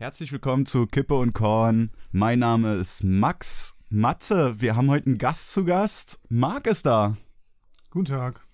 Herzlich 0.00 0.30
willkommen 0.30 0.64
zu 0.64 0.86
Kippe 0.86 1.16
und 1.16 1.32
Korn. 1.32 1.90
Mein 2.12 2.38
Name 2.38 2.76
ist 2.76 3.02
Max 3.02 3.74
Matze. 3.90 4.60
Wir 4.60 4.76
haben 4.76 4.88
heute 4.90 5.06
einen 5.06 5.18
Gast 5.18 5.52
zu 5.52 5.64
Gast. 5.64 6.20
Marc 6.28 6.68
ist 6.68 6.86
da. 6.86 7.16
Guten 7.90 8.04
Tag. 8.04 8.46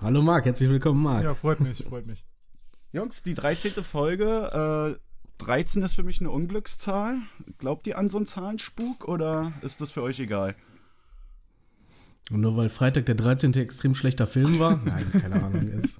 Hallo 0.00 0.22
Marc, 0.22 0.44
herzlich 0.44 0.70
willkommen 0.70 1.02
Marc. 1.02 1.24
Ja, 1.24 1.34
freut 1.34 1.58
mich, 1.58 1.82
freut 1.82 2.06
mich. 2.06 2.24
Jungs, 2.92 3.24
die 3.24 3.34
13. 3.34 3.82
Folge. 3.82 4.96
Äh, 5.40 5.44
13 5.44 5.82
ist 5.82 5.94
für 5.94 6.04
mich 6.04 6.20
eine 6.20 6.30
Unglückszahl. 6.30 7.16
Glaubt 7.58 7.88
ihr 7.88 7.98
an 7.98 8.08
so 8.08 8.18
einen 8.18 8.28
Zahlenspuk 8.28 9.08
oder 9.08 9.52
ist 9.62 9.80
das 9.80 9.90
für 9.90 10.02
euch 10.02 10.20
egal? 10.20 10.54
Und 12.30 12.42
nur 12.42 12.56
weil 12.56 12.68
Freitag 12.68 13.06
der 13.06 13.16
13. 13.16 13.54
extrem 13.54 13.96
schlechter 13.96 14.28
Film 14.28 14.60
war? 14.60 14.80
Nein, 14.84 15.10
keine 15.20 15.42
Ahnung. 15.42 15.68
Ist. 15.68 15.98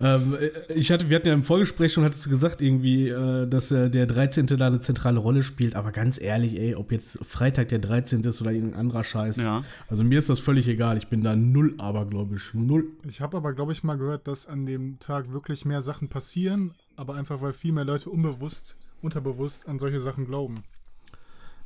Ähm, 0.00 0.36
ich 0.74 0.90
hatte, 0.90 1.08
wir 1.10 1.16
hatten 1.16 1.28
ja 1.28 1.34
im 1.34 1.44
Vorgespräch 1.44 1.92
schon, 1.92 2.04
hattest 2.04 2.24
du 2.26 2.30
gesagt, 2.30 2.60
irgendwie, 2.62 3.08
äh, 3.08 3.46
dass 3.46 3.70
äh, 3.70 3.90
der 3.90 4.06
13. 4.06 4.46
da 4.46 4.66
eine 4.66 4.80
zentrale 4.80 5.18
Rolle 5.18 5.42
spielt. 5.42 5.76
Aber 5.76 5.92
ganz 5.92 6.20
ehrlich, 6.20 6.58
ey, 6.58 6.74
ob 6.74 6.90
jetzt 6.92 7.18
Freitag 7.24 7.68
der 7.68 7.78
13. 7.80 8.22
ist 8.22 8.40
oder 8.40 8.52
irgendein 8.52 8.80
anderer 8.80 9.04
Scheiß. 9.04 9.36
Ja. 9.36 9.62
Also 9.88 10.02
mir 10.04 10.18
ist 10.18 10.28
das 10.28 10.40
völlig 10.40 10.66
egal. 10.68 10.96
Ich 10.96 11.08
bin 11.08 11.22
da 11.22 11.36
null 11.36 11.74
abergläubisch. 11.78 12.54
Null. 12.54 12.86
Ich 13.08 13.20
habe 13.20 13.36
aber, 13.36 13.52
glaube 13.52 13.72
ich, 13.72 13.82
mal 13.84 13.96
gehört, 13.98 14.26
dass 14.26 14.46
an 14.46 14.66
dem 14.66 14.98
Tag 15.00 15.32
wirklich 15.32 15.64
mehr 15.64 15.82
Sachen 15.82 16.08
passieren, 16.08 16.72
aber 16.96 17.14
einfach, 17.14 17.40
weil 17.42 17.52
viel 17.52 17.72
mehr 17.72 17.84
Leute 17.84 18.10
unbewusst, 18.10 18.76
unterbewusst 19.02 19.68
an 19.68 19.78
solche 19.78 20.00
Sachen 20.00 20.26
glauben. 20.26 20.64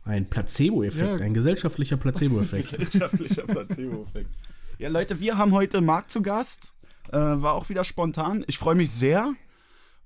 Ein 0.05 0.29
Placebo-Effekt, 0.29 1.21
Ja. 1.21 1.25
ein 1.25 1.33
gesellschaftlicher 1.35 1.97
Placebo-Effekt. 1.97 2.71
Gesellschaftlicher 2.79 3.43
Placebo-Effekt. 3.43 4.29
Ja, 4.79 4.89
Leute, 4.89 5.19
wir 5.21 5.39
haben 5.39 5.53
heute 5.53 5.81
Marc 5.81 6.11
zu 6.11 6.21
Gast. 6.21 6.75
Äh, 7.13 7.19
war 7.19 7.55
auch 7.55 7.69
wieder 7.69 7.85
spontan. 7.85 8.45
Ich 8.47 8.59
freue 8.59 8.75
mich 8.75 8.91
sehr, 8.91 9.35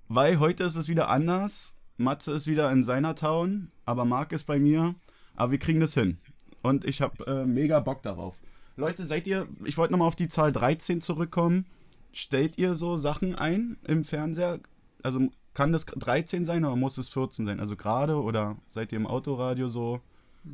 weil 0.08 0.40
heute 0.40 0.64
ist 0.64 0.76
es 0.76 0.88
wieder 0.88 1.08
anders. 1.08 1.76
Matze 1.96 2.32
ist 2.32 2.46
wieder 2.46 2.70
in 2.70 2.84
seiner 2.84 3.14
Town, 3.14 3.70
aber 3.84 4.04
Marc 4.04 4.32
ist 4.32 4.44
bei 4.44 4.58
mir. 4.58 4.94
Aber 5.34 5.52
wir 5.52 5.58
kriegen 5.58 5.80
das 5.80 5.94
hin. 5.94 6.18
Und 6.62 6.84
ich 6.84 7.00
habe 7.00 7.26
äh, 7.26 7.46
mega 7.46 7.80
Bock 7.80 8.02
darauf. 8.02 8.36
Leute, 8.76 9.06
seid 9.06 9.26
ihr, 9.26 9.48
ich 9.64 9.76
wollte 9.76 9.92
nochmal 9.92 10.08
auf 10.08 10.16
die 10.16 10.28
Zahl 10.28 10.52
13 10.52 11.00
zurückkommen. 11.00 11.66
Stellt 12.12 12.58
ihr 12.58 12.74
so 12.74 12.96
Sachen 12.96 13.34
ein 13.34 13.76
im 13.84 14.04
Fernseher? 14.04 14.60
Also 15.02 15.28
kann 15.54 15.72
das 15.72 15.86
13 15.86 16.44
sein 16.44 16.64
oder 16.64 16.76
muss 16.76 16.98
es 16.98 17.08
14 17.08 17.46
sein? 17.46 17.60
Also 17.60 17.76
gerade 17.76 18.22
oder 18.22 18.56
seid 18.68 18.92
ihr 18.92 18.98
im 18.98 19.06
Autoradio 19.06 19.68
so? 19.68 20.00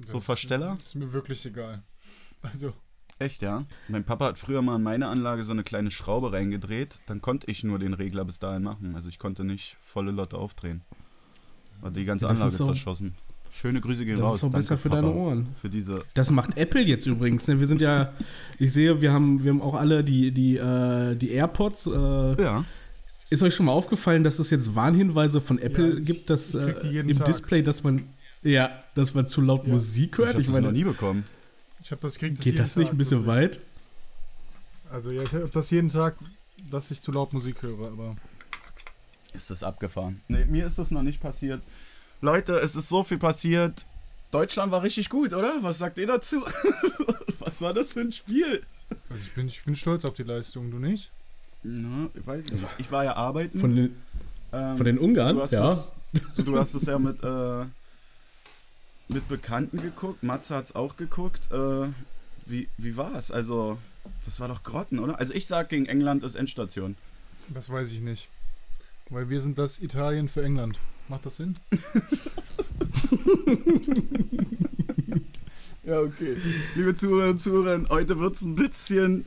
So 0.06 0.14
Das 0.14 0.24
Versteller? 0.24 0.74
Ist 0.78 0.94
mir 0.94 1.12
wirklich 1.12 1.44
egal. 1.46 1.82
Also, 2.42 2.74
Echt, 3.18 3.42
ja? 3.42 3.64
Mein 3.88 4.04
Papa 4.04 4.26
hat 4.26 4.38
früher 4.38 4.60
mal 4.60 4.76
in 4.76 4.82
meine 4.82 5.06
Anlage 5.08 5.42
so 5.44 5.52
eine 5.52 5.62
kleine 5.62 5.90
Schraube 5.90 6.32
reingedreht. 6.32 6.98
Dann 7.06 7.20
konnte 7.22 7.50
ich 7.50 7.62
nur 7.64 7.78
den 7.78 7.94
Regler 7.94 8.24
bis 8.24 8.38
dahin 8.38 8.62
machen. 8.62 8.94
Also 8.96 9.08
ich 9.08 9.18
konnte 9.18 9.44
nicht 9.44 9.76
volle 9.80 10.10
Lotte 10.10 10.36
aufdrehen. 10.36 10.82
War 11.80 11.90
die 11.90 12.04
ganze 12.04 12.26
Das 12.26 12.34
ist 12.36 12.40
Anlage 12.42 12.56
so- 12.56 12.64
zerschossen. 12.66 13.14
Schöne 13.52 13.80
Grüße 13.80 14.04
gehen 14.04 14.16
Das 14.18 14.26
raus. 14.26 14.34
ist 14.36 14.40
auch 14.42 14.46
Danke, 14.48 14.56
besser 14.58 14.78
für 14.78 14.88
Papa, 14.88 15.02
deine 15.02 15.14
Ohren. 15.14 15.46
Für 15.60 15.68
diese. 15.68 16.02
Das 16.14 16.28
macht 16.32 16.56
Apple 16.58 16.82
jetzt 16.82 17.06
übrigens. 17.06 17.46
Ne? 17.46 17.60
Wir 17.60 17.68
sind 17.68 17.80
ja, 17.80 18.12
ich 18.58 18.72
sehe, 18.72 19.00
wir 19.00 19.12
haben, 19.12 19.44
wir 19.44 19.52
haben 19.52 19.62
auch 19.62 19.74
alle 19.76 20.02
die, 20.02 20.32
die, 20.32 20.56
äh, 20.56 21.14
die 21.14 21.30
AirPods. 21.30 21.86
Äh, 21.86 22.42
Ja. 22.42 22.64
Ist 23.30 23.42
euch 23.44 23.54
schon 23.54 23.66
mal 23.66 23.72
aufgefallen, 23.72 24.24
dass 24.24 24.38
es 24.40 24.50
jetzt 24.50 24.74
Warnhinweise 24.74 25.40
von 25.40 25.58
Apple 25.58 25.92
Ja, 25.94 25.98
ich- 26.00 26.06
gibt, 26.06 26.30
dass 26.30 26.54
ich 26.54 26.62
äh, 26.84 26.98
im 27.00 27.14
Tag. 27.16 27.26
Display, 27.26 27.62
dass 27.62 27.84
man 27.84 28.02
ja, 28.42 28.70
dass 28.96 29.14
man 29.14 29.26
zu 29.28 29.40
laut 29.40 29.66
Ja. 29.66 29.72
Musik 29.72 30.10
Ich 30.14 30.18
hört? 30.18 30.28
habe 30.30 30.40
Ich, 30.40 30.46
das 30.48 30.54
noch 30.56 30.60
meine, 30.62 30.72
nie 30.76 30.84
bekommen. 30.84 31.24
Ich 31.84 31.90
habe 31.92 32.00
das 32.02 32.18
kriegt 32.18 32.36
geht 32.38 32.46
jeden 32.46 32.56
das 32.58 32.76
nicht 32.76 32.86
Tag, 32.88 32.94
ein 32.94 32.98
bisschen 32.98 33.26
weit? 33.26 33.60
Also, 34.90 35.10
ja, 35.10 35.22
ich 35.22 35.32
habe 35.32 35.48
das 35.52 35.70
jeden 35.70 35.88
Tag, 35.90 36.16
dass 36.70 36.90
ich 36.90 37.00
zu 37.00 37.12
laut 37.12 37.32
Musik 37.32 37.62
höre, 37.62 37.86
aber 37.88 38.16
Ist 39.34 39.50
das 39.50 39.62
abgefahren? 39.62 40.20
Nee, 40.28 40.44
mir 40.46 40.66
ist 40.66 40.78
das 40.78 40.90
noch 40.90 41.02
nicht 41.02 41.20
passiert. 41.20 41.62
Leute, 42.20 42.54
es 42.58 42.74
ist 42.76 42.88
so 42.88 43.02
viel 43.02 43.18
passiert. 43.18 43.84
Deutschland 44.30 44.72
war 44.72 44.82
richtig 44.82 45.10
gut, 45.10 45.32
oder? 45.32 45.58
Was 45.60 45.78
sagt 45.78 45.98
ihr 45.98 46.06
dazu? 46.06 46.42
Was 47.40 47.60
war 47.60 47.72
das 47.74 47.92
für 47.92 48.00
ein 48.00 48.12
Spiel? 48.12 48.62
also 49.10 49.22
ich, 49.22 49.32
bin, 49.34 49.46
ich 49.48 49.62
bin 49.64 49.74
stolz 49.76 50.04
auf 50.04 50.14
die 50.14 50.22
Leistung, 50.22 50.70
du 50.70 50.78
nicht? 50.78 51.10
Na, 51.62 52.08
ich 52.14 52.26
weiß 52.26 52.44
nicht. 52.50 52.64
Ich 52.78 52.90
war 52.92 53.04
ja 53.04 53.14
arbeiten. 53.16 53.58
Von 53.58 53.74
den, 53.76 53.96
Ähm, 54.52 54.76
von 54.76 54.86
den 54.86 54.98
Ungarn? 54.98 55.36
Du 55.36 55.42
hast, 55.42 55.52
Ja. 55.52 55.72
es, 55.72 55.90
du, 56.36 56.42
du 56.42 56.58
hast 56.58 56.74
es 56.74 56.82
ja 56.86 56.98
mit, 56.98 57.22
äh, 57.22 57.64
mit 59.08 59.28
Bekannten 59.28 59.80
geguckt. 59.80 60.22
Matze 60.22 60.54
hat 60.54 60.66
es 60.66 60.74
auch 60.74 60.96
geguckt. 60.96 61.50
Äh, 61.52 61.88
wie, 62.46 62.68
wie 62.78 62.96
war 62.96 63.14
es? 63.14 63.30
Also, 63.30 63.78
das 64.24 64.40
war 64.40 64.48
doch 64.48 64.62
Grotten, 64.62 64.98
oder? 64.98 65.18
Also, 65.18 65.34
ich 65.34 65.46
sag, 65.46 65.68
gegen 65.68 65.86
England 65.86 66.22
ist 66.24 66.34
Endstation. 66.34 66.96
Das 67.48 67.70
weiß 67.70 67.92
ich 67.92 68.00
nicht. 68.00 68.28
Weil 69.10 69.28
wir 69.28 69.40
sind 69.40 69.58
das 69.58 69.78
Italien 69.78 70.28
für 70.28 70.42
England. 70.42 70.78
Macht 71.08 71.26
das 71.26 71.36
Sinn? 71.36 71.56
Ja, 75.86 76.00
okay. 76.00 76.36
Liebe 76.76 76.94
Zuhörer 76.94 77.30
und 77.30 77.42
Zuhörer, 77.42 77.84
heute 77.90 78.18
wird 78.18 78.36
es 78.36 78.42
ein 78.42 78.54
bisschen 78.54 79.26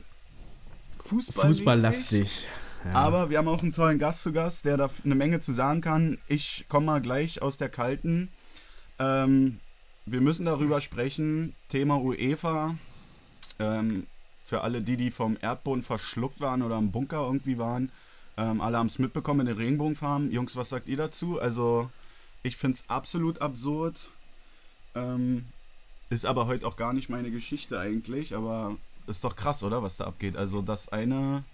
Fußball 1.04 1.46
Fußballlastig. 1.46 2.46
Ja. 2.84 2.92
Aber 2.94 3.30
wir 3.30 3.38
haben 3.38 3.46
auch 3.46 3.62
einen 3.62 3.72
tollen 3.72 3.98
Gast 3.98 4.24
zu 4.24 4.32
Gast, 4.32 4.64
der 4.64 4.76
da 4.76 4.90
eine 5.04 5.14
Menge 5.14 5.38
zu 5.38 5.52
sagen 5.52 5.80
kann. 5.80 6.18
Ich 6.26 6.64
komme 6.68 6.86
mal 6.86 7.00
gleich 7.00 7.42
aus 7.42 7.58
der 7.58 7.68
Kalten. 7.68 8.30
Ähm, 8.98 9.60
wir 10.10 10.20
müssen 10.20 10.46
darüber 10.46 10.80
sprechen. 10.80 11.54
Thema 11.68 12.00
UEFA. 12.00 12.76
Ähm, 13.58 14.06
für 14.44 14.62
alle, 14.62 14.80
die, 14.80 14.96
die 14.96 15.10
vom 15.10 15.36
Erdboden 15.40 15.82
verschluckt 15.82 16.40
waren 16.40 16.62
oder 16.62 16.78
im 16.78 16.90
Bunker 16.90 17.20
irgendwie 17.20 17.58
waren. 17.58 17.92
Ähm, 18.36 18.60
alle 18.60 18.78
haben 18.78 18.86
es 18.86 18.98
mitbekommen 18.98 19.38
mit 19.38 19.48
den 19.48 19.56
Regenbogenfarben. 19.56 20.30
Jungs, 20.30 20.56
was 20.56 20.70
sagt 20.70 20.86
ihr 20.86 20.96
dazu? 20.96 21.40
Also, 21.40 21.90
ich 22.42 22.56
finde 22.56 22.76
es 22.76 22.88
absolut 22.88 23.42
absurd. 23.42 24.08
Ähm, 24.94 25.44
ist 26.08 26.24
aber 26.24 26.46
heute 26.46 26.66
auch 26.66 26.76
gar 26.76 26.92
nicht 26.92 27.10
meine 27.10 27.30
Geschichte 27.30 27.78
eigentlich. 27.78 28.34
Aber 28.34 28.76
ist 29.06 29.24
doch 29.24 29.36
krass, 29.36 29.62
oder? 29.62 29.82
Was 29.82 29.96
da 29.96 30.04
abgeht. 30.04 30.36
Also, 30.36 30.62
das 30.62 30.88
eine. 30.88 31.44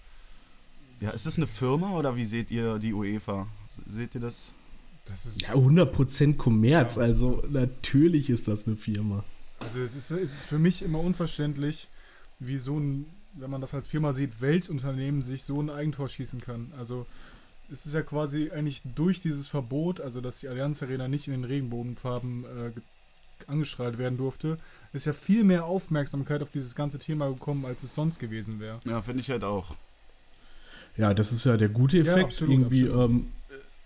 Ja, 1.01 1.09
ist 1.09 1.25
das 1.25 1.37
eine 1.37 1.47
Firma 1.47 1.91
oder 1.91 2.15
wie 2.15 2.23
seht 2.23 2.51
ihr 2.51 2.79
die 2.79 2.93
UEFA? 2.93 3.47
Seht 3.87 4.15
ihr 4.15 4.21
das? 4.21 4.53
Das 5.05 5.25
ist. 5.25 5.41
ja, 5.41 5.53
100% 5.53 6.35
Kommerz, 6.37 6.97
also 6.97 7.43
natürlich 7.49 8.29
ist 8.29 8.47
das 8.47 8.65
eine 8.67 8.75
Firma. 8.75 9.23
Also 9.59 9.79
es 9.81 9.95
ist, 9.95 10.11
es 10.11 10.33
ist 10.33 10.45
für 10.45 10.59
mich 10.59 10.81
immer 10.83 10.99
unverständlich, 10.99 11.87
wie 12.39 12.57
so 12.57 12.77
ein, 12.79 13.05
wenn 13.33 13.49
man 13.49 13.61
das 13.61 13.73
als 13.73 13.87
Firma 13.87 14.13
sieht, 14.13 14.41
Weltunternehmen 14.41 15.21
sich 15.21 15.43
so 15.43 15.61
ein 15.61 15.69
Eigentor 15.69 16.09
schießen 16.09 16.41
kann. 16.41 16.71
Also 16.77 17.05
es 17.71 17.85
ist 17.85 17.93
ja 17.93 18.01
quasi 18.01 18.51
eigentlich 18.51 18.81
durch 18.95 19.21
dieses 19.21 19.47
Verbot, 19.47 20.01
also 20.01 20.21
dass 20.21 20.39
die 20.39 20.47
Allianz 20.47 20.81
Arena 20.83 21.07
nicht 21.07 21.27
in 21.27 21.33
den 21.33 21.43
Regenbogenfarben 21.45 22.43
äh, 22.43 22.71
ge- 22.71 22.83
angestrahlt 23.47 23.97
werden 23.97 24.17
durfte, 24.17 24.57
ist 24.93 25.05
ja 25.05 25.13
viel 25.13 25.43
mehr 25.43 25.65
Aufmerksamkeit 25.65 26.41
auf 26.41 26.49
dieses 26.51 26.73
ganze 26.75 26.99
Thema 26.99 27.27
gekommen, 27.29 27.65
als 27.65 27.83
es 27.83 27.93
sonst 27.93 28.19
gewesen 28.19 28.59
wäre. 28.59 28.79
Ja, 28.85 29.01
finde 29.01 29.21
ich 29.21 29.29
halt 29.29 29.43
auch. 29.43 29.75
Ja, 30.97 31.13
das 31.13 31.31
ist 31.33 31.45
ja 31.45 31.57
der 31.57 31.69
gute 31.69 31.99
Effekt. 31.99 32.25
absolut, 32.25 32.53
irgendwie 32.53 32.83
absolut. 32.87 33.09
Ähm, 33.09 33.27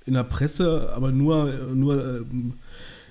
in 0.10 0.16
der 0.16 0.24
Presse, 0.24 0.92
aber 0.94 1.12
nur, 1.12 1.54
nur, 1.74 2.18
ähm, 2.18 2.56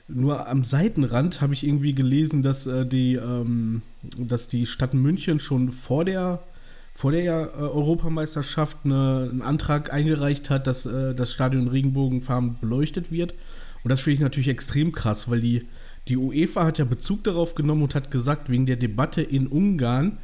nur 0.09 0.49
am 0.49 0.65
Seitenrand 0.65 1.41
habe 1.41 1.55
ich 1.55 1.65
irgendwie 1.65 1.95
gelesen, 1.95 2.43
dass, 2.43 2.67
äh, 2.67 2.85
die, 2.85 3.15
ähm, 3.15 3.83
dass 4.19 4.49
die 4.49 4.67
Stadt 4.67 4.95
München 4.95 5.39
schon 5.39 5.71
vor 5.71 6.05
der, 6.05 6.43
vor 6.93 7.12
der 7.12 7.53
äh, 7.55 7.61
Europameisterschaft 7.61 8.79
eine, 8.85 9.29
einen 9.31 9.43
Antrag 9.43 9.93
eingereicht 9.93 10.50
hat, 10.50 10.67
dass 10.67 10.87
äh, 10.87 11.15
das 11.15 11.33
Stadion 11.33 11.69
Regenbogenfarben 11.69 12.59
beleuchtet 12.61 13.12
wird. 13.12 13.35
Und 13.85 13.91
das 13.91 14.00
finde 14.00 14.15
ich 14.15 14.21
natürlich 14.21 14.49
extrem 14.49 14.91
krass, 14.91 15.31
weil 15.31 15.41
die, 15.41 15.67
die 16.09 16.17
UEFA 16.17 16.65
hat 16.65 16.79
ja 16.79 16.85
Bezug 16.85 17.23
darauf 17.23 17.55
genommen 17.55 17.85
und 17.85 17.95
hat 17.95 18.11
gesagt, 18.11 18.50
wegen 18.50 18.67
der 18.67 18.77
Debatte 18.77 19.23
in 19.23 19.47
Ungarn 19.47 20.19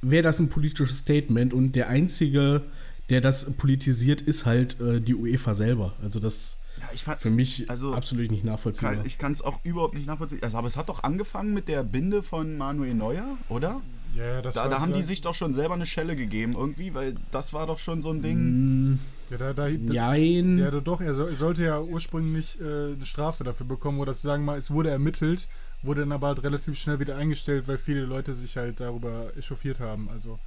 wäre 0.00 0.22
das 0.22 0.38
ein 0.38 0.48
politisches 0.48 0.98
Statement 0.98 1.52
und 1.52 1.76
der 1.76 1.88
einzige, 1.88 2.62
der 3.10 3.20
das 3.20 3.44
politisiert, 3.56 4.20
ist 4.20 4.46
halt 4.46 4.80
äh, 4.80 5.00
die 5.00 5.14
UEFA 5.14 5.54
selber. 5.54 5.94
Also 6.02 6.20
das 6.20 6.56
Ja, 6.80 6.88
ich 6.92 7.04
fand, 7.04 7.18
für 7.20 7.30
mich 7.30 7.68
Also, 7.70 7.92
absolut 7.92 8.30
nicht 8.30 8.44
nachvollziehbar. 8.44 8.96
kann, 8.96 9.06
ich 9.06 9.18
kann 9.18 9.32
es 9.32 9.42
auch 9.42 9.64
überhaupt 9.64 9.94
nicht 9.94 10.06
nachvollziehen. 10.06 10.42
Also, 10.42 10.56
aber 10.58 10.66
es 10.68 10.76
hat 10.76 10.88
doch 10.88 11.02
angefangen 11.02 11.52
mit 11.54 11.68
der 11.68 11.82
Binde 11.84 12.22
von 12.22 12.56
Manuel 12.56 12.94
Neuer, 12.94 13.36
oder? 13.48 13.80
Ja, 14.16 14.42
das 14.42 14.54
Da, 14.54 14.62
war 14.64 14.70
da 14.70 14.80
haben 14.80 14.92
die 14.92 15.02
sich 15.02 15.20
doch 15.22 15.34
schon 15.34 15.52
selber 15.52 15.74
eine 15.74 15.86
Schelle 15.86 16.14
gegeben 16.14 16.54
irgendwie, 16.56 16.94
weil 16.94 17.16
das 17.32 17.52
war 17.52 17.66
doch 17.66 17.78
schon 17.80 18.00
so 18.00 18.10
ein 18.10 18.22
Ding. 18.22 18.92
Mm, 18.92 18.98
Ja, 19.30 19.38
da, 19.38 19.52
da, 19.52 19.68
da. 19.70 20.14
Ja, 20.14 20.70
doch, 20.70 21.00
er, 21.00 21.14
soll, 21.14 21.30
er 21.30 21.34
sollte 21.34 21.64
ja 21.64 21.80
ursprünglich 21.80 22.60
äh, 22.60 22.92
eine 22.94 23.04
Strafe 23.04 23.42
dafür 23.42 23.66
bekommen, 23.66 23.98
oder 23.98 24.14
sagen 24.14 24.44
wir 24.44 24.52
mal, 24.52 24.58
es 24.58 24.70
wurde 24.70 24.90
ermittelt, 24.90 25.48
wurde 25.82 26.02
dann 26.02 26.12
aber 26.12 26.28
halt 26.28 26.42
relativ 26.44 26.78
schnell 26.78 27.00
wieder 27.00 27.16
eingestellt, 27.16 27.66
weil 27.66 27.76
viele 27.78 28.04
Leute 28.04 28.32
sich 28.34 28.56
halt 28.56 28.78
darüber 28.78 29.36
echauffiert 29.36 29.80
haben. 29.80 30.08
Also, 30.10 30.38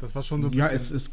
das 0.00 0.14
war 0.14 0.22
schon 0.22 0.42
so 0.42 0.48
ein 0.48 0.52
Ja, 0.52 0.64
bisschen. 0.64 0.76
es, 0.76 0.90
es, 0.90 1.10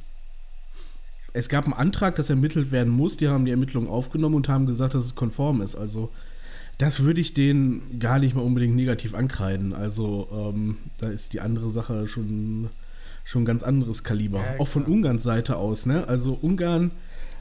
es 1.34 1.50
gab 1.50 1.66
einen 1.66 1.74
Antrag, 1.74 2.16
dass 2.16 2.30
ermittelt 2.30 2.72
werden 2.72 2.92
muss. 2.92 3.18
Die 3.18 3.28
haben 3.28 3.46
die 3.46 3.52
Ermittlungen 3.52 3.88
aufgenommen 3.88 4.36
und 4.36 4.50
haben 4.50 4.66
gesagt, 4.66 4.96
dass 4.96 5.06
es 5.06 5.16
konform 5.16 5.62
ist. 5.62 5.76
Also 5.76 6.12
das 6.78 7.04
würde 7.04 7.22
ich 7.22 7.34
denen 7.34 8.00
gar 8.00 8.20
nicht 8.20 8.36
mal 8.36 8.42
unbedingt 8.42 8.76
negativ 8.76 9.14
ankreiden. 9.14 9.74
Also 9.74 10.28
ähm, 10.32 10.78
da 10.98 11.10
ist 11.10 11.34
die 11.34 11.42
andere 11.42 11.70
Sache 11.72 12.08
schon 12.08 12.70
schon 13.24 13.46
ganz 13.46 13.64
anderes 13.64 14.04
Kaliber. 14.04 14.40
Ja, 14.40 14.60
auch 14.60 14.68
von 14.68 14.84
Ungarns 14.84 15.24
Seite 15.24 15.58
aus. 15.58 15.86
Ne? 15.86 16.08
Also 16.08 16.38
Ungarn, 16.42 16.92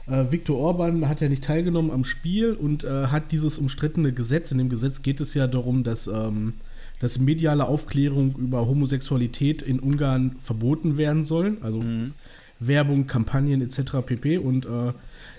äh, 0.07 0.25
Viktor 0.29 0.57
Orban 0.57 1.07
hat 1.07 1.21
ja 1.21 1.29
nicht 1.29 1.43
teilgenommen 1.43 1.91
am 1.91 2.03
Spiel 2.03 2.53
und 2.53 2.83
äh, 2.83 3.07
hat 3.07 3.31
dieses 3.31 3.57
umstrittene 3.57 4.13
Gesetz. 4.13 4.51
In 4.51 4.57
dem 4.57 4.69
Gesetz 4.69 5.01
geht 5.01 5.21
es 5.21 5.33
ja 5.33 5.47
darum, 5.47 5.83
dass, 5.83 6.07
ähm, 6.07 6.53
dass 6.99 7.19
mediale 7.19 7.67
Aufklärung 7.67 8.35
über 8.35 8.67
Homosexualität 8.67 9.61
in 9.61 9.79
Ungarn 9.79 10.35
verboten 10.41 10.97
werden 10.97 11.25
soll. 11.25 11.57
Also 11.61 11.81
mhm. 11.81 12.13
Werbung, 12.61 13.07
Kampagnen 13.07 13.61
etc. 13.61 13.97
pp. 14.05 14.37
Und 14.37 14.65
äh, 14.65 14.93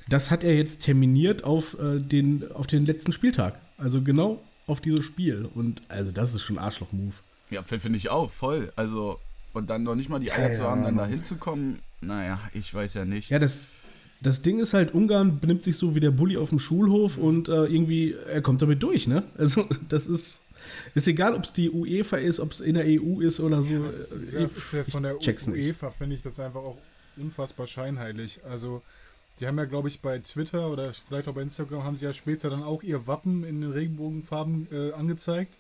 das 0.09 0.31
hat 0.31 0.45
er 0.45 0.55
jetzt 0.55 0.83
terminiert 0.83 1.45
auf, 1.45 1.79
äh, 1.79 2.01
den, 2.01 2.51
auf 2.53 2.67
den 2.67 2.85
letzten 2.85 3.13
Spieltag. 3.13 3.59
Also 3.79 4.03
genau 4.03 4.43
auf 4.67 4.81
dieses 4.81 5.05
Spiel. 5.05 5.49
Und 5.55 5.83
also 5.89 6.11
das 6.11 6.35
ist 6.35 6.43
schon 6.43 6.59
Arschloch-Move. 6.59 7.15
Ja, 7.51 7.63
finde 7.63 7.97
ich 7.97 8.11
auch, 8.11 8.31
voll. 8.31 8.73
Also, 8.77 9.19
und 9.53 9.71
dann 9.71 9.83
noch 9.83 9.95
nicht 9.95 10.09
mal 10.09 10.19
die 10.19 10.33
Eier 10.33 10.49
ja, 10.51 10.55
zu 10.55 10.65
haben, 10.65 10.83
dann 10.83 10.97
da 10.97 11.07
hinzukommen, 11.07 11.79
naja, 12.01 12.41
ich 12.55 12.73
weiß 12.73 12.95
ja 12.95 13.05
nicht. 13.05 13.31
Ja, 13.31 13.39
das, 13.39 13.73
das 14.21 14.43
Ding 14.43 14.59
ist 14.59 14.75
halt, 14.75 14.95
Ungarn 14.95 15.39
benimmt 15.39 15.63
sich 15.63 15.77
so 15.77 15.95
wie 15.95 16.01
der 16.01 16.11
Bully 16.11 16.37
auf 16.37 16.49
dem 16.49 16.59
Schulhof 16.59 17.19
und 17.19 17.49
äh, 17.49 17.67
irgendwie, 17.67 18.17
er 18.33 18.41
kommt 18.41 18.63
damit 18.63 18.83
durch, 18.83 19.07
ne? 19.07 19.25
Also, 19.39 19.69
das 19.89 20.07
ist. 20.07 20.43
Ist 20.95 21.09
egal, 21.09 21.35
ob 21.35 21.43
es 21.43 21.53
die 21.53 21.71
UEFA 21.71 22.19
ist, 22.19 22.39
ob 22.39 22.53
es 22.53 22.61
in 22.61 22.77
der 22.77 22.85
EU 22.87 23.21
ist 23.21 23.41
oder 23.41 23.65
so. 23.65 23.75
Ja, 23.75 23.89
ist 23.89 24.33
ja, 24.33 24.41
ist 24.43 24.73
ja 24.73 24.85
von 24.85 25.03
der 25.03 25.17
UEFA 25.17 25.91
finde 25.91 26.15
ich 26.15 26.23
das 26.23 26.39
einfach 26.39 26.61
auch 26.61 26.79
unfassbar 27.17 27.67
scheinheilig. 27.67 28.41
Also, 28.45 28.83
die 29.41 29.47
haben 29.47 29.59
ja, 29.59 29.65
glaube 29.65 29.89
ich, 29.89 30.01
bei 30.01 30.19
Twitter 30.19 30.71
oder 30.71 30.93
vielleicht 30.93 31.29
auch 31.29 31.35
bei 31.35 31.43
Instagram 31.43 31.85
haben 31.85 31.97
sie 31.97 32.05
ja 32.05 32.13
später 32.13 32.51
dann 32.51 32.63
auch 32.63 32.83
ihr 32.83 33.07
Wappen 33.07 33.45
in 33.45 33.61
den 33.61 33.73
Regenbogenfarben 33.73 34.69
äh, 34.71 34.93
angezeigt. 34.93 35.55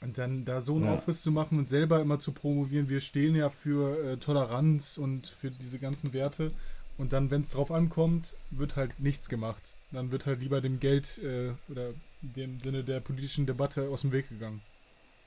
Und 0.00 0.18
dann 0.18 0.44
da 0.44 0.60
so 0.60 0.74
einen 0.74 0.84
ja. 0.84 0.94
Aufriss 0.94 1.22
zu 1.22 1.32
machen 1.32 1.58
und 1.58 1.68
selber 1.68 2.00
immer 2.00 2.18
zu 2.18 2.32
promovieren, 2.32 2.88
wir 2.88 3.00
stehen 3.00 3.34
ja 3.34 3.48
für 3.48 3.98
äh, 4.04 4.16
Toleranz 4.18 4.98
und 4.98 5.26
für 5.26 5.50
diese 5.50 5.78
ganzen 5.78 6.12
Werte. 6.12 6.52
Und 6.98 7.12
dann, 7.12 7.30
wenn 7.30 7.42
es 7.42 7.50
drauf 7.50 7.70
ankommt, 7.70 8.34
wird 8.50 8.76
halt 8.76 9.00
nichts 9.00 9.28
gemacht. 9.28 9.76
Dann 9.92 10.12
wird 10.12 10.26
halt 10.26 10.40
lieber 10.40 10.60
dem 10.60 10.80
Geld 10.80 11.18
äh, 11.18 11.52
oder 11.70 11.90
dem 12.20 12.60
Sinne 12.60 12.84
der 12.84 13.00
politischen 13.00 13.46
Debatte 13.46 13.88
aus 13.88 14.02
dem 14.02 14.12
Weg 14.12 14.28
gegangen. 14.28 14.62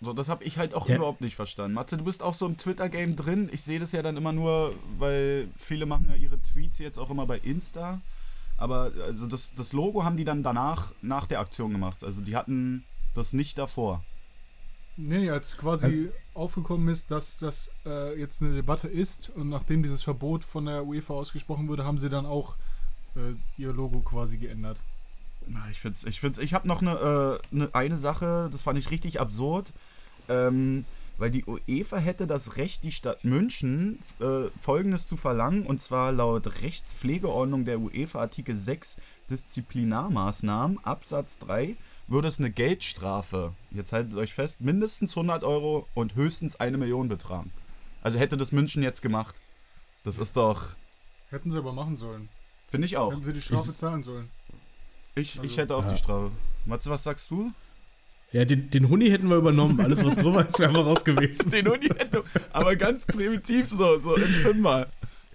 So, 0.01 0.13
das 0.13 0.29
habe 0.29 0.45
ich 0.45 0.57
halt 0.57 0.73
auch 0.73 0.87
ja. 0.87 0.95
überhaupt 0.95 1.19
nicht 1.21 1.35
verstanden. 1.35 1.73
Matze, 1.73 1.97
du 1.97 2.05
bist 2.05 2.23
auch 2.23 2.33
so 2.33 2.45
im 2.45 2.57
Twitter-Game 2.57 3.15
drin. 3.15 3.49
Ich 3.51 3.63
sehe 3.63 3.79
das 3.79 3.91
ja 3.91 4.01
dann 4.01 4.15
immer 4.15 4.31
nur, 4.31 4.73
weil 4.97 5.49
viele 5.57 5.85
machen 5.85 6.07
ja 6.09 6.15
ihre 6.15 6.41
Tweets 6.41 6.79
jetzt 6.79 6.97
auch 6.97 7.09
immer 7.09 7.25
bei 7.25 7.37
Insta. 7.39 7.99
Aber 8.57 8.91
also 9.05 9.27
das, 9.27 9.53
das 9.55 9.73
Logo 9.73 10.03
haben 10.03 10.17
die 10.17 10.25
dann 10.25 10.43
danach, 10.43 10.93
nach 11.01 11.25
der 11.25 11.39
Aktion 11.39 11.71
gemacht. 11.71 12.03
Also 12.03 12.21
die 12.21 12.35
hatten 12.35 12.85
das 13.13 13.33
nicht 13.33 13.57
davor. 13.57 14.03
Nee, 14.95 15.29
als 15.29 15.57
quasi 15.57 16.05
äh. 16.05 16.11
aufgekommen 16.33 16.89
ist, 16.89 17.09
dass 17.11 17.39
das 17.39 17.71
äh, 17.85 18.19
jetzt 18.19 18.41
eine 18.41 18.53
Debatte 18.53 18.89
ist 18.89 19.29
und 19.29 19.47
nachdem 19.49 19.81
dieses 19.81 20.03
Verbot 20.03 20.43
von 20.43 20.65
der 20.65 20.85
UEFA 20.85 21.13
ausgesprochen 21.13 21.69
wurde, 21.69 21.85
haben 21.85 21.97
sie 21.97 22.09
dann 22.09 22.25
auch 22.25 22.57
äh, 23.15 23.33
ihr 23.57 23.71
Logo 23.71 24.01
quasi 24.01 24.37
geändert. 24.37 24.81
Ich 25.71 25.79
finde 25.79 25.99
ich 26.05 26.19
find's, 26.19 26.37
ich 26.37 26.53
habe 26.53 26.67
noch 26.67 26.81
eine, 26.81 27.39
äh, 27.51 27.55
eine, 27.55 27.75
eine 27.75 27.97
Sache, 27.97 28.49
das 28.51 28.61
fand 28.61 28.77
ich 28.79 28.91
richtig 28.91 29.19
absurd. 29.19 29.71
Ähm, 30.27 30.85
weil 31.19 31.31
die 31.31 31.43
UEFA 31.45 31.97
hätte 31.97 32.27
das 32.27 32.55
Recht, 32.55 32.85
die 32.85 32.93
Stadt 32.93 33.25
München 33.25 33.99
äh, 34.21 34.47
Folgendes 34.61 35.05
zu 35.05 35.17
verlangen, 35.17 35.65
und 35.65 35.81
zwar 35.81 36.13
laut 36.13 36.61
Rechtspflegeordnung 36.61 37.65
der 37.65 37.79
UEFA 37.81 38.21
Artikel 38.21 38.55
6 38.55 38.97
Disziplinarmaßnahmen 39.29 40.83
Absatz 40.85 41.37
3 41.39 41.75
würde 42.07 42.29
es 42.29 42.39
eine 42.39 42.49
Geldstrafe, 42.49 43.53
jetzt 43.71 43.91
haltet 43.91 44.15
euch 44.15 44.33
fest, 44.33 44.61
mindestens 44.61 45.11
100 45.11 45.43
Euro 45.43 45.87
und 45.93 46.15
höchstens 46.15 46.59
eine 46.59 46.77
Million 46.77 47.09
betragen. 47.09 47.51
Also 48.01 48.17
hätte 48.17 48.37
das 48.37 48.53
München 48.53 48.81
jetzt 48.81 49.01
gemacht. 49.01 49.41
Das 50.05 50.19
ist 50.19 50.37
doch... 50.37 50.69
Hätten 51.29 51.51
sie 51.51 51.57
aber 51.57 51.73
machen 51.73 51.97
sollen. 51.97 52.29
Finde 52.69 52.85
ich 52.85 52.95
auch. 52.95 53.11
Hätten 53.11 53.23
sie 53.23 53.33
die 53.33 53.41
Strafe 53.41 53.71
ich, 53.71 53.77
zahlen 53.77 54.03
sollen. 54.03 54.29
Ich, 55.19 55.37
also, 55.37 55.49
ich 55.49 55.57
hätte 55.57 55.75
auch 55.75 55.83
ja. 55.83 55.91
die 55.91 55.97
Strafe. 55.97 56.31
Matze, 56.65 56.89
was 56.89 57.03
sagst 57.03 57.29
du? 57.31 57.51
Ja, 58.31 58.45
den, 58.45 58.69
den 58.69 58.89
Huni 58.89 59.09
hätten 59.09 59.27
wir 59.27 59.37
übernommen. 59.37 59.79
Alles, 59.81 60.03
was 60.05 60.15
drüber 60.15 60.45
ist, 60.45 60.59
wäre 60.59 60.73
wir 60.73 60.83
raus 60.83 61.03
gewesen. 61.03 61.49
den 61.51 61.67
Huni 61.67 61.87
hätten 61.87 62.13
wir, 62.13 62.23
aber 62.53 62.75
ganz 62.75 63.05
primitiv 63.05 63.69
so, 63.69 63.99
so 63.99 64.15
im 64.15 64.23
Fünfmal. 64.23 64.87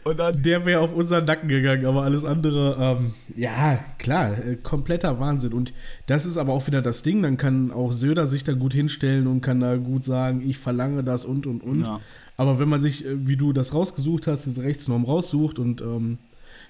Und 0.05 0.19
dann 0.19 0.43
der 0.43 0.67
wäre 0.67 0.81
auf 0.81 0.93
unseren 0.93 1.25
Nacken 1.25 1.49
gegangen, 1.49 1.87
aber 1.87 2.03
alles 2.03 2.25
andere, 2.25 2.77
ähm, 2.79 3.15
ja, 3.35 3.79
klar, 3.99 4.37
äh, 4.37 4.57
kompletter 4.57 5.19
Wahnsinn. 5.19 5.55
Und 5.55 5.73
das 6.07 6.27
ist 6.27 6.37
aber 6.37 6.53
auch 6.53 6.67
wieder 6.67 6.83
das 6.83 7.03
Ding, 7.03 7.23
dann 7.23 7.39
kann 7.39 7.71
auch 7.71 7.91
Söder 7.91 8.27
sich 8.27 8.45
da 8.45 8.53
gut 8.53 8.75
hinstellen 8.75 9.27
und 9.27 9.41
kann 9.41 9.61
da 9.61 9.77
gut 9.77 10.05
sagen, 10.05 10.43
ich 10.47 10.59
verlange 10.59 11.03
das 11.03 11.25
und 11.25 11.47
und 11.47 11.63
und. 11.63 11.85
Ja. 11.85 12.01
Aber 12.37 12.59
wenn 12.59 12.69
man 12.69 12.83
sich, 12.83 13.05
äh, 13.07 13.27
wie 13.27 13.37
du 13.37 13.55
das 13.55 13.73
rausgesucht 13.73 14.27
hast, 14.27 14.45
diese 14.45 14.63
Rechtsnorm 14.63 15.05
raussucht 15.05 15.59
und 15.59 15.81
ähm, 15.81 16.19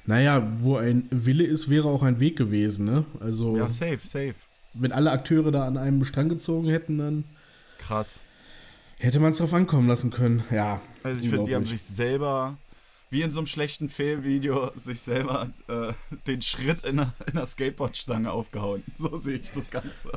naja, 0.06 0.46
wo 0.60 0.76
ein 0.76 1.06
Wille 1.10 1.44
ist, 1.44 1.70
wäre 1.70 1.88
auch 1.88 2.02
ein 2.02 2.20
Weg 2.20 2.36
gewesen, 2.36 2.84
ne? 2.86 3.04
Also. 3.20 3.56
Ja, 3.56 3.68
safe, 3.68 3.98
safe 3.98 4.34
wenn 4.74 4.92
alle 4.92 5.12
Akteure 5.12 5.50
da 5.50 5.66
an 5.66 5.78
einem 5.78 6.04
Strang 6.04 6.28
gezogen 6.28 6.68
hätten, 6.68 6.98
dann. 6.98 7.24
Krass. 7.78 8.20
Hätte 8.98 9.20
man 9.20 9.30
es 9.30 9.38
drauf 9.38 9.54
ankommen 9.54 9.88
lassen 9.88 10.10
können, 10.10 10.44
ja. 10.50 10.80
Also 11.02 11.20
ich 11.20 11.28
finde, 11.28 11.44
die 11.44 11.54
haben 11.54 11.66
sich 11.66 11.82
selber, 11.82 12.56
wie 13.10 13.22
in 13.22 13.32
so 13.32 13.40
einem 13.40 13.46
schlechten 13.46 13.88
Fehlvideo, 13.88 14.72
sich 14.76 15.00
selber 15.00 15.50
äh, 15.68 15.92
den 16.26 16.42
Schritt 16.42 16.84
in 16.84 17.00
einer, 17.00 17.14
in 17.26 17.36
einer 17.36 17.46
Skateboardstange 17.46 18.30
aufgehauen. 18.30 18.82
So 18.96 19.16
sehe 19.16 19.36
ich 19.36 19.52
das 19.52 19.70
Ganze. 19.70 20.12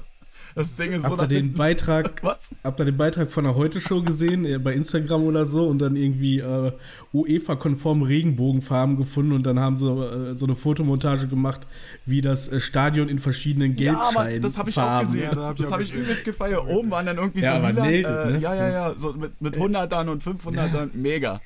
Das 0.56 0.76
Ding 0.76 0.92
ist 0.92 1.04
habt 1.04 1.20
so. 1.20 1.26
Ihr 1.26 1.30
den 1.30 1.54
Beitrag, 1.54 2.20
Was? 2.24 2.56
Habt 2.64 2.80
ihr 2.80 2.86
den 2.86 2.98
Beitrag 2.98 3.32
von 3.32 3.44
der 3.44 3.56
Heute-Show 3.56 4.02
gesehen, 4.02 4.46
äh, 4.46 4.58
bei 4.58 4.74
Instagram 4.74 5.24
oder 5.24 5.46
so, 5.46 5.68
und 5.68 5.80
dann 5.80 5.96
irgendwie 5.96 6.40
äh, 6.40 6.72
UEFA-konform 7.14 8.02
Regenbogenfarben 8.02 8.98
gefunden 8.98 9.34
und 9.34 9.44
dann 9.44 9.60
haben 9.60 9.78
sie 9.78 9.88
äh, 9.88 10.36
so 10.36 10.46
eine 10.46 10.56
Fotomontage 10.56 11.28
gemacht, 11.28 11.62
wie 12.06 12.22
das 12.22 12.50
äh, 12.50 12.60
Stadion 12.60 13.10
in 13.10 13.20
verschiedenen 13.20 13.76
Geldscheinen. 13.76 14.36
Ja, 14.36 14.40
das 14.40 14.58
habe 14.58 14.70
ich 14.70 14.80
auch 14.80 15.02
gesehen. 15.02 15.32
Ja, 15.36 15.54
das 15.58 15.72
habe 15.72 15.84
ich 15.84 15.94
übelst 15.94 16.26
gefeiert. 16.26 16.66
Oben 16.68 16.92
waren 16.92 17.06
dann 17.06 17.18
irgendwie 17.18 17.42
ja, 17.42 17.60
so. 17.60 17.68
Lila, 17.68 17.84
nailed, 17.84 18.06
äh, 18.06 18.32
ne? 18.32 18.40
Ja, 18.40 18.56
ja, 18.56 18.70
ja. 18.70 18.94
So 18.96 19.14
mit, 19.14 19.40
mit 19.42 19.58
100ern 19.58 20.10
und 20.10 20.24
500ern. 20.24 20.90
Mega. 20.94 21.42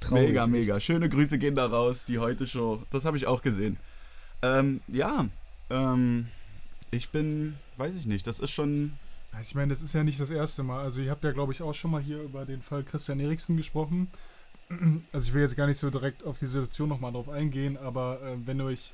Traurig, 0.00 0.28
mega, 0.28 0.46
mega. 0.46 0.80
Schöne 0.80 1.08
Grüße 1.08 1.38
gehen 1.38 1.54
da 1.54 1.66
raus, 1.66 2.04
die 2.06 2.18
Heute-Show. 2.18 2.82
Das 2.90 3.04
habe 3.04 3.16
ich 3.16 3.26
auch 3.26 3.42
gesehen. 3.42 3.76
Ähm, 4.42 4.80
ja, 4.88 5.26
ähm, 5.68 6.26
ich 6.90 7.10
bin 7.10 7.54
weiß 7.80 7.96
ich 7.96 8.06
nicht, 8.06 8.26
das 8.26 8.38
ist 8.38 8.52
schon. 8.52 8.92
Ich 9.40 9.54
meine, 9.54 9.68
das 9.68 9.82
ist 9.82 9.92
ja 9.92 10.04
nicht 10.04 10.20
das 10.20 10.30
erste 10.30 10.62
Mal. 10.62 10.82
Also, 10.82 11.00
ihr 11.00 11.10
habt 11.10 11.24
ja, 11.24 11.32
glaube 11.32 11.52
ich, 11.52 11.62
auch 11.62 11.72
schon 11.72 11.92
mal 11.92 12.02
hier 12.02 12.20
über 12.22 12.44
den 12.44 12.62
Fall 12.62 12.84
Christian 12.84 13.18
Eriksen 13.18 13.56
gesprochen. 13.56 14.08
Also, 15.12 15.26
ich 15.26 15.34
will 15.34 15.42
jetzt 15.42 15.56
gar 15.56 15.66
nicht 15.66 15.78
so 15.78 15.90
direkt 15.90 16.22
auf 16.22 16.38
die 16.38 16.46
Situation 16.46 16.88
nochmal 16.88 17.10
drauf 17.10 17.28
eingehen, 17.28 17.76
aber 17.76 18.20
äh, 18.22 18.36
wenn 18.46 18.60
euch. 18.60 18.92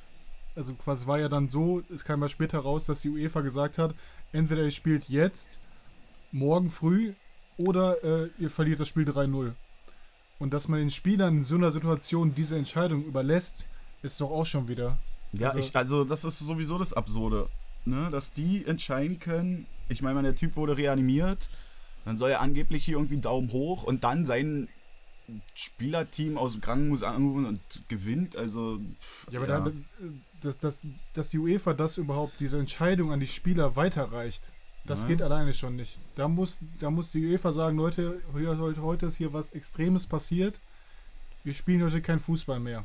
Also, 0.54 0.72
quasi 0.72 1.06
war 1.06 1.18
ja 1.18 1.28
dann 1.28 1.50
so, 1.50 1.82
es 1.92 2.02
kam 2.02 2.22
ja 2.22 2.30
später 2.30 2.60
raus, 2.60 2.86
dass 2.86 3.02
die 3.02 3.10
UEFA 3.10 3.42
gesagt 3.42 3.76
hat: 3.76 3.94
entweder 4.32 4.64
ihr 4.64 4.70
spielt 4.70 5.10
jetzt, 5.10 5.58
morgen 6.32 6.70
früh, 6.70 7.12
oder 7.58 8.02
äh, 8.02 8.30
ihr 8.38 8.48
verliert 8.48 8.80
das 8.80 8.88
Spiel 8.88 9.04
3-0. 9.04 9.52
Und 10.38 10.54
dass 10.54 10.68
man 10.68 10.78
den 10.78 10.90
Spielern 10.90 11.38
in 11.38 11.44
so 11.44 11.56
einer 11.56 11.72
Situation 11.72 12.34
diese 12.34 12.56
Entscheidung 12.56 13.04
überlässt, 13.04 13.66
ist 14.02 14.18
doch 14.20 14.30
auch 14.30 14.46
schon 14.46 14.68
wieder. 14.68 14.98
Ja, 15.32 15.48
also, 15.48 15.58
ich, 15.58 15.76
also 15.76 16.04
das 16.04 16.24
ist 16.24 16.38
sowieso 16.38 16.78
das 16.78 16.94
Absurde 16.94 17.48
ne, 17.86 18.08
dass 18.10 18.32
die 18.32 18.64
entscheiden 18.66 19.18
können. 19.18 19.66
Ich 19.88 20.02
meine, 20.02 20.22
der 20.22 20.34
Typ 20.34 20.56
wurde 20.56 20.76
reanimiert, 20.76 21.48
dann 22.04 22.18
soll 22.18 22.30
er 22.30 22.40
angeblich 22.40 22.84
hier 22.84 22.94
irgendwie 22.94 23.18
Daumen 23.18 23.52
hoch 23.52 23.82
und 23.82 24.04
dann 24.04 24.26
sein 24.26 24.68
Spielerteam 25.54 26.38
aus 26.38 26.52
dem 26.52 26.60
Krankenhaus 26.60 27.02
anrufen 27.02 27.46
und 27.46 27.60
gewinnt. 27.88 28.36
Also. 28.36 28.80
Ja, 29.30 29.40
aber 29.40 29.48
ja. 29.48 29.60
Da, 29.60 29.72
dass, 30.40 30.58
dass, 30.58 30.80
dass 31.14 31.30
die 31.30 31.38
UEFA 31.38 31.74
das 31.74 31.98
überhaupt, 31.98 32.34
diese 32.40 32.58
Entscheidung 32.58 33.12
an 33.12 33.20
die 33.20 33.26
Spieler 33.26 33.74
weiterreicht, 33.74 34.50
das 34.84 35.02
ja. 35.02 35.08
geht 35.08 35.22
alleine 35.22 35.52
schon 35.54 35.76
nicht. 35.76 35.98
Da 36.14 36.28
muss, 36.28 36.60
da 36.78 36.90
muss 36.90 37.10
die 37.10 37.26
UEFA 37.26 37.52
sagen, 37.52 37.76
Leute, 37.76 38.22
heute, 38.32 38.82
heute 38.82 39.06
ist 39.06 39.16
hier 39.16 39.32
was 39.32 39.50
Extremes 39.50 40.06
passiert. 40.06 40.60
Wir 41.42 41.54
spielen 41.54 41.82
heute 41.82 42.02
kein 42.02 42.20
Fußball 42.20 42.60
mehr. 42.60 42.84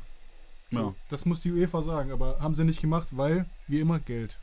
Ja. 0.70 0.94
Das 1.10 1.26
muss 1.26 1.42
die 1.42 1.52
UEFA 1.52 1.82
sagen, 1.82 2.10
aber 2.10 2.40
haben 2.40 2.54
sie 2.54 2.64
nicht 2.64 2.80
gemacht, 2.80 3.08
weil, 3.12 3.46
wie 3.68 3.80
immer, 3.80 4.00
Geld. 4.00 4.38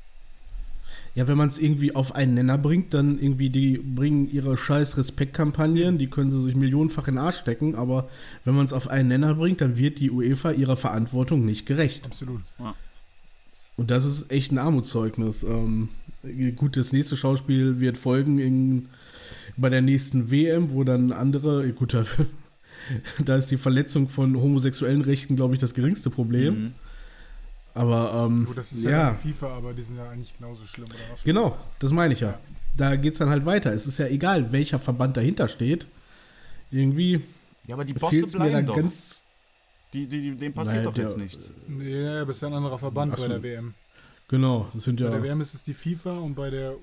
Ja, 1.15 1.27
wenn 1.27 1.37
man 1.37 1.47
es 1.47 1.59
irgendwie 1.59 1.95
auf 1.95 2.15
einen 2.15 2.33
Nenner 2.35 2.57
bringt, 2.57 2.93
dann 2.93 3.19
irgendwie, 3.19 3.49
die 3.49 3.77
bringen 3.77 4.31
ihre 4.31 4.55
scheiß 4.55 4.97
Respektkampagnen, 4.97 5.97
die 5.97 6.07
können 6.07 6.31
sie 6.31 6.39
sich 6.39 6.55
millionenfach 6.55 7.07
in 7.07 7.15
den 7.15 7.23
Arsch 7.23 7.37
stecken, 7.37 7.75
aber 7.75 8.09
wenn 8.45 8.55
man 8.55 8.65
es 8.65 8.73
auf 8.73 8.87
einen 8.87 9.09
Nenner 9.09 9.35
bringt, 9.35 9.61
dann 9.61 9.77
wird 9.77 9.99
die 9.99 10.11
UEFA 10.11 10.51
ihrer 10.51 10.77
Verantwortung 10.77 11.45
nicht 11.45 11.65
gerecht. 11.65 12.05
Absolut. 12.05 12.41
Ja. 12.59 12.75
Und 13.77 13.91
das 13.91 14.05
ist 14.05 14.31
echt 14.31 14.51
ein 14.51 14.57
Armutszeugnis. 14.57 15.43
Ähm, 15.43 15.89
gut, 16.57 16.75
das 16.75 16.91
nächste 16.91 17.15
Schauspiel 17.15 17.79
wird 17.79 17.97
folgen 17.97 18.37
in, 18.37 18.89
bei 19.55 19.69
der 19.69 19.81
nächsten 19.81 20.31
WM, 20.31 20.71
wo 20.71 20.83
dann 20.83 21.11
andere, 21.11 21.71
gut, 21.73 21.95
da 23.25 23.35
ist 23.35 23.51
die 23.51 23.57
Verletzung 23.57 24.09
von 24.09 24.35
homosexuellen 24.35 25.01
Rechten, 25.01 25.35
glaube 25.35 25.53
ich, 25.53 25.59
das 25.59 25.73
geringste 25.73 26.09
Problem. 26.09 26.53
Mhm. 26.53 26.71
Aber 27.73 28.25
ähm, 28.27 28.45
Gut, 28.45 28.57
das 28.57 28.71
ist 28.71 28.83
ja, 28.83 28.89
ja, 28.91 28.97
ja 29.09 29.13
FIFA, 29.13 29.55
aber 29.57 29.73
die 29.73 29.83
sind 29.83 29.97
ja 29.97 30.09
eigentlich 30.09 30.35
genauso 30.37 30.65
schlimm, 30.65 30.87
oder 30.87 30.95
was? 31.13 31.23
genau, 31.23 31.57
das 31.79 31.91
meine 31.91 32.13
ich 32.13 32.19
ja. 32.21 32.29
Ja. 32.29 32.39
Da 32.77 32.95
geht 32.95 33.13
es 33.13 33.19
dann 33.19 33.29
halt 33.29 33.45
weiter. 33.45 33.73
Es 33.73 33.87
ist 33.87 33.97
ja 33.99 34.07
egal, 34.07 34.51
welcher 34.51 34.79
Verband 34.79 35.17
dahinter 35.17 35.47
steht. 35.47 35.87
Irgendwie 36.71 37.21
Ja, 37.67 37.75
aber 37.75 37.85
die 37.85 37.93
Bosse 37.93 38.25
bleiben 38.27 38.65
doch. 38.67 38.75
ganz. 38.75 39.23
Die, 39.93 40.05
die, 40.05 40.21
die, 40.21 40.35
dem 40.35 40.53
passiert 40.53 40.77
Nein, 40.77 40.83
doch 40.85 40.93
der- 40.93 41.05
jetzt 41.05 41.17
nichts. 41.17 41.51
Nee, 41.67 42.07
aber 42.07 42.29
es 42.31 42.37
ist 42.37 42.41
ja 42.41 42.47
ein 42.49 42.53
anderer 42.53 42.77
Verband 42.77 43.17
so. 43.17 43.23
bei 43.23 43.27
der 43.27 43.43
WM. 43.43 43.73
Genau, 44.27 44.69
das 44.71 44.83
sind 44.83 44.99
Bei 44.99 45.05
ja. 45.05 45.11
der 45.11 45.23
WM 45.23 45.41
ist 45.41 45.55
es 45.55 45.63
die 45.63 45.73
FIFA 45.73 46.19
und 46.19 46.35
bei 46.35 46.51
der 46.51 46.75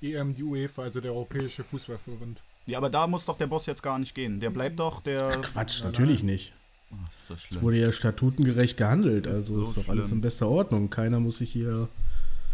EM 0.00 0.34
die 0.34 0.42
UEFA, 0.42 0.82
also 0.84 1.00
der 1.00 1.12
Europäische 1.12 1.62
Fußballverband. 1.62 2.40
Ja, 2.66 2.78
aber 2.78 2.88
da 2.90 3.06
muss 3.06 3.26
doch 3.26 3.36
der 3.36 3.46
Boss 3.46 3.66
jetzt 3.66 3.82
gar 3.82 3.98
nicht 3.98 4.14
gehen. 4.14 4.40
Der 4.40 4.50
bleibt 4.50 4.78
doch 4.78 5.02
der. 5.02 5.30
Quatsch, 5.42 5.84
natürlich 5.84 6.22
nicht. 6.22 6.52
Ach, 6.92 7.10
ist 7.12 7.30
das 7.30 7.50
Es 7.50 7.62
wurde 7.62 7.78
ja 7.78 7.92
statutengerecht 7.92 8.76
gehandelt, 8.76 9.26
ist 9.26 9.32
also 9.32 9.64
so 9.64 9.70
ist 9.70 9.76
doch 9.76 9.92
alles 9.92 10.10
in 10.10 10.20
bester 10.20 10.48
Ordnung. 10.48 10.90
Keiner 10.90 11.20
muss 11.20 11.38
sich 11.38 11.52
hier. 11.52 11.88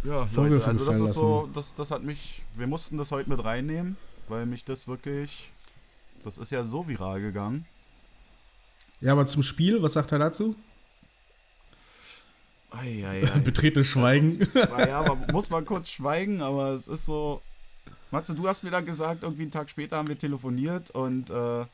Ja, 0.02 0.26
Vorwürfe 0.26 0.70
Leute, 0.70 0.84
also 0.86 0.86
das 0.86 1.10
ist 1.10 1.16
so, 1.16 1.48
das, 1.54 1.74
das 1.74 1.90
hat 1.90 2.02
mich, 2.02 2.42
wir 2.56 2.66
mussten 2.66 2.98
das 2.98 3.10
heute 3.10 3.30
mit 3.30 3.42
reinnehmen, 3.42 3.96
weil 4.28 4.44
mich 4.44 4.64
das 4.64 4.86
wirklich, 4.86 5.50
das 6.24 6.36
ist 6.36 6.52
ja 6.52 6.64
so 6.64 6.86
viral 6.86 7.22
gegangen. 7.22 7.64
Ja, 9.00 9.12
aber 9.12 9.26
zum 9.26 9.42
Spiel, 9.42 9.82
was 9.82 9.94
sagt 9.94 10.12
er 10.12 10.18
dazu? 10.18 10.54
Eieiei. 12.70 13.20
Betretenes 13.44 13.86
Schweigen. 13.88 14.46
ja, 14.54 15.02
man 15.02 15.26
muss 15.32 15.48
mal 15.48 15.62
kurz 15.64 15.90
schweigen, 15.90 16.42
aber 16.42 16.72
es 16.72 16.88
ist 16.88 17.06
so, 17.06 17.40
Matze, 18.10 18.34
du 18.34 18.46
hast 18.46 18.62
mir 18.62 18.70
dann 18.70 18.84
gesagt, 18.84 19.22
irgendwie 19.22 19.42
einen 19.42 19.50
Tag 19.50 19.70
später 19.70 19.96
haben 19.96 20.08
wir 20.08 20.18
telefoniert 20.18 20.90
und 20.90 21.30
äh, 21.30 21.64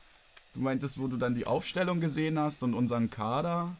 du 0.53 0.59
meintest, 0.59 0.99
wo 0.99 1.07
du 1.07 1.17
dann 1.17 1.35
die 1.35 1.47
Aufstellung 1.47 1.99
gesehen 1.99 2.39
hast 2.39 2.63
und 2.63 2.73
unseren 2.73 3.09
Kader, 3.09 3.75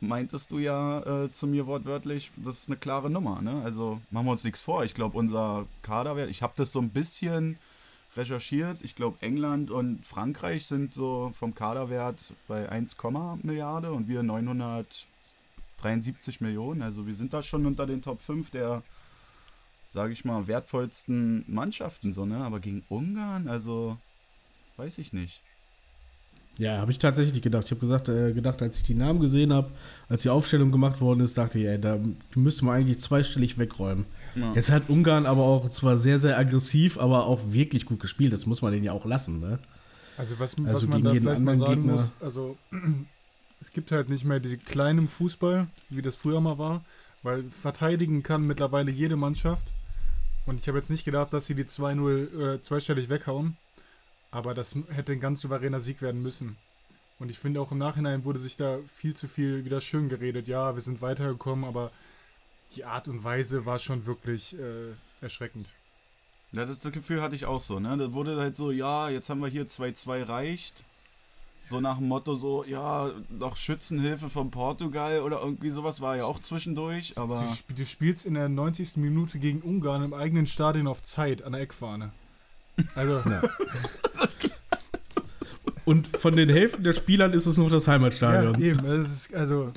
meintest 0.00 0.50
du 0.50 0.58
ja 0.58 1.24
äh, 1.24 1.32
zu 1.32 1.46
mir 1.46 1.66
wortwörtlich, 1.66 2.30
das 2.36 2.60
ist 2.60 2.68
eine 2.68 2.76
klare 2.76 3.10
Nummer, 3.10 3.42
ne? 3.42 3.62
Also 3.64 4.00
machen 4.10 4.26
wir 4.26 4.32
uns 4.32 4.44
nichts 4.44 4.60
vor. 4.60 4.84
Ich 4.84 4.94
glaube, 4.94 5.18
unser 5.18 5.66
Kaderwert, 5.82 6.30
ich 6.30 6.42
habe 6.42 6.54
das 6.56 6.72
so 6.72 6.80
ein 6.80 6.90
bisschen 6.90 7.58
recherchiert. 8.16 8.78
Ich 8.82 8.94
glaube, 8.94 9.18
England 9.20 9.70
und 9.70 10.04
Frankreich 10.04 10.66
sind 10.66 10.92
so 10.92 11.30
vom 11.34 11.54
Kaderwert 11.54 12.32
bei 12.46 12.68
1, 12.68 12.96
Milliarde 13.42 13.92
und 13.92 14.08
wir 14.08 14.22
973 14.22 16.40
Millionen. 16.40 16.82
Also 16.82 17.06
wir 17.06 17.14
sind 17.14 17.32
da 17.32 17.42
schon 17.42 17.66
unter 17.66 17.86
den 17.86 18.02
Top 18.02 18.20
5 18.20 18.50
der, 18.50 18.82
sage 19.88 20.12
ich 20.12 20.24
mal, 20.24 20.46
wertvollsten 20.46 21.44
Mannschaften 21.48 22.12
so, 22.12 22.24
ne? 22.24 22.44
Aber 22.44 22.60
gegen 22.60 22.84
Ungarn, 22.88 23.48
also 23.48 23.98
weiß 24.76 24.98
ich 24.98 25.12
nicht. 25.12 25.42
Ja, 26.58 26.78
habe 26.78 26.90
ich 26.90 26.98
tatsächlich 26.98 27.40
gedacht. 27.40 27.64
Ich 27.66 27.70
habe 27.70 27.80
gesagt, 27.80 28.08
äh, 28.08 28.32
gedacht, 28.32 28.60
als 28.62 28.76
ich 28.78 28.82
die 28.82 28.94
Namen 28.94 29.20
gesehen 29.20 29.52
habe, 29.52 29.70
als 30.08 30.22
die 30.22 30.28
Aufstellung 30.28 30.72
gemacht 30.72 31.00
worden 31.00 31.20
ist, 31.20 31.38
dachte 31.38 31.58
ich, 31.58 31.66
ey, 31.66 31.80
da 31.80 31.98
müsste 32.34 32.64
man 32.64 32.74
eigentlich 32.76 32.98
zweistellig 32.98 33.58
wegräumen. 33.58 34.06
Ja. 34.34 34.52
Jetzt 34.54 34.70
hat 34.72 34.88
Ungarn 34.88 35.24
aber 35.26 35.42
auch 35.42 35.68
zwar 35.70 35.96
sehr, 35.96 36.18
sehr 36.18 36.36
aggressiv, 36.36 36.98
aber 36.98 37.26
auch 37.26 37.40
wirklich 37.52 37.86
gut 37.86 38.00
gespielt. 38.00 38.32
Das 38.32 38.44
muss 38.44 38.60
man 38.60 38.72
denen 38.72 38.84
ja 38.84 38.92
auch 38.92 39.04
lassen, 39.04 39.38
ne? 39.40 39.58
Also 40.16 40.38
was, 40.40 40.56
Also 40.58 40.64
was 40.72 40.86
man 40.88 40.98
gegen 40.98 41.04
da 41.04 41.12
jeden 41.12 41.22
vielleicht 41.24 41.42
mal 41.42 41.52
anderen 41.52 41.58
sagen 41.58 41.82
Gegner- 41.82 41.92
muss, 41.92 42.12
also 42.20 42.56
es 43.60 43.70
gibt 43.72 43.92
halt 43.92 44.08
nicht 44.08 44.24
mehr 44.24 44.40
die 44.40 44.56
kleinen 44.56 45.06
Fußball, 45.06 45.68
wie 45.90 46.02
das 46.02 46.16
früher 46.16 46.40
mal 46.40 46.58
war, 46.58 46.84
weil 47.22 47.44
verteidigen 47.50 48.24
kann 48.24 48.44
mittlerweile 48.46 48.90
jede 48.90 49.14
Mannschaft. 49.16 49.72
Und 50.44 50.58
ich 50.60 50.66
habe 50.66 50.78
jetzt 50.78 50.90
nicht 50.90 51.04
gedacht, 51.04 51.32
dass 51.32 51.46
sie 51.46 51.54
die 51.54 51.64
2-0 51.64 52.54
äh, 52.54 52.60
zweistellig 52.62 53.08
weghauen, 53.10 53.56
aber 54.30 54.54
das 54.54 54.76
hätte 54.90 55.12
ein 55.12 55.20
ganz 55.20 55.40
souveräner 55.40 55.80
Sieg 55.80 56.02
werden 56.02 56.22
müssen. 56.22 56.56
Und 57.18 57.30
ich 57.30 57.38
finde 57.38 57.60
auch 57.60 57.72
im 57.72 57.78
Nachhinein 57.78 58.24
wurde 58.24 58.38
sich 58.38 58.56
da 58.56 58.78
viel 58.86 59.14
zu 59.14 59.26
viel 59.26 59.64
wieder 59.64 59.80
schön 59.80 60.08
geredet. 60.08 60.46
Ja, 60.46 60.74
wir 60.74 60.82
sind 60.82 61.02
weitergekommen, 61.02 61.64
aber 61.64 61.90
die 62.76 62.84
Art 62.84 63.08
und 63.08 63.24
Weise 63.24 63.66
war 63.66 63.78
schon 63.78 64.06
wirklich 64.06 64.56
äh, 64.58 64.92
erschreckend. 65.20 65.66
Ja, 66.52 66.64
das, 66.64 66.78
das 66.78 66.92
Gefühl 66.92 67.20
hatte 67.20 67.34
ich 67.34 67.44
auch 67.44 67.60
so, 67.60 67.80
ne? 67.80 67.96
Da 67.96 68.12
wurde 68.12 68.36
halt 68.38 68.56
so, 68.56 68.70
ja, 68.70 69.08
jetzt 69.08 69.28
haben 69.28 69.40
wir 69.40 69.48
hier 69.48 69.66
2-2 69.66 70.28
reicht. 70.28 70.84
So 71.64 71.80
nach 71.80 71.98
dem 71.98 72.08
Motto 72.08 72.34
so, 72.34 72.64
ja, 72.64 73.10
noch 73.28 73.56
Schützenhilfe 73.56 74.30
von 74.30 74.50
Portugal 74.50 75.20
oder 75.20 75.40
irgendwie 75.40 75.68
sowas 75.68 76.00
war 76.00 76.16
ja 76.16 76.24
auch 76.24 76.38
zwischendurch, 76.38 77.18
aber 77.18 77.44
Du, 77.68 77.74
du 77.74 77.84
spielst 77.84 78.24
in 78.24 78.34
der 78.34 78.48
90. 78.48 78.96
Minute 78.96 79.38
gegen 79.38 79.60
Ungarn 79.60 80.02
im 80.02 80.14
eigenen 80.14 80.46
Stadion 80.46 80.86
auf 80.86 81.02
Zeit 81.02 81.42
an 81.42 81.52
der 81.52 81.60
Eckfahne. 81.60 82.12
Also, 82.94 83.22
Und 85.84 86.06
von 86.18 86.36
den 86.36 86.48
Hälften 86.50 86.82
der 86.82 86.92
Spielern 86.92 87.32
ist 87.32 87.46
es 87.46 87.56
noch 87.56 87.70
das 87.70 87.86
ja, 87.86 87.92
Heimatstadion. 87.94 88.60
eben. 88.60 88.84
Es 88.84 89.10
ist, 89.10 89.34
also, 89.34 89.72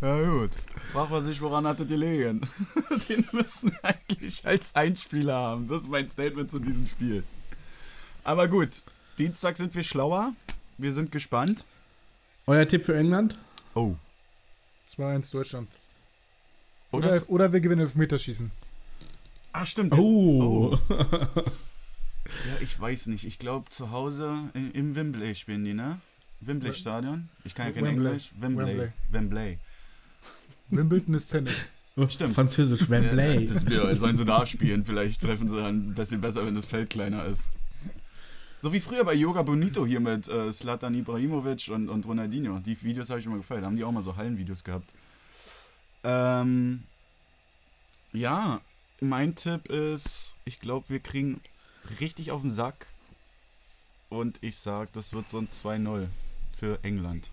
ja 0.00 0.22
gut. 0.22 0.50
Frag 0.92 1.10
man 1.10 1.24
sich, 1.24 1.40
woran 1.40 1.66
hattet 1.66 1.90
ihr 1.90 1.96
gelegen? 1.96 2.40
Den 3.08 3.24
müssen 3.32 3.72
wir 3.72 3.84
eigentlich 3.84 4.46
als 4.46 4.74
Einspieler 4.74 5.34
haben. 5.34 5.68
Das 5.68 5.82
ist 5.82 5.88
mein 5.88 6.08
Statement 6.08 6.50
zu 6.50 6.58
diesem 6.58 6.86
Spiel. 6.86 7.24
Aber 8.22 8.48
gut, 8.48 8.82
Dienstag 9.18 9.56
sind 9.56 9.74
wir 9.74 9.82
schlauer. 9.82 10.34
Wir 10.76 10.92
sind 10.92 11.10
gespannt. 11.10 11.64
Euer 12.46 12.66
Tipp 12.68 12.84
für 12.84 12.96
England? 12.96 13.36
Oh. 13.74 13.94
2-1 14.86 15.32
Deutschland. 15.32 15.68
Oder? 16.92 17.08
Oder, 17.08 17.30
oder 17.30 17.52
wir 17.52 17.60
gewinnen 17.60 17.80
Elfmeterschießen. 17.82 18.50
Ah, 19.60 19.66
stimmt. 19.66 19.92
Oh. 19.94 20.78
Ja, 20.88 22.56
ich 22.60 22.78
weiß 22.78 23.06
nicht. 23.06 23.24
Ich 23.24 23.38
glaube, 23.38 23.70
zu 23.70 23.90
Hause 23.90 24.36
i- 24.54 24.70
im 24.78 24.94
Wembley 24.94 25.34
spielen 25.34 25.64
die, 25.64 25.74
ne? 25.74 26.00
Wembley-Stadion? 26.40 27.28
Ich 27.44 27.54
kann 27.54 27.66
ja 27.66 27.72
kein 27.72 27.84
Wembley. 27.84 28.06
Englisch. 28.08 28.30
Wembley. 28.38 28.92
Wembley. 29.10 29.58
Wimbledon 30.70 31.14
ist 31.14 31.28
Tennis. 31.28 31.66
Stimmt. 32.08 32.34
Französisch, 32.34 32.88
Wembley. 32.88 33.46
Ja, 33.70 33.86
das 33.86 33.98
sollen 33.98 34.16
sie 34.16 34.24
da 34.24 34.46
spielen? 34.46 34.84
Vielleicht 34.84 35.20
treffen 35.22 35.48
sie 35.48 35.56
dann 35.56 35.88
ein 35.90 35.94
bisschen 35.94 36.20
besser, 36.20 36.46
wenn 36.46 36.54
das 36.54 36.66
Feld 36.66 36.90
kleiner 36.90 37.24
ist. 37.24 37.50
So 38.60 38.72
wie 38.72 38.80
früher 38.80 39.04
bei 39.04 39.14
Yoga 39.14 39.42
Bonito 39.42 39.86
hier 39.86 39.98
mit 40.00 40.28
äh, 40.28 40.52
Slatan 40.52 40.94
Ibrahimovic 40.94 41.68
und, 41.70 41.88
und 41.88 42.06
Ronaldinho. 42.06 42.58
Die 42.60 42.80
Videos 42.82 43.08
habe 43.10 43.18
ich 43.20 43.26
immer 43.26 43.36
gefallen. 43.38 43.62
Da 43.62 43.66
haben 43.68 43.76
die 43.76 43.84
auch 43.84 43.90
mal 43.92 44.02
so 44.02 44.14
Hallenvideos 44.16 44.62
gehabt. 44.62 44.88
Ähm, 46.04 46.82
ja, 48.12 48.60
mein 49.00 49.34
Tipp 49.34 49.68
ist, 49.70 50.34
ich 50.44 50.60
glaube, 50.60 50.88
wir 50.88 51.00
kriegen 51.00 51.40
richtig 52.00 52.30
auf 52.30 52.42
den 52.42 52.50
Sack. 52.50 52.86
Und 54.10 54.38
ich 54.40 54.56
sag, 54.56 54.92
das 54.94 55.12
wird 55.12 55.28
so 55.28 55.38
ein 55.38 55.48
2-0 55.48 56.06
für 56.56 56.78
England. 56.82 57.30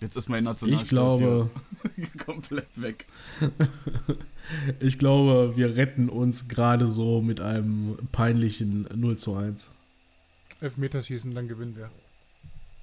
Jetzt 0.00 0.16
ist 0.16 0.28
mein 0.28 0.44
Nationalstolz 0.44 0.82
Ich 0.84 0.88
glaube, 0.88 1.50
hier 1.94 2.08
komplett 2.24 2.68
weg. 2.74 3.06
ich 4.80 4.98
glaube, 4.98 5.52
wir 5.56 5.76
retten 5.76 6.08
uns 6.08 6.48
gerade 6.48 6.88
so 6.88 7.20
mit 7.20 7.40
einem 7.40 7.98
peinlichen 8.10 8.88
0 8.94 9.16
zu 9.16 9.36
1. 9.36 9.70
Elfmeterschießen, 10.60 11.34
dann 11.34 11.46
gewinnen 11.46 11.76
wir. 11.76 11.90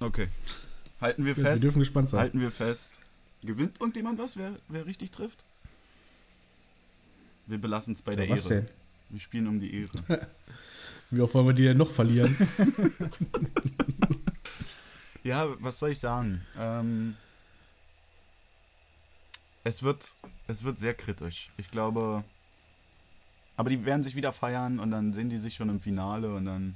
Okay. 0.00 0.28
Halten 1.00 1.24
wir 1.26 1.36
Wir 1.36 1.44
fest. 1.44 1.62
dürfen 1.62 1.80
gespannt 1.80 2.08
sein. 2.10 2.20
Halten 2.20 2.40
wir 2.40 2.50
fest. 2.50 2.90
Gewinnt 3.42 3.80
irgendjemand 3.80 4.18
was, 4.18 4.36
wer, 4.36 4.52
wer 4.68 4.86
richtig 4.86 5.10
trifft? 5.10 5.44
Wir 7.50 7.58
belassen 7.58 7.94
es 7.94 8.02
bei 8.02 8.14
der 8.14 8.28
was 8.28 8.50
Ehre. 8.50 8.62
denn? 8.62 8.70
Wir 9.10 9.20
spielen 9.20 9.46
um 9.48 9.58
die 9.60 9.74
Ehre. 9.82 9.90
Wie 11.10 11.20
oft 11.20 11.34
wollen 11.34 11.46
wir 11.48 11.52
die 11.54 11.64
denn 11.64 11.76
noch 11.78 11.90
verlieren? 11.90 12.36
Ja, 15.22 15.48
was 15.60 15.78
soll 15.78 15.90
ich 15.90 15.98
sagen? 15.98 16.40
Ähm, 16.58 17.14
es, 19.64 19.82
wird, 19.82 20.10
es 20.48 20.62
wird 20.64 20.78
sehr 20.78 20.94
kritisch. 20.94 21.50
Ich 21.58 21.70
glaube. 21.70 22.24
Aber 23.56 23.68
die 23.68 23.84
werden 23.84 24.02
sich 24.02 24.16
wieder 24.16 24.32
feiern 24.32 24.78
und 24.80 24.90
dann 24.90 25.12
sehen 25.12 25.28
die 25.28 25.36
sich 25.36 25.54
schon 25.54 25.68
im 25.68 25.80
Finale 25.80 26.34
und 26.34 26.46
dann. 26.46 26.74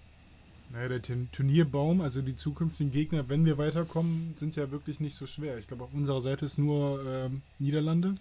Naja, 0.70 0.88
der 0.88 1.00
Turn- 1.00 1.28
Turnierbaum, 1.32 2.02
also 2.02 2.20
die 2.20 2.34
zukünftigen 2.34 2.92
Gegner, 2.92 3.28
wenn 3.30 3.46
wir 3.46 3.56
weiterkommen, 3.56 4.32
sind 4.36 4.56
ja 4.56 4.70
wirklich 4.70 5.00
nicht 5.00 5.14
so 5.14 5.26
schwer. 5.26 5.56
Ich 5.56 5.66
glaube, 5.66 5.84
auf 5.84 5.94
unserer 5.94 6.20
Seite 6.20 6.44
ist 6.44 6.58
nur 6.58 7.02
ähm, 7.06 7.40
Niederlande. 7.58 8.16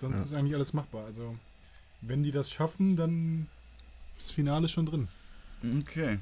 Sonst 0.00 0.18
Ja. 0.20 0.24
ist 0.24 0.34
eigentlich 0.34 0.54
alles 0.54 0.72
machbar. 0.72 1.04
Also, 1.04 1.34
wenn 2.00 2.22
die 2.22 2.30
das 2.30 2.50
schaffen, 2.50 2.96
dann 2.96 3.46
ist 4.18 4.28
das 4.28 4.34
Finale 4.34 4.68
schon 4.68 4.86
drin. 4.86 5.08
Okay, 5.80 6.18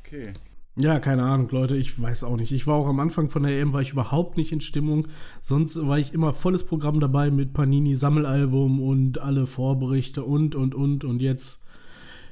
okay. 0.00 0.32
Ja, 0.78 1.00
keine 1.00 1.22
Ahnung, 1.22 1.48
Leute, 1.50 1.74
ich 1.74 2.00
weiß 2.00 2.22
auch 2.24 2.36
nicht. 2.36 2.52
Ich 2.52 2.66
war 2.66 2.74
auch 2.76 2.86
am 2.86 3.00
Anfang 3.00 3.30
von 3.30 3.42
der 3.42 3.58
EM, 3.58 3.72
war 3.72 3.80
ich 3.80 3.92
überhaupt 3.92 4.36
nicht 4.36 4.52
in 4.52 4.60
Stimmung. 4.60 5.06
Sonst 5.40 5.86
war 5.86 5.98
ich 5.98 6.12
immer 6.12 6.34
volles 6.34 6.64
Programm 6.64 7.00
dabei 7.00 7.30
mit 7.30 7.54
Panini 7.54 7.96
Sammelalbum 7.96 8.80
und 8.82 9.18
alle 9.18 9.46
Vorberichte 9.46 10.22
und, 10.22 10.54
und, 10.54 10.74
und. 10.74 11.02
Und 11.04 11.22
jetzt, 11.22 11.60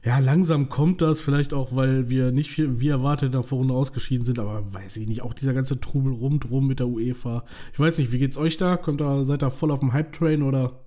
ja, 0.04 0.18
langsam 0.18 0.68
kommt 0.68 1.00
das, 1.00 1.22
vielleicht 1.22 1.54
auch, 1.54 1.74
weil 1.74 2.10
wir 2.10 2.32
nicht 2.32 2.58
wie 2.58 2.88
erwartet 2.88 3.32
der 3.32 3.44
Vorrunde 3.44 3.72
ausgeschieden 3.72 4.26
sind, 4.26 4.38
aber 4.38 4.62
weiß 4.74 4.98
ich 4.98 5.08
nicht, 5.08 5.22
auch 5.22 5.32
dieser 5.32 5.54
ganze 5.54 5.80
Trubel 5.80 6.12
rundrum 6.12 6.66
mit 6.66 6.80
der 6.80 6.88
UEFA. 6.88 7.44
Ich 7.72 7.80
weiß 7.80 7.96
nicht, 7.96 8.12
wie 8.12 8.18
geht's 8.18 8.36
euch 8.36 8.58
da? 8.58 8.76
Kommt 8.76 9.00
da, 9.00 9.24
seid 9.24 9.42
ihr 9.42 9.50
voll 9.50 9.70
auf 9.70 9.80
dem 9.80 9.94
Hype-Train 9.94 10.42
oder? 10.42 10.83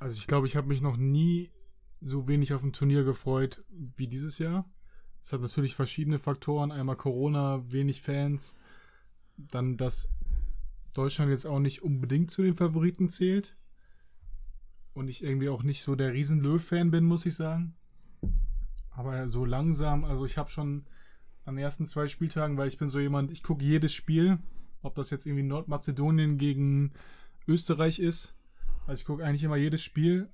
Also 0.00 0.16
ich 0.16 0.26
glaube, 0.26 0.46
ich 0.46 0.56
habe 0.56 0.66
mich 0.66 0.80
noch 0.80 0.96
nie 0.96 1.52
so 2.00 2.26
wenig 2.26 2.54
auf 2.54 2.64
ein 2.64 2.72
Turnier 2.72 3.04
gefreut 3.04 3.62
wie 3.68 4.08
dieses 4.08 4.38
Jahr. 4.38 4.64
Es 5.22 5.32
hat 5.34 5.42
natürlich 5.42 5.74
verschiedene 5.74 6.18
Faktoren. 6.18 6.72
Einmal 6.72 6.96
Corona, 6.96 7.70
wenig 7.70 8.00
Fans. 8.00 8.56
Dann, 9.36 9.76
dass 9.76 10.08
Deutschland 10.94 11.30
jetzt 11.30 11.44
auch 11.44 11.58
nicht 11.58 11.82
unbedingt 11.82 12.30
zu 12.30 12.42
den 12.42 12.54
Favoriten 12.54 13.10
zählt. 13.10 13.54
Und 14.94 15.08
ich 15.08 15.22
irgendwie 15.22 15.50
auch 15.50 15.62
nicht 15.62 15.82
so 15.82 15.94
der 15.94 16.14
Riesen-Löw-Fan 16.14 16.90
bin, 16.90 17.04
muss 17.04 17.26
ich 17.26 17.34
sagen. 17.34 17.74
Aber 18.90 19.28
so 19.28 19.44
langsam, 19.44 20.04
also 20.04 20.24
ich 20.24 20.38
habe 20.38 20.48
schon 20.48 20.86
an 21.44 21.56
den 21.56 21.62
ersten 21.62 21.84
zwei 21.84 22.06
Spieltagen, 22.06 22.56
weil 22.56 22.68
ich 22.68 22.78
bin 22.78 22.88
so 22.88 22.98
jemand, 22.98 23.30
ich 23.30 23.42
gucke 23.42 23.64
jedes 23.64 23.92
Spiel, 23.92 24.38
ob 24.80 24.94
das 24.94 25.10
jetzt 25.10 25.26
irgendwie 25.26 25.44
Nordmazedonien 25.44 26.38
gegen 26.38 26.92
Österreich 27.46 27.98
ist. 27.98 28.34
Also 28.90 29.02
ich 29.02 29.06
gucke 29.06 29.24
eigentlich 29.24 29.44
immer 29.44 29.54
jedes 29.54 29.82
Spiel 29.82 30.28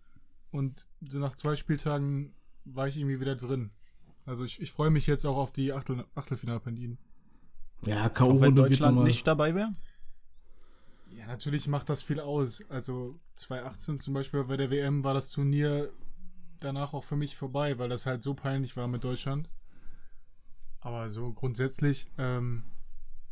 und 0.51 0.87
so 1.07 1.19
nach 1.19 1.35
zwei 1.35 1.57
Spieltagen 1.57 2.35
war 2.65 2.89
ich 2.89 2.97
irgendwie 2.97 3.21
wieder 3.21 3.37
drin. 3.37 3.71
Also 4.25 4.45
ich, 4.45 4.63
ich 4.63 4.73
freue 4.73 4.89
mich 4.89 5.07
jetzt 5.07 5.27
auch 5.27 5.37
auf 5.37 5.53
die 5.53 5.75
Achtel, 5.75 6.07
Achtelfinalpartien. 6.15 6.97
Ja, 7.83 8.07
Auch 8.07 8.15
K.O. 8.15 8.41
wenn 8.41 8.57
Deutschland 8.57 9.05
nicht 9.05 9.27
dabei 9.27 9.55
wäre? 9.55 9.75
Ja, 11.11 11.27
natürlich 11.27 11.69
macht 11.69 11.91
das 11.91 12.03
viel 12.03 12.19
aus. 12.19 12.65
Also 12.71 13.21
2018 13.35 13.99
zum 13.99 14.15
Beispiel 14.15 14.43
bei 14.45 14.57
der 14.57 14.71
WM 14.71 15.05
war 15.05 15.13
das 15.13 15.29
Turnier 15.29 15.93
danach 16.59 16.95
auch 16.95 17.05
für 17.05 17.17
mich 17.17 17.37
vorbei, 17.37 17.77
weil 17.77 17.91
das 17.91 18.07
halt 18.07 18.23
so 18.23 18.33
peinlich 18.33 18.75
war 18.75 18.89
mit 18.89 19.05
Deutschland. 19.05 19.51
Aber 20.81 21.11
so 21.11 21.31
grundsätzlich, 21.35 22.11
ähm, 22.17 22.63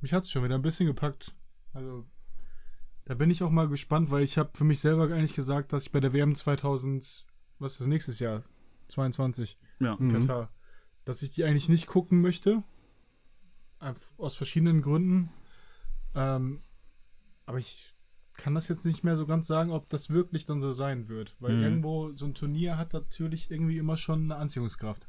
mich 0.03 0.13
hat 0.13 0.25
es 0.25 0.31
schon 0.31 0.45
wieder 0.45 0.57
ein 0.57 0.61
bisschen 0.61 0.87
gepackt. 0.87 1.35
Also 1.73 2.05
da 3.07 3.15
bin 3.15 3.31
ich 3.31 3.43
auch 3.43 3.51
mal 3.51 3.69
gespannt, 3.69 4.11
weil 4.11 4.23
ich 4.23 4.39
habe 4.39 4.51
für 4.55 4.65
mich 4.65 4.81
selber 4.81 5.05
eigentlich 5.05 5.35
gesagt, 5.35 5.73
dass 5.73 5.85
ich 5.85 5.93
bei 5.93 6.01
der 6.01 6.13
WM 6.13 6.35
2000, 6.35 7.27
was 7.59 7.73
ist 7.73 7.81
das 7.81 7.87
nächstes 7.87 8.19
Jahr? 8.19 8.43
22 8.89 9.59
Ja. 9.81 9.97
Mhm. 9.99 10.13
Katar, 10.13 10.51
dass 11.05 11.23
ich 11.23 11.31
die 11.31 11.45
eigentlich 11.45 11.69
nicht 11.69 11.87
gucken 11.87 12.21
möchte. 12.21 12.63
Aus 14.17 14.37
verschiedenen 14.37 14.81
Gründen. 14.81 15.31
Ähm, 16.15 16.63
aber 17.45 17.59
ich 17.59 17.95
kann 18.33 18.55
das 18.55 18.69
jetzt 18.69 18.87
nicht 18.87 19.05
mehr 19.05 19.17
so 19.17 19.27
ganz 19.27 19.47
sagen, 19.47 19.71
ob 19.71 19.89
das 19.91 20.11
wirklich 20.11 20.45
dann 20.47 20.61
so 20.61 20.73
sein 20.73 21.09
wird. 21.09 21.37
Weil 21.39 21.57
Mhm. 21.57 21.63
irgendwo 21.63 22.13
so 22.17 22.25
ein 22.25 22.35
Turnier 22.35 22.79
hat 22.79 22.95
natürlich 22.95 23.51
irgendwie 23.51 23.79
immer 23.79 23.97
schon 23.97 24.25
eine 24.25 24.37
Anziehungskraft. 24.37 25.09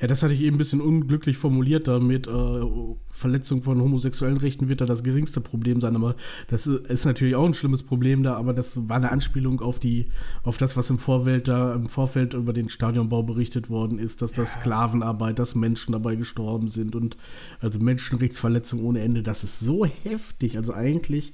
Ja, 0.00 0.06
das 0.06 0.22
hatte 0.22 0.34
ich 0.34 0.42
eben 0.42 0.56
ein 0.56 0.58
bisschen 0.58 0.80
unglücklich 0.80 1.36
formuliert. 1.36 1.88
Da 1.88 1.98
mit 1.98 2.26
äh, 2.26 2.60
Verletzung 3.08 3.62
von 3.62 3.80
homosexuellen 3.80 4.36
Rechten 4.36 4.68
wird 4.68 4.80
da 4.80 4.86
das 4.86 5.02
geringste 5.02 5.40
Problem 5.40 5.80
sein. 5.80 5.96
Aber 5.96 6.16
das 6.48 6.66
ist, 6.66 7.04
natürlich 7.04 7.34
auch 7.34 7.44
ein 7.44 7.54
schlimmes 7.54 7.82
Problem 7.82 8.22
da. 8.22 8.36
Aber 8.36 8.52
das 8.52 8.88
war 8.88 8.96
eine 8.96 9.10
Anspielung 9.10 9.60
auf 9.60 9.78
die, 9.78 10.08
auf 10.42 10.56
das, 10.56 10.76
was 10.76 10.90
im 10.90 10.98
Vorfeld 10.98 11.48
da 11.48 11.74
im 11.74 11.88
Vorfeld 11.88 12.34
über 12.34 12.52
den 12.52 12.68
Stadionbau 12.68 13.22
berichtet 13.22 13.70
worden 13.70 13.98
ist, 13.98 14.22
dass 14.22 14.32
das 14.32 14.54
Sklavenarbeit, 14.54 15.38
dass 15.38 15.54
Menschen 15.54 15.92
dabei 15.92 16.16
gestorben 16.16 16.68
sind 16.68 16.94
und 16.94 17.16
also 17.60 17.78
Menschenrechtsverletzungen 17.78 18.84
ohne 18.84 19.00
Ende. 19.00 19.22
Das 19.22 19.44
ist 19.44 19.60
so 19.60 19.84
heftig. 19.84 20.56
Also 20.56 20.74
eigentlich 20.74 21.32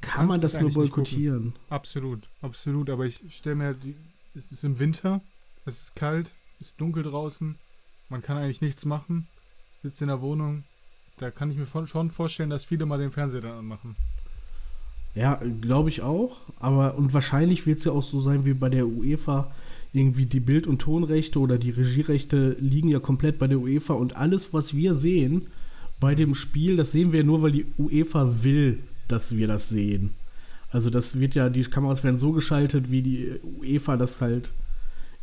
kann 0.00 0.26
man 0.26 0.40
das 0.40 0.60
nur 0.60 0.70
boykottieren. 0.70 1.54
Absolut, 1.70 2.28
absolut. 2.42 2.90
Aber 2.90 3.06
ich 3.06 3.22
stelle 3.28 3.56
mir, 3.56 3.74
die, 3.74 3.96
es 4.34 4.52
ist 4.52 4.64
im 4.64 4.78
Winter, 4.78 5.20
es 5.64 5.82
ist 5.82 5.96
kalt, 5.96 6.34
es 6.60 6.68
ist 6.68 6.80
dunkel 6.80 7.02
draußen, 7.02 7.56
man 8.08 8.22
kann 8.22 8.36
eigentlich 8.36 8.60
nichts 8.60 8.84
machen, 8.84 9.26
sitzt 9.82 10.02
in 10.02 10.08
der 10.08 10.20
Wohnung. 10.20 10.64
Da 11.18 11.30
kann 11.30 11.50
ich 11.50 11.56
mir 11.56 11.66
von, 11.66 11.86
schon 11.86 12.10
vorstellen, 12.10 12.50
dass 12.50 12.64
viele 12.64 12.86
mal 12.86 12.98
den 12.98 13.12
Fernseher 13.12 13.42
dann 13.42 13.58
anmachen. 13.58 13.96
Ja, 15.14 15.40
glaube 15.60 15.88
ich 15.88 16.02
auch. 16.02 16.38
Aber 16.58 16.96
und 16.96 17.14
wahrscheinlich 17.14 17.66
wird 17.66 17.78
es 17.78 17.84
ja 17.84 17.92
auch 17.92 18.02
so 18.02 18.20
sein 18.20 18.44
wie 18.44 18.54
bei 18.54 18.68
der 18.68 18.86
UEFA. 18.86 19.52
Irgendwie 19.92 20.26
die 20.26 20.40
Bild- 20.40 20.66
und 20.66 20.80
Tonrechte 20.80 21.38
oder 21.38 21.56
die 21.56 21.70
Regierechte 21.70 22.56
liegen 22.58 22.88
ja 22.88 22.98
komplett 22.98 23.38
bei 23.38 23.46
der 23.46 23.60
UEFA 23.60 23.94
und 23.94 24.16
alles, 24.16 24.52
was 24.52 24.74
wir 24.74 24.94
sehen 24.94 25.46
bei 26.00 26.14
dem 26.14 26.34
Spiel, 26.34 26.76
das 26.76 26.92
sehen 26.92 27.12
wir 27.12 27.24
nur, 27.24 27.42
weil 27.42 27.52
die 27.52 27.66
UEFA 27.78 28.42
will, 28.42 28.80
dass 29.08 29.36
wir 29.36 29.46
das 29.46 29.68
sehen. 29.68 30.10
Also 30.70 30.90
das 30.90 31.20
wird 31.20 31.36
ja, 31.36 31.48
die 31.48 31.62
Kameras 31.62 32.02
werden 32.02 32.18
so 32.18 32.32
geschaltet, 32.32 32.90
wie 32.90 33.02
die 33.02 33.30
UEFA 33.60 33.96
das 33.96 34.20
halt 34.20 34.52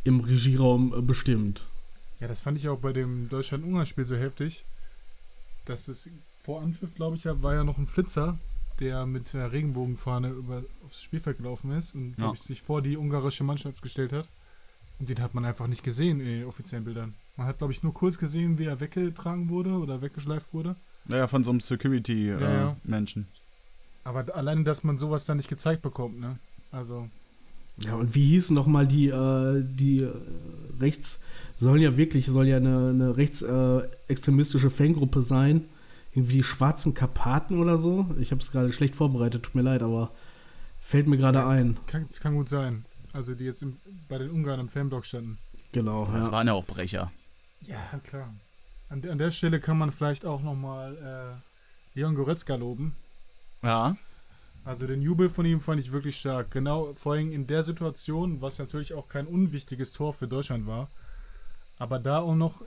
im 0.04 0.20
Regieraum 0.20 0.94
äh, 0.96 1.02
bestimmt. 1.02 1.66
Ja, 2.22 2.28
das 2.28 2.40
fand 2.40 2.56
ich 2.56 2.68
auch 2.68 2.78
bei 2.78 2.92
dem 2.92 3.28
Deutschland-Ungarn-Spiel 3.30 4.06
so 4.06 4.14
heftig. 4.14 4.64
Dass 5.64 5.88
es 5.88 6.08
vor 6.38 6.62
Anpfiff, 6.62 6.94
glaube 6.94 7.16
ich, 7.16 7.24
ja, 7.24 7.42
war 7.42 7.54
ja 7.54 7.64
noch 7.64 7.78
ein 7.78 7.86
Flitzer, 7.88 8.38
der 8.78 9.06
mit 9.06 9.32
der 9.32 9.50
Regenbogenfahne 9.50 10.28
über, 10.30 10.62
aufs 10.84 11.02
Spielfeld 11.02 11.38
gelaufen 11.38 11.72
ist 11.72 11.96
und 11.96 12.14
Ja. 12.18 12.32
ich, 12.32 12.40
sich 12.42 12.62
vor 12.62 12.80
die 12.80 12.96
ungarische 12.96 13.42
Mannschaft 13.42 13.82
gestellt 13.82 14.12
hat. 14.12 14.28
Und 15.00 15.08
den 15.08 15.20
hat 15.20 15.34
man 15.34 15.44
einfach 15.44 15.66
nicht 15.66 15.82
gesehen 15.82 16.20
in 16.20 16.26
den 16.26 16.44
offiziellen 16.44 16.84
Bildern. 16.84 17.14
Man 17.36 17.48
hat, 17.48 17.58
glaube 17.58 17.72
ich, 17.72 17.82
nur 17.82 17.92
kurz 17.92 18.18
gesehen, 18.18 18.56
wie 18.56 18.66
er 18.66 18.78
weggetragen 18.78 19.48
wurde 19.48 19.70
oder 19.70 20.00
weggeschleift 20.00 20.54
wurde. 20.54 20.76
Naja, 21.06 21.26
von 21.26 21.42
so 21.42 21.50
einem 21.50 21.58
ja. 21.58 21.66
Security-Menschen. 21.66 23.26
Aber 24.04 24.32
alleine, 24.32 24.62
dass 24.62 24.84
man 24.84 24.96
sowas 24.96 25.24
dann 25.24 25.38
nicht 25.38 25.48
gezeigt 25.48 25.82
bekommt, 25.82 26.20
ne? 26.20 26.38
Also, 26.70 27.08
Ja, 27.78 27.94
und 27.94 28.14
wie 28.14 28.26
hießen 28.26 28.54
nochmal 28.54 28.86
die, 28.86 29.08
äh, 29.08 29.62
die 29.64 30.02
äh, 30.02 30.12
rechts, 30.78 31.20
sollen 31.58 31.80
ja 31.80 31.96
wirklich, 31.96 32.26
soll 32.26 32.46
ja 32.46 32.56
eine, 32.58 32.90
eine 32.90 33.16
rechtsextremistische 33.16 33.88
äh, 34.08 34.12
extremistische 34.12 34.70
Fangruppe 34.70 35.20
sein. 35.22 35.64
Irgendwie 36.14 36.38
die 36.38 36.44
Schwarzen 36.44 36.92
Karpaten 36.92 37.58
oder 37.58 37.78
so. 37.78 38.06
Ich 38.20 38.30
habe 38.32 38.40
es 38.42 38.50
gerade 38.50 38.72
schlecht 38.72 38.94
vorbereitet, 38.94 39.42
tut 39.44 39.54
mir 39.54 39.62
leid, 39.62 39.82
aber 39.82 40.10
fällt 40.80 41.08
mir 41.08 41.16
gerade 41.16 41.46
ein. 41.46 41.78
kann, 41.86 42.06
das 42.08 42.20
kann 42.20 42.34
gut 42.34 42.48
sein. 42.50 42.84
Also, 43.14 43.34
die 43.34 43.44
jetzt 43.44 43.62
im, 43.62 43.76
bei 44.08 44.18
den 44.18 44.30
Ungarn 44.30 44.60
im 44.60 44.68
Fanblock 44.68 45.04
standen. 45.04 45.38
Genau, 45.72 46.06
Das 46.06 46.26
ja. 46.26 46.32
waren 46.32 46.46
ja 46.46 46.52
auch 46.52 46.64
Brecher. 46.66 47.10
Ja, 47.62 48.00
klar. 48.04 48.34
An, 48.90 49.02
an 49.08 49.18
der 49.18 49.30
Stelle 49.30 49.58
kann 49.60 49.78
man 49.78 49.90
vielleicht 49.92 50.26
auch 50.26 50.42
nochmal 50.42 51.40
äh, 51.94 51.98
Leon 51.98 52.14
Goretzka 52.14 52.56
loben. 52.56 52.94
Ja. 53.62 53.96
Also 54.64 54.86
den 54.86 55.02
Jubel 55.02 55.28
von 55.28 55.44
ihm 55.44 55.60
fand 55.60 55.80
ich 55.80 55.92
wirklich 55.92 56.16
stark. 56.16 56.50
Genau, 56.52 56.92
vor 56.94 57.14
allem 57.14 57.32
in 57.32 57.46
der 57.46 57.62
Situation, 57.64 58.40
was 58.40 58.58
natürlich 58.58 58.94
auch 58.94 59.08
kein 59.08 59.26
unwichtiges 59.26 59.92
Tor 59.92 60.12
für 60.12 60.28
Deutschland 60.28 60.66
war. 60.66 60.88
Aber 61.78 61.98
da 61.98 62.20
auch 62.20 62.36
noch 62.36 62.62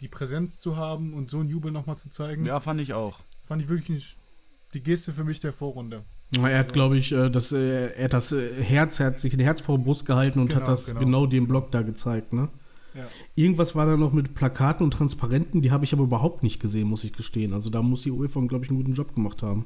die 0.00 0.08
Präsenz 0.08 0.60
zu 0.60 0.76
haben 0.76 1.14
und 1.14 1.30
so 1.30 1.38
einen 1.40 1.48
Jubel 1.48 1.72
nochmal 1.72 1.96
zu 1.96 2.10
zeigen, 2.10 2.44
Ja, 2.44 2.60
fand 2.60 2.80
ich 2.80 2.92
auch. 2.92 3.20
fand 3.42 3.62
ich 3.62 3.68
wirklich 3.68 4.16
die 4.74 4.82
Geste 4.82 5.12
für 5.12 5.24
mich 5.24 5.40
der 5.40 5.52
Vorrunde. 5.52 6.04
Er 6.32 6.58
hat, 6.60 6.72
glaube 6.72 6.96
ich, 6.96 7.10
äh, 7.12 7.28
das, 7.28 7.50
äh, 7.50 7.92
er 7.92 8.04
hat 8.04 8.12
das 8.12 8.30
äh, 8.32 8.62
Herz, 8.62 9.00
er 9.00 9.06
hat 9.06 9.20
sich 9.20 9.32
ein 9.34 9.40
Herz 9.40 9.60
vor 9.60 9.78
die 9.78 9.84
Brust 9.84 10.06
gehalten 10.06 10.38
und 10.38 10.48
Genau, 10.48 10.60
hat 10.60 10.68
das 10.68 10.86
genau. 10.88 11.00
genau. 11.00 11.26
dem 11.26 11.48
Block 11.48 11.72
da 11.72 11.82
gezeigt, 11.82 12.32
ne? 12.32 12.48
Ja. 12.94 13.06
Irgendwas 13.36 13.74
war 13.74 13.86
da 13.86 13.96
noch 13.96 14.12
mit 14.12 14.34
Plakaten 14.34 14.84
und 14.84 14.92
Transparenten, 14.92 15.62
die 15.62 15.70
habe 15.70 15.84
ich 15.84 15.92
aber 15.92 16.02
überhaupt 16.04 16.42
nicht 16.42 16.60
gesehen, 16.60 16.88
muss 16.88 17.04
ich 17.04 17.12
gestehen. 17.12 17.52
Also 17.52 17.70
da 17.70 17.82
muss 17.82 18.02
die 18.02 18.10
UEFA, 18.10 18.40
glaube 18.46 18.64
ich, 18.64 18.70
einen 18.70 18.78
guten 18.78 18.94
Job 18.94 19.14
gemacht 19.14 19.42
haben. 19.42 19.64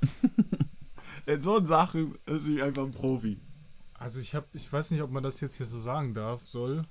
In 1.26 1.42
so 1.42 1.64
Sachen 1.64 2.16
ist 2.26 2.44
sie 2.44 2.62
einfach 2.62 2.84
ein 2.84 2.90
Profi. 2.92 3.38
Also 3.94 4.20
ich 4.20 4.34
habe, 4.34 4.46
ich 4.52 4.72
weiß 4.72 4.90
nicht, 4.90 5.02
ob 5.02 5.10
man 5.10 5.22
das 5.22 5.40
jetzt 5.40 5.56
hier 5.56 5.66
so 5.66 5.78
sagen 5.78 6.14
darf, 6.14 6.46
soll, 6.46 6.84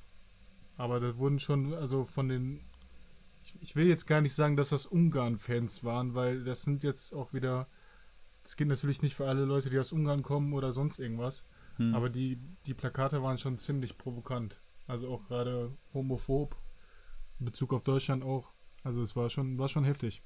aber 0.78 1.00
da 1.00 1.18
wurden 1.18 1.40
schon, 1.40 1.74
also 1.74 2.06
von 2.06 2.30
den, 2.30 2.62
ich, 3.42 3.56
ich 3.62 3.76
will 3.76 3.88
jetzt 3.88 4.06
gar 4.06 4.22
nicht 4.22 4.34
sagen, 4.36 4.56
dass 4.56 4.70
das 4.70 4.86
Ungarn-Fans 4.86 5.84
waren, 5.84 6.14
weil 6.14 6.44
das 6.44 6.62
sind 6.62 6.84
jetzt 6.84 7.14
auch 7.14 7.34
wieder, 7.34 7.68
das 8.44 8.58
geht 8.58 8.68
natürlich 8.68 9.02
nicht 9.02 9.16
für 9.16 9.28
alle 9.28 9.46
Leute, 9.46 9.70
die 9.70 9.80
aus 9.80 9.92
Ungarn 9.92 10.22
kommen 10.22 10.54
oder 10.54 10.72
sonst 10.72 11.00
irgendwas, 11.00 11.44
Hm. 11.78 11.96
aber 11.96 12.10
die, 12.10 12.38
die 12.66 12.74
Plakate 12.74 13.24
waren 13.24 13.38
schon 13.38 13.58
ziemlich 13.58 13.98
provokant, 13.98 14.62
also 14.86 15.10
auch 15.10 15.26
gerade 15.26 15.72
homophob, 15.94 16.56
in 17.40 17.46
Bezug 17.46 17.74
auf 17.74 17.84
Deutschland 17.84 18.24
auch, 18.24 18.52
also 18.84 19.02
es 19.02 19.16
war 19.16 19.30
schon, 19.30 19.58
war 19.58 19.68
schon 19.70 19.86
heftig. 19.86 20.22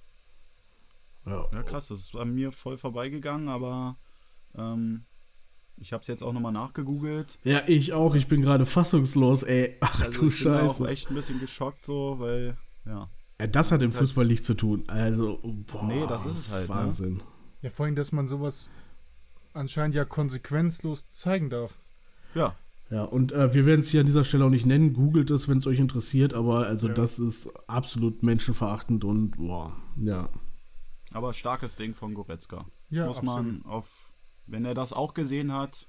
Ja, 1.25 1.45
Ja, 1.53 1.63
krass, 1.63 1.87
das 1.87 1.99
ist 1.99 2.15
an 2.15 2.33
mir 2.33 2.51
voll 2.51 2.77
vorbeigegangen, 2.77 3.47
aber 3.49 3.97
ähm, 4.55 5.05
ich 5.77 5.93
habe 5.93 6.01
es 6.01 6.07
jetzt 6.07 6.23
auch 6.23 6.33
nochmal 6.33 6.51
nachgegoogelt. 6.51 7.39
Ja, 7.43 7.61
ich 7.67 7.93
auch. 7.93 8.15
Ich 8.15 8.27
bin 8.27 8.41
gerade 8.41 8.65
fassungslos, 8.65 9.43
ey. 9.43 9.75
Ach 9.81 10.05
Also 10.05 10.21
du 10.21 10.27
ich 10.27 10.43
bin 10.43 10.51
da 10.53 10.59
Scheiße. 10.67 10.83
auch 10.83 10.87
echt 10.87 11.09
ein 11.09 11.15
bisschen 11.15 11.39
geschockt 11.39 11.85
so, 11.85 12.15
weil, 12.19 12.57
ja. 12.85 13.09
Ja, 13.39 13.47
das 13.47 13.71
hat 13.71 13.81
im 13.81 13.91
halt- 13.91 13.99
Fußball 13.99 14.25
nichts 14.25 14.45
zu 14.45 14.53
tun. 14.53 14.83
Also, 14.87 15.39
boah, 15.71 15.83
Nee, 15.83 16.05
das 16.07 16.25
ist 16.25 16.37
es 16.37 16.49
halt, 16.51 16.69
ne? 16.69 16.75
Wahnsinn. 16.75 17.23
Ja, 17.61 17.69
vor 17.69 17.85
allem, 17.85 17.95
dass 17.95 18.11
man 18.11 18.27
sowas 18.27 18.69
anscheinend 19.53 19.95
ja 19.95 20.05
konsequenzlos 20.05 21.09
zeigen 21.11 21.49
darf. 21.49 21.79
Ja, 22.35 22.55
Ja, 22.89 23.03
und 23.05 23.31
äh, 23.31 23.53
wir 23.55 23.65
werden 23.65 23.79
es 23.79 23.89
hier 23.89 24.01
an 24.01 24.05
dieser 24.05 24.23
Stelle 24.23 24.45
auch 24.45 24.49
nicht 24.49 24.65
nennen. 24.67 24.93
Googelt 24.93 25.31
es, 25.31 25.47
wenn 25.47 25.57
es 25.57 25.65
euch 25.65 25.79
interessiert. 25.79 26.33
Aber 26.35 26.67
also, 26.67 26.89
Ja. 26.89 26.93
das 26.93 27.17
ist 27.17 27.49
absolut 27.67 28.21
menschenverachtend 28.21 29.03
und 29.03 29.31
boah, 29.31 29.75
ja. 29.97 30.29
Aber 31.13 31.33
starkes 31.33 31.75
Ding 31.75 31.93
von 31.93 32.13
Goretzka. 32.13 32.65
Ja, 32.89 33.05
Muss 33.07 33.17
absolut. 33.19 33.45
man 33.45 33.65
auf, 33.65 34.13
wenn 34.45 34.65
er 34.65 34.73
das 34.73 34.93
auch 34.93 35.13
gesehen 35.13 35.53
hat, 35.53 35.87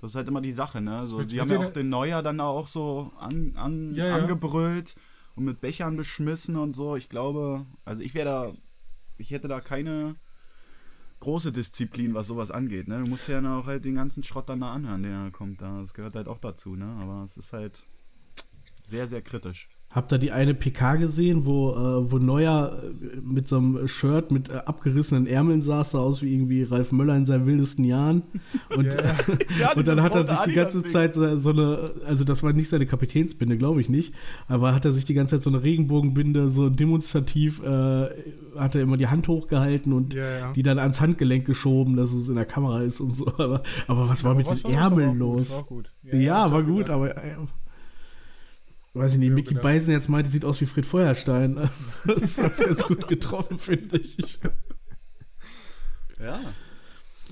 das 0.00 0.12
ist 0.12 0.16
halt 0.16 0.28
immer 0.28 0.40
die 0.40 0.52
Sache, 0.52 0.80
ne? 0.80 1.06
So, 1.06 1.22
die 1.24 1.40
haben 1.40 1.50
ja 1.50 1.58
auch 1.58 1.72
den 1.72 1.88
Neuer 1.88 2.22
dann 2.22 2.38
da 2.38 2.46
auch 2.46 2.68
so 2.68 3.10
an, 3.18 3.52
an, 3.56 3.94
Ja, 3.94 4.08
ja. 4.08 4.16
angebrüllt 4.16 4.96
und 5.34 5.44
mit 5.44 5.60
Bechern 5.60 5.96
beschmissen 5.96 6.56
und 6.56 6.72
so. 6.74 6.94
Ich 6.96 7.08
glaube, 7.08 7.64
also 7.84 8.02
ich 8.02 8.14
wäre 8.14 8.24
da, 8.26 8.52
ich 9.16 9.30
hätte 9.30 9.48
da 9.48 9.60
keine 9.60 10.16
große 11.20 11.52
Disziplin, 11.52 12.12
was 12.12 12.26
sowas 12.26 12.50
angeht, 12.50 12.86
ne? 12.86 13.00
Du 13.00 13.06
musst 13.06 13.28
ja 13.28 13.40
dann 13.40 13.52
auch 13.52 13.66
halt 13.66 13.84
den 13.86 13.94
ganzen 13.94 14.22
Schrott 14.22 14.48
dann 14.48 14.60
da 14.60 14.72
anhören, 14.72 15.02
der 15.02 15.30
kommt 15.30 15.62
da. 15.62 15.80
Das 15.80 15.94
gehört 15.94 16.14
halt 16.14 16.28
auch 16.28 16.38
dazu, 16.38 16.76
ne? 16.76 16.96
Aber 17.00 17.22
es 17.24 17.38
ist 17.38 17.54
halt 17.54 17.84
sehr, 18.84 19.08
sehr 19.08 19.22
kritisch. 19.22 19.68
Hab 19.94 20.08
da 20.08 20.18
die 20.18 20.32
eine 20.32 20.54
PK 20.54 20.96
gesehen, 20.96 21.46
wo, 21.46 21.70
äh, 21.70 22.10
wo 22.10 22.18
Neuer 22.18 22.82
äh, 22.82 23.20
mit 23.22 23.46
so 23.46 23.58
einem 23.58 23.86
Shirt 23.86 24.32
mit 24.32 24.48
äh, 24.48 24.54
abgerissenen 24.54 25.26
Ärmeln 25.28 25.60
saß, 25.60 25.92
sah 25.92 26.00
aus 26.00 26.20
wie 26.20 26.34
irgendwie 26.34 26.64
Ralf 26.64 26.90
Möller 26.90 27.14
in 27.16 27.24
seinen 27.24 27.46
wildesten 27.46 27.84
Jahren. 27.84 28.22
Und, 28.76 28.86
Ja, 28.86 29.02
ja. 29.04 29.14
Ja, 29.60 29.72
und 29.74 29.86
dann 29.86 30.02
hat 30.02 30.14
er 30.16 30.26
sich 30.26 30.38
die 30.40 30.52
ganze. 30.52 30.82
Zeit 30.82 31.14
so 31.14 31.36
so 31.38 31.50
eine, 31.50 31.92
also 32.06 32.24
das 32.24 32.42
war 32.42 32.52
nicht 32.52 32.68
seine 32.68 32.86
Kapitänsbinde, 32.86 33.56
glaube 33.56 33.80
ich 33.80 33.88
nicht, 33.88 34.14
aber 34.48 34.74
hat 34.74 34.84
er 34.84 34.92
sich 34.92 35.04
die 35.04 35.14
ganze 35.14 35.36
Zeit 35.36 35.42
so 35.44 35.50
eine 35.50 35.62
Regenbogenbinde 35.62 36.48
so 36.48 36.68
demonstrativ, 36.70 37.62
äh, 37.62 38.08
hat 38.58 38.74
er 38.74 38.82
immer 38.82 38.96
die 38.96 39.06
Hand 39.06 39.28
hochgehalten 39.28 39.92
und 39.92 40.14
Ja, 40.14 40.38
ja. 40.38 40.52
die 40.52 40.62
dann 40.62 40.78
ans 40.78 41.00
Handgelenk 41.00 41.44
geschoben, 41.44 41.96
dass 41.96 42.12
es 42.12 42.28
in 42.28 42.34
der 42.34 42.44
Kamera 42.46 42.82
ist 42.82 43.00
und 43.00 43.14
so. 43.14 43.26
Aber, 43.38 43.62
aber 43.86 44.08
was 44.08 44.24
war 44.24 44.32
Aber 44.32 44.40
mit 44.50 44.64
den 44.64 44.72
Ärmeln 44.72 45.08
auch 45.08 45.12
gut, 45.12 45.18
los? 45.38 45.52
war 45.56 45.62
gut. 45.64 45.90
Ja, 46.12 46.46
ich 46.46 46.52
war 46.52 46.62
gut, 46.62 46.86
gedacht, 46.86 46.90
aber. 46.90 47.14
Weiß 48.94 49.14
ich 49.14 49.18
nicht, 49.18 49.28
Ja, 49.28 49.34
Mickey 49.34 49.48
gedacht. 49.50 49.62
Beisen 49.64 49.92
jetzt 49.92 50.08
meinte, 50.08 50.30
sieht 50.30 50.44
aus 50.44 50.60
wie 50.60 50.66
Fred 50.66 50.86
Feuerstein. 50.86 51.58
Also, 51.58 51.84
das 52.20 52.38
hat 52.38 52.56
ganz 52.56 52.84
gut 52.84 53.08
getroffen, 53.08 53.58
finde 53.58 53.98
ich. 53.98 54.38
Ja. 56.18 56.40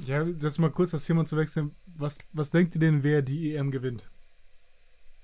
Ja, 0.04 0.22
jetzt 0.24 0.58
mal 0.58 0.70
kurz 0.70 0.90
das 0.90 1.04
Thema 1.04 1.24
zu 1.24 1.36
wechseln. 1.36 1.74
Was, 1.86 2.18
was 2.32 2.50
denkt 2.50 2.74
ihr 2.74 2.80
denn, 2.80 3.02
wer 3.04 3.22
die 3.22 3.54
EM 3.54 3.70
gewinnt? 3.70 4.10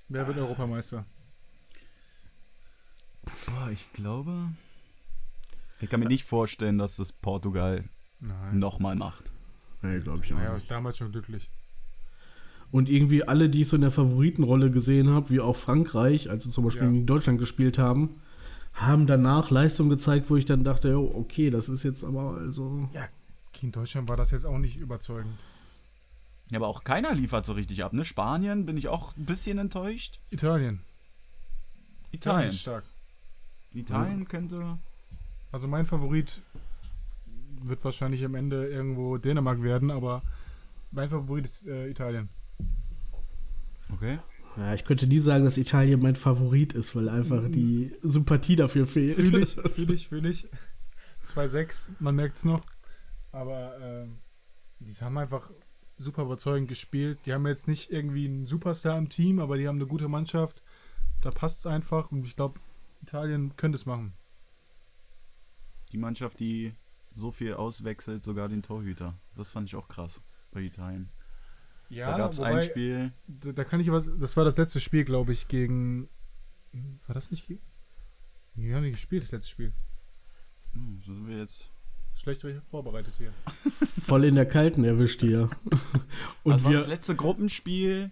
Wer 0.09 0.27
wird 0.27 0.39
Europameister? 0.39 1.05
Boah, 3.47 3.71
ich 3.73 3.93
glaube. 3.93 4.51
Ich 5.81 5.91
kann 5.91 6.01
mir 6.01 6.07
nicht 6.09 6.25
vorstellen, 6.25 6.79
dass 6.79 6.97
das 6.97 7.13
Portugal 7.13 7.85
nochmal 8.53 8.95
macht. 8.97 9.33
Nee, 9.83 10.01
glaube 10.01 10.25
ich 10.25 10.33
auch 10.33 10.39
Naja, 10.39 10.55
nicht. 10.55 10.71
damals 10.71 10.99
schon 10.99 11.13
glücklich. 11.13 11.51
Und 12.71 12.89
irgendwie 12.91 13.25
alle, 13.25 13.49
die 13.49 13.63
ich 13.63 13.69
so 13.69 13.77
in 13.77 13.83
der 13.83 13.91
Favoritenrolle 13.91 14.71
gesehen 14.71 15.09
habe, 15.09 15.31
wie 15.31 15.41
auch 15.41 15.57
Frankreich, 15.57 16.29
als 16.29 16.45
sie 16.45 16.51
zum 16.51 16.65
Beispiel 16.65 16.85
Ja. 16.85 16.91
gegen 16.91 17.07
Deutschland 17.07 17.39
gespielt 17.39 17.79
haben, 17.79 18.11
haben 18.75 19.07
danach 19.07 19.51
Leistung 19.51 19.89
gezeigt, 19.89 20.29
wo 20.31 20.37
ich 20.37 20.45
dann 20.45 20.65
dachte, 20.65 20.91
jo, 20.91 21.11
okay, 21.15 21.51
das 21.51 21.69
ist 21.69 21.83
jetzt 21.83 22.05
aber 22.05 22.37
also. 22.37 22.89
Gegen 23.53 23.73
Deutschland 23.73 24.09
war 24.09 24.17
das 24.17 24.31
jetzt 24.31 24.45
auch 24.45 24.59
nicht 24.59 24.77
überzeugend. 24.77 25.33
Ja, 26.51 26.59
aber 26.59 26.69
auch 26.69 26.85
keiner 26.85 27.15
liefert 27.15 27.45
so 27.45 27.55
richtig 27.55 27.83
ab, 27.85 27.93
ne? 27.93 28.05
Spanien 28.05 28.67
bin 28.67 28.77
ich 28.77 28.89
auch 28.89 29.17
ein 29.17 29.25
bisschen 29.25 29.59
enttäuscht. 29.59 30.21
Italien. 30.31 30.81
Italien. 32.13 32.49
ist 32.49 32.61
stark. 32.61 32.85
Italien 33.75 34.29
könnte. 34.29 34.79
Also 35.53 35.67
mein 35.69 35.87
Favorit 35.87 36.41
wird 37.65 37.85
wahrscheinlich 37.85 38.25
am 38.25 38.35
Ende 38.35 38.67
irgendwo 38.69 39.17
Dänemark 39.19 39.63
werden, 39.63 39.91
aber 39.91 40.23
mein 40.91 41.11
Favorit 41.11 41.45
ist 41.45 41.67
äh, 41.67 41.89
Italien. 41.89 42.29
Okay. 43.93 44.19
Ja, 44.57 44.75
ich 44.75 44.85
könnte 44.85 45.07
nie 45.07 45.21
sagen, 45.21 45.45
dass 45.45 45.57
Italien 45.57 46.01
mein 46.01 46.17
Favorit 46.17 46.73
ist, 46.73 46.97
weil 46.97 47.09
einfach 47.09 47.49
die 47.49 47.95
Sympathie 48.03 48.57
dafür 48.57 48.87
fehlt. 48.87 49.17
Fühle 49.17 49.39
ich, 49.43 49.55
fühle 49.55 49.95
ich, 49.95 50.09
fühle 50.09 50.29
ich. 50.29 50.49
2-6, 51.25 51.91
man 52.01 52.17
merkt 52.17 52.37
es 52.37 52.45
noch. 52.45 52.63
Aber 53.31 53.79
ähm, 53.81 54.19
die 54.81 54.93
haben 54.95 55.19
einfach 55.19 55.53
super 55.99 56.23
überzeugend 56.23 56.69
gespielt. 56.69 57.19
Die 57.27 57.33
haben 57.33 57.47
jetzt 57.47 57.69
nicht 57.69 57.91
irgendwie 57.91 58.27
einen 58.27 58.47
Superstar 58.47 58.99
im 58.99 59.09
Team, 59.09 59.39
aber 59.39 59.59
die 59.59 59.69
haben 59.69 59.77
eine 59.77 59.87
gute 59.87 60.09
Mannschaft. 60.09 60.63
Da 61.21 61.31
passt 61.31 61.61
es 61.61 61.67
einfach 61.67 62.11
und 62.11 62.25
ich 62.27 62.37
glaube, 62.37 62.61
Italien 63.03 63.57
könnte 63.57 63.77
es 63.77 63.87
machen. 63.87 64.15
Die 65.93 65.99
Mannschaft, 65.99 66.41
die 66.41 66.75
so 67.13 67.31
viel 67.31 67.55
auswechselt, 67.55 68.25
sogar 68.25 68.49
den 68.49 68.63
Torhüter. 68.63 69.15
Das 69.35 69.51
fand 69.51 69.69
ich 69.69 69.77
auch 69.77 69.89
krass 69.89 70.21
bei 70.53 70.61
Italien. 70.61 71.11
Ja, 71.89 72.11
da 72.13 72.19
gab 72.19 72.33
es 72.33 72.41
ein 72.41 72.63
Spiel. 72.63 73.13
Da, 73.27 73.53
da 73.53 73.65
kann 73.65 73.81
ich 73.81 73.91
was. 73.91 74.09
Das 74.19 74.37
war 74.37 74.45
das 74.45 74.57
letzte 74.59 74.81
Spiel, 74.81 75.05
glaube 75.05 75.33
ich, 75.33 75.49
gegen. 75.49 76.09
War 77.07 77.15
das 77.15 77.31
nicht? 77.31 77.49
Wir 78.55 78.75
haben 78.77 78.83
nicht 78.83 78.93
gespielt, 78.93 79.23
das 79.23 79.33
letzte 79.33 79.51
Spiel. 79.51 79.73
Hm, 80.73 81.01
so 81.03 81.15
sind 81.15 81.29
wir 81.29 81.39
jetzt. 81.39 81.71
Schlecht 82.15 82.45
vorbereitet 82.69 83.15
hier. 83.17 83.33
Voll 84.05 84.25
in 84.25 84.35
der 84.35 84.47
Kalten 84.47 84.83
erwischt 84.85 85.21
hier. 85.21 85.49
Und 86.43 86.53
das 86.53 86.65
war 86.65 86.73
das 86.73 86.83
wir. 86.83 86.89
letzte 86.89 87.15
Gruppenspiel. 87.15 88.11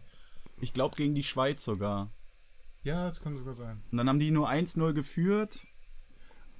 Ich 0.60 0.72
glaube 0.72 0.94
gegen 0.96 1.14
die 1.14 1.24
Schweiz 1.24 1.64
sogar. 1.64 2.10
Ja, 2.84 3.08
das 3.08 3.20
kann 3.20 3.36
sogar 3.36 3.54
sein. 3.54 3.82
Und 3.90 3.98
dann 3.98 4.08
haben 4.08 4.20
die 4.20 4.30
nur 4.30 4.48
1-0 4.48 4.92
geführt. 4.92 5.66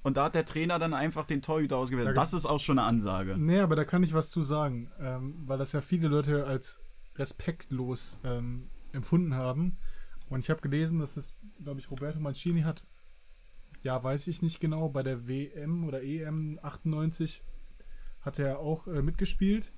Und 0.03 0.17
da 0.17 0.25
hat 0.25 0.35
der 0.35 0.45
Trainer 0.45 0.77
dann 0.77 0.93
einfach 0.93 1.25
den 1.25 1.41
Torhüter 1.41 1.77
ausgewählt. 1.77 2.09
Da- 2.09 2.13
Das 2.13 2.33
ist 2.33 2.45
auch 2.45 2.59
schon 2.59 2.79
eine 2.79 2.87
Ansage. 2.87 3.37
Nee, 3.37 3.59
aber 3.61 3.75
da 3.77 3.85
kann 3.85 4.03
ich 4.03 4.13
was 4.13 4.29
zu 4.29 4.41
sagen, 4.41 4.91
ähm, 4.99 5.35
weil 5.45 5.57
das 5.57 5.71
ja 5.71 5.79
viele 5.81 6.09
Leute 6.09 6.45
als 6.45 6.79
respektlos 7.17 8.17
ähm, 8.23 8.69
empfunden 8.91 9.33
haben. 9.33 9.77
Und 10.29 10.39
ich 10.39 10.49
habe 10.49 10.61
gelesen, 10.61 10.99
dass 10.99 11.17
es, 11.17 11.37
glaube 11.63 11.79
ich, 11.79 11.89
Roberto 11.91 12.19
Mancini 12.19 12.61
hat, 12.61 12.83
ja, 13.83 14.03
weiß 14.03 14.27
ich 14.27 14.41
nicht 14.41 14.59
genau, 14.59 14.89
bei 14.89 15.03
der 15.03 15.27
WM 15.27 15.85
oder 15.85 16.03
EM 16.03 16.59
98 16.61 17.43
hat 18.21 18.39
er 18.39 18.59
auch 18.59 18.87
äh, 18.87 19.01
mitgespielt 19.01 19.71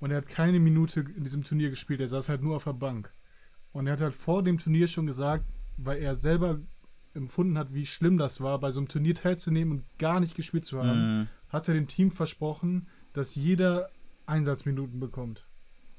und 0.00 0.10
er 0.10 0.16
hat 0.18 0.28
keine 0.28 0.58
Minute 0.58 1.00
in 1.00 1.22
diesem 1.24 1.44
Turnier 1.44 1.70
gespielt. 1.70 2.00
Er 2.00 2.08
saß 2.08 2.28
halt 2.28 2.42
nur 2.42 2.56
auf 2.56 2.64
der 2.64 2.72
Bank. 2.72 3.12
Und 3.72 3.86
er 3.86 3.92
hat 3.94 4.00
halt 4.00 4.14
vor 4.14 4.42
dem 4.42 4.58
Turnier 4.58 4.86
schon 4.88 5.06
gesagt, 5.06 5.44
weil 5.76 6.02
er 6.02 6.16
selber 6.16 6.60
empfunden 7.14 7.56
hat, 7.58 7.72
wie 7.72 7.86
schlimm 7.86 8.18
das 8.18 8.40
war, 8.40 8.58
bei 8.58 8.70
so 8.70 8.80
einem 8.80 8.88
Turnier 8.88 9.14
teilzunehmen 9.14 9.78
und 9.78 9.98
gar 9.98 10.18
nicht 10.18 10.34
gespielt 10.34 10.64
zu 10.64 10.82
haben 10.82 11.20
Mhm. 11.20 11.28
hat 11.48 11.68
er 11.68 11.74
dem 11.74 11.86
Team 11.86 12.10
versprochen, 12.10 12.88
dass 13.12 13.34
jeder 13.34 13.90
Einsatzminuten 14.26 14.98
bekommt. 14.98 15.46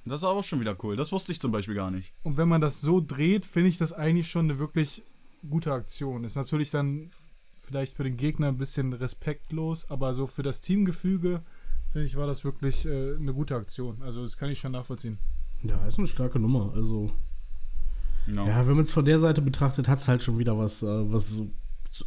Das 0.05 0.21
ist 0.21 0.27
aber 0.27 0.43
schon 0.43 0.59
wieder 0.59 0.75
cool. 0.83 0.95
Das 0.95 1.11
wusste 1.11 1.31
ich 1.31 1.39
zum 1.39 1.51
Beispiel 1.51 1.75
gar 1.75 1.91
nicht. 1.91 2.13
Und 2.23 2.37
wenn 2.37 2.49
man 2.49 2.61
das 2.61 2.81
so 2.81 3.01
dreht, 3.05 3.45
finde 3.45 3.69
ich 3.69 3.77
das 3.77 3.93
eigentlich 3.93 4.27
schon 4.27 4.49
eine 4.49 4.59
wirklich 4.59 5.03
gute 5.49 5.71
Aktion. 5.73 6.23
Ist 6.23 6.35
natürlich 6.35 6.71
dann 6.71 7.09
vielleicht 7.55 7.95
für 7.95 8.03
den 8.03 8.17
Gegner 8.17 8.47
ein 8.47 8.57
bisschen 8.57 8.93
respektlos, 8.93 9.89
aber 9.89 10.13
so 10.13 10.27
für 10.27 10.43
das 10.43 10.59
Teamgefüge, 10.61 11.41
finde 11.91 12.07
ich, 12.07 12.17
war 12.17 12.27
das 12.27 12.43
wirklich 12.43 12.85
äh, 12.85 13.15
eine 13.15 13.33
gute 13.33 13.55
Aktion. 13.55 14.01
Also 14.01 14.23
das 14.23 14.37
kann 14.37 14.49
ich 14.49 14.59
schon 14.59 14.73
nachvollziehen. 14.73 15.17
Ja, 15.63 15.85
ist 15.85 15.97
eine 15.97 16.07
starke 16.07 16.39
Nummer. 16.39 16.73
Also. 16.75 17.11
No. 18.27 18.45
Ja, 18.47 18.67
wenn 18.67 18.75
man 18.75 18.83
es 18.83 18.91
von 18.91 19.05
der 19.05 19.19
Seite 19.19 19.41
betrachtet, 19.41 19.87
hat 19.87 19.99
es 19.99 20.07
halt 20.07 20.23
schon 20.23 20.37
wieder 20.37 20.57
was, 20.57 20.83
äh, 20.83 21.11
was 21.11 21.29
so, 21.29 21.49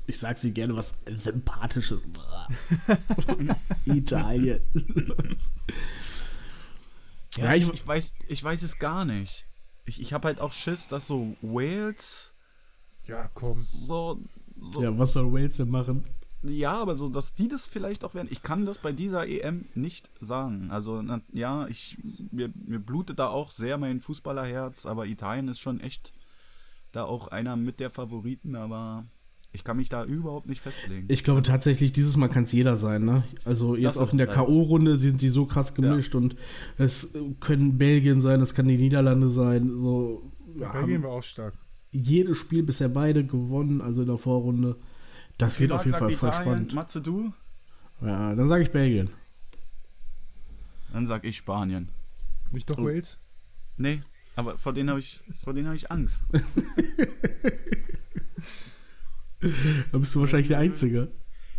ich 0.06 0.18
sag's 0.18 0.40
dir 0.42 0.50
gerne, 0.50 0.76
was 0.76 0.92
Sympathisches. 1.06 2.02
Italien. 3.84 4.60
Ja, 7.36 7.54
ich, 7.54 7.68
ich, 7.68 7.86
weiß, 7.86 8.14
ich 8.28 8.42
weiß 8.42 8.62
es 8.62 8.78
gar 8.78 9.04
nicht. 9.04 9.46
Ich, 9.84 10.00
ich 10.00 10.12
habe 10.12 10.28
halt 10.28 10.40
auch 10.40 10.52
Schiss, 10.52 10.88
dass 10.88 11.06
so 11.06 11.36
Wales 11.42 12.32
Ja, 13.06 13.30
komm. 13.34 13.60
so, 13.62 14.20
so 14.72 14.82
Ja, 14.82 14.96
was 14.98 15.12
soll 15.12 15.32
Wales 15.32 15.56
denn 15.56 15.68
machen? 15.68 16.04
Ja, 16.42 16.74
aber 16.80 16.94
so, 16.94 17.08
dass 17.08 17.34
die 17.34 17.48
das 17.48 17.66
vielleicht 17.66 18.04
auch 18.04 18.14
werden. 18.14 18.28
Ich 18.30 18.42
kann 18.42 18.66
das 18.66 18.78
bei 18.78 18.92
dieser 18.92 19.26
EM 19.26 19.66
nicht 19.74 20.10
sagen. 20.20 20.70
Also, 20.70 21.02
na, 21.02 21.20
ja, 21.32 21.66
ich, 21.66 21.98
mir, 22.30 22.50
mir 22.54 22.78
blutet 22.78 23.18
da 23.18 23.28
auch 23.28 23.50
sehr 23.50 23.78
mein 23.78 24.00
Fußballerherz, 24.00 24.86
aber 24.86 25.06
Italien 25.06 25.48
ist 25.48 25.60
schon 25.60 25.80
echt 25.80 26.12
da 26.92 27.04
auch 27.04 27.28
einer 27.28 27.56
mit 27.56 27.80
der 27.80 27.90
Favoriten, 27.90 28.54
aber 28.54 29.06
ich 29.56 29.64
kann 29.64 29.76
mich 29.78 29.88
da 29.88 30.04
überhaupt 30.04 30.46
nicht 30.48 30.60
festlegen. 30.60 31.06
Ich 31.10 31.24
glaube 31.24 31.42
tatsächlich, 31.42 31.90
dieses 31.92 32.16
Mal 32.16 32.28
kann 32.28 32.44
es 32.44 32.52
jeder 32.52 32.76
sein, 32.76 33.04
ne? 33.04 33.24
Also 33.44 33.74
jetzt 33.74 33.96
auch 33.96 34.12
in 34.12 34.18
der 34.18 34.28
halt- 34.28 34.36
K.O.-Runde 34.36 34.96
sind 34.96 35.20
sie 35.20 35.28
so 35.30 35.46
krass 35.46 35.74
gemischt 35.74 36.14
und 36.14 36.36
es 36.78 37.12
können 37.40 37.78
Belgien 37.78 38.20
sein, 38.20 38.40
es 38.40 38.54
kann 38.54 38.68
die 38.68 38.76
Niederlande 38.76 39.28
sein. 39.28 39.76
So, 39.78 40.30
wir 40.54 40.68
Belgien 40.68 41.02
war 41.02 41.10
auch 41.10 41.22
stark. 41.22 41.54
jedes 41.90 42.36
Spiel 42.38 42.62
bisher 42.62 42.88
beide 42.88 43.24
gewonnen, 43.24 43.80
also 43.80 44.02
in 44.02 44.08
der 44.08 44.18
Vorrunde. 44.18 44.76
Das 45.38 45.58
wird 45.58 45.72
auf 45.72 45.84
jeden 45.84 45.98
Fall 45.98 46.12
voll 46.12 46.28
Italien, 46.30 46.42
spannend. 46.44 46.74
Matze, 46.74 47.00
du? 47.00 47.32
Ja, 48.02 48.34
dann 48.34 48.48
sage 48.48 48.62
ich 48.62 48.70
Belgien. 48.70 49.10
Dann 50.92 51.06
sag 51.06 51.24
ich 51.24 51.36
Spanien. 51.36 51.90
Nicht 52.52 52.68
doch 52.70 52.78
Oh. 52.78 52.84
Wales? 52.84 53.18
Nee, 53.76 54.02
aber 54.34 54.56
vor 54.56 54.72
denen 54.72 54.88
habe 54.90 55.00
ich, 55.00 55.20
vor 55.44 55.52
denen 55.54 55.66
habe 55.66 55.76
ich 55.76 55.90
Angst. 55.90 56.24
Da 59.92 59.98
bist 59.98 60.14
du 60.14 60.20
wahrscheinlich 60.20 60.48
der 60.48 60.58
Einzige. 60.58 61.12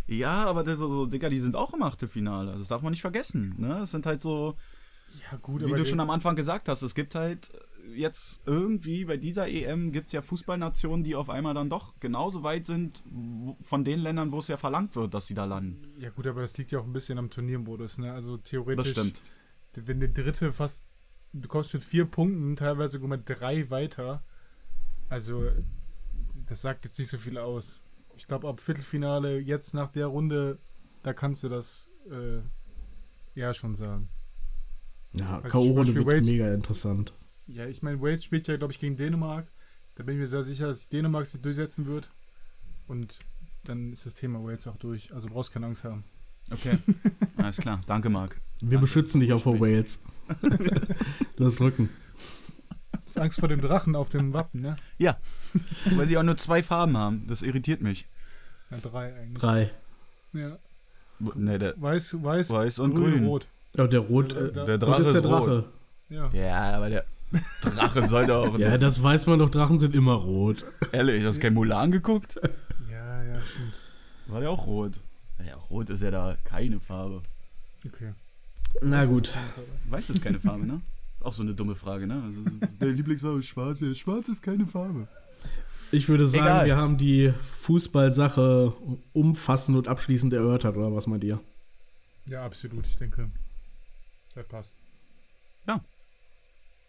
Ja, 0.06 0.44
aber 0.46 0.64
das 0.64 0.74
ist 0.74 0.80
so, 0.80 1.06
Digga, 1.06 1.28
die 1.28 1.38
sind 1.38 1.54
auch 1.54 1.74
im 1.74 1.82
Achtelfinale. 1.82 2.56
Das 2.56 2.68
darf 2.68 2.82
man 2.82 2.92
nicht 2.92 3.02
vergessen. 3.02 3.54
Ne? 3.58 3.80
Es 3.82 3.90
sind 3.90 4.06
halt 4.06 4.22
so, 4.22 4.56
Ja, 5.30 5.36
gut, 5.36 5.64
Wie 5.64 5.72
du 5.72 5.84
schon 5.84 6.00
am 6.00 6.10
Anfang 6.10 6.34
gesagt 6.34 6.68
hast, 6.68 6.82
es 6.82 6.94
gibt 6.94 7.14
halt 7.14 7.50
jetzt 7.94 8.42
irgendwie 8.46 9.04
bei 9.04 9.16
dieser 9.16 9.48
EM 9.48 9.92
gibt 9.92 10.06
es 10.06 10.12
ja 10.12 10.22
Fußballnationen, 10.22 11.04
die 11.04 11.14
auf 11.14 11.30
einmal 11.30 11.54
dann 11.54 11.70
doch 11.70 11.98
genauso 12.00 12.42
weit 12.42 12.66
sind 12.66 13.02
wo, 13.06 13.56
von 13.60 13.84
den 13.84 14.00
Ländern, 14.00 14.32
wo 14.32 14.38
es 14.40 14.48
ja 14.48 14.56
verlangt 14.56 14.96
wird, 14.96 15.14
dass 15.14 15.26
sie 15.26 15.34
da 15.34 15.44
landen. 15.44 15.82
Ja, 15.98 16.10
gut, 16.10 16.26
aber 16.26 16.42
das 16.42 16.56
liegt 16.58 16.72
ja 16.72 16.80
auch 16.80 16.84
ein 16.84 16.92
bisschen 16.92 17.18
am 17.18 17.30
Turniermodus, 17.30 17.98
ne? 17.98 18.12
Also 18.12 18.36
theoretisch. 18.36 18.94
Das 18.94 19.06
stimmt. 19.06 19.22
wenn 19.74 20.00
der 20.00 20.10
dritte 20.10 20.52
fast, 20.52 20.88
du 21.32 21.48
kommst 21.48 21.74
mit 21.74 21.82
vier 21.82 22.04
Punkten, 22.04 22.56
teilweise 22.56 22.92
sogar 22.92 23.08
mit 23.08 23.28
drei 23.28 23.70
weiter. 23.70 24.22
Also, 25.08 25.44
das 26.48 26.62
sagt 26.62 26.84
jetzt 26.84 26.98
nicht 26.98 27.08
so 27.08 27.18
viel 27.18 27.38
aus. 27.38 27.80
Ich 28.16 28.26
glaube, 28.26 28.48
ab 28.48 28.60
Viertelfinale, 28.60 29.38
jetzt 29.38 29.74
nach 29.74 29.90
der 29.90 30.06
Runde, 30.06 30.58
da 31.02 31.12
kannst 31.12 31.42
du 31.44 31.48
das 31.48 31.88
äh, 32.10 32.40
ja 33.38 33.54
schon 33.54 33.74
sagen. 33.74 34.08
Ja, 35.12 35.40
Also 35.40 35.48
K.O.-Runde 35.48 35.94
wird 35.94 36.06
Wales- 36.06 36.26
mega 36.28 36.52
interessant. 36.52 37.12
Ja, 37.46 37.66
ich 37.66 37.82
meine, 37.82 38.00
Wales 38.02 38.24
spielt 38.24 38.46
ja, 38.48 38.56
glaube 38.56 38.72
ich, 38.72 38.78
gegen 38.78 38.96
Dänemark. 38.96 39.46
Da 39.94 40.02
bin 40.04 40.14
ich 40.16 40.20
mir 40.20 40.26
sehr 40.26 40.42
sicher, 40.42 40.66
dass 40.66 40.88
Dänemark 40.88 41.26
sich 41.26 41.40
durchsetzen 41.40 41.86
wird. 41.86 42.10
Und 42.86 43.20
dann 43.64 43.92
ist 43.92 44.04
das 44.06 44.14
Thema 44.14 44.42
Wales 44.44 44.66
auch 44.66 44.76
durch. 44.76 45.12
Also 45.14 45.28
brauchst 45.28 45.52
keine 45.52 45.66
Angst 45.66 45.84
haben. 45.84 46.04
Okay. 46.50 46.78
Alles 47.36 47.56
klar. 47.58 47.80
Danke, 47.86 48.10
Marc. 48.10 48.40
Wir 48.60 48.68
Danke. 48.70 48.78
beschützen 48.80 49.20
dich 49.20 49.32
auch 49.32 49.42
vor 49.42 49.58
Wales. 49.60 50.02
du 51.36 51.44
hast 51.44 51.60
Rücken. 51.60 51.88
Hast 53.08 53.18
Angst 53.18 53.40
vor 53.40 53.48
dem 53.48 53.62
Drachen 53.62 53.96
auf 53.96 54.10
dem 54.10 54.34
Wappen, 54.34 54.60
ne? 54.60 54.76
Weil 55.96 56.06
sie 56.06 56.18
auch 56.18 56.22
nur 56.22 56.36
zwei 56.36 56.62
Farben 56.62 56.94
haben. 56.98 57.26
Das 57.26 57.40
irritiert 57.40 57.80
mich. 57.80 58.06
Ja, 58.70 58.76
drei 58.82 59.14
eigentlich. 59.14 59.38
Drei. 59.38 59.70
Ja. 60.34 60.58
Ne, 61.34 61.58
der 61.58 61.74
Weiß, 61.80 62.22
weiß, 62.22 62.50
Weiß 62.50 62.78
und 62.80 62.94
grün, 62.94 63.12
grün. 63.12 63.26
rot. 63.26 63.46
Ja, 63.74 63.86
der 63.86 64.00
Rot, 64.00 64.32
Der- 64.32 64.42
äh, 64.42 64.52
der- 64.52 64.64
Der 64.66 64.74
Rot 64.74 64.82
Drache 64.82 65.02
ist 65.02 65.12
der 65.14 65.20
ist 65.22 65.26
rot. 65.26 65.48
Drache. 65.48 65.64
Ja. 66.10 66.30
Ja, 66.32 66.76
aber 66.76 66.90
der 66.90 67.04
Drache 67.62 68.06
sollte 68.06 68.34
auch. 68.36 68.58
Ja, 68.58 68.76
das 68.76 69.02
weiß 69.02 69.26
man 69.26 69.38
doch, 69.38 69.50
Drachen 69.50 69.78
sind 69.78 69.94
immer 69.94 70.12
rot. 70.14 70.66
Ehrlich, 70.92 71.24
hast 71.24 71.36
du 71.38 71.42
kein 71.42 71.54
Mulan 71.54 71.90
geguckt? 71.90 72.38
Ja, 72.90 73.22
ja, 73.24 73.40
stimmt. 73.40 73.72
War 74.26 74.40
der 74.40 74.50
auch 74.50 74.66
rot? 74.66 75.00
Ja, 75.46 75.54
rot 75.70 75.88
ist 75.88 76.02
ja 76.02 76.10
da 76.10 76.36
keine 76.44 76.78
Farbe. 76.78 77.22
Okay. 77.86 78.12
Na 78.82 79.06
gut. 79.06 79.32
Weißt 79.88 80.10
du, 80.10 80.12
ist 80.12 80.22
keine 80.22 80.38
Farbe, 80.38 80.66
ne? 80.66 80.82
Ist 81.18 81.24
auch 81.24 81.32
so 81.32 81.42
eine 81.42 81.54
dumme 81.54 81.74
Frage, 81.74 82.06
ne? 82.06 82.22
Also, 82.22 82.66
ist 82.66 82.80
deine 82.80 82.92
Lieblingsfarbe 82.92 83.42
schwarz? 83.42 83.80
Ja, 83.80 83.92
schwarz 83.94 84.28
ist 84.28 84.42
keine 84.42 84.66
Farbe. 84.66 85.08
Ich 85.90 86.08
würde 86.08 86.26
sagen, 86.26 86.44
Egal. 86.44 86.66
wir 86.66 86.76
haben 86.76 86.96
die 86.98 87.32
Fußballsache 87.60 88.72
umfassend 89.12 89.76
und 89.76 89.88
abschließend 89.88 90.32
erörtert, 90.32 90.76
oder 90.76 90.94
was 90.94 91.06
meint 91.06 91.24
ihr? 91.24 91.40
Ja, 92.26 92.44
absolut. 92.44 92.86
Ich 92.86 92.96
denke, 92.96 93.30
das 94.34 94.46
passt. 94.46 94.76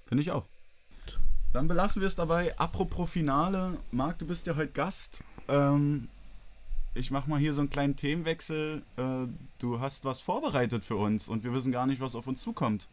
Finde 0.09 0.23
ich 0.23 0.31
auch. 0.31 0.47
Dann 1.53 1.67
belassen 1.67 2.01
wir 2.01 2.07
es 2.07 2.15
dabei. 2.15 2.57
Apropos 2.57 3.11
Finale. 3.11 3.77
Marc, 3.91 4.17
du 4.17 4.25
bist 4.25 4.47
ja 4.47 4.55
heute 4.55 4.71
Gast. 4.71 5.23
Ähm, 5.47 6.07
ich 6.95 7.11
mache 7.11 7.29
mal 7.29 7.39
hier 7.39 7.53
so 7.53 7.61
einen 7.61 7.69
kleinen 7.69 7.95
Themenwechsel. 7.95 8.81
Äh, 8.97 9.27
du 9.59 9.79
hast 9.79 10.05
was 10.05 10.19
vorbereitet 10.19 10.83
für 10.83 10.95
uns 10.95 11.29
und 11.29 11.43
wir 11.43 11.53
wissen 11.53 11.71
gar 11.71 11.85
nicht, 11.85 12.01
was 12.01 12.15
auf 12.15 12.25
uns 12.25 12.41
zukommt. 12.41 12.87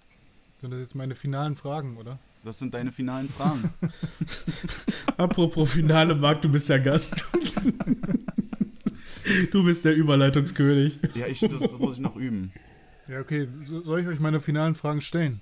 Sind 0.58 0.70
das 0.70 0.80
jetzt 0.80 0.94
meine 0.94 1.14
finalen 1.14 1.54
Fragen, 1.54 1.96
oder? 1.96 2.18
Das 2.44 2.58
sind 2.58 2.72
deine 2.74 2.92
finalen 2.92 3.28
Fragen. 3.28 3.70
Apropos 5.16 5.70
Finale, 5.70 6.14
Marc, 6.14 6.42
du 6.42 6.48
bist 6.48 6.68
ja 6.68 6.78
Gast. 6.78 7.26
du 9.52 9.64
bist 9.64 9.84
der 9.84 9.94
Überleitungskönig. 9.94 11.00
ja, 11.14 11.26
ich, 11.26 11.40
das 11.40 11.78
muss 11.78 11.96
ich 11.96 12.00
noch 12.00 12.16
üben. 12.16 12.52
Ja, 13.08 13.20
okay. 13.20 13.48
So, 13.64 13.82
soll 13.82 14.00
ich 14.00 14.06
euch 14.06 14.20
meine 14.20 14.40
finalen 14.40 14.74
Fragen 14.74 15.00
stellen? 15.00 15.40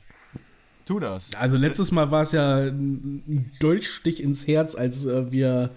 Tu 0.86 0.98
das. 0.98 1.34
Also 1.34 1.56
letztes 1.56 1.92
Mal 1.92 2.10
war 2.10 2.22
es 2.22 2.32
ja 2.32 2.58
ein 2.58 3.50
Dolchstich 3.60 4.22
ins 4.22 4.46
Herz, 4.46 4.74
als 4.74 5.04
äh, 5.04 5.30
wir 5.30 5.70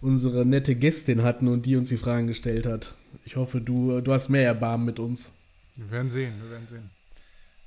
unsere 0.00 0.44
nette 0.44 0.74
Gästin 0.74 1.22
hatten 1.22 1.48
und 1.48 1.66
die 1.66 1.76
uns 1.76 1.88
die 1.88 1.96
Fragen 1.96 2.26
gestellt 2.26 2.66
hat. 2.66 2.94
Ich 3.24 3.36
hoffe, 3.36 3.60
du, 3.60 4.00
du 4.00 4.12
hast 4.12 4.28
mehr 4.28 4.44
Erbarmen 4.44 4.86
mit 4.86 4.98
uns. 4.98 5.32
Wir 5.74 5.90
werden 5.90 6.10
sehen, 6.10 6.32
wir 6.42 6.50
werden 6.50 6.68
sehen. 6.68 6.95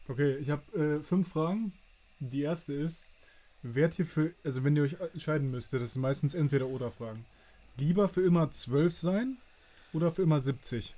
Okay, 0.09 0.37
ich 0.37 0.49
habe 0.49 0.63
äh, 0.99 1.03
fünf 1.03 1.29
Fragen. 1.29 1.71
Die 2.19 2.41
erste 2.41 2.73
ist, 2.73 3.05
werdet 3.61 3.99
ihr 3.99 4.05
für, 4.05 4.33
also 4.43 4.63
wenn 4.63 4.75
ihr 4.75 4.81
euch 4.83 4.95
entscheiden 5.13 5.51
müsstet, 5.51 5.81
das 5.81 5.93
sind 5.93 6.01
meistens 6.01 6.33
entweder 6.33 6.65
oder 6.67 6.89
Fragen. 6.91 7.25
Lieber 7.77 8.09
für 8.09 8.21
immer 8.21 8.49
12 8.49 8.91
sein 8.91 9.37
oder 9.93 10.11
für 10.11 10.23
immer 10.23 10.39
70? 10.39 10.95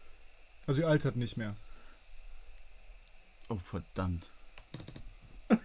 Also 0.65 0.81
ihr 0.81 0.87
altert 0.87 1.17
nicht 1.17 1.35
mehr. 1.37 1.55
Oh, 3.49 3.57
verdammt. 3.57 4.31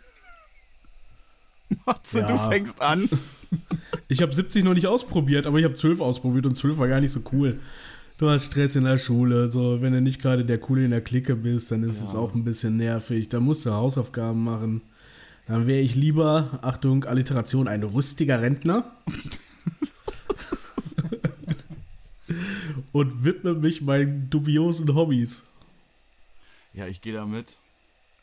Matze, 1.87 2.21
Ja. 2.21 2.27
du 2.27 2.51
fängst 2.51 2.81
an. 2.81 3.09
Ich 4.09 4.21
habe 4.23 4.35
70 4.35 4.65
noch 4.65 4.75
nicht 4.75 4.87
ausprobiert, 4.89 5.47
aber 5.47 5.59
ich 5.59 5.65
habe 5.65 5.75
12 5.75 6.01
ausprobiert 6.01 6.45
und 6.47 6.57
12 6.57 6.79
war 6.79 6.89
gar 6.89 7.01
nicht 7.01 7.13
so 7.13 7.21
cool. 7.33 7.61
Du 8.19 8.31
hast 8.31 8.47
Stress 8.47 8.77
in 8.77 8.85
der 8.85 8.97
Schule, 8.99 9.53
so 9.53 9.83
wenn 9.83 9.93
du 9.93 10.01
nicht 10.01 10.23
gerade 10.23 10.45
der 10.45 10.59
Coole 10.59 10.85
in 10.87 10.91
der 10.91 11.03
Clique 11.03 11.37
bist, 11.37 11.71
dann 11.71 11.83
ist 11.83 11.99
Ja. 11.99 12.05
es 12.05 12.15
auch 12.15 12.35
ein 12.35 12.45
bisschen 12.45 12.77
nervig. 12.79 13.29
Da 13.29 13.41
musst 13.41 13.67
du 13.67 13.73
Hausaufgaben 13.73 14.43
machen. 14.43 14.81
Dann 15.47 15.67
wäre 15.67 15.81
ich 15.81 15.95
lieber, 15.95 16.59
Achtung, 16.63 17.05
Alliteration, 17.05 17.69
ein 17.69 17.83
rüstiger 17.83 18.41
Rentner. 18.41 18.91
und 22.93 23.25
widme 23.25 23.55
mich 23.55 23.83
meinen 23.83 24.31
dubiosen 24.31 24.95
Hobbys. 24.95 25.45
Ja, 26.73 26.87
ich 26.87 27.03
gehe 27.03 27.13
damit. 27.13 27.59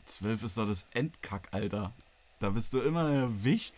12 0.06 0.42
ist 0.42 0.58
doch 0.58 0.66
das 0.66 0.86
Endkack-Alter. 0.92 1.92
Da 2.40 2.50
bist 2.50 2.72
du 2.74 2.80
immer 2.80 3.08
erwischt. 3.10 3.74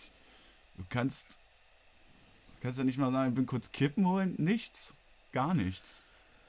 Du 0.79 0.85
kannst. 0.89 1.27
Du 1.29 2.63
kannst 2.63 2.79
ja 2.79 2.85
nicht 2.85 2.99
mal 2.99 3.13
sagen, 3.13 3.29
ich 3.31 3.35
bin 3.37 3.47
kurz 3.47 3.71
kippen 3.71 4.07
holen. 4.07 4.35
Nichts. 4.39 4.95
Gar 5.33 5.55
nichts. 5.55 6.03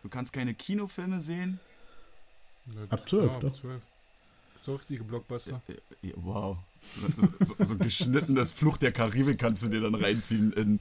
Du 0.04 0.10
kannst 0.10 0.34
keine 0.34 0.54
Kinofilme 0.54 1.20
sehen. 1.20 1.60
Ab 2.90 3.08
12, 3.08 3.32
ab 3.32 3.42
doch. 3.42 3.54
12. 3.54 3.82
So 4.62 4.76
richtige 4.76 5.04
Blockbuster. 5.04 5.62
Ja, 6.02 6.12
Wow. 6.18 6.58
So, 7.40 7.56
so, 7.58 7.64
so 7.64 7.78
geschnittenes 7.78 8.52
Fluch 8.52 8.78
der 8.78 8.92
Karibik 8.92 9.40
kannst 9.40 9.64
du 9.64 9.70
dir 9.70 9.82
dann 9.82 9.96
reinziehen 9.96 10.52
in, 10.54 10.80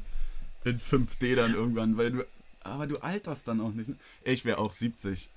in 0.65 0.81
5D 0.81 1.37
dann 1.37 1.55
irgendwann, 1.55 1.97
weil 1.97 2.11
du. 2.13 2.27
Aber 2.61 2.87
du 2.87 2.99
alterst 2.99 3.47
dann 3.47 3.61
auch 3.61 3.73
nicht. 3.73 3.89
Ne? 3.89 3.97
Ich 4.25 4.45
wäre 4.45 4.59
auch 4.59 4.73
70. 4.73 5.31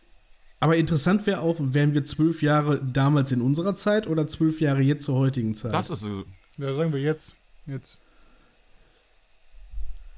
Aber 0.59 0.75
interessant 0.75 1.25
wäre 1.27 1.41
auch, 1.41 1.55
wären 1.59 1.93
wir 1.93 2.03
zwölf 2.03 2.41
Jahre 2.41 2.83
damals 2.83 3.31
in 3.31 3.41
unserer 3.41 3.75
Zeit 3.75 4.07
oder 4.07 4.27
zwölf 4.27 4.59
Jahre 4.59 4.81
jetzt 4.81 5.05
zur 5.05 5.15
heutigen 5.15 5.53
Zeit? 5.53 5.73
Das 5.73 5.89
ist 5.89 6.01
so. 6.01 6.23
Ja, 6.57 6.73
sagen 6.73 6.91
wir 6.91 6.99
jetzt. 6.99 7.35
Jetzt. 7.65 7.97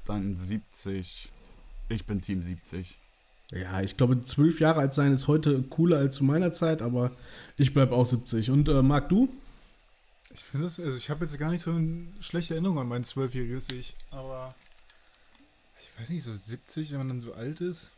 Dann 0.06 0.36
70. 0.36 1.30
Ich 1.90 2.06
bin 2.06 2.20
Team 2.20 2.42
70. 2.42 2.98
Ja, 3.52 3.82
ich 3.82 3.96
glaube, 3.98 4.20
zwölf 4.22 4.60
Jahre 4.60 4.80
alt 4.80 4.94
sein 4.94 5.12
ist 5.12 5.28
heute 5.28 5.62
cooler 5.62 5.98
als 5.98 6.16
zu 6.16 6.24
meiner 6.24 6.52
Zeit, 6.52 6.80
aber 6.80 7.12
ich 7.58 7.74
bleibe 7.74 7.94
auch 7.94 8.06
70. 8.06 8.50
Und 8.50 8.68
äh, 8.68 8.82
Marc, 8.82 9.10
du? 9.10 9.28
Ich 10.34 10.40
finde 10.42 10.66
es, 10.66 10.80
also 10.80 10.96
ich 10.96 11.10
habe 11.10 11.24
jetzt 11.26 11.38
gar 11.38 11.50
nicht 11.50 11.60
so 11.62 11.70
eine 11.70 12.06
schlechte 12.20 12.54
Erinnerung 12.54 12.78
an 12.78 12.88
mein 12.88 13.04
zwölfjähriges 13.04 13.68
Ich. 13.70 13.94
Aber 14.10 14.54
ich 15.82 16.00
weiß 16.00 16.08
nicht, 16.08 16.22
so 16.24 16.34
70, 16.34 16.92
wenn 16.92 16.98
man 16.98 17.08
dann 17.08 17.20
so 17.20 17.34
alt 17.34 17.60
ist. 17.60 17.90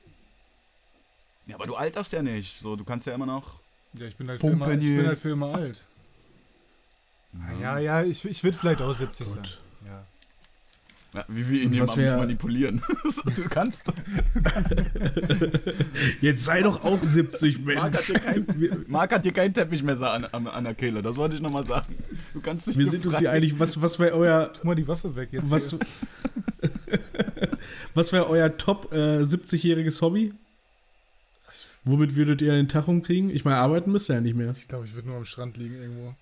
Ja, 1.46 1.54
aber 1.54 1.66
du 1.66 1.76
alterst 1.76 2.12
ja 2.12 2.22
nicht. 2.22 2.58
So, 2.58 2.74
du 2.74 2.82
kannst 2.82 3.06
ja 3.06 3.14
immer 3.14 3.26
noch. 3.26 3.60
Ja, 3.92 4.06
ich 4.06 4.16
bin 4.16 4.28
halt, 4.28 4.40
für 4.40 4.48
immer, 4.48 4.68
ich 4.72 4.80
bin 4.80 5.06
halt 5.06 5.18
für 5.20 5.30
immer 5.30 5.54
alt. 5.54 5.84
Ah, 7.34 7.52
Ja, 7.60 7.78
ja, 7.78 8.02
ich, 8.02 8.24
ich 8.24 8.42
würde 8.42 8.58
vielleicht 8.58 8.80
auch 8.82 8.92
70 8.92 9.28
sein. 9.28 9.36
Gut. 9.42 9.60
Ja. 9.86 10.04
Ja, 11.14 11.24
wie 11.28 11.48
wir 11.48 11.60
ihn 11.60 11.66
Und 11.68 11.72
hier 11.74 11.82
was 11.84 11.90
mal 11.90 11.96
wär- 12.02 12.16
manipulieren. 12.18 12.82
du 13.36 13.42
kannst. 13.48 13.86
Jetzt 16.20 16.44
sei 16.44 16.62
doch 16.62 16.82
auch 16.84 17.00
70, 17.00 17.60
Marc 17.64 17.76
hat, 17.78 17.92
Mensch. 17.92 18.12
kein, 18.24 18.84
Marc 18.88 19.12
hat 19.12 19.24
dir 19.24 19.32
kein 19.32 19.54
Teppichmesser 19.54 20.10
an, 20.12 20.24
an, 20.24 20.46
an 20.48 20.64
der 20.64 20.74
Kehle. 20.74 21.02
Das 21.02 21.16
wollte 21.16 21.36
ich 21.36 21.42
nochmal 21.42 21.64
sagen. 21.64 21.94
Du 22.32 22.40
kannst 22.40 22.66
dich 22.66 22.76
Wir 22.76 22.88
sind 22.88 23.06
uns 23.06 23.20
hier 23.20 23.30
einig, 23.30 23.58
was, 23.60 23.80
was 23.80 23.98
wäre 24.00 24.14
euer, 24.16 24.52
Tu 24.52 24.66
mal 24.66 24.74
die 24.74 24.88
Waffe 24.88 25.14
weg 25.14 25.28
jetzt. 25.32 25.50
was, 25.50 25.76
was 27.94 28.12
wär 28.12 28.28
euer 28.28 28.56
Top 28.56 28.92
äh, 28.92 29.20
70-jähriges 29.22 30.00
Hobby? 30.00 30.32
Womit 31.84 32.16
würdet 32.16 32.40
ihr 32.42 32.52
den 32.52 32.68
Tag 32.68 32.88
rumkriegen? 32.88 33.30
Ich 33.30 33.44
meine, 33.44 33.58
arbeiten 33.58 33.92
müsst 33.92 34.08
ihr 34.10 34.14
ja 34.14 34.20
nicht 34.20 34.34
mehr. 34.36 34.50
Ich 34.52 34.66
glaube, 34.68 34.86
ich 34.86 34.94
würde 34.94 35.08
nur 35.08 35.18
am 35.18 35.24
Strand 35.24 35.56
liegen 35.58 35.74
irgendwo. 35.74 36.14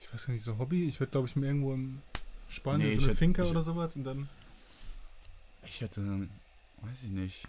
Ich 0.00 0.12
weiß 0.12 0.26
gar 0.26 0.32
nicht, 0.32 0.44
so 0.44 0.58
Hobby. 0.58 0.84
Ich 0.86 0.98
würde, 0.98 1.12
glaube 1.12 1.28
ich, 1.28 1.36
mir 1.36 1.46
irgendwo 1.46 1.74
in 1.74 1.98
Spanien 2.54 2.88
Nee, 2.88 2.96
so 2.96 3.06
eine 3.06 3.14
Finca 3.14 3.42
oder 3.44 3.62
sowas 3.62 3.94
und 3.96 4.04
dann. 4.04 4.28
Ich 5.66 5.80
hätte. 5.80 6.00
Weiß 6.82 7.02
ich 7.02 7.10
nicht. 7.10 7.48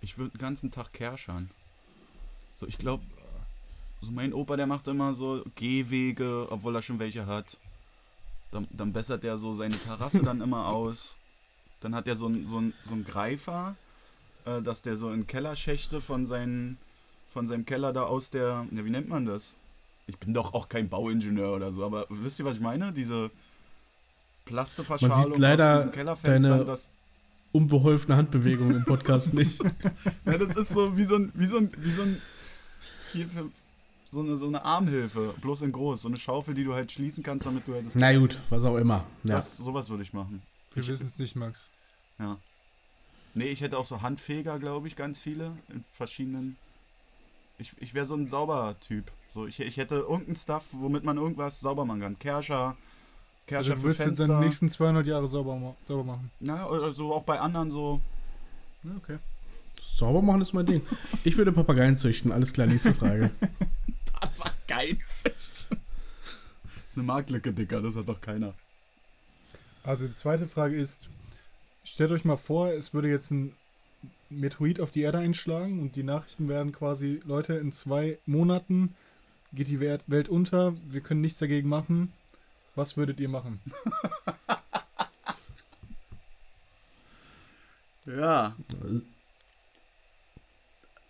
Ich 0.00 0.18
würde 0.18 0.30
den 0.32 0.40
ganzen 0.40 0.70
Tag 0.70 0.92
kerschern. 0.92 1.50
So, 2.56 2.66
ich 2.66 2.78
glaube. 2.78 3.04
So, 4.00 4.10
mein 4.10 4.32
Opa, 4.34 4.56
der 4.56 4.66
macht 4.66 4.86
immer 4.88 5.14
so 5.14 5.44
Gehwege, 5.54 6.46
obwohl 6.50 6.74
er 6.74 6.82
schon 6.82 6.98
welche 6.98 7.26
hat. 7.26 7.56
Dann, 8.50 8.68
dann 8.70 8.92
bessert 8.92 9.24
er 9.24 9.36
so 9.36 9.54
seine 9.54 9.78
Terrasse 9.78 10.22
dann 10.22 10.40
immer 10.40 10.66
aus. 10.68 11.16
Dann 11.80 11.94
hat 11.94 12.06
er 12.06 12.16
so 12.16 12.26
einen 12.26 12.46
so 12.46 12.58
einen- 12.58 12.74
so 12.84 12.96
Greifer, 13.04 13.76
äh, 14.44 14.60
dass 14.62 14.82
der 14.82 14.96
so 14.96 15.10
in 15.10 15.26
Kellerschächte 15.26 16.00
von, 16.00 16.26
seinen, 16.26 16.78
von 17.30 17.46
seinem 17.46 17.64
Keller 17.66 17.92
da 17.92 18.02
aus 18.04 18.30
der. 18.30 18.66
Ja, 18.70 18.84
wie 18.84 18.90
nennt 18.90 19.08
man 19.08 19.26
das? 19.26 19.56
Ich 20.06 20.18
bin 20.18 20.34
doch 20.34 20.52
auch 20.52 20.68
kein 20.68 20.88
Bauingenieur 20.90 21.54
oder 21.56 21.72
so, 21.72 21.84
aber 21.84 22.06
wisst 22.10 22.38
ihr, 22.38 22.44
was 22.44 22.56
ich 22.56 22.62
meine? 22.62 22.92
Diese 22.92 23.30
Plasteverschalung 24.44 25.38
leider 25.38 25.74
aus 25.74 25.78
diesen 25.80 25.92
Kellerfenstern, 25.92 26.42
deine- 26.42 26.64
das, 26.64 26.90
Unbeholfene 27.52 28.16
Handbewegung 28.16 28.72
im 28.74 28.84
Podcast 28.84 29.32
nicht. 29.34 29.62
ja, 30.24 30.36
das 30.38 30.56
ist 30.56 30.70
so 30.70 30.96
wie 30.96 31.04
so 31.04 31.14
ein, 31.14 31.30
wie 31.34 31.46
so 31.46 31.58
ein, 31.58 31.70
wie 31.78 31.92
so 31.92 32.02
ein, 32.02 32.20
hier 33.12 33.28
für, 33.28 33.48
so 34.10 34.20
eine, 34.20 34.34
so 34.36 34.48
eine 34.48 34.64
Armhilfe, 34.64 35.34
bloß 35.40 35.62
in 35.62 35.70
groß, 35.70 36.02
so 36.02 36.08
eine 36.08 36.16
Schaufel, 36.16 36.54
die 36.54 36.64
du 36.64 36.74
halt 36.74 36.90
schließen 36.90 37.22
kannst, 37.22 37.46
damit 37.46 37.68
du 37.68 37.74
halt 37.74 37.86
das, 37.86 37.94
Na 37.94 38.12
gut, 38.18 38.38
was 38.50 38.64
auch 38.64 38.76
immer. 38.76 39.06
Ja. 39.22 39.36
das 39.36 39.56
sowas 39.56 39.88
würde 39.88 40.02
ich 40.02 40.12
machen. 40.12 40.42
Wir 40.72 40.84
wissen 40.84 41.06
es 41.06 41.16
nicht, 41.20 41.36
Max. 41.36 41.66
Ja. 42.18 42.38
Nee, 43.34 43.46
ich 43.50 43.60
hätte 43.60 43.78
auch 43.78 43.84
so 43.84 44.02
Handfeger, 44.02 44.58
glaube 44.58 44.88
ich, 44.88 44.96
ganz 44.96 45.20
viele 45.20 45.52
in 45.68 45.84
verschiedenen. 45.92 46.56
Ich, 47.58 47.70
ich 47.78 47.94
wäre 47.94 48.06
so 48.06 48.16
ein 48.16 48.26
Saubertyp. 48.26 49.12
So, 49.30 49.46
ich, 49.46 49.60
ich 49.60 49.76
hätte 49.76 49.94
irgendeinen 49.96 50.34
Stuff, 50.36 50.64
womit 50.72 51.04
man 51.04 51.18
irgendwas 51.18 51.60
sauber 51.60 51.84
machen 51.84 52.00
kann. 52.00 52.18
Kerscher, 52.18 52.76
Kerscher 53.46 53.72
Also, 53.72 53.82
du 53.82 53.88
für 53.90 53.94
Fenster. 53.94 54.26
deine 54.26 54.40
nächsten 54.40 54.68
200 54.68 55.06
Jahre 55.06 55.28
sauber, 55.28 55.56
ma 55.56 55.74
sauber 55.84 56.04
machen. 56.04 56.30
Na, 56.40 56.66
oder 56.68 56.92
so 56.92 57.12
auch 57.12 57.24
bei 57.24 57.38
anderen 57.38 57.70
so. 57.70 58.00
Ja, 58.82 58.90
okay. 58.96 59.18
Sauber 59.80 60.22
machen 60.22 60.40
ist 60.40 60.52
mein 60.52 60.66
Ding. 60.66 60.82
Ich 61.24 61.36
würde 61.36 61.52
Papageien 61.52 61.96
züchten. 61.96 62.32
Alles 62.32 62.52
klar, 62.52 62.66
nächste 62.66 62.94
Frage. 62.94 63.30
Papageins. 64.12 65.24
Das 65.24 65.36
ist 66.88 66.96
eine 66.96 67.04
Marktlücke, 67.04 67.52
Dicker, 67.52 67.80
das 67.82 67.96
hat 67.96 68.08
doch 68.08 68.20
keiner. 68.20 68.54
Also 69.82 70.06
die 70.06 70.14
zweite 70.14 70.46
Frage 70.46 70.76
ist, 70.76 71.08
stellt 71.84 72.10
euch 72.10 72.24
mal 72.24 72.36
vor, 72.36 72.70
es 72.70 72.94
würde 72.94 73.08
jetzt 73.08 73.30
ein 73.30 73.52
Meteorit 74.30 74.80
auf 74.80 74.90
die 74.90 75.02
Erde 75.02 75.18
einschlagen 75.18 75.80
und 75.80 75.96
die 75.96 76.02
Nachrichten 76.02 76.48
werden 76.48 76.72
quasi, 76.72 77.20
Leute, 77.24 77.54
in 77.54 77.72
zwei 77.72 78.18
Monaten 78.26 78.94
geht 79.52 79.68
die 79.68 79.80
Welt 79.80 80.28
unter, 80.28 80.74
wir 80.88 81.00
können 81.00 81.20
nichts 81.20 81.38
dagegen 81.38 81.68
machen. 81.68 82.12
Was 82.74 82.96
würdet 82.96 83.20
ihr 83.20 83.28
machen? 83.28 83.60
Ja. 88.06 88.54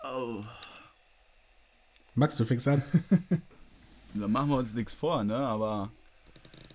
Oh. 0.05 0.45
Max, 2.15 2.37
du 2.37 2.45
fängst 2.45 2.69
an. 2.69 2.83
Da 4.17 4.29
machen 4.29 4.49
wir 4.49 4.59
uns 4.59 4.75
nichts 4.75 4.95
vor, 4.95 5.25
ne? 5.25 5.37
Aber 5.37 5.91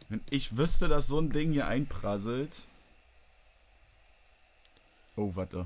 wenn 0.10 0.20
ich 0.30 0.58
wüsste, 0.58 0.90
dass 0.90 1.08
so 1.08 1.20
ein 1.20 1.30
Ding 1.30 1.54
hier 1.54 1.68
einprasselt. 1.68 2.68
Oh, 5.16 5.34
warte. 5.36 5.66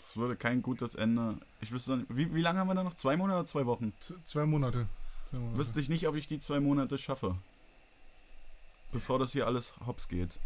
Das 0.00 0.16
würde 0.16 0.34
kein 0.34 0.62
gutes 0.62 0.94
Ende. 0.94 1.36
Ich 1.60 1.70
wüsste 1.70 1.98
nicht, 1.98 2.06
wie, 2.08 2.32
wie 2.34 2.40
lange 2.40 2.60
haben 2.60 2.68
wir 2.68 2.74
da 2.74 2.82
noch? 2.82 2.94
Zwei 2.94 3.18
Monate 3.18 3.40
oder 3.40 3.46
zwei 3.46 3.66
Wochen? 3.66 3.92
Z 3.98 4.16
zwei 4.26 4.46
Monate. 4.46 4.86
Zwei 5.28 5.38
Monate. 5.38 5.58
Wüsste 5.58 5.80
ich 5.80 5.90
nicht, 5.90 6.08
ob 6.08 6.14
ich 6.14 6.26
die 6.26 6.40
zwei 6.40 6.60
Monate 6.60 6.96
schaffe. 6.96 7.36
Bevor 8.92 9.18
das 9.18 9.32
hier 9.32 9.46
alles 9.46 9.74
hops 9.86 10.08
geht. 10.08 10.38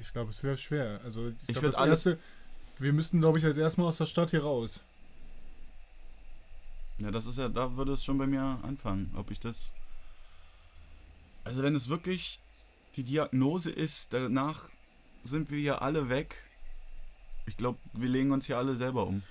Ich 0.00 0.12
glaube, 0.12 0.30
es 0.30 0.42
wäre 0.42 0.58
schwer. 0.58 1.00
Also 1.04 1.28
ich, 1.28 1.34
Ich 1.42 1.46
glaub, 1.48 1.62
würd 1.62 1.74
das 1.74 1.80
alles- 1.80 2.06
erste, 2.06 2.18
wir 2.78 2.92
müssten, 2.92 3.20
glaube 3.20 3.38
ich, 3.38 3.44
als 3.44 3.56
erstmal 3.56 3.86
aus 3.88 3.98
der 3.98 4.06
Stadt 4.06 4.30
hier 4.30 4.42
raus. 4.42 4.80
Ja, 6.98 7.10
das 7.10 7.26
ist 7.26 7.38
ja, 7.38 7.48
da 7.48 7.76
würde 7.76 7.92
es 7.92 8.04
schon 8.04 8.18
bei 8.18 8.26
mir 8.26 8.42
anfangen, 8.62 9.12
ob 9.16 9.30
ich 9.30 9.38
das. 9.40 9.72
Also 11.44 11.62
wenn 11.62 11.74
es 11.74 11.88
wirklich 11.88 12.40
die 12.96 13.02
Diagnose 13.04 13.70
ist, 13.70 14.12
danach 14.12 14.70
sind 15.24 15.50
wir 15.50 15.60
ja 15.60 15.78
alle 15.78 16.08
weg. 16.08 16.36
Ich 17.46 17.56
glaube, 17.56 17.78
wir 17.92 18.08
legen 18.08 18.32
uns 18.32 18.46
hier 18.46 18.58
alle 18.58 18.76
selber 18.76 19.06
um. 19.06 19.22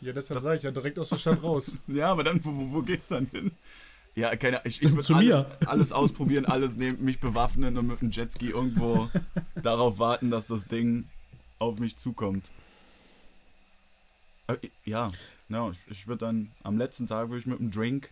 Ja, 0.00 0.12
deshalb 0.12 0.36
Das- 0.36 0.44
sage 0.44 0.58
ich 0.58 0.62
ja 0.62 0.70
direkt 0.70 0.98
aus 0.98 1.08
der 1.08 1.18
Stadt 1.18 1.42
raus. 1.42 1.76
Ja, 1.88 2.12
aber 2.12 2.24
dann, 2.24 2.44
wo, 2.44 2.54
wo, 2.54 2.72
wo 2.74 2.82
geht's 2.82 3.08
dann 3.08 3.26
hin? 3.26 3.52
Ja, 4.14 4.34
keine 4.36 4.60
Ich, 4.64 4.82
ich 4.82 4.90
würde 4.92 5.14
alles, 5.14 5.46
alles 5.68 5.92
ausprobieren, 5.92 6.44
alles 6.44 6.76
nehmen, 6.76 7.04
mich 7.04 7.20
bewaffnen 7.20 7.76
und 7.78 7.86
mit 7.86 8.00
dem 8.00 8.10
Jetski 8.10 8.50
irgendwo 8.50 9.08
darauf 9.62 9.98
warten, 9.98 10.30
dass 10.30 10.46
das 10.46 10.66
Ding 10.66 11.08
auf 11.58 11.78
mich 11.78 11.96
zukommt. 11.96 12.50
I- 14.50 14.70
Ja, 14.84 15.12
ja 15.48 15.70
ich, 15.70 15.78
ich 15.88 16.06
würde 16.08 16.26
dann 16.26 16.50
am 16.64 16.78
letzten 16.78 17.06
Tag 17.06 17.28
würde 17.28 17.38
ich 17.40 17.46
mit 17.46 17.58
dem 17.60 17.70
Drink 17.70 18.10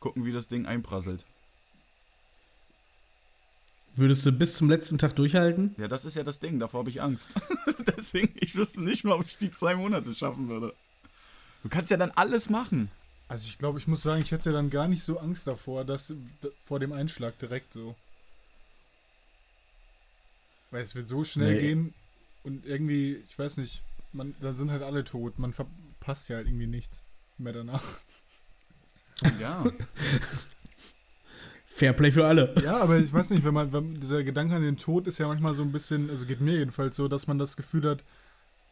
gucken, 0.00 0.24
wie 0.24 0.32
das 0.32 0.48
Ding 0.48 0.66
einprasselt. 0.66 1.24
Würdest 3.96 4.24
du 4.24 4.32
bis 4.32 4.54
zum 4.56 4.68
letzten 4.70 4.98
Tag 4.98 5.16
durchhalten? 5.16 5.74
Ja, 5.78 5.88
das 5.88 6.04
ist 6.04 6.14
ja 6.14 6.22
das 6.22 6.38
Ding, 6.38 6.58
davor 6.58 6.80
habe 6.80 6.90
ich 6.90 7.02
Angst. 7.02 7.34
Deswegen, 7.96 8.32
ich 8.40 8.54
wüsste 8.54 8.82
nicht 8.82 9.04
mal, 9.04 9.14
ob 9.14 9.26
ich 9.26 9.36
die 9.38 9.50
zwei 9.50 9.74
Monate 9.74 10.14
schaffen 10.14 10.48
würde. 10.48 10.74
Du 11.62 11.68
kannst 11.68 11.90
ja 11.90 11.96
dann 11.96 12.10
alles 12.12 12.50
machen. 12.50 12.90
Also 13.30 13.46
ich 13.46 13.58
glaube, 13.58 13.78
ich 13.78 13.86
muss 13.86 14.02
sagen, 14.02 14.22
ich 14.22 14.32
hätte 14.32 14.50
dann 14.50 14.70
gar 14.70 14.88
nicht 14.88 15.04
so 15.04 15.20
Angst 15.20 15.46
davor, 15.46 15.84
dass 15.84 16.12
vor 16.64 16.80
dem 16.80 16.92
Einschlag 16.92 17.38
direkt 17.38 17.72
so. 17.72 17.94
Weil 20.72 20.82
es 20.82 20.96
wird 20.96 21.06
so 21.06 21.22
schnell 21.22 21.54
Nee. 21.54 21.60
gehen 21.60 21.94
und 22.42 22.66
irgendwie, 22.66 23.22
ich 23.28 23.38
weiß 23.38 23.58
nicht, 23.58 23.84
man, 24.12 24.34
dann 24.40 24.56
sind 24.56 24.72
halt 24.72 24.82
alle 24.82 25.04
tot. 25.04 25.38
Man 25.38 25.52
verpasst 25.52 26.28
ja 26.28 26.38
halt 26.38 26.48
irgendwie 26.48 26.66
nichts 26.66 27.02
mehr 27.38 27.52
danach. 27.52 27.84
Ja, 29.38 29.64
Fairplay 31.66 32.10
für 32.10 32.26
alle. 32.26 32.52
Ja, 32.64 32.78
aber 32.78 32.98
ich 32.98 33.12
weiß 33.12 33.30
nicht, 33.30 33.44
wenn 33.44 33.54
man, 33.54 33.72
wenn, 33.72 34.00
dieser 34.00 34.24
Gedanke 34.24 34.56
an 34.56 34.62
den 34.62 34.76
Tod 34.76 35.06
ist 35.06 35.18
ja 35.18 35.28
manchmal 35.28 35.54
so 35.54 35.62
ein 35.62 35.70
bisschen, 35.70 36.10
also 36.10 36.26
geht 36.26 36.40
mir 36.40 36.58
jedenfalls 36.58 36.96
so, 36.96 37.06
dass 37.06 37.28
man 37.28 37.38
das 37.38 37.56
Gefühl 37.56 37.88
hat, 37.88 38.02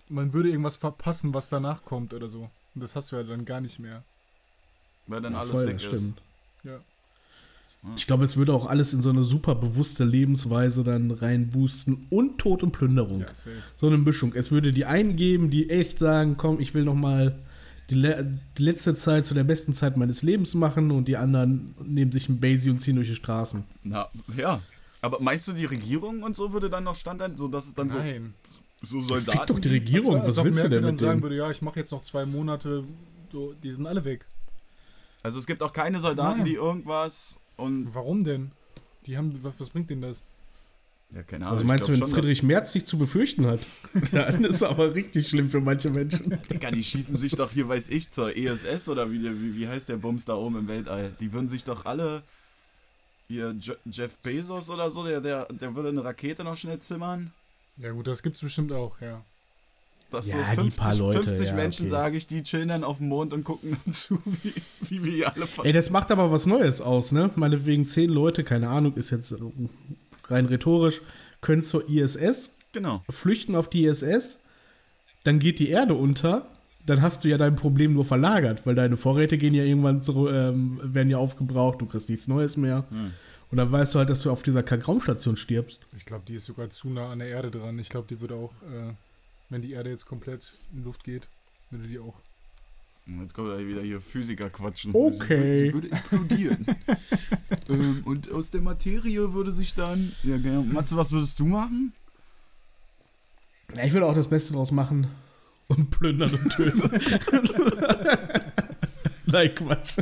man 0.09 0.33
würde 0.33 0.49
irgendwas 0.49 0.79
verpassen, 0.79 1.33
was 1.33 1.49
danach 1.49 1.85
kommt 1.85 2.13
oder 2.13 2.29
so. 2.29 2.51
Und 2.75 2.83
das 2.83 2.97
hast 2.97 3.13
du 3.13 3.17
ja 3.17 3.23
dann 3.23 3.45
gar 3.45 3.61
nicht 3.61 3.79
mehr. 3.79 4.03
Weil 5.09 5.21
dann 5.21 5.33
Ja, 5.33 5.41
alles 5.41 5.51
voll, 5.51 5.67
weg 5.67 5.75
das 5.75 5.83
ist. 5.85 5.89
stimmt. 5.89 6.23
Ja. 6.65 6.79
Ich 7.97 8.07
glaube, 8.07 8.25
es 8.25 8.37
würde 8.37 8.53
auch 8.53 8.67
alles 8.67 8.93
in 8.93 9.03
so 9.03 9.11
eine 9.11 9.23
super 9.23 9.55
bewusste 9.55 10.05
Lebensweise 10.05 10.83
dann 10.83 11.11
reinboosten 11.13 12.07
und 12.11 12.39
Tod 12.39 12.63
und 12.63 12.73
Plünderung. 12.73 13.21
Ja. 13.21 13.27
So 13.79 13.87
eine 13.87 13.99
Mischung. 13.99 14.33
Es 14.35 14.51
würde 14.51 14.73
die 14.73 14.85
einen 14.85 15.15
geben, 15.17 15.51
die 15.51 15.71
echt 15.71 15.99
sagen, 15.99 16.37
komm, 16.37 16.59
ich 16.61 16.75
will 16.75 16.85
noch 16.85 16.97
mal 16.97 17.39
die, 17.89 17.95
le 17.95 18.39
die 18.59 18.63
letzte 18.65 18.97
Zeit 18.97 19.27
zu 19.27 19.33
der 19.33 19.45
besten 19.45 19.75
Zeit 19.75 19.97
meines 19.97 20.23
Lebens 20.23 20.55
machen 20.55 20.91
und 20.91 21.07
die 21.09 21.17
anderen 21.17 21.75
nehmen 21.83 22.11
sich 22.13 22.29
ein 22.29 22.41
Basie 22.41 22.71
und 22.71 22.81
ziehen 22.81 22.97
durch 22.97 23.09
die 23.09 23.15
Straßen. 23.15 23.63
Na, 23.85 24.09
ja. 24.37 24.61
Aber 25.01 25.21
meinst 25.21 25.47
du, 25.47 25.53
die 25.53 25.65
Regierung 25.65 26.25
und 26.25 26.37
so 26.37 26.53
würde 26.53 26.69
dann 26.69 26.83
noch 26.85 26.97
standhalten, 26.97 27.37
so 27.39 27.47
dass 27.47 27.67
es 27.67 27.75
dann 27.75 27.89
so, 27.91 27.99
Nein. 27.99 28.35
so 28.83 29.01
Fick 29.01 29.09
Soldaten 29.09 29.47
doch 29.55 29.61
die? 29.61 29.69
Regierung, 29.69 30.21
was 30.27 30.37
ob 30.37 30.45
willst 30.47 30.59
du 30.65 30.69
denn 30.69 30.83
dann 30.83 30.91
mit 30.95 30.99
sagen 31.01 31.13
denen? 31.13 31.23
würde, 31.23 31.37
ja, 31.37 31.51
ich 31.51 31.63
mache 31.63 31.79
jetzt 31.79 31.93
noch 31.93 32.03
zwei 32.03 32.27
Monate, 32.27 32.83
so, 33.33 33.55
die 33.63 33.71
sind 33.71 33.87
alle 33.87 34.05
weg. 34.05 34.27
Also 35.23 35.39
es 35.39 35.47
gibt 35.47 35.63
auch 35.63 35.73
keine 35.73 36.01
Soldaten, 36.01 36.39
Nein. 36.39 36.45
die 36.47 36.55
irgendwas 36.55 37.39
und 37.57 37.95
Warum 37.95 38.25
denn? 38.25 38.53
Die 39.07 39.17
haben, 39.17 39.37
was, 39.43 39.59
was 39.61 39.71
bringt 39.71 39.91
denen 39.91 40.03
das? 40.03 40.23
ja, 41.15 41.23
keine 41.23 41.47
Ahnung. 41.47 41.55
Also 41.57 41.67
meinst 41.67 41.89
du, 41.89 41.93
wenn 41.93 42.01
schon, 42.01 42.11
Friedrich 42.11 42.43
Merz 42.43 42.75
nichts 42.75 42.91
zu 42.91 42.99
befürchten 42.99 43.47
hat? 43.47 43.61
Dann 44.13 44.45
ist 44.45 44.63
aber 44.63 44.95
richtig 44.95 45.29
schlimm 45.29 45.49
für 45.49 45.61
manche 45.61 45.89
Menschen. 45.91 46.39
Digga, 46.51 46.71
die 46.71 46.85
schießen 46.85 47.17
sich 47.17 47.33
doch 47.33 47.51
hier, 47.51 47.67
weiß 47.69 47.89
ich, 47.89 48.11
zur 48.11 48.37
ESS 48.37 48.89
oder 48.91 49.11
wie, 49.11 49.19
der- 49.19 49.41
wie, 49.41 49.57
wie 49.57 49.67
heißt 49.69 49.89
der 49.89 49.97
Bums 49.97 50.25
da 50.27 50.35
oben 50.35 50.57
im 50.59 50.69
Weltall? 50.69 51.13
Die 51.19 51.33
würden 51.33 51.49
sich 51.49 51.65
doch 51.65 51.87
alle 51.87 52.23
hier 53.27 53.55
Je 53.59 53.75
Jeff 53.91 54.19
Bezos 54.19 54.69
oder 54.71 54.91
so, 54.91 55.05
der, 55.05 55.21
der, 55.21 55.47
der 55.47 55.75
würde 55.75 55.89
eine 55.91 56.05
Rakete 56.05 56.45
noch 56.45 56.57
schnell 56.57 56.79
zimmern. 56.79 57.33
Ja 57.79 57.91
gut, 57.93 58.07
das 58.07 58.23
gibt's 58.23 58.41
bestimmt 58.41 58.73
auch, 58.73 59.01
ja. 59.01 59.23
Ja, 60.11 60.19
Dass 60.19 60.27
so 60.27 60.39
die 60.39 60.71
50, 60.71 60.77
paar 60.77 60.95
Leute, 60.95 61.23
50 61.25 61.49
ja, 61.49 61.55
Menschen, 61.55 61.83
okay. 61.83 61.91
sage 61.91 62.17
ich, 62.17 62.27
die 62.27 62.43
chillen 62.43 62.69
dann 62.69 62.85
auf 62.85 62.99
dem 62.99 63.09
Mond 63.09 63.33
und 63.33 63.45
gucken 63.45 63.77
dann 63.85 63.93
zu, 63.93 64.19
wie, 64.25 64.55
wie 64.89 65.05
wir 65.05 65.13
hier 65.13 65.35
alle 65.35 65.47
ver 65.47 65.65
Ey, 65.65 65.73
das 65.73 65.91
macht 65.91 66.11
aber 66.11 66.33
was 66.33 66.47
Neues 66.47 66.81
aus, 66.81 67.13
ne? 67.13 67.31
Meinetwegen 67.37 67.87
zehn 67.87 68.09
Leute, 68.09 68.45
keine 68.45 68.69
Ahnung, 68.69 68.95
ist 68.95 69.11
jetzt 69.11 69.35
rein 70.29 70.47
rhetorisch, 70.47 71.03
können 71.41 71.63
zur 71.63 71.89
ISS, 71.89 72.55
Genau. 72.73 73.03
flüchten 73.11 73.55
auf 73.55 73.69
die 73.69 73.87
ISS, 73.87 74.39
dann 75.25 75.39
geht 75.39 75.59
die 75.59 75.69
Erde 75.69 75.95
unter, 75.95 76.47
dann 76.87 77.03
hast 77.03 77.25
du 77.25 77.29
ja 77.29 77.37
dein 77.37 77.57
Problem 77.57 77.93
nur 77.93 78.05
verlagert, 78.05 78.67
weil 78.67 78.75
deine 78.75 78.97
Vorräte 78.97 79.37
gehen 79.37 79.55
ja 79.55 79.65
irgendwann 79.65 80.03
zurück, 80.03 80.33
ähm, 80.33 80.81
werden 80.83 81.11
ja 81.11 81.19
aufgebraucht, 81.19 81.81
du 81.81 81.87
kriegst 81.87 82.09
nichts 82.09 82.29
Neues 82.29 82.57
mehr. 82.57 82.85
Hm. 82.91 83.13
Und 83.51 83.57
dann 83.57 83.73
weißt 83.73 83.95
du 83.95 83.99
halt, 83.99 84.11
dass 84.11 84.23
du 84.23 84.31
auf 84.31 84.43
dieser 84.43 84.63
Kack-Raumstation 84.63 85.37
stirbst. 85.37 85.81
Ich 85.97 86.05
glaube, 86.05 86.25
die 86.29 86.35
ist 86.35 86.45
sogar 86.45 86.69
zu 86.71 86.91
nah 86.91 87.11
an 87.11 87.19
der 87.19 87.29
Erde 87.29 87.51
dran. 87.51 87.79
Ich 87.79 87.89
glaube, 87.89 88.07
die 88.09 88.21
würde 88.21 88.35
auch, 88.35 88.53
äh, 88.63 88.93
wenn 89.51 89.63
die 89.63 89.73
Erde 89.73 89.91
jetzt 89.91 90.07
komplett 90.07 90.55
in 90.73 90.85
Luft 90.85 91.05
geht, 91.05 91.29
würde 91.71 91.87
die 91.87 91.99
auch. 91.99 92.21
Jetzt 93.21 93.33
kommt 93.33 93.49
er 93.49 93.67
wieder 93.67 93.81
hier 93.81 94.01
Physiker 94.03 94.51
quatschen. 94.51 94.91
Okay. 94.95 95.69
Sie 95.69 95.75
würde, 95.75 95.89
sie 95.89 95.93
würde 95.93 96.13
implodieren. 96.13 96.67
ähm, 97.71 98.03
und 98.05 98.31
aus 98.31 98.51
der 98.51 98.61
Materie 98.61 99.33
würde 99.33 99.51
sich 99.51 99.75
dann. 99.75 100.13
Ja, 100.23 100.37
genau. 100.37 100.63
Matze, 100.63 100.97
was 100.97 101.11
würdest 101.13 101.41
du 101.41 101.47
machen? 101.47 101.95
Ja, 103.75 103.85
ich 103.85 103.93
würde 103.93 104.07
auch 104.07 104.15
das 104.15 104.29
Beste 104.29 104.53
draus 104.53 104.73
machen 104.73 105.07
und 105.69 105.91
plündern 105.91 106.35
und 106.35 106.51
töten. 106.51 106.83
Nein, 109.27 109.55
Quatsch. 109.55 109.99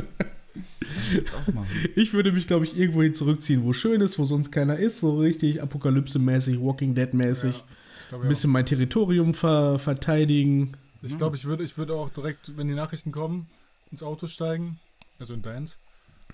Auch 1.33 1.53
machen. 1.53 1.67
Ich 1.95 2.13
würde 2.13 2.31
mich, 2.31 2.47
glaube 2.47 2.65
ich, 2.65 2.77
irgendwohin 2.77 3.13
zurückziehen, 3.13 3.63
wo 3.63 3.73
schön 3.73 4.01
ist, 4.01 4.19
wo 4.19 4.25
sonst 4.25 4.51
keiner 4.51 4.77
ist, 4.77 4.99
so 4.99 5.17
richtig 5.19 5.61
Apokalypse-mäßig, 5.61 6.61
Walking 6.61 6.95
Dead-mäßig. 6.95 7.51
Glaub, 7.51 7.76
Ein 8.11 8.27
bisschen 8.27 8.51
mein 8.51 8.65
Territorium 8.65 9.33
ver 9.33 9.79
verteidigen. 9.79 10.77
Ich 11.01 11.17
glaube, 11.17 11.35
ich 11.35 11.45
würde 11.45 11.63
ich 11.63 11.77
würde 11.77 11.93
auch 11.93 12.09
direkt, 12.09 12.57
wenn 12.57 12.67
die 12.67 12.73
Nachrichten 12.73 13.11
kommen, 13.11 13.47
ins 13.91 14.03
Auto 14.03 14.27
steigen. 14.27 14.79
Also 15.19 15.33
in 15.33 15.41
deins. 15.41 15.79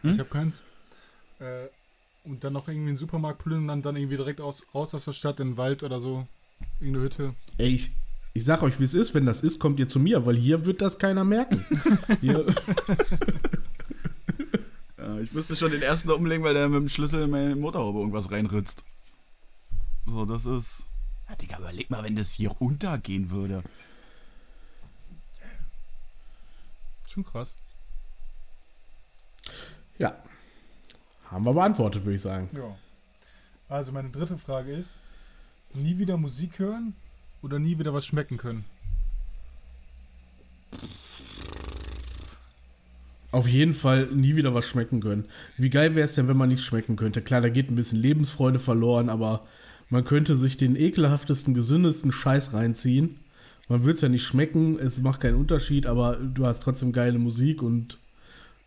Hm? 0.02 0.12
Ich 0.12 0.20
habe 0.20 0.30
keins. 0.30 0.64
Äh, 1.40 1.68
und 2.24 2.44
dann 2.44 2.54
noch 2.54 2.68
irgendwie 2.68 2.90
einen 2.90 2.98
Supermarkt 2.98 3.44
plündern, 3.44 3.82
dann 3.82 3.96
irgendwie 3.96 4.18
direkt 4.18 4.40
aus, 4.40 4.66
raus 4.74 4.94
aus 4.94 5.06
der 5.06 5.12
Stadt 5.12 5.40
in 5.40 5.52
den 5.52 5.58
Wald 5.58 5.84
oder 5.84 6.00
so. 6.00 6.26
Irgendeine 6.80 7.06
Hütte. 7.06 7.34
Ey, 7.58 7.76
ich, 7.76 7.92
ich 8.34 8.46
sag 8.46 8.64
euch, 8.64 8.80
wie 8.80 8.86
es 8.86 8.94
ist. 8.94 9.14
Wenn 9.14 9.26
das 9.26 9.42
ist, 9.42 9.60
kommt 9.60 9.80
ihr 9.80 9.90
zu 9.90 10.00
mir, 10.00 10.26
weil 10.26 10.38
hier 10.38 10.66
wird 10.66 10.82
das 10.82 10.98
keiner 10.98 11.26
merken. 11.26 11.66
Ja, 15.04 15.20
ich 15.20 15.34
müsste 15.34 15.58
schon 15.58 15.72
den 15.72 15.82
ersten 15.82 16.10
umlegen, 16.12 16.46
weil 16.46 16.54
der 16.54 16.70
mit 16.70 16.80
dem 16.80 16.88
Schlüssel 16.88 17.24
in 17.24 17.30
meine 17.30 17.58
Motorhaube 17.58 18.00
irgendwas 18.00 18.32
reinritzt. 18.32 18.86
So, 20.06 20.24
das 20.26 20.46
ist. 20.46 20.86
Ja, 21.34 21.38
Digga, 21.38 21.58
überleg 21.58 21.90
mal, 21.90 22.04
wenn 22.04 22.16
das 22.16 22.32
hier 22.32 22.62
untergehen 22.62 23.32
würde. 23.32 23.64
Schon 27.08 27.26
krass. 27.26 27.56
ja. 29.98 30.16
Haben 31.26 31.46
wir 31.46 31.54
beantwortet, 31.54 32.06
würde 32.06 32.16
ich 32.16 32.22
sagen. 32.22 32.50
Ja. 32.54 32.78
Also 33.68 33.92
meine 33.92 34.12
dritte 34.12 34.38
Frage 34.38 34.74
ist, 34.74 35.02
nie 35.74 35.98
wieder 35.98 36.18
Musik 36.18 36.60
hören 36.60 36.94
oder 37.42 37.58
nie 37.58 37.80
wieder 37.80 37.96
was 37.96 38.06
schmecken 38.06 38.38
können? 38.38 38.66
Auf 43.32 43.48
jeden 43.48 43.74
Fall 43.74 44.06
nie 44.08 44.36
wieder 44.36 44.54
was 44.54 44.68
schmecken 44.68 45.02
können. 45.02 45.26
Wie 45.58 45.72
geil 45.72 45.96
wäre 45.96 46.06
es 46.06 46.14
denn, 46.14 46.28
wenn 46.28 46.38
man 46.38 46.50
nichts 46.50 46.66
schmecken 46.66 46.96
könnte? 46.96 47.24
Klar, 47.24 47.42
da 47.42 47.50
geht 47.50 47.72
ein 47.72 47.76
bisschen 47.76 47.98
Lebensfreude 47.98 48.60
verloren, 48.60 49.10
aber 49.10 49.48
man 49.94 50.04
könnte 50.06 50.36
sich 50.36 50.58
den 50.58 50.76
ekelhaftesten, 50.76 51.54
gesündesten 51.54 52.12
Scheiß 52.12 52.54
reinziehen. 52.54 53.18
Man 53.70 53.84
würde 53.84 53.96
es 53.96 54.02
ja 54.02 54.10
nicht 54.10 54.24
schmecken, 54.24 54.78
es 54.80 55.00
macht 55.02 55.22
keinen 55.22 55.36
Unterschied, 55.36 55.86
aber 55.86 56.16
du 56.18 56.46
hast 56.48 56.64
trotzdem 56.64 56.92
geile 56.92 57.20
Musik 57.20 57.62
und 57.62 58.00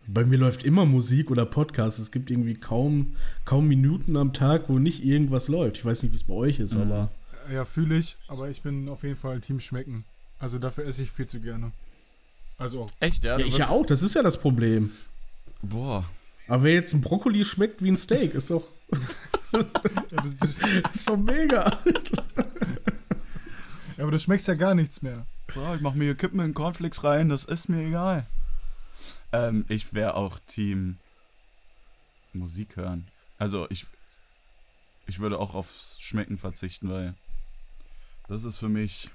bei 0.07 0.25
mir 0.25 0.39
läuft 0.39 0.63
immer 0.63 0.87
Musik 0.87 1.33
oder 1.33 1.45
Podcast. 1.45 1.99
Es 1.99 2.13
gibt 2.13 2.31
irgendwie 2.31 2.55
kaum, 2.55 3.17
kaum 3.45 3.67
Minuten 3.67 4.17
am 4.17 4.33
Tag, 4.33 4.69
wo 4.69 4.79
nicht 4.79 5.05
irgendwas 5.05 5.49
läuft. 5.49 5.79
Ich 5.79 5.85
weiß 5.85 6.05
nicht, 6.05 6.13
wie 6.13 6.17
es 6.17 6.23
bei 6.25 6.35
euch 6.35 6.61
ist, 6.61 6.75
Mhm. 6.75 6.83
aber. 6.83 7.11
Ja, 7.53 7.65
fühle 7.65 7.99
ich, 7.99 8.17
aber 8.29 8.49
ich 8.49 8.63
bin 8.63 8.89
auf 8.89 9.03
jeden 9.03 9.17
Fall 9.17 9.41
Team 9.41 9.59
Schmecken. 9.59 10.05
Also 10.39 10.59
dafür 10.61 10.87
esse 10.87 11.03
ich 11.03 11.11
viel 11.11 11.27
zu 11.27 11.41
gerne. 11.41 11.73
Also 12.57 12.83
auch. 12.85 12.91
Echt, 13.01 13.25
ja? 13.25 13.37
Ja, 13.39 13.45
ich 13.45 13.59
ja 13.59 13.69
auch, 13.69 13.85
das 13.85 14.03
ist 14.03 14.15
ja 14.15 14.23
das 14.23 14.39
Problem. 14.41 14.93
Boah. 15.61 16.05
Aber 16.47 16.63
wer 16.63 16.75
jetzt 16.75 16.95
ein 16.95 17.01
Brokkoli 17.01 17.45
schmeckt 17.45 17.83
wie 17.83 17.91
ein 17.91 17.97
Steak, 17.97 18.35
ist 18.35 18.51
doch, 18.51 18.65
Ja, 19.57 20.23
du, 20.23 20.47
ist 20.93 21.09
doch 21.09 21.17
mega. 21.17 21.81
ja, 23.97 24.03
aber 24.03 24.11
du 24.11 24.19
schmeckst 24.19 24.49
ja 24.49 24.55
gar 24.55 24.75
nichts 24.75 25.03
mehr. 25.03 25.27
Boah, 25.55 25.75
ich 25.75 25.81
mach 25.81 25.95
mir 25.95 26.05
hier 26.05 26.15
Kippen 26.15 26.41
in 26.41 26.55
Cornflakes 26.55 27.05
rein, 27.05 27.29
das 27.29 27.45
ist 27.45 27.69
mir 27.69 27.87
egal. 27.87 28.27
Ähm, 29.33 29.65
ich 29.69 29.95
wäre 29.95 30.15
auch 30.15 30.39
Team 30.47 30.99
Musik 32.33 32.77
hören. 32.77 33.09
Also 33.39 33.67
ich, 33.71 33.87
ich 35.07 35.19
würde 35.21 35.39
auch 35.39 35.55
aufs 35.55 35.97
Schmecken 36.01 36.39
verzichten, 36.39 36.91
weil 36.91 37.15
das 38.29 38.45
ist 38.45 38.57
für 38.57 38.69
mich, 38.69 39.11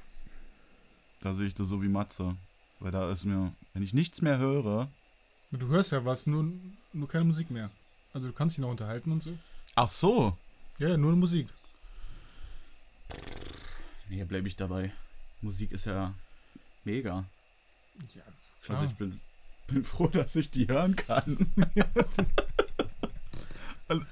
da 1.22 1.34
sehe 1.34 1.48
ich 1.48 1.56
das 1.56 1.68
so 1.68 1.82
wie 1.82 1.90
Matze. 1.90 2.36
Weil 2.80 2.92
da 2.92 3.12
ist 3.12 3.26
mir, 3.26 3.54
wenn 3.74 3.84
ich 3.84 3.94
nichts 3.94 4.24
mehr 4.24 4.40
höre. 4.40 4.90
Du 5.52 5.68
hörst 5.68 5.92
ja 5.92 6.04
was, 6.04 6.26
nur, 6.26 6.52
nur 6.94 7.08
keine 7.08 7.26
Musik 7.26 7.52
mehr. 7.52 7.70
Also 8.12 8.28
du 8.28 8.34
kannst 8.34 8.58
dich 8.58 8.62
noch 8.62 8.72
unterhalten 8.72 9.12
und 9.12 9.22
so. 9.22 9.38
Ach 9.76 9.88
so. 9.88 10.38
Ja, 10.80 10.90
ja, 10.90 10.98
nur 10.98 11.16
Musik. 11.16 11.48
Nee, 14.10 14.24
bleibe 14.26 14.48
ich 14.48 14.56
dabei. 14.56 14.92
Musik 15.42 15.72
ist 15.72 15.86
ja 15.86 16.14
mega. 16.84 17.26
Ja, 18.16 18.22
Also 18.76 18.86
ich 18.86 18.94
bin, 18.96 19.20
bin 19.68 19.84
froh, 19.84 20.08
dass 20.08 20.36
ich 20.36 20.52
die 20.52 20.68
hören 20.68 20.96
kann. 20.96 21.48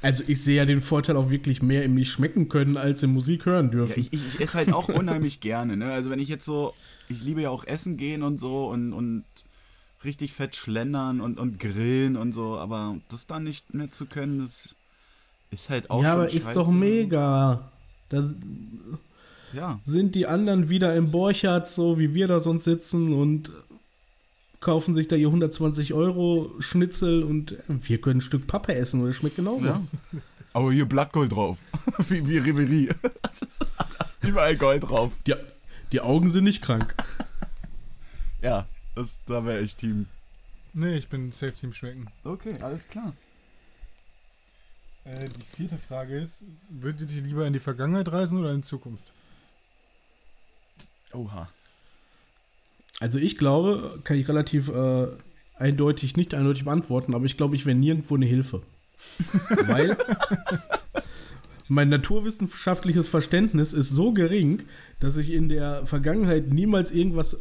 Also 0.02 0.26
ich 0.28 0.44
sehe 0.44 0.58
ja 0.58 0.66
den 0.66 0.82
Vorteil 0.82 1.16
auch 1.16 1.30
wirklich 1.30 1.62
mehr 1.62 1.86
im 1.86 1.94
nicht 1.96 2.12
schmecken 2.12 2.50
können, 2.50 2.76
als 2.76 3.02
im 3.02 3.14
Musik 3.14 3.46
hören 3.46 3.68
Ja, 3.68 3.72
dürfen. 3.72 4.02
ich, 4.02 4.12
ich, 4.12 4.28
ich 4.36 4.42
esse 4.42 4.58
halt 4.58 4.74
auch 4.74 4.90
unheimlich 4.90 5.40
gerne, 5.40 5.78
ne? 5.78 5.94
Also 5.94 6.10
wenn 6.10 6.20
ich 6.20 6.28
jetzt 6.28 6.44
so, 6.44 6.74
ich 7.08 7.22
liebe 7.22 7.42
ja 7.44 7.50
auch 7.50 7.64
Essen 7.64 7.96
gehen 7.96 8.22
und 8.22 8.40
so 8.42 8.68
und, 8.68 8.92
und 8.92 9.24
richtig 10.04 10.34
fett 10.34 10.58
schlendern 10.58 11.22
und, 11.22 11.40
und 11.40 11.62
grillen 11.62 12.18
und 12.18 12.34
so, 12.34 12.58
aber 12.58 12.98
das 13.08 13.26
dann 13.26 13.46
nicht 13.46 13.74
mehr 13.74 13.90
zu 13.90 14.06
können, 14.06 14.40
das 14.40 14.76
ist 15.52 15.70
halt 15.70 15.90
auch 15.90 16.04
ja, 16.04 16.12
schon 16.12 16.20
aber 16.22 16.34
ist 16.34 16.56
doch 16.56 16.70
mega. 16.70 17.70
Da 18.10 18.30
Ja, 19.54 19.80
sind 19.86 20.16
die 20.16 20.28
anderen 20.28 20.70
wieder 20.70 20.96
im 20.96 21.12
Borchardt, 21.12 21.68
so 21.68 22.00
wie 22.00 22.14
wir 22.14 22.28
da 22.28 22.40
sonst 22.40 22.64
sitzen 22.64 23.14
und 23.14 23.52
kaufen 24.60 24.94
sich 24.94 25.08
da 25.08 25.16
ihr 25.16 25.28
120 25.28 25.94
Euro 25.94 26.52
Schnitzel 26.60 27.24
und 27.24 27.56
wir 27.68 28.02
können 28.02 28.18
ein 28.18 28.22
Stück 28.22 28.46
Pappe 28.48 28.76
essen 28.76 29.02
und 29.02 29.10
es 29.10 29.16
schmeckt 29.16 29.38
genauso. 29.38 29.68
ja. 29.68 29.82
Aber 30.52 30.72
hier 30.74 30.86
Blattgold 30.88 31.32
drauf. 31.32 31.60
wie, 32.10 32.28
wie 32.28 32.40
Reverie. 32.40 32.90
Überall 34.22 34.56
Gold 34.58 34.84
drauf. 34.90 35.12
Die, 35.28 35.36
die 35.92 36.02
Augen 36.02 36.30
sind 36.30 36.44
nicht 36.44 36.62
krank. 36.64 36.96
Ja, 38.42 38.66
das, 38.96 39.22
da 39.28 39.46
wäre 39.46 39.62
ich 39.62 39.76
Team. 39.76 40.08
Nee, 40.74 40.96
ich 40.98 41.08
bin 41.08 41.32
Safe 41.32 41.54
Team 41.54 41.72
Schmecken. 41.72 42.08
Okay, 42.24 42.56
alles 42.62 42.88
klar. 42.88 43.14
Äh, 45.10 45.26
die 45.26 45.56
vierte 45.56 45.78
Frage 45.78 46.18
ist, 46.18 46.46
würdet 46.70 47.12
ihr 47.12 47.22
lieber 47.22 47.46
in 47.48 47.54
die 47.54 47.60
Vergangenheit 47.60 48.12
reisen 48.12 48.40
oder 48.40 48.52
in 48.52 48.62
die 48.62 48.68
Zukunft? 48.68 49.12
Oha. 51.14 51.50
Also 53.00 53.18
ich 53.18 53.38
glaube, 53.38 54.02
kann 54.04 54.18
ich 54.18 54.28
relativ 54.28 54.70
äh, 54.70 55.08
eindeutig, 55.56 56.16
nicht 56.16 56.34
eindeutig 56.34 56.66
beantworten, 56.66 57.16
aber 57.16 57.26
ich 57.26 57.38
glaube, 57.38 57.56
ich 57.56 57.66
wäre 57.66 57.78
nirgendwo 57.78 58.16
eine 58.16 58.26
Hilfe. 58.26 58.62
Weil 59.68 59.98
mein 61.68 61.90
naturwissenschaftliches 61.90 63.08
Verständnis 63.08 63.74
ist 63.74 63.90
so 63.90 64.12
gering, 64.12 64.64
dass 65.00 65.18
ich 65.18 65.32
in 65.32 65.50
der 65.50 65.86
Vergangenheit 65.86 66.50
niemals 66.50 66.92
irgendwas 66.92 67.38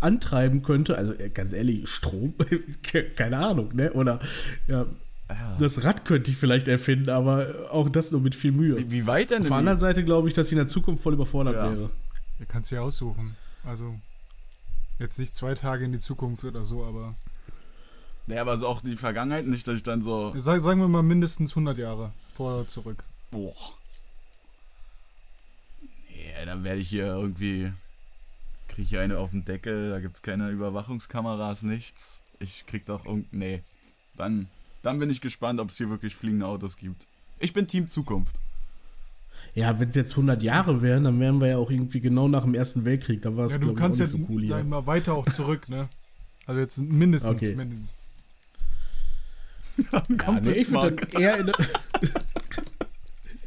antreiben 0.00 0.62
könnte. 0.62 0.96
Also 0.96 1.12
äh, 1.14 1.30
ganz 1.30 1.52
ehrlich, 1.52 1.88
Strom, 1.88 2.34
keine 3.16 3.38
Ahnung, 3.38 3.74
ne? 3.74 3.92
Oder 3.94 4.20
ja, 4.68 4.86
Ja. 5.28 5.56
das 5.58 5.84
Rad 5.84 6.04
könnte 6.06 6.30
ich 6.30 6.36
vielleicht 6.38 6.68
erfinden, 6.68 7.10
aber 7.10 7.68
auch 7.70 7.88
das 7.90 8.10
nur 8.12 8.20
mit 8.20 8.34
viel 8.34 8.52
Mühe. 8.52 8.78
wie, 8.78 8.90
wie 8.90 9.06
weit 9.06 9.30
denn? 9.30 9.42
Auf 9.42 9.48
der 9.48 9.56
anderen 9.58 9.78
Seite 9.78 10.02
glaube 10.04 10.28
ich, 10.28 10.34
dass 10.34 10.46
ich 10.46 10.52
in 10.52 10.58
der 10.58 10.66
Zukunft 10.66 11.02
voll 11.02 11.12
überfordert 11.14 11.56
Ja. 11.56 11.70
wäre. 11.70 11.90
Ihr 12.40 12.46
kannst 12.46 12.70
sie 12.70 12.78
aussuchen. 12.78 13.36
Also 13.64 13.94
jetzt 14.98 15.18
nicht 15.18 15.34
zwei 15.34 15.54
Tage 15.54 15.84
in 15.84 15.92
die 15.92 15.98
Zukunft 15.98 16.44
oder 16.44 16.64
so, 16.64 16.84
aber 16.84 17.14
Nee, 18.26 18.38
aber 18.38 18.56
so 18.58 18.66
auch 18.68 18.82
die 18.82 18.96
Vergangenheit, 18.96 19.46
nicht, 19.46 19.66
dass 19.68 19.76
ich 19.76 19.82
dann 19.82 20.02
so. 20.02 20.34
sag, 20.38 20.60
sagen 20.60 20.80
wir 20.80 20.88
mal 20.88 21.02
mindestens 21.02 21.52
100 21.52 21.78
Jahre 21.78 22.12
vor 22.34 22.60
oder 22.60 22.68
zurück. 22.68 23.02
Boah. 23.30 23.54
Nee, 26.10 26.44
dann 26.44 26.64
werde 26.64 26.80
ich 26.80 26.88
hier 26.88 27.06
irgendwie. 27.06 27.72
Kriege 28.68 28.82
ich 28.82 28.88
hier 28.90 29.00
eine 29.00 29.18
auf 29.18 29.30
den 29.30 29.44
Deckel, 29.44 29.90
da 29.90 30.00
gibt's 30.00 30.20
keine 30.22 30.50
Überwachungskameras, 30.50 31.62
nichts. 31.62 32.22
Ich 32.38 32.66
krieg 32.66 32.84
doch 32.86 33.04
irgend. 33.06 33.32
Nee. 33.32 33.62
Dann, 34.16 34.48
dann 34.82 34.98
bin 34.98 35.10
ich 35.10 35.20
gespannt, 35.20 35.60
ob 35.60 35.70
es 35.70 35.76
hier 35.76 35.90
wirklich 35.90 36.14
fliegende 36.14 36.46
Autos 36.46 36.76
gibt. 36.76 37.06
Ich 37.38 37.52
bin 37.52 37.66
Team 37.66 37.88
Zukunft. 37.88 38.36
Ja, 39.54 39.78
wenn 39.80 39.88
es 39.88 39.94
jetzt 39.96 40.10
100 40.12 40.42
Jahre 40.42 40.82
wären, 40.82 41.04
dann 41.04 41.18
wären 41.20 41.40
wir 41.40 41.48
ja 41.48 41.56
auch 41.58 41.70
irgendwie 41.70 42.00
genau 42.00 42.28
nach 42.28 42.42
dem 42.44 42.54
Ersten 42.54 42.84
Weltkrieg. 42.84 43.22
Da 43.22 43.36
war 43.36 43.46
es, 43.46 43.52
Ja, 43.52 43.58
du 43.58 43.74
kannst 43.74 43.98
jetzt 43.98 44.10
so 44.10 44.18
cool 44.28 44.42
hier. 44.42 44.62
mal 44.64 44.86
weiter 44.86 45.14
auch 45.14 45.26
zurück, 45.26 45.68
ne? 45.68 45.88
Also 46.46 46.60
jetzt 46.60 46.78
mindestens, 46.78 47.30
Okay. 47.42 47.54
mindestens. 47.54 47.98
Dann 49.90 50.02
Ja, 50.10 50.16
kommt 50.24 50.44
nee, 50.44 50.52
ich 50.52 50.70
würde 50.70 50.96
eher 51.18 51.38
in 51.38 51.52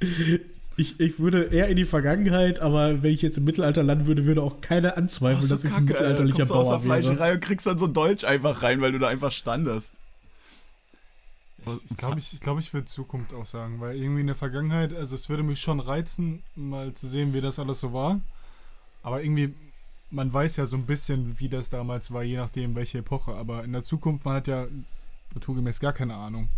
ich, 0.78 1.00
ich 1.00 1.20
würde 1.20 1.44
eher 1.46 1.68
in 1.68 1.76
die 1.76 1.86
Vergangenheit, 1.86 2.60
aber 2.60 3.04
wenn 3.04 3.12
ich 3.14 3.22
jetzt 3.22 3.38
im 3.38 3.44
Mittelalter 3.44 3.84
landen 3.84 4.08
würde, 4.08 4.26
würde 4.26 4.42
auch 4.42 4.62
keiner 4.62 4.98
anzweifeln, 4.98 5.40
Ach, 5.40 5.48
so 5.48 5.54
dass 5.56 5.64
ich 5.66 5.70
ein 5.72 5.74
Kacke, 5.86 5.86
mittelalterlicher 5.94 6.40
Alter. 6.44 6.54
Kommst 6.54 6.56
du 6.56 6.56
aus 6.56 6.68
Bauer 6.70 6.80
der 6.80 6.90
wäre. 6.90 7.04
Fleischerei 7.04 7.34
und 7.34 7.42
kriegst 7.42 7.68
dann 7.68 7.78
so 7.78 7.88
Deutsch 7.88 8.24
einfach 8.24 8.64
rein, 8.64 8.82
weil 8.82 8.92
du 8.92 9.00
da 9.00 9.08
einfach 9.10 9.32
standest. 9.32 9.94
Ich, 11.90 11.98
glaube, 11.98 12.18
ich, 12.20 12.34
ich, 12.34 12.40
glaub, 12.40 12.60
ich 12.60 12.74
würde 12.74 12.86
Zukunft 12.86 13.34
auch 13.34 13.46
sagen, 13.46 13.80
weil 13.80 13.96
irgendwie 13.96 14.22
in 14.22 14.28
der 14.28 14.36
Vergangenheit, 14.36 14.94
also 14.94 15.16
es 15.16 15.30
würde 15.30 15.44
mich 15.44 15.60
schon 15.62 15.80
reizen, 15.80 16.42
mal 16.56 16.94
zu 16.94 17.08
sehen, 17.08 17.34
wie 17.34 17.42
das 17.42 17.60
alles 17.60 17.80
so 17.80 17.94
war. 17.94 18.20
Aber 19.04 19.22
irgendwie, 19.24 19.54
man 20.10 20.34
weiß 20.34 20.58
ja 20.58 20.66
so 20.66 20.76
ein 20.76 20.86
bisschen, 20.86 21.40
wie 21.40 21.50
das 21.50 21.70
damals 21.70 22.12
war, 22.12 22.24
je 22.24 22.38
nachdem, 22.38 22.76
welche 22.76 23.00
Epoche. 23.00 23.36
Aber 23.36 23.64
in 23.64 23.72
der 23.74 23.84
Zukunft, 23.84 24.26
man 24.26 24.36
hat 24.36 24.48
ja 24.48 24.66
naturgemäß 25.36 25.80
gar 25.80 25.94
keine 25.94 26.16
Ahnung, 26.16 26.50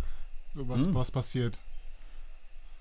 was, 0.53 0.85
Hm. 0.85 0.95
was 0.95 1.11
passiert. 1.11 1.59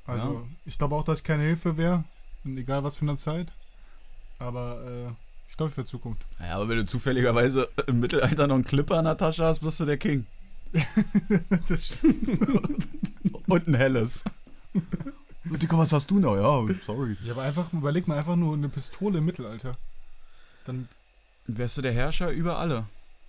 Also, 0.06 0.32
Ja. 0.34 0.42
ich 0.64 0.78
glaube 0.78 0.94
auch, 0.96 1.04
dass 1.04 1.18
ich 1.20 1.24
keine 1.24 1.42
Hilfe 1.44 1.76
wäre, 1.76 2.04
egal 2.44 2.82
was 2.84 2.96
für 2.96 3.02
eine 3.04 3.16
Zeit. 3.16 3.48
Aber 4.38 4.80
äh, 4.84 5.12
ich 5.48 5.56
glaube, 5.56 5.70
ich 5.70 5.76
wäre 5.76 5.86
Zukunft. 5.86 6.24
Ja, 6.40 6.56
aber 6.56 6.68
wenn 6.68 6.78
du 6.78 6.86
zufälligerweise 6.86 7.68
im 7.86 8.00
Mittelalter 8.00 8.46
noch 8.46 8.54
einen 8.56 8.64
Clipper 8.64 8.98
in 8.98 9.04
der 9.04 9.16
Tasche 9.16 9.44
hast, 9.44 9.60
bist 9.60 9.78
du 9.80 9.84
der 9.84 9.98
King. 9.98 10.26
das 11.68 11.86
stimmt. 11.86 12.28
Und 13.46 13.68
ein 13.68 13.74
helles. 13.74 14.24
So, 15.44 15.56
Dicker, 15.56 15.78
was 15.78 15.92
hast 15.92 16.10
du 16.10 16.18
noch? 16.18 16.36
Ja, 16.36 16.74
sorry. 16.84 17.16
Ja, 17.24 17.32
aber 17.32 17.42
einfach, 17.42 17.72
überleg 17.72 18.08
mal 18.08 18.18
einfach 18.18 18.36
nur 18.36 18.54
eine 18.54 18.68
Pistole 18.68 19.18
im 19.18 19.24
Mittelalter. 19.24 19.76
Dann, 20.64 20.88
Wärst 21.46 21.76
du 21.76 21.82
der 21.82 21.92
Herrscher 21.92 22.30
über 22.30 22.58
alle. 22.58 22.86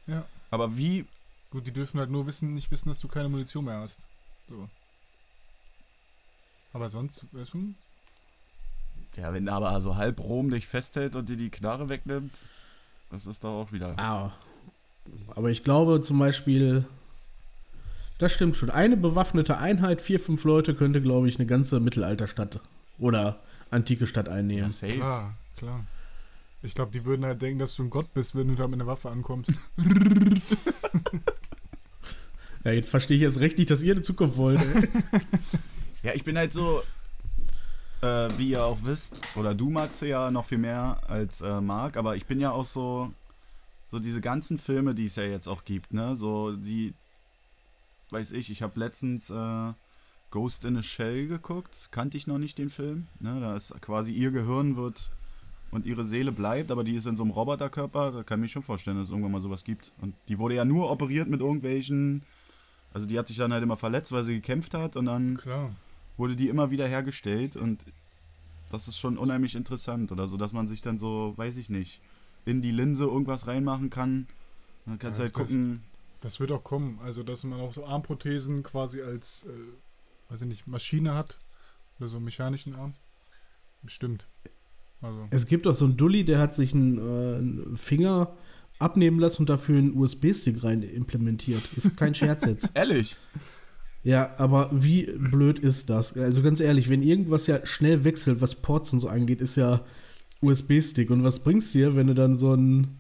ja. 0.07 0.25
Aber 0.51 0.77
wie 0.77 1.05
Gut, 1.53 1.67
die 1.67 1.71
dürfen 1.71 1.99
halt 1.99 2.09
nur 2.09 2.25
wissen, 2.25 2.55
nicht 2.55 2.71
wissen, 2.71 2.89
dass 2.89 2.99
du 2.99 3.07
keine 3.07 3.29
Munition 3.29 3.65
mehr 3.65 3.77
hast. 3.77 3.99
So. 4.49 4.67
Aber 6.73 6.89
sonst 6.89 7.25
wäre 7.31 7.45
schon. 7.45 7.75
Ja, 9.15 9.31
wenn 9.33 9.47
aber 9.47 9.79
so 9.79 9.95
halb 9.95 10.19
Rom 10.19 10.49
dich 10.49 10.65
festhält 10.65 11.15
und 11.15 11.29
dir 11.29 11.37
die 11.37 11.51
Knarre 11.51 11.89
wegnimmt, 11.89 12.35
das 13.11 13.27
ist 13.27 13.43
doch 13.43 13.61
auch 13.61 13.71
wieder. 13.71 13.93
Ah, 13.99 14.31
aber 15.35 15.51
ich 15.51 15.63
glaube 15.63 16.01
zum 16.01 16.17
Beispiel, 16.17 16.85
das 18.19 18.31
stimmt 18.33 18.55
schon. 18.55 18.69
Eine 18.69 18.97
bewaffnete 18.97 19.57
Einheit, 19.57 20.01
vier, 20.01 20.19
fünf 20.19 20.43
Leute, 20.43 20.75
könnte, 20.75 21.01
glaube 21.01 21.27
ich, 21.27 21.37
eine 21.37 21.45
ganze 21.45 21.79
Mittelalterstadt 21.79 22.59
oder 22.99 23.39
antike 23.71 24.07
Stadt 24.07 24.27
Ja, 24.27 24.33
einnehmen. 24.33 24.69
safe. 24.69 24.93
Klar, 24.93 25.35
klar. 25.57 25.85
Ich 26.61 26.75
glaube, 26.75 26.91
die 26.91 27.03
würden 27.03 27.25
halt 27.25 27.41
denken, 27.41 27.59
dass 27.59 27.75
du 27.75 27.83
ein 27.83 27.89
Gott 27.89 28.13
bist, 28.13 28.35
wenn 28.35 28.47
du 28.47 28.55
da 28.55 28.67
mit 28.67 28.75
einer 28.79 28.87
Waffe 28.87 29.09
ankommst. 29.09 29.51
Ja, 32.63 32.71
jetzt 32.71 32.89
verstehe 32.89 33.17
ich 33.17 33.23
erst 33.23 33.39
recht 33.41 33.57
nicht, 33.57 33.69
dass 33.69 33.81
ihr 33.81 33.91
eine 33.93 34.01
Zukunft 34.03 34.37
wollt. 34.37 34.61
ey. 34.61 34.87
Ja, 36.01 36.13
ich 36.13 36.23
bin 36.23 36.37
halt 36.37 36.53
so. 36.53 36.81
äh, 38.01 38.29
wie 38.37 38.51
ihr 38.51 38.63
auch 38.63 38.77
wisst, 38.83 39.21
oder 39.35 39.53
du 39.53 39.69
Matze 39.69 40.07
ja 40.07 40.31
noch 40.31 40.45
viel 40.45 40.57
mehr 40.59 40.97
als 41.07 41.41
äh, 41.41 41.59
Marc, 41.59 41.97
aber 41.97 42.15
ich 42.15 42.25
bin 42.25 42.39
ja 42.39 42.51
auch 42.51 42.63
so, 42.65 43.11
so 43.85 43.99
diese 43.99 44.21
ganzen 44.21 44.59
Filme, 44.59 44.95
die 44.95 45.05
es 45.05 45.17
ja 45.17 45.23
jetzt 45.23 45.47
auch 45.47 45.65
gibt, 45.65 45.93
ne? 45.93 46.15
So 46.15 46.55
die, 46.55 46.93
weiß 48.13 48.31
ich, 48.31 48.49
ich 48.51 48.61
habe 48.61 48.79
letztens 48.79 49.29
äh, 49.29 49.73
Ghost 50.31 50.63
in 50.65 50.77
a 50.77 50.83
Shell 50.83 51.27
geguckt, 51.27 51.89
kannte 51.91 52.15
ich 52.17 52.27
noch 52.27 52.37
nicht 52.37 52.57
den 52.57 52.69
Film, 52.69 53.07
ne? 53.19 53.39
Da 53.41 53.55
ist 53.55 53.73
quasi 53.81 54.11
ihr 54.13 54.31
Gehirn 54.31 54.75
wird 54.77 55.09
und 55.71 55.85
ihre 55.85 56.05
Seele 56.05 56.31
bleibt, 56.31 56.71
aber 56.71 56.83
die 56.83 56.95
ist 56.95 57.07
in 57.07 57.17
so 57.17 57.23
einem 57.23 57.31
Roboterkörper, 57.31 58.11
da 58.11 58.23
kann 58.23 58.39
ich 58.39 58.43
mir 58.43 58.49
schon 58.49 58.61
vorstellen, 58.63 58.97
dass 58.97 59.07
es 59.07 59.11
irgendwann 59.11 59.31
mal 59.33 59.41
sowas 59.41 59.63
gibt. 59.63 59.91
Und 60.01 60.13
die 60.29 60.37
wurde 60.39 60.55
ja 60.55 60.65
nur 60.65 60.89
operiert 60.91 61.27
mit 61.27 61.41
irgendwelchen, 61.41 62.21
also 62.93 63.05
die 63.07 63.17
hat 63.19 63.27
sich 63.27 63.37
dann 63.37 63.51
halt 63.51 63.63
immer 63.63 63.77
verletzt, 63.77 64.11
weil 64.11 64.23
sie 64.23 64.35
gekämpft 64.35 64.73
hat 64.75 64.95
und 64.95 65.05
dann 65.05 65.37
Klar. 65.37 65.71
wurde 66.17 66.35
die 66.35 66.49
immer 66.49 66.69
wieder 66.71 66.87
hergestellt 66.87 67.55
und 67.55 67.79
das 68.71 68.87
ist 68.87 68.97
schon 68.97 69.17
unheimlich 69.19 69.53
interessant 69.55 70.11
oder 70.11 70.27
so, 70.27 70.37
dass 70.37 70.53
man 70.53 70.67
sich 70.67 70.81
dann 70.81 70.97
so, 70.97 71.33
weiß 71.37 71.57
ich 71.57 71.69
nicht, 71.69 72.01
in 72.45 72.61
die 72.61 72.71
Linse 72.71 73.03
irgendwas 73.05 73.45
reinmachen 73.47 73.89
kann. 73.91 74.27
Dann 74.85 74.99
kannst 74.99 75.19
du 75.19 75.23
Ja, 75.23 75.25
halt 75.27 75.37
das- 75.37 75.47
gucken. 75.49 75.83
Das 76.23 76.39
wird 76.39 76.53
auch 76.53 76.63
kommen. 76.63 76.99
Also, 77.03 77.21
dass 77.21 77.43
man 77.43 77.59
auch 77.59 77.73
so 77.73 77.85
Armprothesen 77.85 78.63
quasi 78.63 79.01
als, 79.01 79.45
äh, 79.45 80.31
weiß 80.31 80.43
ich 80.43 80.47
nicht, 80.47 80.67
Maschine 80.67 81.15
hat. 81.15 81.37
Oder 81.99 82.07
so 82.07 82.15
einen 82.15 82.25
mechanischen 82.25 82.75
Arm. 82.75 82.93
Bestimmt. 83.81 84.25
Also, 85.01 85.27
Es 85.31 85.45
gibt 85.45 85.67
auch 85.67 85.75
so 85.75 85.83
einen 85.83 85.97
Dulli, 85.97 86.23
der 86.23 86.39
hat 86.39 86.55
sich 86.55 86.73
einen, 86.73 86.97
äh, 86.97 87.35
einen 87.35 87.77
Finger 87.77 88.37
abnehmen 88.79 89.19
lassen 89.19 89.41
und 89.41 89.49
dafür 89.49 89.77
einen 89.77 89.97
USB-Stick 89.97 90.63
rein 90.63 90.81
implementiert. 90.81 91.61
Ist 91.75 91.97
kein 91.97 92.15
Scherz 92.15 92.45
jetzt. 92.45 92.71
Ehrlich? 92.73 93.17
Ja, 94.03 94.33
aber 94.37 94.69
wie 94.71 95.05
blöd 95.05 95.59
ist 95.59 95.89
das? 95.89 96.15
Also 96.17 96.41
ganz 96.41 96.61
ehrlich, 96.61 96.89
wenn 96.89 97.03
irgendwas 97.03 97.47
ja 97.47 97.65
schnell 97.65 98.05
wechselt, 98.05 98.39
was 98.39 98.55
Ports 98.55 98.93
und 98.93 99.01
so 99.01 99.09
angeht, 99.09 99.41
ist 99.41 99.57
ja 99.57 99.81
USB-Stick. 100.41 101.11
Und 101.11 101.25
was 101.25 101.43
bringt's 101.43 101.73
dir, 101.73 101.97
wenn 101.97 102.07
du 102.07 102.13
dann 102.13 102.37
so 102.37 102.53
ein 102.53 102.97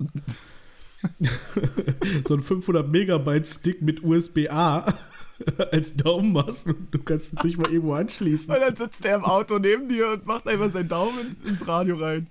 so 2.27 2.35
ein 2.35 2.43
500 2.43 2.87
Megabyte 2.87 3.47
Stick 3.47 3.81
mit 3.81 4.03
USB-A 4.03 4.93
als 5.71 5.95
Daumen 5.95 6.37
hast 6.37 6.67
und 6.67 6.93
du 6.93 6.99
kannst 6.99 7.33
ihn 7.33 7.39
nicht 7.43 7.57
mal 7.57 7.71
irgendwo 7.71 7.93
anschließen? 7.93 8.53
Und 8.53 8.61
dann 8.61 8.75
sitzt 8.75 9.03
der 9.03 9.15
im 9.15 9.23
Auto 9.23 9.59
neben 9.59 9.89
dir 9.89 10.11
und 10.11 10.25
macht 10.25 10.47
einfach 10.47 10.71
seinen 10.71 10.89
Daumen 10.89 11.37
ins 11.45 11.67
Radio 11.67 11.95
rein. 11.97 12.27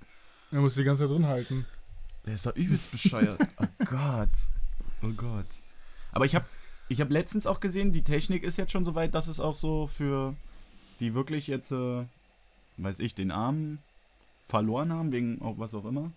er 0.51 0.61
muss 0.61 0.75
die 0.75 0.83
ganze 0.83 1.03
Zeit 1.03 1.11
drin 1.11 1.27
halten. 1.27 1.65
Der 2.25 2.35
ist 2.35 2.45
doch 2.45 2.55
übelst 2.55 2.91
bescheuert. 2.91 3.39
oh 3.57 3.85
Gott. 3.85 4.29
Oh 5.01 5.09
Gott. 5.15 5.45
Aber 6.11 6.25
ich 6.25 6.35
habe 6.35 6.45
ich 6.89 7.01
hab 7.01 7.09
letztens 7.09 7.47
auch 7.47 7.59
gesehen, 7.59 7.91
die 7.91 8.03
Technik 8.03 8.43
ist 8.43 8.57
jetzt 8.57 8.71
schon 8.71 8.85
so 8.85 8.95
weit, 8.95 9.13
dass 9.13 9.27
es 9.27 9.39
auch 9.39 9.55
so 9.55 9.87
für 9.87 10.35
die 10.99 11.13
wirklich 11.13 11.47
jetzt, 11.47 11.71
äh, 11.71 12.05
weiß 12.77 12.99
ich, 12.99 13.15
den 13.15 13.31
Arm 13.31 13.79
verloren 14.47 14.93
haben, 14.93 15.11
wegen 15.11 15.41
auch 15.41 15.57
was 15.57 15.73
auch 15.73 15.85
immer. 15.85 16.11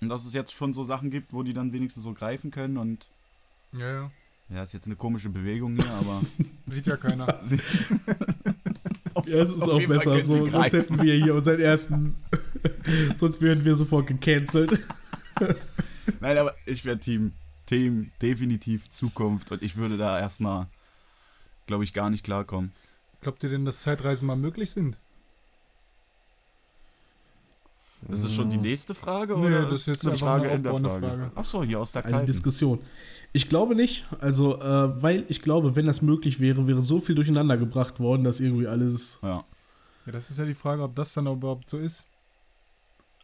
Und 0.00 0.08
dass 0.08 0.24
es 0.24 0.32
jetzt 0.34 0.52
schon 0.52 0.72
so 0.72 0.84
Sachen 0.84 1.10
gibt, 1.10 1.32
wo 1.32 1.42
die 1.42 1.52
dann 1.52 1.72
wenigstens 1.72 2.04
so 2.04 2.12
greifen 2.14 2.50
können 2.50 2.78
und 2.78 3.08
Ja, 3.72 3.92
ja. 3.92 4.10
ja, 4.48 4.62
ist 4.62 4.72
jetzt 4.72 4.86
eine 4.86 4.96
komische 4.96 5.28
Bewegung 5.28 5.76
hier, 5.76 5.90
aber. 5.90 6.22
Sieht 6.66 6.86
ja 6.86 6.96
keiner. 6.96 7.40
Ja, 9.26 9.38
es 9.38 9.50
ist 9.50 9.62
Auf 9.62 9.70
auch 9.70 9.80
jeden 9.80 9.92
Fall 9.92 9.98
besser 9.98 10.10
können 10.12 10.24
so, 10.24 10.32
sonst 10.34 10.52
greifen. 10.52 10.80
hätten 10.80 11.02
wir 11.02 11.14
hier 11.14 11.34
unseren 11.34 11.60
ersten, 11.60 12.16
sonst 13.18 13.42
wären 13.42 13.64
wir 13.64 13.76
sofort 13.76 14.06
gecancelt. 14.06 14.80
Nein, 16.20 16.38
aber 16.38 16.54
ich 16.64 16.84
wäre 16.86 16.98
Team, 16.98 17.32
Team 17.66 18.12
definitiv 18.22 18.88
Zukunft 18.88 19.52
und 19.52 19.62
ich 19.62 19.76
würde 19.76 19.98
da 19.98 20.18
erstmal, 20.18 20.68
glaube 21.66 21.84
ich, 21.84 21.92
gar 21.92 22.08
nicht 22.08 22.24
klarkommen. 22.24 22.72
Glaubt 23.20 23.42
ihr 23.42 23.50
denn, 23.50 23.64
dass 23.66 23.82
Zeitreisen 23.82 24.26
mal 24.26 24.36
möglich 24.36 24.70
sind? 24.70 24.96
Ist 28.08 28.24
das 28.24 28.32
schon 28.32 28.48
die 28.48 28.56
nächste 28.56 28.94
Frage? 28.94 29.34
Nee, 29.38 29.46
oder 29.46 29.62
das 29.62 29.86
ist 29.86 30.02
jetzt 30.04 30.22
eine 30.22 30.48
in 30.48 30.62
der 30.62 30.72
aufbauende 30.72 31.08
Frage. 31.08 31.32
Achso, 31.34 31.62
hier 31.62 31.80
aus 31.80 31.92
der 31.92 32.04
Eine 32.04 32.12
kalten. 32.12 32.26
Diskussion. 32.26 32.78
Ich 33.32 33.48
glaube 33.48 33.74
nicht, 33.76 34.06
also, 34.20 34.60
äh, 34.60 35.02
weil 35.02 35.24
ich 35.28 35.42
glaube, 35.42 35.76
wenn 35.76 35.86
das 35.86 36.02
möglich 36.02 36.40
wäre, 36.40 36.66
wäre 36.66 36.80
so 36.80 36.98
viel 36.98 37.14
durcheinander 37.14 37.56
gebracht 37.56 38.00
worden, 38.00 38.24
dass 38.24 38.40
irgendwie 38.40 38.66
alles. 38.66 39.18
Ja. 39.22 39.44
Ja, 40.06 40.12
das 40.12 40.30
ist 40.30 40.38
ja 40.38 40.46
die 40.46 40.54
Frage, 40.54 40.82
ob 40.82 40.96
das 40.96 41.12
dann 41.12 41.26
überhaupt 41.26 41.68
so 41.68 41.78
ist. 41.78 42.06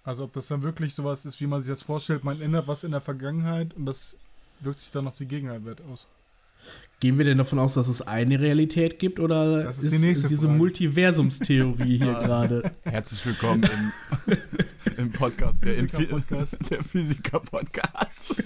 Also 0.04 0.24
ob 0.24 0.32
das 0.32 0.46
dann 0.46 0.62
wirklich 0.62 0.94
sowas 0.94 1.24
ist, 1.24 1.40
wie 1.40 1.46
man 1.46 1.62
sich 1.62 1.70
das 1.70 1.82
vorstellt. 1.82 2.22
Man 2.22 2.40
ändert 2.40 2.68
was 2.68 2.84
in 2.84 2.92
der 2.92 3.00
Vergangenheit 3.00 3.74
und 3.74 3.86
das 3.86 4.14
wirkt 4.60 4.78
sich 4.80 4.92
dann 4.92 5.08
auf 5.08 5.16
die 5.16 5.26
Gegenwart 5.26 5.82
aus. 5.90 6.06
Gehen 6.98 7.18
wir 7.18 7.26
denn 7.26 7.36
davon 7.36 7.58
aus, 7.58 7.74
dass 7.74 7.88
es 7.88 8.00
eine 8.00 8.40
Realität 8.40 8.98
gibt 8.98 9.20
oder 9.20 9.64
Das 9.64 9.82
ist 9.82 9.92
die 9.92 9.98
nächste 9.98 10.28
diese 10.28 10.46
Frage. 10.46 10.58
Multiversumstheorie 10.58 11.98
hier 11.98 12.14
gerade? 12.24 12.72
Herzlich 12.84 13.24
willkommen 13.26 13.68
im, 14.26 14.36
im 14.96 15.12
Podcast, 15.12 15.62
der, 15.62 15.74
Physiker-Podcast. 15.74 16.58
der 16.70 16.82
Physiker-Podcast. 16.82 18.42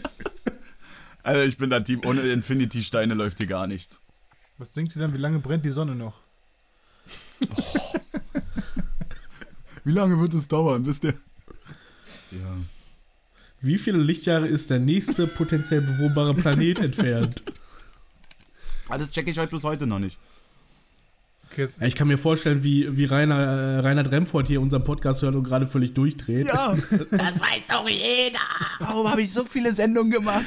Also 1.22 1.42
ich 1.42 1.58
bin 1.58 1.70
da 1.70 1.78
Team, 1.78 2.00
ohne 2.04 2.22
Infinity-Steine 2.22 3.14
läuft 3.14 3.38
hier 3.38 3.46
gar 3.46 3.68
nichts. 3.68 4.00
Was 4.58 4.72
denkt 4.72 4.96
ihr 4.96 5.00
dann, 5.00 5.14
wie 5.14 5.18
lange 5.18 5.38
brennt 5.38 5.64
die 5.64 5.70
Sonne 5.70 5.94
noch? 5.94 6.18
Wie 9.84 9.92
lange 9.92 10.18
wird 10.18 10.34
es 10.34 10.48
dauern, 10.48 10.82
bis 10.82 11.00
der... 11.00 11.14
Ja. 12.32 12.56
Wie 13.60 13.78
viele 13.78 13.98
Lichtjahre 13.98 14.48
ist 14.48 14.70
der 14.70 14.78
nächste 14.78 15.26
potenziell 15.26 15.82
bewohnbare 15.82 16.34
Planet 16.34 16.80
entfernt? 16.80 17.42
Das 18.98 19.10
checke 19.10 19.30
ich 19.30 19.38
heute 19.38 19.50
bis 19.54 19.64
heute 19.64 19.86
noch 19.86 19.98
nicht. 19.98 20.18
Ja, 21.56 21.66
Ich 21.86 21.96
kann 21.96 22.06
mir 22.06 22.16
vorstellen, 22.18 22.62
wie, 22.62 22.96
wie 22.96 23.06
Rainer, 23.06 23.36
äh, 23.38 23.78
Reinhard 23.80 24.12
Remford 24.12 24.46
hier 24.46 24.60
unseren 24.60 24.84
Podcast 24.84 25.22
hört 25.22 25.34
und 25.34 25.42
gerade 25.44 25.66
völlig 25.66 25.94
durchdreht. 25.94 26.46
Ja, 26.46 26.74
Das 27.10 27.40
weiß 27.40 27.62
doch 27.68 27.88
jeder. 27.88 28.38
warum 28.78 29.10
habe 29.10 29.22
ich 29.22 29.32
so 29.32 29.44
viele 29.44 29.74
Sendungen 29.74 30.12
gemacht? 30.12 30.44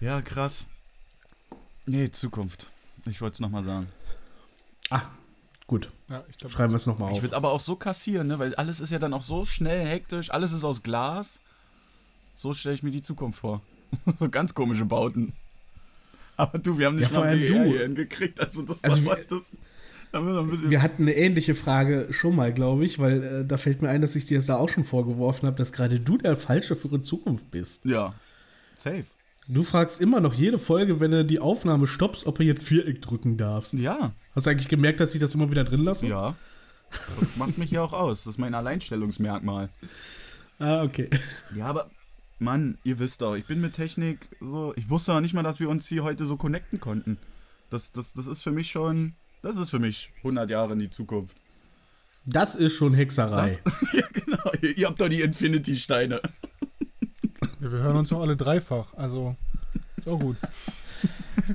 Ja, 0.00 0.22
krass. 0.22 0.66
Nee, 1.86 2.10
Zukunft. 2.10 2.70
Ich 3.06 3.20
wollte 3.20 3.34
es 3.34 3.40
nochmal 3.40 3.62
sagen. 3.64 3.88
Ah, 4.90 5.02
gut. 5.66 5.90
ja, 6.08 6.24
ich 6.30 6.38
glaub, 6.38 6.50
Schreiben 6.50 6.72
wir 6.72 6.76
es 6.76 6.86
nochmal 6.86 7.10
Ich 7.12 7.18
auf. 7.18 7.22
würde 7.22 7.36
aber 7.36 7.50
auch 7.52 7.60
so 7.60 7.76
kassieren, 7.76 8.26
ne? 8.28 8.38
weil 8.38 8.54
alles 8.54 8.80
ist 8.80 8.90
ja 8.90 8.98
dann 8.98 9.12
auch 9.12 9.22
so 9.22 9.44
schnell, 9.44 9.86
hektisch, 9.86 10.30
alles 10.30 10.52
ist 10.52 10.64
aus 10.64 10.82
Glas. 10.82 11.38
So 12.34 12.54
stelle 12.54 12.74
ich 12.74 12.82
mir 12.82 12.90
die 12.90 13.02
Zukunft 13.02 13.38
vor. 13.40 13.60
so 14.18 14.28
ganz 14.30 14.54
komische 14.54 14.84
Bauten. 14.86 15.34
Aber 16.36 16.58
du, 16.58 16.78
wir 16.78 16.86
haben 16.86 16.96
nicht 16.96 17.12
Ja, 17.12 17.20
mal 17.20 17.38
WR 17.40 17.64
hier 17.64 17.82
hingekriegt, 17.82 18.40
also 18.40 18.62
das 18.62 18.82
Also 18.84 19.04
war 19.06 19.16
wir- 19.18 19.24
das. 19.24 19.56
Wir. 20.12 20.70
Wir 20.70 20.82
hatten 20.82 21.02
eine 21.02 21.16
ähnliche 21.16 21.56
Frage 21.56 22.06
schon 22.10 22.36
mal, 22.36 22.52
glaube 22.52 22.84
ich, 22.84 23.00
weil 23.00 23.22
äh, 23.22 23.44
da 23.44 23.56
fällt 23.56 23.82
mir 23.82 23.88
ein, 23.88 24.00
dass 24.00 24.14
ich 24.14 24.24
dir 24.26 24.38
das 24.38 24.46
da 24.46 24.56
auch 24.58 24.68
schon 24.68 24.84
vorgeworfen 24.84 25.46
habe, 25.48 25.56
dass 25.56 25.72
gerade 25.72 25.98
du 25.98 26.16
der 26.18 26.36
Falsche 26.36 26.76
für 26.76 26.88
die 26.88 27.00
Zukunft 27.00 27.50
bist. 27.50 27.84
ja. 27.84 28.14
Safe. 28.78 29.04
Du 29.48 29.62
fragst 29.62 30.00
immer 30.00 30.20
noch 30.20 30.32
jede 30.34 30.58
Folge, 30.58 31.00
wenn 31.00 31.10
du 31.10 31.24
die 31.24 31.38
Aufnahme 31.40 31.86
stoppst, 31.86 32.26
ob 32.26 32.38
du 32.38 32.44
jetzt 32.44 32.62
Viereck 32.62 33.02
drücken 33.02 33.36
darfst. 33.36 33.74
Ja. 33.74 34.12
Hast 34.34 34.46
du 34.46 34.50
eigentlich 34.50 34.68
gemerkt, 34.68 35.00
dass 35.00 35.14
ich 35.14 35.20
das 35.20 35.34
immer 35.34 35.50
wieder 35.50 35.64
drin 35.64 35.80
lasse? 35.84 36.06
Ja. 36.06 36.34
Das 36.90 37.36
macht 37.36 37.58
mich 37.58 37.70
ja 37.72 37.82
auch 37.82 37.92
aus. 37.92 38.24
Das 38.24 38.34
ist 38.34 38.38
mein 38.38 38.54
Alleinstellungsmerkmal. 38.54 39.68
Ah, 40.58 40.82
okay. 40.84 41.10
Ja, 41.56 41.66
aber 41.66 41.90
Mann, 42.38 42.78
ihr 42.84 42.98
wisst 42.98 43.22
doch, 43.22 43.36
ich 43.36 43.46
bin 43.46 43.60
mit 43.60 43.74
Technik 43.74 44.28
so. 44.40 44.72
Ich 44.76 44.90
wusste 44.90 45.12
auch 45.12 45.20
nicht 45.20 45.34
mal, 45.34 45.42
dass 45.42 45.60
wir 45.60 45.68
uns 45.68 45.86
hier 45.88 46.02
heute 46.02 46.26
so 46.26 46.36
connecten 46.36 46.80
konnten. 46.80 47.18
Das, 47.70 47.92
das, 47.92 48.12
das 48.12 48.26
ist 48.26 48.42
für 48.42 48.50
mich 48.50 48.70
schon. 48.70 49.14
Das 49.42 49.56
ist 49.56 49.70
für 49.70 49.78
mich 49.78 50.10
100 50.18 50.50
Jahre 50.50 50.72
in 50.72 50.78
die 50.78 50.90
Zukunft. 50.90 51.36
Das 52.24 52.54
ist 52.54 52.74
schon 52.74 52.94
Hexerei. 52.94 53.58
ja, 53.92 54.06
genau. 54.12 54.52
Ihr, 54.62 54.78
ihr 54.78 54.86
habt 54.86 55.00
doch 55.00 55.08
die 55.08 55.20
Infinity-Steine. 55.20 56.20
ja, 57.60 57.70
wir 57.70 57.70
hören 57.70 57.96
uns 57.96 58.10
noch 58.10 58.20
alle 58.20 58.36
dreifach. 58.36 58.94
Also, 58.94 59.36
ist 59.96 60.08
auch 60.08 60.18
gut. 60.18 60.36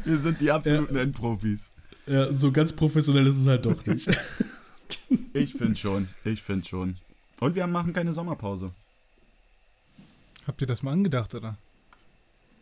Wir 0.05 0.19
sind 0.19 0.39
die 0.39 0.51
absoluten 0.51 0.95
Endprofis. 0.95 1.71
Ja, 2.05 2.31
so 2.31 2.51
ganz 2.51 2.73
professionell 2.73 3.27
ist 3.27 3.39
es 3.39 3.47
halt 3.47 3.65
doch 3.65 3.85
nicht. 3.85 4.09
Ich 5.33 5.53
finde 5.53 5.75
schon. 5.75 6.07
Ich 6.23 6.43
finde 6.43 6.67
schon. 6.67 6.97
Und 7.39 7.55
wir 7.55 7.65
machen 7.67 7.93
keine 7.93 8.13
Sommerpause. 8.13 8.71
Habt 10.49 10.61
ihr 10.61 10.67
das 10.67 10.81
mal 10.81 10.93
angedacht, 10.93 11.35
oder? 11.35 11.59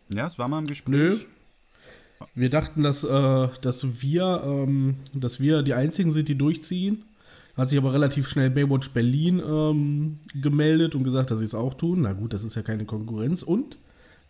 Ja, 0.09 0.27
es 0.27 0.37
war 0.37 0.49
mal 0.49 0.59
im 0.59 0.67
Gespräch. 0.67 0.91
Nö. 0.91 1.19
Wir 2.35 2.49
dachten, 2.49 2.83
dass, 2.83 3.05
äh, 3.05 3.47
dass, 3.61 4.01
wir, 4.01 4.43
ähm, 4.45 4.97
dass 5.13 5.39
wir 5.39 5.63
die 5.63 5.73
Einzigen 5.73 6.11
sind, 6.11 6.27
die 6.27 6.37
durchziehen. 6.37 7.05
Hat 7.55 7.69
sich 7.69 7.77
aber 7.77 7.93
relativ 7.93 8.27
schnell 8.27 8.49
Baywatch 8.49 8.89
Berlin 8.89 9.39
ähm, 9.39 10.19
gemeldet 10.35 10.95
und 10.95 11.05
gesagt, 11.05 11.31
dass 11.31 11.39
sie 11.39 11.45
es 11.45 11.55
auch 11.55 11.75
tun. 11.75 12.01
Na 12.01 12.11
gut, 12.11 12.33
das 12.33 12.43
ist 12.43 12.55
ja 12.55 12.61
keine 12.61 12.83
Konkurrenz. 12.83 13.41
Und 13.41 13.77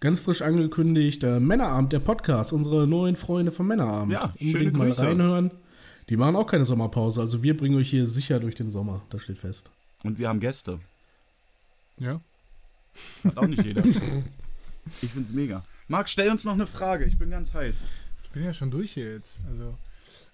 ganz 0.02 0.20
frisch 0.20 0.44
angekündigt, 0.44 1.24
äh, 1.24 1.40
Männerabend, 1.40 1.92
der 1.94 2.00
Podcast, 2.00 2.54
unsere 2.54 2.86
neuen 2.86 3.16
Freunde 3.16 3.52
vom 3.52 3.66
Männerabend. 3.66 4.14
Ja, 4.14 4.36
schöne 4.38 4.50
Unbedingt 4.50 4.78
mal 4.78 4.88
Grüße. 4.90 5.02
reinhören. 5.02 5.50
Die 6.10 6.18
machen 6.18 6.36
auch 6.36 6.46
keine 6.46 6.66
Sommerpause. 6.66 7.22
Also 7.22 7.42
wir 7.42 7.58
bringen 7.58 7.76
euch 7.80 7.90
hier 7.90 8.06
sicher 8.06 8.40
durch 8.40 8.54
den 8.54 8.70
Sommer. 8.70 9.02
Das 9.10 9.24
steht 9.24 9.40
fest. 9.40 9.72
Und 10.04 10.20
wir 10.20 10.30
haben 10.30 10.42
Gäste. 10.42 10.80
Ja. 11.98 12.22
Hat 13.24 13.38
auch 13.38 13.48
nicht 13.48 13.64
jeder. 13.64 13.84
ich 13.86 15.12
find's 15.12 15.32
mega. 15.32 15.64
Marc, 15.88 16.10
stell 16.10 16.30
uns 16.30 16.44
noch 16.44 16.54
eine 16.54 16.68
Frage. 16.68 17.06
Ich 17.06 17.18
bin 17.18 17.30
ganz 17.30 17.54
heiß. 17.54 17.84
Ich 18.24 18.30
bin 18.32 18.44
ja 18.44 18.54
schon 18.54 18.72
durch 18.72 18.92
hier 18.92 19.14
jetzt. 19.14 19.40
Also, 19.50 19.78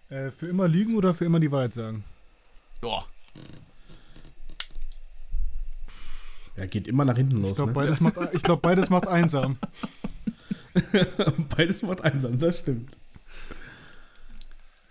äh, 0.09 0.31
für 0.31 0.47
immer 0.47 0.67
lügen 0.67 0.95
oder 0.95 1.13
für 1.13 1.25
immer 1.25 1.39
die 1.39 1.51
Wahrheit 1.51 1.73
sagen? 1.73 2.03
Ja. 2.83 3.03
Ja, 6.57 6.65
geht 6.67 6.87
immer 6.87 7.03
nach 7.05 7.15
hinten 7.17 7.37
Ich 7.37 7.41
los. 7.43 7.55
glaube, 7.55 7.71
Ne? 7.71 7.75
beides, 7.75 7.99
macht, 8.01 8.15
ich 8.33 8.43
glaub, 8.43 8.61
beides 8.61 8.89
macht 8.89 9.07
einsam. 9.07 9.57
Beides 11.55 11.83
macht 11.83 12.01
einsam, 12.01 12.39
das 12.39 12.59
stimmt. 12.59 12.97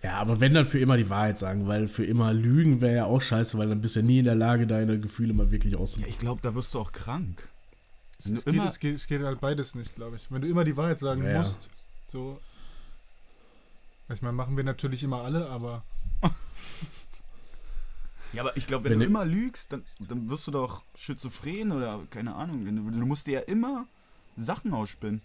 Ja, 0.01 0.15
aber 0.15 0.41
wenn 0.41 0.55
dann 0.55 0.69
für 0.69 0.79
immer 0.79 0.97
die 0.97 1.11
Wahrheit 1.11 1.39
sagen, 1.41 1.67
weil 1.67 1.89
für 1.89 2.05
immer 2.05 2.33
lügen 2.33 2.81
wäre 2.81 2.95
ja 2.97 3.05
auch 3.07 3.21
scheiße, 3.21 3.59
weil 3.59 3.69
dann 3.69 3.81
bist 3.81 3.97
du 3.97 4.01
ja 4.01 4.07
nie 4.07 4.21
in 4.21 4.25
der 4.25 4.35
Lage, 4.37 4.67
deine 4.69 4.99
Gefühle 5.01 5.33
mal 5.33 5.51
wirklich 5.51 5.73
Ja, 5.75 5.79
auszudrücken. 5.81 6.13
ich 6.13 6.19
glaube, 6.21 6.41
da 6.41 6.55
wirst 6.55 6.73
du 6.75 6.79
auch 6.81 6.93
krank. 6.93 7.49
Wenn 8.25 8.35
Es 8.35 8.45
du 8.45 8.51
geht, 8.53 8.61
immer- 8.61 8.69
es, 8.69 8.79
geht, 8.79 8.95
es 8.95 9.07
geht 9.07 9.23
halt 9.23 9.41
beides 9.41 9.75
nicht, 9.75 9.95
glaube 9.97 10.17
ich. 10.17 10.31
Wenn 10.31 10.43
du 10.43 10.49
immer 10.49 10.65
die 10.65 10.77
Wahrheit 10.77 10.99
sagen 10.99 11.25
Ja, 11.25 11.39
musst, 11.39 11.69
so. 12.09 12.41
Ich 14.13 14.21
meine, 14.23 14.35
machen 14.35 14.57
wir 14.57 14.65
natürlich 14.65 15.03
immer 15.03 15.23
alle, 15.23 15.49
aber 15.49 15.83
Ja, 18.33 18.43
aber 18.43 18.57
ich 18.57 18.67
glaube, 18.67 18.85
wenn, 18.85 18.93
Wenn 18.93 19.01
du 19.01 19.07
immer 19.07 19.25
lügst, 19.27 19.73
dann, 19.73 19.85
dann 19.99 20.29
wirst 20.31 20.47
du 20.47 20.51
doch 20.53 20.83
schizophren 20.95 21.71
oder 21.73 22.01
keine 22.11 22.35
Ahnung. 22.35 22.65
Du, 22.65 22.91
du 22.99 23.07
musst 23.07 23.27
dir 23.27 23.33
ja 23.33 23.41
immer 23.41 23.87
Sachen 24.37 24.73
ausspinnen. 24.73 25.21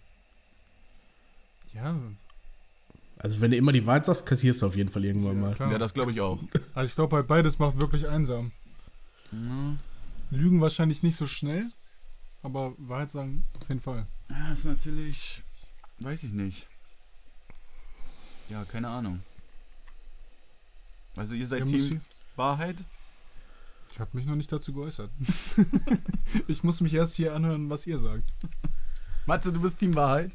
ja, 1.74 1.96
Also 3.18 3.40
wenn 3.40 3.52
du 3.52 3.58
immer 3.58 3.72
die 3.72 3.86
Wahrheit 3.86 4.06
sagst, 4.06 4.26
kassierst 4.26 4.62
du 4.62 4.68
auf 4.68 4.76
jeden 4.76 4.90
Fall 4.92 5.06
irgendwann 5.06 5.38
ja 5.38 5.42
mal. 5.42 5.56
klar. 5.56 5.72
Ja, 5.72 5.78
das 5.78 5.94
glaube 5.94 6.12
ich 6.12 6.20
auch. 6.20 6.40
also 6.74 6.90
ich 6.90 6.96
glaube, 6.96 7.16
halt 7.16 7.28
beides 7.28 7.60
macht 7.60 7.80
wirklich 7.80 8.08
einsam. 8.10 8.52
Lügen 10.30 10.60
wahrscheinlich 10.62 11.04
nicht 11.04 11.16
so 11.16 11.28
schnell, 11.28 11.70
aber 12.48 12.74
Wahrheit 12.78 13.12
sagen 13.12 13.46
auf 13.60 13.68
jeden 13.68 13.82
Fall. 13.82 14.08
Ja, 14.30 14.54
ist 14.54 14.66
natürlich. 14.66 15.44
Weiß 16.00 16.24
ich 16.24 16.32
nicht. 16.32 16.68
Ja, 18.50 18.64
keine 18.64 18.88
Ahnung. 18.88 19.22
Also, 21.18 21.34
ihr 21.34 21.42
Ja, 21.42 21.48
seid 21.48 21.62
muss 21.62 21.72
Team 21.72 22.02
Wahrheit? 22.36 22.78
Ich, 22.80 23.94
ich 23.94 24.00
habe 24.00 24.12
mich 24.14 24.26
noch 24.26 24.36
nicht 24.36 24.52
dazu 24.52 24.72
geäußert. 24.72 25.12
ich 26.48 26.64
muss 26.64 26.80
mich 26.80 26.94
erst 26.94 27.16
hier 27.16 27.36
anhören, 27.36 27.70
was 27.70 27.86
ihr 27.86 27.98
sagt. 27.98 28.24
Matze, 29.26 29.52
du 29.52 29.60
bist 29.60 29.80
Team 29.80 29.96
Wahrheit? 29.96 30.32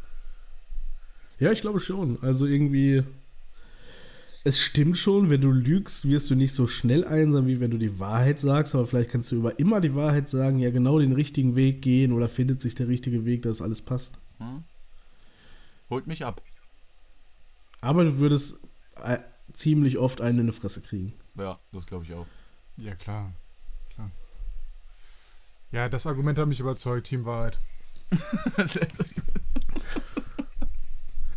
Ja, 1.39 1.51
ich 1.51 1.63
glaube 1.63 1.81
schon. 1.81 2.23
Also 2.23 2.45
irgendwie. 2.47 3.05
Es 4.45 4.61
stimmt 4.61 4.99
schon, 4.99 5.31
wenn 5.31 5.41
du 5.41 5.53
lügst, 5.53 6.09
wirst 6.09 6.29
du 6.29 6.35
nicht 6.35 6.53
so 6.53 6.67
schnell 6.67 7.05
einsam, 7.05 7.47
wie 7.47 7.61
wenn 7.61 7.71
du 7.71 7.79
die 7.79 8.01
Wahrheit 8.01 8.41
sagst, 8.41 8.75
aber 8.75 8.87
vielleicht 8.87 9.11
kannst 9.11 9.31
du 9.31 9.37
über 9.37 9.59
immer 9.61 9.81
die 9.81 9.95
Wahrheit 9.95 10.29
sagen, 10.29 10.59
ja 10.59 10.71
genau 10.71 10.99
den 10.99 11.13
richtigen 11.13 11.55
Weg 11.55 11.81
gehen 11.81 12.13
oder 12.13 12.29
findet 12.29 12.61
sich 12.61 12.75
der 12.75 12.89
richtige 12.89 13.25
Weg, 13.25 13.43
dass 13.43 13.63
alles 13.63 13.83
passt. 13.83 14.19
Hm? 14.39 14.65
Holt 15.91 16.09
mich 16.09 16.25
ab. 16.25 16.43
Aber 17.81 18.05
du 18.05 18.19
würdest 18.19 18.59
äh, 19.03 19.19
ziemlich 19.53 19.99
oft 19.99 20.21
einen 20.21 20.41
in 20.41 20.47
die 20.47 20.53
Fresse 20.53 20.81
kriegen. 20.81 21.13
Ja, 21.37 21.61
das 21.71 21.87
glaube 21.87 22.05
ich 22.05 22.15
auch. 22.15 22.27
Ja, 22.79 22.97
klar. 22.97 23.33
klar. 23.95 24.11
Ja, 25.71 25.89
das 25.89 26.07
Argument 26.07 26.39
hat 26.39 26.49
mich 26.49 26.61
überzeugt, 26.61 27.07
Team 27.07 27.25
Wahrheit. 27.25 27.61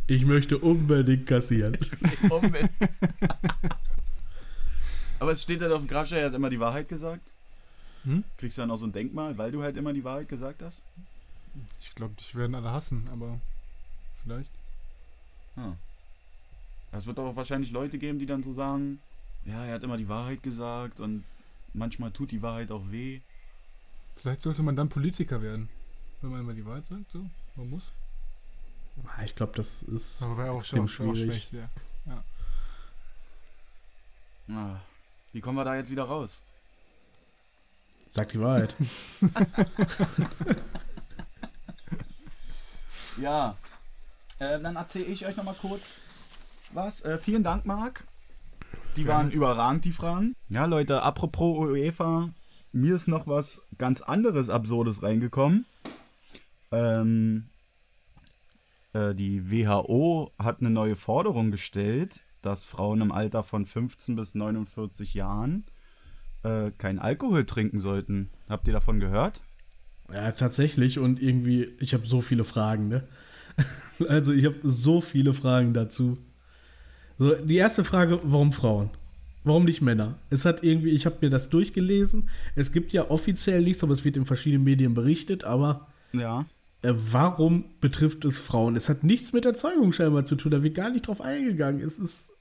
Ich 0.08 0.26
möchte 0.26 0.58
unbedingt 0.60 1.26
kassieren. 1.26 1.78
Aber 5.20 5.32
es 5.32 5.42
steht 5.44 5.62
halt 5.62 5.72
auf 5.72 5.82
dem 5.82 5.88
Grabstein, 5.88 6.20
er 6.20 6.26
hat 6.26 6.36
immer 6.36 6.50
die 6.50 6.60
Wahrheit 6.60 6.88
gesagt. 6.88 7.22
Hm? 8.04 8.24
Kriegst 8.38 8.58
du 8.58 8.62
dann 8.62 8.70
auch 8.72 8.78
so 8.78 8.86
ein 8.86 8.92
Denkmal, 8.92 9.38
weil 9.38 9.52
du 9.52 9.64
halt 9.64 9.78
immer 9.78 9.94
die 9.94 10.04
Wahrheit 10.04 10.30
gesagt 10.30 10.62
hast? 10.62 10.84
Ich 11.80 11.96
glaube, 11.96 12.14
dich 12.16 12.36
werden 12.36 12.54
alle 12.54 12.72
hassen, 12.72 13.08
aber 13.12 13.40
vielleicht. 14.22 14.52
Ah. 15.56 15.74
Es 16.92 17.08
wird 17.08 17.18
doch 17.18 17.36
wahrscheinlich 17.36 17.72
Leute 17.72 17.98
geben, 17.98 18.20
die 18.20 18.26
dann 18.26 18.44
so 18.44 18.52
sagen, 18.52 19.00
ja, 19.46 19.66
er 19.66 19.76
hat 19.76 19.84
immer 19.84 19.98
die 19.98 20.10
Wahrheit 20.10 20.44
gesagt 20.44 21.00
und 21.00 21.24
manchmal 21.74 22.12
tut 22.12 22.32
die 22.32 22.42
Wahrheit 22.42 22.72
auch 22.72 22.92
weh. 22.92 23.22
Vielleicht 24.18 24.42
sollte 24.42 24.62
man 24.64 24.76
dann 24.76 24.90
Politiker 24.90 25.42
werden. 25.42 25.70
Wenn 26.22 26.32
man 26.32 26.42
immer 26.42 26.54
die 26.54 26.66
Wahrheit 26.66 26.86
sagt, 26.88 27.12
so. 27.12 27.26
Man 27.56 27.70
muss. 27.70 27.92
Ah, 29.04 29.24
Ich 29.24 29.36
glaube, 29.36 29.54
das 29.56 29.84
ist 29.84 30.22
Aber 30.22 30.38
wäre 30.38 30.52
auch, 30.52 30.64
schon, 30.64 30.88
schwierig. 30.88 31.20
schlecht, 31.20 31.54
ja. 31.54 31.70
Ah. 34.48 34.80
Wie 35.34 35.42
kommen 35.42 35.58
wir 35.58 35.66
da 35.66 35.76
jetzt 35.76 35.90
wieder 35.90 36.04
raus? 36.04 36.42
Sag 38.08 38.30
die 38.30 38.40
Wahrheit. 38.40 38.76
Ja, 43.18 43.56
äh, 44.40 44.60
dann 44.60 44.76
erzähle 44.76 45.06
ich 45.06 45.26
euch 45.26 45.38
nochmal 45.38 45.56
kurz 45.56 46.02
was. 46.74 47.02
Äh, 47.06 47.18
vielen 47.18 47.44
Dank, 47.44 47.66
Marc. 47.66 48.04
Die 48.98 49.04
Gerne. 49.04 49.18
waren 49.18 49.32
überragend, 49.32 49.86
die 49.86 49.94
Fragen. 49.94 50.36
Ja, 50.50 50.66
Leute, 50.66 51.02
apropos 51.02 51.58
UEFA, 51.70 52.30
mir 52.74 52.96
ist 52.96 53.08
noch 53.08 53.26
was 53.28 53.62
ganz 53.78 54.02
anderes 54.02 54.50
Absurdes 54.50 55.02
reingekommen. 55.02 55.66
Ähm, 56.72 57.46
äh, 57.48 57.55
die 59.14 59.52
WHO 59.52 60.32
hat 60.40 60.62
eine 60.62 60.70
neue 60.70 60.96
Forderung 60.96 61.52
gestellt, 61.52 62.24
dass 62.42 62.64
Frauen 62.64 63.02
im 63.02 63.12
Alter 63.12 63.44
von 63.44 63.66
15 63.66 64.16
bis 64.16 64.36
49 64.36 65.14
Jahren 65.14 65.66
äh, 66.44 66.72
kein 66.78 67.00
Alkohol 67.00 67.46
trinken 67.46 67.80
sollten. 67.80 68.30
Habt 68.48 68.68
ihr 68.68 68.74
davon 68.74 69.00
gehört? 69.00 69.42
Ja, 70.14 70.32
tatsächlich. 70.32 71.00
Und 71.00 71.22
irgendwie, 71.22 71.74
ich 71.80 71.94
habe 71.94 72.06
so 72.06 72.22
viele 72.22 72.44
Fragen, 72.44 72.88
ne? 72.88 73.04
Also, 74.10 74.34
ich 74.34 74.46
habe 74.46 74.58
so 74.64 75.00
viele 75.02 75.34
Fragen 75.34 75.74
dazu. 75.74 76.18
So, 77.18 77.34
die 77.36 77.56
erste 77.56 77.84
Frage, 77.86 78.20
warum 78.24 78.52
Frauen? 78.52 78.90
Warum 79.46 79.64
nicht 79.64 79.82
Männer? 79.82 80.16
Es 80.30 80.44
hat 80.46 80.64
irgendwie, 80.64 80.90
ich 80.90 81.06
habe 81.06 81.18
mir 81.22 81.30
das 81.30 81.50
durchgelesen. 81.50 82.30
Es 82.56 82.72
gibt 82.72 82.92
ja 82.94 83.10
offiziell 83.10 83.62
nichts, 83.62 83.84
aber 83.84 83.94
es 83.94 84.04
wird 84.04 84.18
in 84.18 84.26
verschiedenen 84.26 84.64
Medien 84.66 84.94
berichtet. 84.94 85.44
Aber 85.46 85.88
Ja. 86.12 86.46
Äh, 86.82 86.94
warum 86.94 87.66
betrifft 87.82 88.26
es 88.26 88.38
Frauen? 88.38 88.76
Es 88.76 88.90
hat 88.90 89.04
nichts 89.04 89.34
mit 89.34 89.46
der 89.46 89.54
Zeugung 89.54 89.92
scheinbar 89.92 90.26
zu 90.26 90.36
tun. 90.36 90.52
Da 90.52 90.64
wird 90.64 90.76
gar 90.76 90.90
nicht 90.90 91.08
drauf 91.08 91.22
eingegangen. 91.22 91.82
Es 91.82 91.98
ist. 91.98 92.32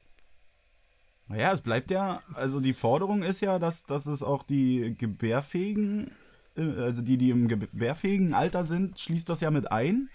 Naja, 1.26 1.52
es 1.52 1.62
bleibt 1.62 1.90
ja, 1.90 2.22
also 2.34 2.60
die 2.60 2.74
Forderung 2.74 3.22
ist 3.22 3.40
ja, 3.40 3.58
dass, 3.58 3.84
dass 3.84 4.04
es 4.04 4.22
auch 4.22 4.42
die 4.42 4.94
Gebärfähigen, 4.98 6.10
äh, 6.56 6.62
also 6.80 7.00
die, 7.00 7.16
die 7.16 7.30
im 7.30 7.48
gebärfähigen 7.48 8.34
Alter 8.34 8.64
sind, 8.64 9.00
schließt 9.00 9.28
das 9.28 9.40
ja 9.40 9.50
mit 9.50 9.72
ein. 9.72 10.10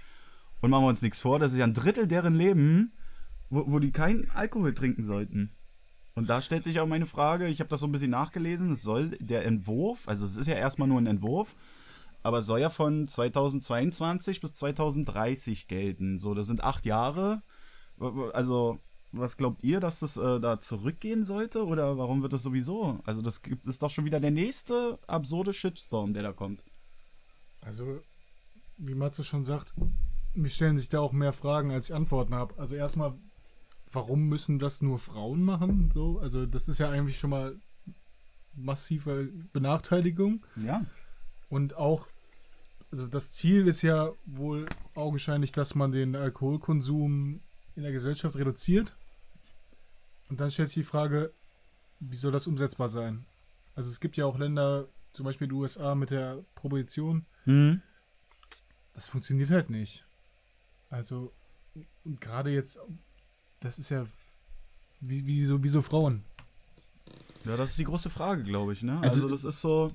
Und 0.62 0.70
machen 0.70 0.84
wir 0.84 0.90
uns 0.90 1.02
nichts 1.02 1.20
vor, 1.20 1.40
das 1.40 1.54
ist 1.54 1.58
ja 1.58 1.64
ein 1.64 1.74
Drittel 1.74 2.06
deren 2.06 2.36
Leben, 2.36 2.92
wo, 3.50 3.64
wo 3.72 3.80
die 3.80 3.92
keinen 3.92 4.30
Alkohol 4.32 4.74
trinken 4.74 5.04
sollten. 5.04 5.52
Und 6.16 6.30
da 6.30 6.42
stellt 6.42 6.66
sich 6.66 6.80
auch 6.80 6.88
meine 6.88 7.06
Frage, 7.06 7.48
ich 7.48 7.62
habe 7.62 7.70
das 7.70 7.80
so 7.80 7.88
ein 7.88 7.94
bisschen 7.94 8.12
nachgelesen, 8.12 8.74
es 8.74 8.82
soll 8.82 9.12
der 9.20 9.46
Entwurf, 9.46 10.08
also 10.08 10.26
es 10.26 10.36
ist 10.36 10.48
ja 10.48 10.56
erstmal 10.56 10.90
nur 10.90 11.00
ein 11.00 11.08
Entwurf, 11.08 11.56
aber 12.24 12.42
soll 12.42 12.60
ja 12.60 12.70
von 12.70 13.08
2022 13.08 14.42
bis 14.42 14.54
2030 14.54 15.68
gelten. 15.68 16.18
So, 16.18 16.34
das 16.34 16.48
sind 16.48 16.64
acht 16.64 16.86
Jahre. 16.86 17.42
Also, 18.34 18.80
was 19.12 19.38
glaubt 19.38 19.64
ihr, 19.64 19.80
dass 19.80 20.00
das 20.00 20.18
äh, 20.18 20.40
da 20.40 20.62
zurückgehen 20.62 21.24
sollte? 21.24 21.66
Oder 21.66 21.98
warum 21.98 22.22
wird 22.22 22.34
das 22.34 22.44
sowieso? 22.44 23.00
Also, 23.06 23.22
das 23.22 23.42
gibt, 23.42 23.66
ist 23.68 23.82
doch 23.82 23.90
schon 23.90 24.06
wieder 24.06 24.20
der 24.20 24.32
nächste 24.32 25.00
absurde 25.08 25.54
Shitstorm, 25.54 26.14
der 26.14 26.24
da 26.24 26.34
kommt. 26.34 26.64
Also, 27.62 28.02
wie 28.78 28.96
Matze 28.96 29.24
schon 29.24 29.44
sagt, 29.44 29.74
mir 30.34 30.50
stellen 30.50 30.78
sich 30.78 30.90
da 30.90 31.00
auch 31.00 31.12
mehr 31.12 31.34
Fragen, 31.34 31.72
als 31.72 31.90
ich 31.90 31.96
Antworten 31.96 32.34
habe. 32.34 32.58
Also 32.58 32.76
erstmal, 32.76 33.14
warum 33.92 34.28
müssen 34.28 34.60
das 34.60 34.82
nur 34.82 35.00
Frauen 35.00 35.44
machen? 35.44 35.92
So, 35.94 36.20
also 36.20 36.46
das 36.46 36.68
ist 36.68 36.80
ja 36.80 36.90
eigentlich 36.90 37.20
schon 37.20 37.30
mal 37.30 37.60
massive 38.54 39.30
Benachteiligung. 39.54 40.46
Ja. 40.56 40.86
Und 41.50 41.76
auch, 41.76 42.08
also 42.92 43.08
das 43.08 43.32
Ziel 43.32 43.68
ist 43.68 43.82
ja 43.82 44.12
wohl 44.26 44.68
augenscheinlich, 44.96 45.52
dass 45.52 45.76
man 45.76 45.92
den 45.92 46.16
Alkoholkonsum 46.16 47.40
in 47.76 47.84
der 47.84 47.92
Gesellschaft 47.92 48.36
reduziert. 48.36 48.96
Und 50.30 50.40
dann 50.40 50.52
stellt 50.52 50.70
sich 50.70 50.76
die 50.84 50.90
Frage, 50.90 51.32
wie 52.00 52.16
soll 52.16 52.32
das 52.32 52.48
umsetzbar 52.48 52.90
sein? 52.90 53.26
Also 53.76 53.90
es 53.90 54.00
gibt 54.00 54.18
ja 54.18 54.26
auch 54.26 54.38
Länder, 54.38 54.88
zum 55.14 55.26
Beispiel 55.26 55.48
die 55.48 55.54
USA 55.56 55.96
mit 55.96 56.12
der 56.12 56.44
Prohibition, 56.56 57.26
Mhm. 57.46 57.82
das 58.94 59.08
funktioniert 59.08 59.50
halt 59.50 59.70
nicht. 59.70 60.06
Also, 60.90 61.32
und 62.06 62.20
gerade 62.22 62.52
jetzt, 62.52 62.80
das 63.60 63.80
ist 63.80 63.90
ja 63.90 64.06
wie, 65.02 65.26
wie, 65.26 65.46
so, 65.46 65.64
wie 65.64 65.68
so 65.70 65.82
Frauen. 65.82 66.24
Ja, 67.46 67.56
das 67.58 67.72
ist 67.72 67.80
die 67.80 67.86
große 67.86 68.10
Frage, 68.10 68.44
glaube 68.44 68.74
ich, 68.74 68.84
ne? 68.84 69.00
Also- 69.02 69.24
Also, 69.24 69.30
das 69.30 69.44
ist 69.46 69.62
so. 69.62 69.94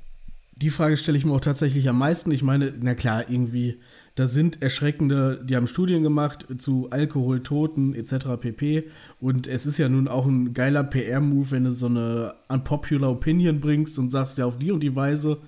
Die 0.56 0.70
Frage 0.70 0.96
stelle 0.96 1.18
ich 1.18 1.24
mir 1.24 1.32
auch 1.32 1.40
tatsächlich 1.40 1.88
am 1.88 1.98
meisten. 1.98 2.30
Ich 2.30 2.42
meine, 2.42 2.72
na 2.80 2.94
klar, 2.94 3.28
irgendwie, 3.28 3.80
da 4.14 4.28
sind 4.28 4.62
erschreckende, 4.62 5.42
die 5.44 5.56
haben 5.56 5.66
Studien 5.66 6.04
gemacht 6.04 6.46
zu 6.58 6.88
Alkoholtoten 6.90 7.94
etc. 7.94 8.26
pp. 8.40 8.84
Und 9.20 9.48
es 9.48 9.66
ist 9.66 9.78
ja 9.78 9.88
nun 9.88 10.06
auch 10.06 10.26
ein 10.26 10.54
geiler 10.54 10.84
PR-Move, 10.84 11.50
wenn 11.50 11.64
du 11.64 11.72
so 11.72 11.86
eine 11.86 12.34
unpopular 12.48 13.10
Opinion 13.10 13.60
bringst 13.60 13.98
und 13.98 14.10
sagst, 14.10 14.38
ja, 14.38 14.46
auf 14.46 14.58
die 14.58 14.70
und 14.70 14.80
die 14.80 14.94
Weise 14.94 15.38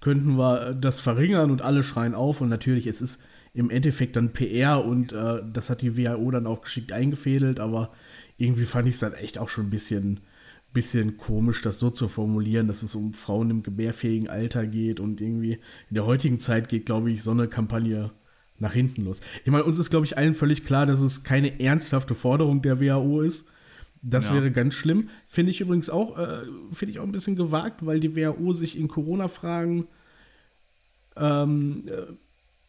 könnten 0.00 0.36
wir 0.36 0.74
das 0.74 1.00
verringern 1.00 1.50
und 1.50 1.62
alle 1.62 1.82
schreien 1.82 2.14
auf. 2.14 2.40
Und 2.40 2.48
natürlich, 2.48 2.86
es 2.86 3.02
ist 3.02 3.18
im 3.54 3.70
Endeffekt 3.70 4.14
dann 4.14 4.32
PR 4.32 4.84
und 4.84 5.12
äh, 5.12 5.42
das 5.52 5.68
hat 5.68 5.82
die 5.82 5.96
WHO 5.96 6.30
dann 6.30 6.46
auch 6.46 6.60
geschickt 6.60 6.92
eingefädelt, 6.92 7.58
aber 7.58 7.90
irgendwie 8.36 8.64
fand 8.66 8.88
ich 8.88 8.94
es 8.94 9.00
dann 9.00 9.14
echt 9.14 9.38
auch 9.38 9.48
schon 9.48 9.66
ein 9.66 9.70
bisschen 9.70 10.20
bisschen 10.74 11.16
komisch, 11.16 11.62
das 11.62 11.78
so 11.78 11.88
zu 11.88 12.08
formulieren, 12.08 12.66
dass 12.66 12.82
es 12.82 12.94
um 12.94 13.14
Frauen 13.14 13.50
im 13.50 13.62
gebärfähigen 13.62 14.28
Alter 14.28 14.66
geht 14.66 15.00
und 15.00 15.20
irgendwie 15.22 15.52
in 15.88 15.94
der 15.94 16.04
heutigen 16.04 16.38
Zeit 16.38 16.68
geht, 16.68 16.84
glaube 16.84 17.10
ich, 17.10 17.22
so 17.22 17.30
eine 17.30 17.48
Kampagne 17.48 18.10
nach 18.58 18.72
hinten 18.74 19.04
los. 19.04 19.20
Ich 19.44 19.50
meine, 19.50 19.64
uns 19.64 19.78
ist, 19.78 19.90
glaube 19.90 20.04
ich, 20.04 20.18
allen 20.18 20.34
völlig 20.34 20.64
klar, 20.64 20.84
dass 20.84 21.00
es 21.00 21.24
keine 21.24 21.60
ernsthafte 21.60 22.14
Forderung 22.14 22.60
der 22.60 22.80
WHO 22.80 23.22
ist. 23.22 23.48
Das 24.02 24.26
Ja. 24.26 24.34
wäre 24.34 24.50
ganz 24.50 24.74
schlimm. 24.74 25.08
Finde 25.28 25.50
ich 25.50 25.60
übrigens 25.62 25.88
auch, 25.88 26.18
äh, 26.18 26.42
finde 26.72 26.92
ich 26.92 26.98
auch 26.98 27.04
ein 27.04 27.12
bisschen 27.12 27.36
gewagt, 27.36 27.86
weil 27.86 28.00
die 28.00 28.14
WHO 28.14 28.52
sich 28.52 28.78
in 28.78 28.86
Corona-Fragen 28.88 29.86
ähm, 31.16 31.84
äh, 31.86 32.12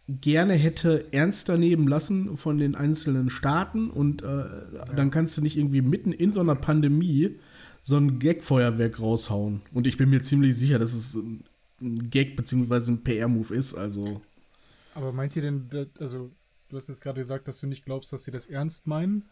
gerne 0.07 0.53
hätte 0.53 1.05
ernster 1.11 1.57
nehmen 1.57 1.87
lassen 1.87 2.37
von 2.37 2.57
den 2.59 2.75
einzelnen 2.75 3.29
Staaten 3.29 3.89
und 3.89 4.21
äh, 4.21 4.43
dann 4.95 5.09
kannst 5.09 5.37
du 5.37 5.41
nicht 5.41 5.57
irgendwie 5.57 5.81
mitten 5.81 6.11
in 6.11 6.31
so 6.31 6.41
einer 6.41 6.55
Pandemie 6.55 7.35
so 7.85 7.97
ein 7.97 8.17
Gag-Feuerwerk 8.17 8.99
raushauen. 8.99 9.61
Und 9.71 9.85
ich 9.85 9.95
bin 9.95 10.09
mir 10.09 10.23
ziemlich 10.23 10.57
sicher, 10.57 10.79
dass 10.79 10.93
es 10.93 11.15
ein 11.15 12.09
Gag 12.09 12.35
bzw. 12.35 12.91
ein 12.91 13.03
PR-Move 13.03 13.53
ist. 13.53 13.75
Also 13.75 14.21
Aber 14.95 15.13
meint 15.13 15.35
ihr 15.35 15.43
denn, 15.43 15.69
also 15.99 16.31
du 16.69 16.77
hast 16.77 16.89
jetzt 16.89 17.01
gerade 17.01 17.21
gesagt, 17.21 17.47
dass 17.47 17.59
du 17.59 17.67
nicht 17.67 17.85
glaubst, 17.85 18.11
dass 18.11 18.23
sie 18.23 18.31
das 18.31 18.47
ernst 18.47 18.87
meinen? 18.87 19.25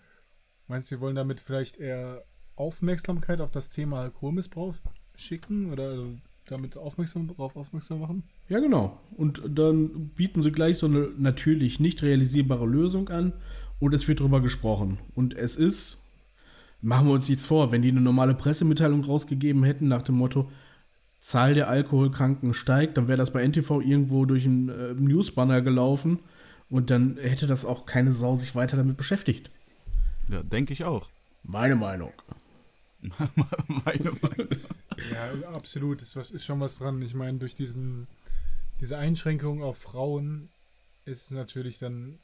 Meinst 0.67 0.91
du, 0.91 0.95
sie 0.95 1.01
wollen 1.01 1.15
damit 1.15 1.39
vielleicht 1.39 1.77
eher 1.77 2.23
Aufmerksamkeit 2.55 3.41
auf 3.41 3.49
das 3.49 3.71
Thema 3.71 4.01
Alkoholmissbrauch 4.01 4.75
schicken 5.15 5.71
oder 5.71 5.89
also 5.89 6.11
damit 6.45 6.77
aufmerksam 6.77 7.27
darauf 7.27 7.55
aufmerksam 7.55 8.01
machen? 8.01 8.23
Ja, 8.49 8.59
genau. 8.59 8.99
Und 9.17 9.41
dann 9.49 10.09
bieten 10.09 10.43
sie 10.43 10.51
gleich 10.51 10.77
so 10.77 10.85
eine 10.85 11.09
natürlich 11.17 11.79
nicht 11.79 12.03
realisierbare 12.03 12.67
Lösung 12.67 13.09
an 13.09 13.33
und 13.79 13.95
es 13.95 14.07
wird 14.07 14.19
drüber 14.19 14.41
gesprochen. 14.41 14.99
Und 15.15 15.33
es 15.33 15.55
ist, 15.55 16.02
machen 16.83 17.07
wir 17.07 17.13
uns 17.13 17.29
nichts 17.29 17.45
vor, 17.45 17.71
wenn 17.71 17.81
die 17.81 17.89
eine 17.89 18.01
normale 18.01 18.35
Pressemitteilung 18.35 19.03
rausgegeben 19.05 19.63
hätten 19.63 19.87
nach 19.87 20.01
dem 20.03 20.15
Motto, 20.15 20.51
Zahl 21.19 21.53
der 21.53 21.69
Alkoholkranken 21.69 22.53
steigt, 22.53 22.97
dann 22.97 23.07
wäre 23.07 23.17
das 23.17 23.31
bei 23.31 23.47
NTV 23.47 23.79
irgendwo 23.79 24.25
durch 24.25 24.45
einen 24.45 24.67
äh, 24.67 24.93
Newsbanner 24.93 25.61
gelaufen 25.61 26.19
und 26.69 26.89
dann 26.89 27.17
hätte 27.17 27.47
das 27.47 27.63
auch 27.63 27.85
keine 27.85 28.11
Sau 28.11 28.35
sich 28.35 28.53
weiter 28.55 28.75
damit 28.75 28.97
beschäftigt. 28.97 29.49
Ja, 30.27 30.43
denke 30.43 30.73
ich 30.73 30.83
auch. 30.83 31.09
Meine 31.43 31.77
Meinung. 31.77 32.11
Meine 33.01 34.11
Meinung. 34.21 34.49
Ja, 35.11 35.49
absolut. 35.53 36.01
Ist, 36.01 36.15
was, 36.17 36.31
ist 36.31 36.45
schon 36.45 36.59
was 36.59 36.77
dran. 36.77 37.01
Ich 37.01 37.13
meine, 37.13 37.37
durch 37.37 37.55
diesen, 37.55 38.07
diese 38.81 38.97
Einschränkung 38.97 39.63
auf 39.63 39.77
Frauen 39.77 40.49
ist 41.05 41.25
es 41.25 41.31
natürlich 41.31 41.79
dann 41.79 42.19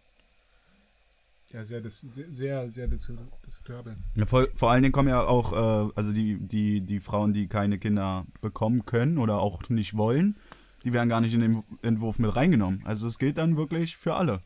ja 1.54 1.64
sehr, 1.64 1.82
dis- 1.82 2.02
sehr, 2.02 2.26
sehr, 2.32 2.70
sehr 2.70 2.88
dis- 2.88 3.12
diskutabel. 3.46 3.96
Ja, 4.16 4.26
vor, 4.26 4.48
vor 4.56 4.72
allen 4.72 4.82
Dingen 4.84 4.92
kommen 4.92 5.10
ja 5.10 5.24
auch, 5.26 5.54
äh, 5.54 5.92
also 5.96 6.12
die, 6.12 6.38
die, 6.40 6.82
die 6.82 7.00
Frauen, 7.00 7.34
die 7.34 7.48
keine 7.48 7.78
Kinder 7.80 8.26
bekommen 8.42 8.86
können 8.86 9.18
oder 9.18 9.40
auch 9.40 9.68
nicht 9.70 9.96
wollen, 9.98 10.36
die 10.84 10.94
werden 10.94 11.10
gar 11.10 11.22
nicht 11.22 11.34
in 11.34 11.40
den 11.42 11.64
Entwurf 11.82 12.20
mit 12.20 12.36
reingenommen. 12.36 12.82
Also 12.86 13.08
es 13.08 13.18
gilt 13.20 13.38
dann 13.38 13.58
wirklich 13.58 13.98
für 13.98 14.16
alle. 14.16 14.42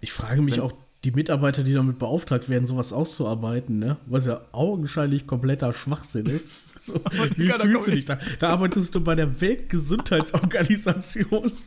Ich 0.00 0.12
frage 0.12 0.42
mich 0.42 0.56
Wenn- 0.56 0.62
auch, 0.64 0.72
die 1.04 1.10
Mitarbeiter, 1.10 1.62
die 1.64 1.74
damit 1.74 1.98
beauftragt 1.98 2.48
werden, 2.48 2.66
sowas 2.66 2.92
auszuarbeiten, 2.94 3.78
ne? 3.78 3.98
was 4.06 4.24
ja 4.24 4.40
augenscheinlich 4.52 5.26
kompletter 5.26 5.72
Schwachsinn 5.72 6.26
ist. 6.26 6.54
So, 6.84 6.94
wie 7.36 7.48
fühlst 7.48 7.86
du 7.88 7.92
dich 7.92 8.04
da? 8.04 8.18
Da 8.40 8.50
arbeitest 8.50 8.94
du 8.94 9.00
bei 9.00 9.14
der 9.14 9.40
Weltgesundheitsorganisation. 9.40 11.50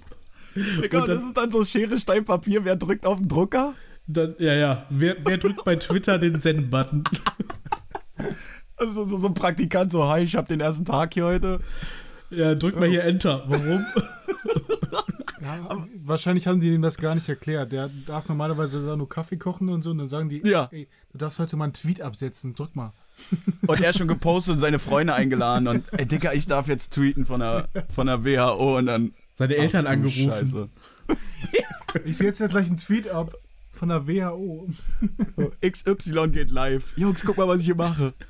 Digga, 0.83 0.99
Und 1.01 1.09
das 1.09 1.21
ist 1.23 1.35
dann 1.37 1.51
so 1.51 1.63
Schere, 1.65 1.97
Stein, 1.99 2.25
Papier, 2.25 2.63
wer 2.65 2.75
drückt 2.75 3.05
auf 3.05 3.19
den 3.19 3.27
Drucker? 3.27 3.73
Dann, 4.07 4.35
ja, 4.39 4.53
ja. 4.53 4.85
Wer, 4.89 5.17
wer 5.25 5.37
drückt 5.37 5.63
bei 5.65 5.75
Twitter 5.75 6.17
den 6.17 6.39
Send-Button? 6.39 7.03
Also 8.79 9.05
so, 9.05 9.17
so 9.17 9.27
ein 9.27 9.33
Praktikant, 9.33 9.91
so, 9.91 10.07
hi, 10.07 10.21
ich 10.21 10.35
hab 10.35 10.47
den 10.47 10.59
ersten 10.59 10.85
Tag 10.85 11.15
hier 11.15 11.25
heute. 11.25 11.59
Ja, 12.29 12.53
drück 12.53 12.79
mal 12.79 12.87
hier 12.87 13.03
Enter. 13.03 13.43
Warum? 13.47 13.83
Ja, 15.39 15.77
wahrscheinlich 16.01 16.45
haben 16.47 16.59
die 16.59 16.73
ihm 16.73 16.81
das 16.81 16.97
gar 16.97 17.13
nicht 17.15 17.29
erklärt. 17.29 17.71
Der 17.71 17.89
darf 18.05 18.27
normalerweise 18.27 18.85
da 18.85 18.97
nur 18.97 19.07
Kaffee 19.07 19.37
kochen 19.37 19.69
und 19.69 19.81
so 19.81 19.91
und 19.91 19.99
dann 19.99 20.09
sagen 20.09 20.27
die, 20.29 20.41
Ja. 20.43 20.67
ey, 20.71 20.87
du 21.11 21.17
darfst 21.19 21.39
heute 21.39 21.55
mal 21.55 21.65
einen 21.65 21.73
Tweet 21.73 22.01
absetzen, 22.01 22.53
drück 22.53 22.75
mal. 22.75 22.91
Und 23.65 23.79
er 23.79 23.93
schon 23.93 24.07
gepostet 24.07 24.55
und 24.55 24.59
seine 24.59 24.79
Freunde 24.79 25.13
eingeladen 25.13 25.67
und, 25.67 25.85
ey, 25.93 26.05
Digga, 26.05 26.33
ich 26.33 26.47
darf 26.47 26.67
jetzt 26.67 26.91
tweeten 26.93 27.25
von 27.25 27.39
der, 27.39 27.69
von 27.89 28.07
der 28.07 28.25
WHO 28.25 28.77
und 28.77 28.87
dann. 28.87 29.13
Seine 29.37 29.55
Eltern 29.55 29.85
Ach 29.85 29.91
angerufen. 29.91 30.31
Scheiße. 30.31 30.69
Ich 32.05 32.17
setze 32.17 32.43
jetzt 32.43 32.51
gleich 32.51 32.67
einen 32.67 32.77
Tweet 32.77 33.07
ab 33.07 33.33
von 33.71 33.89
der 33.89 34.07
WHO. 34.07 34.67
XY 35.65 36.29
geht 36.29 36.51
live. 36.51 36.95
Jungs, 36.95 37.23
guck 37.25 37.37
mal, 37.37 37.47
was 37.47 37.59
ich 37.59 37.65
hier 37.65 37.75
mache. 37.75 38.13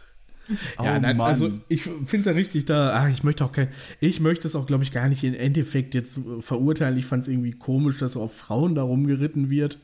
Ja, 0.81 0.95
Oh, 0.95 0.99
nein, 1.01 1.19
also 1.19 1.51
ich 1.67 1.81
finde 1.81 2.19
es 2.19 2.25
ja 2.25 2.31
richtig 2.31 2.63
da, 2.63 2.93
ach, 2.93 3.09
ich 3.09 3.21
möchte 3.21 3.43
auch 3.43 3.51
kein, 3.51 3.67
ich 3.99 4.21
möchte 4.21 4.47
es 4.47 4.55
auch, 4.55 4.65
glaube 4.65 4.85
ich, 4.85 4.93
gar 4.93 5.09
nicht 5.09 5.25
im 5.25 5.33
Endeffekt 5.33 5.93
jetzt 5.93 6.19
äh, 6.19 6.41
verurteilen. 6.41 6.97
Ich 6.97 7.05
fand 7.05 7.23
es 7.23 7.27
irgendwie 7.27 7.51
komisch, 7.51 7.97
dass 7.97 8.13
so 8.13 8.21
auf 8.21 8.33
Frauen 8.33 8.73
da 8.73 8.83
rumgeritten 8.83 9.49
wird, 9.49 9.79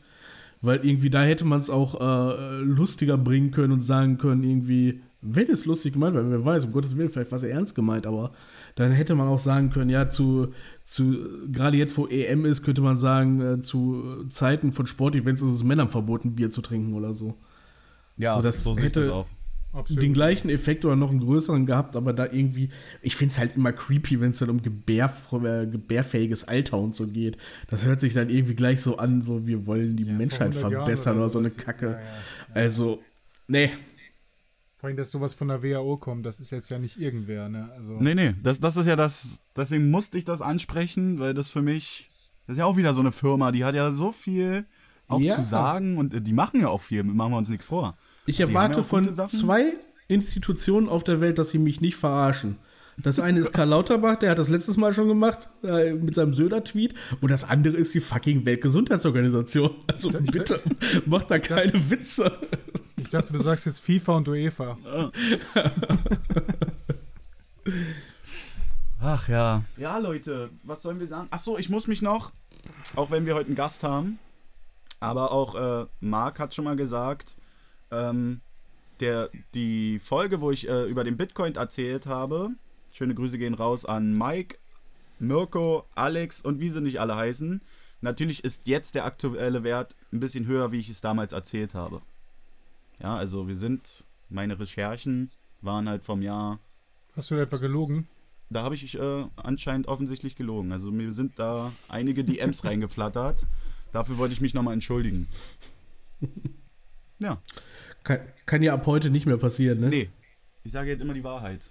weil 0.61 0.85
irgendwie 0.85 1.09
da 1.09 1.23
hätte 1.23 1.43
man 1.43 1.59
es 1.59 1.69
auch 1.69 1.99
äh, 1.99 2.61
lustiger 2.61 3.17
bringen 3.17 3.51
können 3.51 3.73
und 3.73 3.81
sagen 3.81 4.17
können, 4.17 4.43
irgendwie, 4.45 5.01
wenn 5.25 5.49
es 5.49 5.65
lustig 5.65 5.93
gemeint 5.93 6.15
war, 6.15 6.29
wer 6.29 6.43
weiß, 6.45 6.65
um 6.65 6.71
Gottes 6.71 6.97
Willen, 6.97 7.09
vielleicht 7.09 7.31
war 7.31 7.37
es 7.37 7.43
ja 7.43 7.49
ernst 7.49 7.75
gemeint, 7.75 8.05
aber 8.05 8.31
dann 8.75 8.91
hätte 8.91 9.15
man 9.15 9.27
auch 9.27 9.39
sagen 9.39 9.69
können, 9.69 9.89
ja, 9.89 10.09
zu, 10.09 10.49
zu 10.83 11.17
gerade 11.51 11.77
jetzt, 11.77 11.97
wo 11.97 12.07
EM 12.07 12.45
ist, 12.45 12.63
könnte 12.63 12.81
man 12.81 12.97
sagen, 12.97 13.41
äh, 13.41 13.61
zu 13.61 14.25
Zeiten 14.29 14.71
von 14.73 14.85
Sportevents 14.87 15.41
ist 15.41 15.51
es 15.53 15.63
Männern 15.63 15.89
verboten, 15.89 16.35
Bier 16.35 16.51
zu 16.51 16.61
trinken 16.61 16.93
oder 16.93 17.13
so. 17.13 17.35
ja, 18.17 18.35
so, 18.35 18.41
das 18.41 18.65
ich 18.65 18.77
hätte- 18.83 19.13
auch. 19.13 19.27
Absolut. 19.75 20.03
den 20.03 20.13
gleichen 20.13 20.49
Effekt 20.49 20.85
oder 20.85 20.95
noch 20.95 21.09
einen 21.09 21.19
größeren 21.19 21.65
gehabt, 21.65 21.95
aber 21.95 22.13
da 22.13 22.25
irgendwie, 22.31 22.69
ich 23.01 23.15
finde 23.15 23.31
es 23.31 23.39
halt 23.39 23.55
immer 23.55 23.73
creepy, 23.73 24.21
wenn 24.21 24.29
es 24.29 24.37
dann 24.37 24.51
um 24.51 24.61
gebär, 24.61 25.11
äh, 25.43 25.65
gebärfähiges 25.65 26.47
Alter 26.47 26.77
und 26.77 26.93
so 26.93 27.07
geht. 27.07 27.37
Das 27.71 27.83
hört 27.83 27.99
sich 27.99 28.13
dann 28.13 28.29
irgendwie 28.29 28.53
gleich 28.53 28.81
so 28.81 28.97
an, 28.99 29.23
so 29.23 29.47
wir 29.47 29.65
wollen 29.65 29.95
die 29.97 30.03
Ja, 30.03 30.13
Menschheit 30.13 30.49
100 30.55 30.61
Jahren 30.61 30.73
verbessern 30.85 31.17
oder, 31.17 31.27
so 31.27 31.39
eine. 31.39 31.49
Kacke. 31.49 31.85
Ja, 31.87 31.91
ja. 31.93 31.97
Also, 32.53 33.01
nee. 33.47 33.71
Vor 34.83 34.89
allem, 34.89 34.97
dass 34.97 35.11
sowas 35.11 35.33
von 35.33 35.47
der 35.47 35.63
WHO 35.63 35.95
kommt, 35.95 36.25
das 36.25 36.41
ist 36.41 36.51
jetzt 36.51 36.67
ja 36.67 36.77
nicht 36.77 36.99
irgendwer, 36.99 37.47
ne? 37.47 37.69
Also, 37.77 37.93
Nee, 38.01 38.15
nee, 38.15 38.35
das, 38.43 38.59
das 38.59 38.75
ist 38.75 38.85
ja 38.85 38.97
das, 38.97 39.39
deswegen 39.55 39.89
musste 39.89 40.17
ich 40.17 40.25
das 40.25 40.41
ansprechen, 40.41 41.19
weil 41.21 41.33
das 41.33 41.47
für 41.47 41.61
mich, 41.61 42.09
das 42.47 42.55
ist 42.55 42.59
ja 42.59 42.65
auch 42.65 42.75
wieder 42.75 42.93
so 42.93 42.99
eine 42.99 43.13
Firma, 43.13 43.53
die 43.53 43.63
hat 43.63 43.75
ja 43.75 43.91
so 43.91 44.11
viel 44.11 44.65
auch 45.07 45.21
Ja. 45.21 45.35
zu 45.37 45.43
sagen 45.43 45.95
und 45.97 46.13
äh, 46.13 46.19
die 46.19 46.33
machen 46.33 46.59
ja 46.59 46.67
auch 46.67 46.81
viel, 46.81 47.01
machen 47.05 47.31
wir 47.31 47.37
uns 47.37 47.47
nichts 47.47 47.63
vor. 47.65 47.95
Ich 48.25 48.35
Sie 48.35 48.43
erwarte 48.43 48.79
ja 48.79 48.83
von 48.83 49.09
zwei 49.29 49.71
Institutionen 50.09 50.89
auf 50.89 51.05
der 51.05 51.21
Welt, 51.21 51.39
dass 51.39 51.51
sie 51.51 51.59
mich 51.59 51.79
nicht 51.79 51.95
verarschen. 51.95 52.57
Das 52.97 53.21
eine 53.21 53.39
ist 53.39 53.53
Karl 53.53 53.69
Lauterbach, 53.69 54.17
der 54.17 54.31
hat 54.31 54.37
das 54.37 54.49
letztes 54.49 54.75
Mal 54.75 54.91
schon 54.91 55.07
gemacht, 55.07 55.47
äh, 55.63 55.93
mit 55.93 56.13
seinem 56.13 56.33
Söder-Tweet. 56.33 56.93
Und 57.21 57.31
das 57.31 57.45
andere 57.45 57.77
ist 57.77 57.93
die 57.95 58.01
fucking 58.01 58.45
Weltgesundheitsorganisation. 58.45 59.71
Also 59.87 60.09
bitte, 60.11 60.59
macht 61.05 61.31
da 61.31 61.39
keine 61.39 61.89
Witze. 61.89 62.37
Ich 63.03 63.09
dachte, 63.09 63.33
du 63.33 63.39
sagst 63.39 63.65
jetzt 63.65 63.81
FIFA 63.81 64.17
und 64.17 64.29
UEFA. 64.29 64.77
Ach 69.01 69.27
ja. 69.27 69.63
Ja, 69.75 69.97
Leute, 69.97 70.49
was 70.63 70.81
sollen 70.81 71.01
wir 71.01 71.07
sagen? 71.07 71.27
Ach 71.29 71.39
so, 71.39 71.57
ich 71.57 71.69
muss 71.69 71.87
mich 71.87 72.01
noch, 72.01 72.31
auch 72.95 73.11
wenn 73.11 73.25
wir 73.25 73.35
heute 73.35 73.47
einen 73.47 73.57
Gast 73.57 73.83
haben, 73.83 74.19
aber 75.01 75.33
auch 75.33 75.55
äh, 75.55 75.85
Marc 75.99 76.39
hat 76.39 76.55
schon 76.55 76.63
mal 76.63 76.77
gesagt, 76.77 77.35
ähm, 77.91 78.39
der, 79.01 79.29
die 79.53 79.99
Folge, 79.99 80.39
wo 80.39 80.51
ich 80.51 80.69
äh, 80.69 80.85
über 80.85 81.03
den 81.03 81.17
Bitcoin 81.17 81.55
erzählt 81.55 82.05
habe, 82.05 82.51
schöne 82.93 83.15
Grüße 83.15 83.37
gehen 83.37 83.53
raus 83.53 83.83
an 83.83 84.13
Mike, 84.13 84.57
Mirko, 85.19 85.85
Alex 85.93 86.39
und 86.39 86.61
wie 86.61 86.69
sie 86.69 86.79
nicht 86.79 87.01
alle 87.01 87.17
heißen. 87.17 87.61
Natürlich 87.99 88.45
ist 88.45 88.67
jetzt 88.67 88.95
der 88.95 89.03
aktuelle 89.03 89.63
Wert 89.63 89.97
ein 90.13 90.21
bisschen 90.21 90.47
höher, 90.47 90.71
wie 90.71 90.79
ich 90.79 90.89
es 90.89 91.01
damals 91.01 91.33
erzählt 91.33 91.75
habe. 91.75 92.01
Ja, 92.99 93.15
also 93.15 93.47
wir 93.47 93.57
sind, 93.57 94.03
meine 94.29 94.59
Recherchen 94.59 95.31
waren 95.61 95.87
halt 95.89 96.03
vom 96.03 96.21
Jahr 96.21 96.59
Hast 97.15 97.31
du 97.31 97.35
etwa 97.35 97.57
gelogen? 97.57 98.07
da 98.49 98.63
habe 98.63 98.75
ich 98.75 98.95
äh, 98.97 99.25
anscheinend 99.35 99.87
offensichtlich 99.87 100.35
gelogen. 100.35 100.71
Also 100.71 100.91
mir 100.91 101.11
sind 101.11 101.39
da 101.39 101.71
einige 101.89 102.23
DMs 102.23 102.63
reingeflattert. 102.63 103.45
Dafür 103.91 104.17
wollte 104.17 104.33
ich 104.33 104.41
mich 104.41 104.53
nochmal 104.53 104.73
entschuldigen. 104.73 105.27
Ja. 107.19 107.41
Kann, 108.03 108.19
kann 108.45 108.61
ja 108.63 108.73
ab 108.73 108.85
heute 108.85 109.09
nicht 109.09 109.25
mehr 109.25 109.37
passieren, 109.37 109.79
ne? 109.79 109.89
Nee. 109.89 110.09
Ich 110.63 110.71
sage 110.71 110.89
jetzt 110.89 111.01
immer 111.01 111.13
die 111.13 111.23
Wahrheit. 111.23 111.61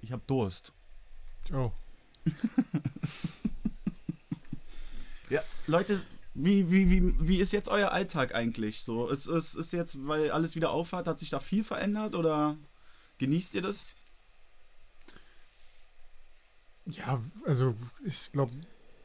Ich 0.00 0.12
habe 0.12 0.22
Durst. 0.26 0.72
Oh. 1.52 1.72
Ja, 5.30 5.40
Leute, 5.66 5.98
wie, 6.34 6.70
wie, 6.70 6.90
wie, 6.90 7.28
wie 7.28 7.36
ist 7.38 7.52
jetzt 7.52 7.68
euer 7.68 7.92
Alltag 7.92 8.34
eigentlich? 8.34 8.82
So, 8.82 9.08
ist, 9.08 9.26
ist, 9.26 9.54
ist 9.54 9.72
jetzt, 9.72 10.06
weil 10.06 10.30
alles 10.30 10.56
wieder 10.56 10.70
aufhat, 10.70 11.06
hat 11.06 11.18
sich 11.18 11.30
da 11.30 11.40
viel 11.40 11.62
verändert 11.62 12.14
oder 12.14 12.56
genießt 13.18 13.54
ihr 13.54 13.62
das? 13.62 13.94
Ja, 16.86 17.20
also 17.46 17.74
ich 18.04 18.32
glaube, 18.32 18.52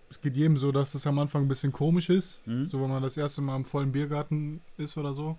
es 0.10 0.22
geht 0.22 0.38
jedem 0.38 0.58
so, 0.58 0.72
dass 0.72 0.96
es 0.96 1.06
am 1.06 1.20
Anfang 1.20 1.44
ein 1.44 1.48
bisschen 1.48 1.72
komisch 1.72 2.10
ist. 2.10 2.40
Mhm. 2.46 2.66
So, 2.66 2.82
wenn 2.82 2.90
man 2.90 3.04
das 3.04 3.18
erste 3.18 3.42
Mal 3.42 3.58
im 3.58 3.66
vollen 3.66 3.92
Biergarten 3.92 4.62
ist 4.78 4.98
oder 4.98 5.14
so, 5.14 5.38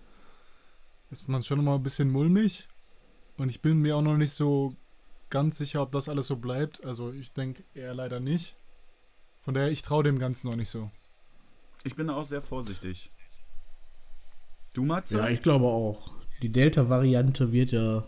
ist 1.11 1.29
man 1.29 1.43
schon 1.43 1.59
immer 1.59 1.77
ein 1.77 1.83
bisschen 1.83 2.11
mulmig. 2.11 2.69
Und 3.39 3.49
ich 3.49 3.63
bin 3.63 3.79
mir 3.79 3.97
auch 3.97 4.03
noch 4.03 4.17
nicht 4.17 4.33
so 4.33 4.77
ganz 5.31 5.59
sicher, 5.59 5.83
ob 5.83 5.93
das 5.93 6.09
alles 6.09 6.27
so 6.27 6.37
bleibt. 6.37 6.85
Also 6.85 7.13
ich 7.13 7.33
denke 7.33 7.65
eher 7.75 7.95
leider 7.95 8.21
nicht. 8.21 8.57
Von 9.43 9.55
daher, 9.55 9.71
ich 9.71 9.83
traue 9.83 10.05
dem 10.05 10.19
Ganzen 10.19 10.49
noch 10.49 10.57
nicht 10.57 10.71
so. 10.71 10.91
Ich 11.85 11.95
bin 11.97 12.09
da 12.09 12.15
auch 12.17 12.25
sehr 12.25 12.43
vorsichtig. 12.43 13.11
Du, 14.75 14.85
Matze? 14.85 15.19
Ja, 15.19 15.29
ich 15.29 15.43
glaube 15.43 15.67
auch. 15.67 16.13
Die 16.43 16.51
Delta-Variante 16.51 17.53
wird 17.53 17.73
ja 17.73 18.05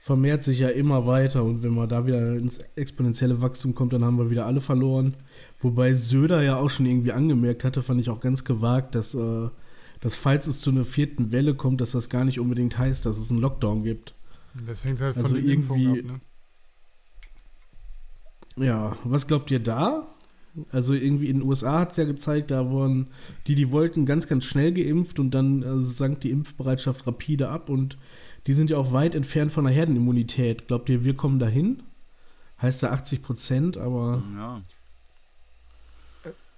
vermehrt 0.00 0.42
sich 0.44 0.60
ja 0.60 0.68
immer 0.68 1.06
weiter 1.06 1.42
und 1.44 1.62
wenn 1.62 1.74
man 1.74 1.88
da 1.88 2.06
wieder 2.06 2.34
ins 2.34 2.58
exponentielle 2.76 3.42
Wachstum 3.42 3.74
kommt, 3.74 3.92
dann 3.92 4.04
haben 4.04 4.16
wir 4.16 4.30
wieder 4.30 4.46
alle 4.46 4.60
verloren. 4.60 5.16
Wobei 5.58 5.92
Söder 5.92 6.40
ja 6.42 6.56
auch 6.56 6.70
schon 6.70 6.86
irgendwie 6.86 7.12
angemerkt 7.12 7.64
hatte, 7.64 7.82
fand 7.82 8.00
ich 8.00 8.08
auch 8.08 8.20
ganz 8.20 8.44
gewagt, 8.44 8.94
dass, 8.94 9.14
äh, 9.14 9.48
dass 10.00 10.14
falls 10.14 10.46
es 10.46 10.60
zu 10.60 10.70
einer 10.70 10.84
vierten 10.84 11.30
Welle 11.32 11.54
kommt, 11.54 11.80
dass 11.80 11.90
das 11.92 12.08
gar 12.08 12.24
nicht 12.24 12.38
unbedingt 12.40 12.78
heißt, 12.78 13.04
dass 13.06 13.18
es 13.18 13.30
einen 13.30 13.40
Lockdown 13.40 13.82
gibt. 13.82 14.14
Das 14.66 14.84
hängt 14.84 15.00
halt 15.00 15.16
Also 15.16 15.28
von 15.34 15.36
den 15.44 15.50
Impfungen 15.50 15.88
ab, 15.90 15.96
irgendwie- 15.96 16.12
ne? 18.56 18.66
Ja, 18.66 18.96
was 19.04 19.26
glaubt 19.26 19.50
ihr 19.50 19.60
da? 19.60 20.06
Also 20.72 20.94
irgendwie 20.94 21.28
in 21.28 21.40
den 21.40 21.48
USA 21.48 21.80
hat 21.80 21.92
es 21.92 21.96
ja 21.98 22.04
gezeigt, 22.04 22.50
da 22.50 22.70
wurden 22.70 23.08
die, 23.46 23.54
die 23.54 23.70
wollten, 23.70 24.06
ganz, 24.06 24.26
ganz 24.26 24.44
schnell 24.44 24.72
geimpft 24.72 25.18
und 25.18 25.30
dann 25.32 25.62
äh, 25.62 25.80
sank 25.80 26.20
die 26.20 26.30
Impfbereitschaft 26.30 27.06
rapide 27.06 27.48
ab 27.48 27.68
und 27.68 27.96
die 28.46 28.54
sind 28.54 28.70
ja 28.70 28.78
auch 28.78 28.92
weit 28.92 29.14
entfernt 29.14 29.52
von 29.52 29.64
der 29.64 29.74
Herdenimmunität. 29.74 30.66
Glaubt 30.68 30.88
ihr, 30.88 31.04
wir 31.04 31.14
kommen 31.14 31.38
dahin? 31.38 31.82
Heißt 32.60 32.82
ja 32.82 32.90
80 32.90 33.22
Prozent, 33.22 33.76
aber 33.76 34.22
Ja. 34.36 34.62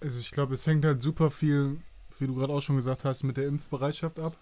Also 0.00 0.18
ich 0.18 0.30
glaube, 0.30 0.54
es 0.54 0.66
hängt 0.66 0.84
halt 0.84 1.02
super 1.02 1.30
viel, 1.30 1.76
wie 2.18 2.26
du 2.26 2.34
gerade 2.34 2.52
auch 2.52 2.62
schon 2.62 2.76
gesagt 2.76 3.04
hast, 3.04 3.22
mit 3.22 3.36
der 3.36 3.46
Impfbereitschaft 3.46 4.18
ab. 4.18 4.36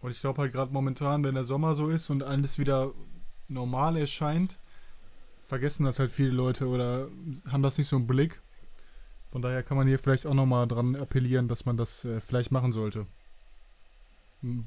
Und 0.00 0.10
ich 0.10 0.20
glaube 0.20 0.42
halt 0.42 0.52
gerade 0.52 0.72
momentan, 0.72 1.22
wenn 1.22 1.34
der 1.34 1.44
Sommer 1.44 1.74
so 1.74 1.88
ist 1.88 2.10
und 2.10 2.22
alles 2.22 2.58
wieder 2.58 2.92
normal 3.48 3.96
erscheint, 3.96 4.58
vergessen 5.38 5.84
das 5.84 5.98
halt 5.98 6.10
viele 6.10 6.30
Leute 6.30 6.66
oder 6.66 7.08
haben 7.48 7.62
das 7.62 7.78
nicht 7.78 7.88
so 7.88 7.96
im 7.96 8.06
Blick. 8.06 8.40
Von 9.30 9.42
daher 9.42 9.62
kann 9.62 9.76
man 9.76 9.86
hier 9.86 9.98
vielleicht 9.98 10.26
auch 10.26 10.34
nochmal 10.34 10.66
dran 10.66 10.96
appellieren, 10.96 11.48
dass 11.48 11.66
man 11.66 11.76
das 11.76 12.04
äh, 12.04 12.20
vielleicht 12.20 12.50
machen 12.50 12.72
sollte. 12.72 13.04
Hm, 14.42 14.64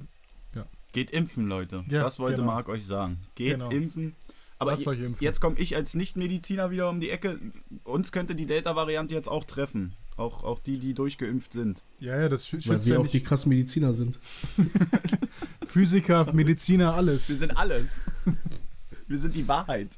Geht 0.94 1.12
impfen, 1.12 1.48
Leute. 1.48 1.86
Ja, 1.88 2.04
das 2.04 2.20
wollte 2.20 2.42
genau. 2.42 2.48
Marc 2.52 2.68
euch 2.68 2.86
sagen. 2.86 3.18
Geht 3.36 3.54
Genau. 3.54 3.70
impfen. 3.70 4.14
Aber 4.60 4.72
Lasst 4.72 4.84
je- 4.84 4.90
euch 4.90 5.00
impfen. 5.00 5.24
jetzt 5.24 5.40
komme 5.40 5.58
ich 5.58 5.74
als 5.78 5.94
Nicht-Mediziner 5.94 6.70
wieder 6.70 6.90
um 6.90 7.00
die 7.00 7.10
Ecke. 7.12 7.40
Uns 7.86 8.12
könnte 8.12 8.36
die 8.36 8.46
Delta-Variante 8.46 9.16
jetzt 9.16 9.30
auch 9.30 9.46
treffen. 9.46 9.94
Auch, 10.18 10.44
auch 10.44 10.60
die, 10.60 10.80
die 10.80 10.94
durchgeimpft 10.94 11.54
sind. 11.54 11.82
Ja, 12.02 12.20
ja, 12.20 12.28
das 12.28 12.46
schü- 12.46 12.56
weil 12.56 12.62
schützt 12.62 12.88
wir 12.88 12.96
ja 12.96 13.00
auch 13.00 13.08
die 13.08 13.24
krassen 13.24 13.48
Mediziner 13.48 13.94
sind. 13.94 14.20
Physiker, 15.66 16.32
Mediziner, 16.34 16.94
alles. 16.94 17.30
Wir 17.30 17.38
sind 17.38 17.58
alles. 17.58 18.02
Wir 19.08 19.18
sind 19.18 19.34
die 19.34 19.48
Wahrheit. 19.48 19.98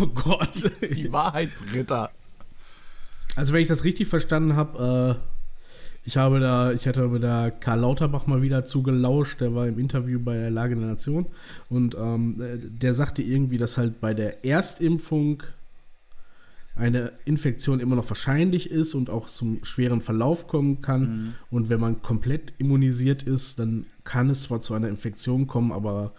Oh 0.00 0.06
Gott. 0.06 0.70
Die 0.94 1.10
Wahrheitsritter. 1.12 2.12
Also 3.36 3.52
wenn 3.52 3.62
ich 3.62 3.68
das 3.68 3.84
richtig 3.84 4.08
verstanden 4.08 4.56
habe, 4.56 5.18
äh, 5.18 5.32
ich 6.04 6.16
habe 6.16 6.40
da, 6.40 6.72
ich 6.72 6.86
hatte 6.86 7.08
da 7.20 7.50
Karl 7.50 7.80
Lauterbach 7.80 8.26
mal 8.26 8.42
wieder 8.42 8.64
zugelauscht, 8.64 9.40
der 9.40 9.54
war 9.54 9.68
im 9.68 9.78
Interview 9.78 10.18
bei 10.18 10.34
der 10.34 10.50
Lage 10.50 10.74
der 10.74 10.86
Nation. 10.86 11.26
Und 11.68 11.94
ähm, 11.94 12.40
äh, 12.40 12.58
der 12.58 12.94
sagte 12.94 13.22
irgendwie, 13.22 13.56
dass 13.56 13.78
halt 13.78 14.00
bei 14.00 14.12
der 14.12 14.44
Erstimpfung 14.44 15.44
eine 16.74 17.12
Infektion 17.24 17.80
immer 17.80 17.96
noch 17.96 18.08
wahrscheinlich 18.08 18.70
ist 18.70 18.94
und 18.94 19.10
auch 19.10 19.26
zum 19.28 19.62
schweren 19.62 20.00
Verlauf 20.00 20.48
kommen 20.48 20.80
kann. 20.80 21.34
Und 21.50 21.68
wenn 21.68 21.78
man 21.78 22.00
komplett 22.02 22.54
immunisiert 22.58 23.22
ist, 23.22 23.58
dann 23.58 23.84
kann 24.04 24.30
es 24.30 24.44
zwar 24.44 24.62
zu 24.62 24.72
einer 24.72 24.88
Infektion 24.88 25.46
kommen, 25.46 25.70
aber 25.70 26.14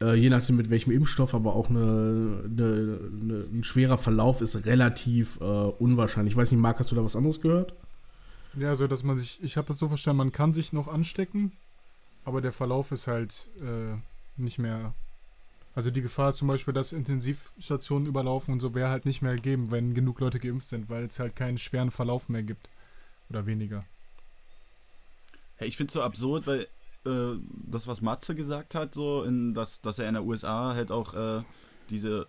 äh, 0.00 0.14
je 0.14 0.28
nachdem 0.28 0.56
mit 0.56 0.70
welchem 0.70 0.92
Impfstoff, 0.92 1.34
aber 1.34 1.54
auch 1.54 1.70
eine, 1.70 2.42
eine, 2.44 3.00
eine, 3.22 3.48
ein 3.52 3.64
schwerer 3.64 3.98
Verlauf 3.98 4.40
ist 4.40 4.66
relativ 4.66 5.38
äh, 5.40 5.44
unwahrscheinlich. 5.44 6.32
Ich 6.32 6.36
weiß 6.36 6.50
nicht, 6.50 6.60
Marc, 6.60 6.78
hast 6.78 6.90
du 6.90 6.94
da 6.94 7.04
was 7.04 7.16
anderes 7.16 7.40
gehört? 7.40 7.74
Ja, 8.54 8.74
so 8.74 8.86
dass 8.86 9.02
man 9.02 9.16
sich, 9.16 9.42
ich 9.42 9.56
habe 9.56 9.68
das 9.68 9.78
so 9.78 9.88
verstanden, 9.88 10.18
man 10.18 10.32
kann 10.32 10.52
sich 10.52 10.72
noch 10.72 10.88
anstecken, 10.88 11.52
aber 12.24 12.40
der 12.40 12.52
Verlauf 12.52 12.92
ist 12.92 13.06
halt 13.06 13.48
äh, 13.60 13.96
nicht 14.36 14.58
mehr. 14.58 14.94
Also 15.74 15.90
die 15.90 16.00
Gefahr 16.00 16.30
ist 16.30 16.38
zum 16.38 16.48
Beispiel, 16.48 16.72
dass 16.72 16.92
Intensivstationen 16.92 18.06
überlaufen 18.06 18.52
und 18.52 18.60
so 18.60 18.74
wäre 18.74 18.88
halt 18.88 19.04
nicht 19.04 19.20
mehr 19.20 19.34
gegeben, 19.34 19.70
wenn 19.70 19.94
genug 19.94 20.20
Leute 20.20 20.40
geimpft 20.40 20.68
sind, 20.68 20.88
weil 20.88 21.04
es 21.04 21.18
halt 21.18 21.36
keinen 21.36 21.58
schweren 21.58 21.90
Verlauf 21.90 22.30
mehr 22.30 22.42
gibt. 22.42 22.68
Oder 23.28 23.44
weniger. 23.44 23.84
Hey, 25.56 25.68
ich 25.68 25.76
finde 25.76 25.88
es 25.88 25.94
so 25.94 26.02
absurd, 26.02 26.46
weil 26.46 26.66
äh, 27.06 27.38
das, 27.70 27.86
was 27.86 28.00
Matze 28.02 28.34
gesagt 28.34 28.74
hat, 28.74 28.94
so, 28.94 29.22
in, 29.24 29.54
dass, 29.54 29.80
dass 29.80 29.98
er 29.98 30.08
in 30.08 30.14
der 30.14 30.24
USA 30.24 30.74
halt 30.74 30.90
auch 30.90 31.14
äh, 31.14 31.42
diese 31.90 32.26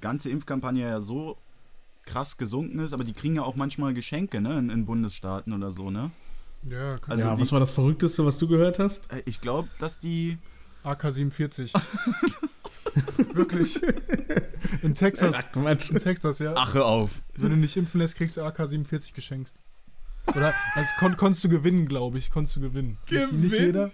ganze 0.00 0.30
Impfkampagne 0.30 0.82
ja 0.82 1.00
so 1.00 1.36
krass 2.04 2.36
gesunken 2.36 2.78
ist, 2.80 2.92
aber 2.92 3.04
die 3.04 3.12
kriegen 3.12 3.36
ja 3.36 3.42
auch 3.42 3.56
manchmal 3.56 3.94
Geschenke, 3.94 4.40
ne, 4.40 4.58
in, 4.58 4.70
in 4.70 4.84
Bundesstaaten 4.86 5.52
oder 5.52 5.70
so, 5.70 5.90
ne? 5.90 6.10
Ja, 6.68 6.98
kann 6.98 7.12
Also 7.12 7.24
ja, 7.26 7.34
die- 7.36 7.40
was 7.42 7.52
war 7.52 7.60
das 7.60 7.70
Verrückteste, 7.70 8.24
was 8.26 8.38
du 8.38 8.46
gehört 8.48 8.78
hast? 8.78 9.10
Äh, 9.12 9.22
Ich 9.26 9.40
glaube, 9.40 9.68
dass 9.78 9.98
die. 9.98 10.38
AK-47. 10.84 11.72
Wirklich. 13.34 13.80
In 14.82 14.94
Texas. 14.94 15.36
Quatsch. 15.52 15.90
In 15.90 15.98
Texas, 15.98 16.38
ja. 16.38 16.54
Ach, 16.56 16.74
hör 16.74 16.86
auf. 16.86 17.22
Wenn 17.36 17.50
du 17.50 17.56
nicht 17.56 17.76
impfen 17.76 18.00
lässt, 18.00 18.16
kriegst 18.16 18.36
du 18.36 18.42
AK-47 18.42 19.14
geschenkt. 19.14 19.52
Oder 20.36 20.54
also 20.74 20.90
kon 20.98 21.16
konntest 21.16 21.44
du 21.44 21.48
gewinnen, 21.48 21.86
glaube 21.86 22.18
ich. 22.18 22.30
Konntest 22.30 22.56
du 22.56 22.60
gewinnen. 22.60 22.98
Nicht, 23.10 23.32
nicht 23.32 23.52
Gewinnen? 23.52 23.66
jeder. 23.66 23.90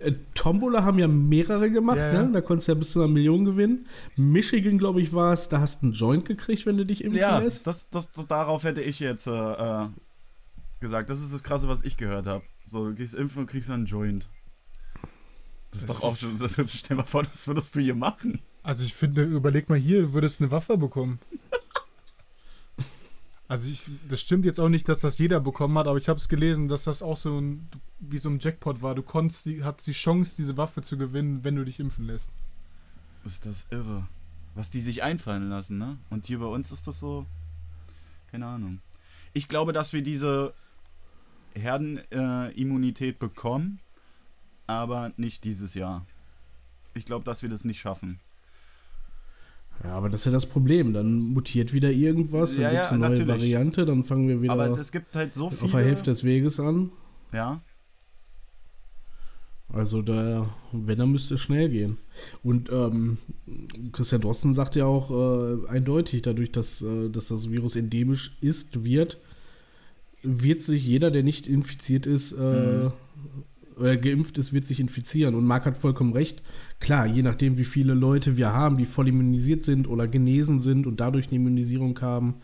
Äh, 0.00 0.12
Tombola 0.34 0.84
haben 0.84 0.98
ja 1.00 1.08
mehrere 1.08 1.70
gemacht, 1.70 1.98
Ja, 1.98 2.12
ja. 2.12 2.22
ne? 2.22 2.32
Da 2.32 2.40
konntest 2.40 2.68
du 2.68 2.72
ja 2.72 2.78
bis 2.78 2.92
zu 2.92 3.00
einer 3.00 3.08
Million 3.12 3.44
gewinnen. 3.44 3.86
Michigan, 4.16 4.78
glaube 4.78 5.00
ich, 5.00 5.12
war 5.12 5.32
es, 5.32 5.48
da 5.48 5.60
hast 5.60 5.82
du 5.82 5.86
einen 5.86 5.92
Joint 5.92 6.24
gekriegt, 6.24 6.66
wenn 6.66 6.76
du 6.76 6.86
dich 6.86 7.02
impfen 7.02 7.18
Ja, 7.20 7.38
lässt. 7.38 7.66
das, 7.66 7.90
das, 7.90 8.12
das, 8.12 8.28
darauf 8.28 8.62
hätte 8.62 8.80
ich 8.80 9.00
jetzt 9.00 9.26
äh, 9.26 9.30
äh, 9.32 9.88
gesagt. 10.80 11.10
Das 11.10 11.20
ist 11.20 11.34
das 11.34 11.42
Krasse, 11.42 11.66
was 11.68 11.82
ich 11.82 11.96
gehört 11.96 12.26
habe. 12.26 12.44
So, 12.62 12.86
du 12.90 12.94
gehst 12.94 13.14
impfen 13.14 13.40
und 13.40 13.46
kriegst 13.50 13.68
dann 13.70 13.76
einen 13.76 13.86
Joint. 13.86 14.28
Das 15.72 15.80
ist 15.80 15.90
doch 15.90 16.02
auch 16.02 16.16
schon. 16.16 16.36
Stell 16.68 16.96
mal 16.96 17.02
vor, 17.02 17.24
das 17.24 17.48
würdest 17.48 17.74
du 17.74 17.80
hier 17.80 17.94
machen. 17.96 18.40
Also 18.62 18.84
ich 18.84 18.94
finde, 18.94 19.22
überleg 19.24 19.68
mal 19.68 19.78
hier, 19.78 20.02
du 20.02 20.12
würdest 20.12 20.40
eine 20.40 20.50
Waffe 20.50 20.78
bekommen. 20.78 21.18
Also 23.48 23.70
ich, 23.70 23.90
das 24.06 24.20
stimmt 24.20 24.44
jetzt 24.44 24.60
auch 24.60 24.68
nicht, 24.68 24.88
dass 24.90 25.00
das 25.00 25.16
jeder 25.16 25.40
bekommen 25.40 25.76
hat, 25.78 25.86
aber 25.86 25.96
ich 25.96 26.10
habe 26.10 26.18
es 26.18 26.28
gelesen, 26.28 26.68
dass 26.68 26.84
das 26.84 27.02
auch 27.02 27.16
so 27.16 27.40
ein, 27.40 27.66
wie 27.98 28.18
so 28.18 28.28
ein 28.28 28.38
Jackpot 28.38 28.82
war. 28.82 28.94
Du 28.94 29.02
konntest, 29.02 29.46
die, 29.46 29.64
hattest 29.64 29.86
die 29.86 29.92
Chance, 29.92 30.36
diese 30.36 30.58
Waffe 30.58 30.82
zu 30.82 30.98
gewinnen, 30.98 31.42
wenn 31.44 31.56
du 31.56 31.64
dich 31.64 31.80
impfen 31.80 32.04
lässt. 32.04 32.30
Ist 33.24 33.46
das 33.46 33.64
irre. 33.70 34.06
Was 34.54 34.70
die 34.70 34.80
sich 34.80 35.02
einfallen 35.02 35.48
lassen, 35.48 35.78
ne? 35.78 35.96
Und 36.10 36.26
hier 36.26 36.40
bei 36.40 36.46
uns 36.46 36.72
ist 36.72 36.86
das 36.86 37.00
so. 37.00 37.24
Keine 38.30 38.46
Ahnung. 38.46 38.80
Ich 39.32 39.48
glaube, 39.48 39.72
dass 39.72 39.94
wir 39.94 40.02
diese 40.02 40.52
Herdenimmunität 41.54 43.16
äh, 43.16 43.18
bekommen, 43.18 43.80
aber 44.66 45.12
nicht 45.16 45.44
dieses 45.44 45.72
Jahr. 45.72 46.04
Ich 46.92 47.06
glaube, 47.06 47.24
dass 47.24 47.42
wir 47.42 47.48
das 47.48 47.64
nicht 47.64 47.80
schaffen. 47.80 48.20
Ja, 49.84 49.90
aber 49.90 50.08
das 50.08 50.20
ist 50.20 50.26
ja 50.26 50.32
das 50.32 50.46
Problem. 50.46 50.92
Dann 50.92 51.18
mutiert 51.18 51.72
wieder 51.72 51.90
irgendwas, 51.90 52.54
dann 52.54 52.62
Ja, 52.62 52.70
gibt 52.70 52.82
es 52.84 52.88
ja, 52.90 52.94
eine 52.96 53.00
neue 53.00 53.10
natürlich. 53.10 53.28
Variante, 53.28 53.86
dann 53.86 54.04
fangen 54.04 54.28
wir 54.28 54.42
wieder 54.42 54.52
aber 54.52 54.66
es, 54.68 54.78
es 54.78 54.92
gibt 54.92 55.14
halt 55.14 55.34
so 55.34 55.46
auf 55.46 55.58
viele. 55.58 55.70
der 55.72 55.84
Hälfte 55.84 56.10
des 56.10 56.24
Weges 56.24 56.58
an. 56.60 56.90
Ja. 57.32 57.60
Also 59.70 60.00
da, 60.00 60.48
wenn, 60.72 60.98
dann 60.98 61.12
müsste 61.12 61.34
es 61.34 61.42
schnell 61.42 61.68
gehen. 61.68 61.98
Und 62.42 62.70
ähm, 62.72 63.18
Christian 63.92 64.22
Drosten 64.22 64.54
sagt 64.54 64.76
ja 64.76 64.86
auch 64.86 65.10
äh, 65.10 65.68
eindeutig, 65.68 66.22
dadurch, 66.22 66.50
dass, 66.52 66.80
äh, 66.82 67.10
dass 67.10 67.28
das 67.28 67.50
Virus 67.50 67.76
endemisch 67.76 68.36
ist, 68.40 68.82
wird, 68.84 69.18
wird 70.22 70.62
sich 70.62 70.86
jeder, 70.86 71.10
der 71.10 71.22
nicht 71.22 71.46
infiziert 71.46 72.06
ist, 72.06 72.32
äh, 72.32 72.84
Mhm. 72.84 72.92
Oder 73.78 73.96
geimpft 73.96 74.38
ist, 74.38 74.52
wird 74.52 74.64
sich 74.64 74.80
infizieren. 74.80 75.34
Und 75.34 75.44
Marc 75.44 75.66
hat 75.66 75.76
vollkommen 75.76 76.12
recht. 76.12 76.42
Klar, 76.80 77.06
je 77.06 77.22
nachdem, 77.22 77.58
wie 77.58 77.64
viele 77.64 77.94
Leute 77.94 78.36
wir 78.36 78.52
haben, 78.52 78.76
die 78.76 78.84
voll 78.84 79.08
immunisiert 79.08 79.64
sind 79.64 79.86
oder 79.88 80.06
genesen 80.08 80.60
sind 80.60 80.86
und 80.86 81.00
dadurch 81.00 81.26
eine 81.28 81.36
Immunisierung 81.36 81.98
haben, 82.00 82.34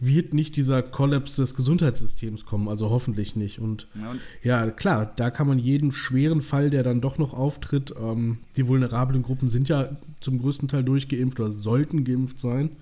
wird 0.00 0.32
nicht 0.32 0.54
dieser 0.54 0.80
Kollaps 0.82 1.34
des 1.36 1.56
Gesundheitssystems 1.56 2.44
kommen. 2.46 2.68
Also 2.68 2.88
hoffentlich 2.88 3.34
nicht. 3.34 3.58
Und 3.58 3.88
ja 4.00 4.10
und 4.12 4.20
ja, 4.44 4.70
klar, 4.70 5.12
da 5.16 5.30
kann 5.30 5.48
man 5.48 5.58
jeden 5.58 5.90
schweren 5.90 6.40
Fall, 6.40 6.70
der 6.70 6.84
dann 6.84 7.00
doch 7.00 7.18
noch 7.18 7.34
auftritt, 7.34 7.92
ähm, 8.00 8.38
die 8.56 8.68
vulnerablen 8.68 9.22
Gruppen 9.24 9.48
sind 9.48 9.68
ja 9.68 9.96
zum 10.20 10.38
größten 10.40 10.68
Teil 10.68 10.84
durchgeimpft 10.84 11.40
oder 11.40 11.50
sollten 11.50 12.04
geimpft 12.04 12.38
sein. 12.38 12.76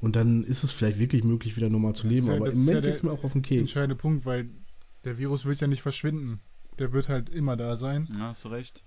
Und 0.00 0.16
dann 0.16 0.44
ist 0.44 0.62
es 0.64 0.72
vielleicht 0.72 0.98
wirklich 0.98 1.24
möglich, 1.24 1.56
wieder 1.56 1.68
normal 1.70 1.94
zu 1.94 2.04
Das 2.04 2.12
leben. 2.12 2.22
ist 2.24 2.28
ja- 2.28 2.36
Aber 2.36 2.46
im 2.46 2.50
ist 2.52 2.56
ja 2.56 2.60
Moment 2.64 2.84
der 2.84 2.90
geht 2.92 2.96
es 2.96 3.02
mir 3.02 3.10
auch 3.12 3.24
auf 3.24 3.32
den 3.32 3.42
Keks. 3.42 3.60
Entscheidende 3.60 3.96
Punkt, 3.96 4.24
weil 4.24 4.48
der 5.04 5.18
Virus 5.18 5.44
wird 5.44 5.60
ja 5.60 5.66
nicht 5.66 5.82
verschwinden. 5.82 6.40
Der 6.78 6.92
wird 6.92 7.08
halt 7.08 7.28
immer 7.30 7.56
da 7.56 7.76
sein, 7.76 8.08
ja, 8.12 8.28
hast 8.28 8.44
du 8.44 8.48
recht. 8.48 8.84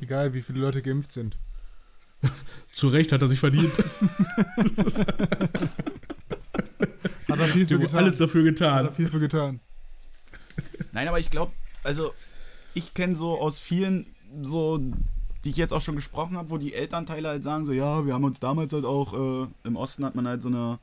egal 0.00 0.34
wie 0.34 0.42
viele 0.42 0.60
Leute 0.60 0.82
geimpft 0.82 1.12
sind. 1.12 1.36
Zu 2.72 2.88
Recht 2.88 3.12
hat 3.12 3.22
er 3.22 3.28
sich 3.28 3.38
verdient. 3.40 3.72
Hat 7.28 7.38
er 7.40 7.46
viel 7.46 7.66
für 7.66 7.74
Du, 7.74 7.80
getan. 7.80 7.98
alles 8.00 8.16
dafür 8.18 8.40
Hat 8.40 8.46
er 8.46 8.52
getan. 8.82 8.92
viel 8.94 9.06
für 9.06 9.20
getan. 9.20 9.60
Nein, 10.92 11.08
aber 11.08 11.18
ich 11.20 11.30
glaube, 11.30 11.52
also 11.84 12.12
ich 12.74 12.94
kenne 12.94 13.16
so 13.16 13.38
aus 13.38 13.58
vielen, 13.60 14.06
so, 14.42 14.78
die 15.44 15.50
ich 15.50 15.56
jetzt 15.56 15.72
auch 15.72 15.80
schon 15.82 15.96
gesprochen 15.96 16.36
habe, 16.36 16.50
wo 16.50 16.58
die 16.58 16.74
Elternteile 16.74 17.28
halt 17.28 17.44
sagen, 17.44 17.66
so, 17.66 17.72
ja, 17.72 18.04
wir 18.06 18.14
haben 18.14 18.24
uns 18.24 18.40
damals 18.40 18.72
halt 18.72 18.84
auch, 18.84 19.14
äh, 19.14 19.46
im 19.64 19.76
Osten 19.76 20.04
hat 20.04 20.14
man 20.14 20.26
halt 20.26 20.42
so 20.42 20.48
eine, 20.48 20.78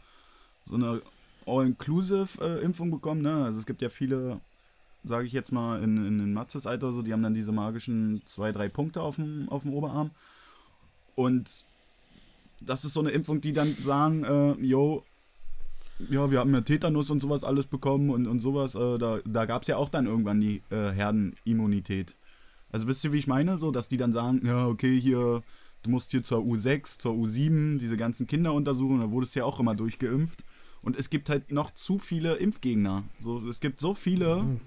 so 0.64 0.76
eine 0.76 1.02
All-Inclusive-Impfung 1.46 2.92
bekommen, 2.92 3.22
ne? 3.22 3.44
Also 3.46 3.60
es 3.60 3.66
gibt 3.66 3.82
ja 3.82 3.90
viele, 3.90 4.40
sage 5.06 5.28
ich 5.28 5.34
jetzt 5.34 5.52
mal, 5.52 5.82
in, 5.82 5.98
in, 5.98 6.20
in 6.20 6.34
Matzes 6.34 6.68
Alter 6.68 6.92
so, 6.92 7.02
die 7.02 7.14
haben 7.14 7.24
dann 7.24 7.34
diese 7.34 7.52
magischen 7.52 8.22
zwei, 8.26 8.52
drei 8.52 8.70
Punkte 8.70 9.02
auf 9.02 9.16
dem, 9.16 9.48
auf 9.50 9.64
dem 9.64 9.74
Oberarm. 9.74 10.12
Und 11.16 11.66
das 12.62 12.86
ist 12.86 12.94
so 12.94 13.00
eine 13.00 13.12
Impfung, 13.12 13.42
die 13.42 13.54
dann 13.54 13.74
sagen, 13.74 14.24
äh, 14.24 14.54
yo, 14.66 15.04
ja, 16.10 16.30
wir 16.30 16.40
haben 16.40 16.54
ja 16.54 16.62
Tetanus 16.62 17.10
und 17.10 17.22
sowas 17.22 17.44
alles 17.44 17.68
bekommen 17.68 18.10
und, 18.10 18.28
und 18.28 18.40
sowas. 18.40 18.76
Äh, 18.76 18.98
da 18.98 19.20
da 19.26 19.46
gab 19.46 19.62
es 19.62 19.68
ja 19.68 19.78
auch 19.78 19.90
dann 19.90 20.08
irgendwann 20.08 20.42
die 20.42 20.62
äh, 20.70 20.92
Herdenimmunität. 20.92 22.16
Also 22.72 22.88
wisst 22.88 23.04
ihr, 23.06 23.14
wie 23.14 23.20
ich 23.20 23.28
meine? 23.28 23.58
So, 23.58 23.72
dass 23.72 23.88
die 23.88 23.98
dann 23.98 24.12
sagen, 24.12 24.42
ja, 24.46 24.68
okay, 24.68 25.00
hier, 25.00 25.44
du 25.84 25.90
musst 25.90 26.12
hier 26.12 26.24
zur 26.24 26.40
U6, 26.40 27.00
zur 27.00 27.14
U7, 27.14 27.78
diese 27.78 27.96
ganzen 27.96 28.28
Kinder 28.28 28.54
untersuchen, 28.54 29.00
da 29.00 29.12
wurdest 29.12 29.36
du 29.36 29.40
ja 29.40 29.46
auch 29.46 29.60
immer 29.60 29.76
durchgeimpft. 29.76 30.44
Und 30.82 30.98
es 30.98 31.10
gibt 31.10 31.30
halt 31.30 31.52
noch 31.52 31.72
zu 31.72 31.98
viele 31.98 32.36
Impfgegner. 32.36 33.04
So, 33.20 33.48
es 33.48 33.60
gibt 33.60 33.80
so 33.80 33.94
viele 33.94 34.60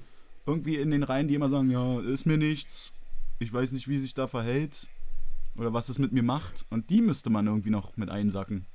irgendwie 0.49 0.77
in 0.77 0.91
den 0.91 1.03
Reihen, 1.03 1.29
die 1.29 1.35
immer 1.35 1.49
sagen, 1.49 1.71
ja, 1.71 2.01
ist 2.01 2.27
mir 2.27 2.39
nichts, 2.39 2.93
ich 3.39 3.53
weiß 3.53 3.73
nicht, 3.73 3.87
wie 3.87 3.99
sich 3.99 4.15
da 4.15 4.27
verhält 4.27 4.89
oder 5.57 5.73
was 5.73 5.89
es 5.89 5.99
mit 5.99 6.13
mir 6.13 6.23
macht. 6.23 6.65
Und 6.71 6.91
die 6.91 7.03
müsste 7.03 7.31
man 7.31 7.47
irgendwie 7.47 7.71
noch 7.71 7.97
mit 7.97 8.09
einsacken. 8.09 8.67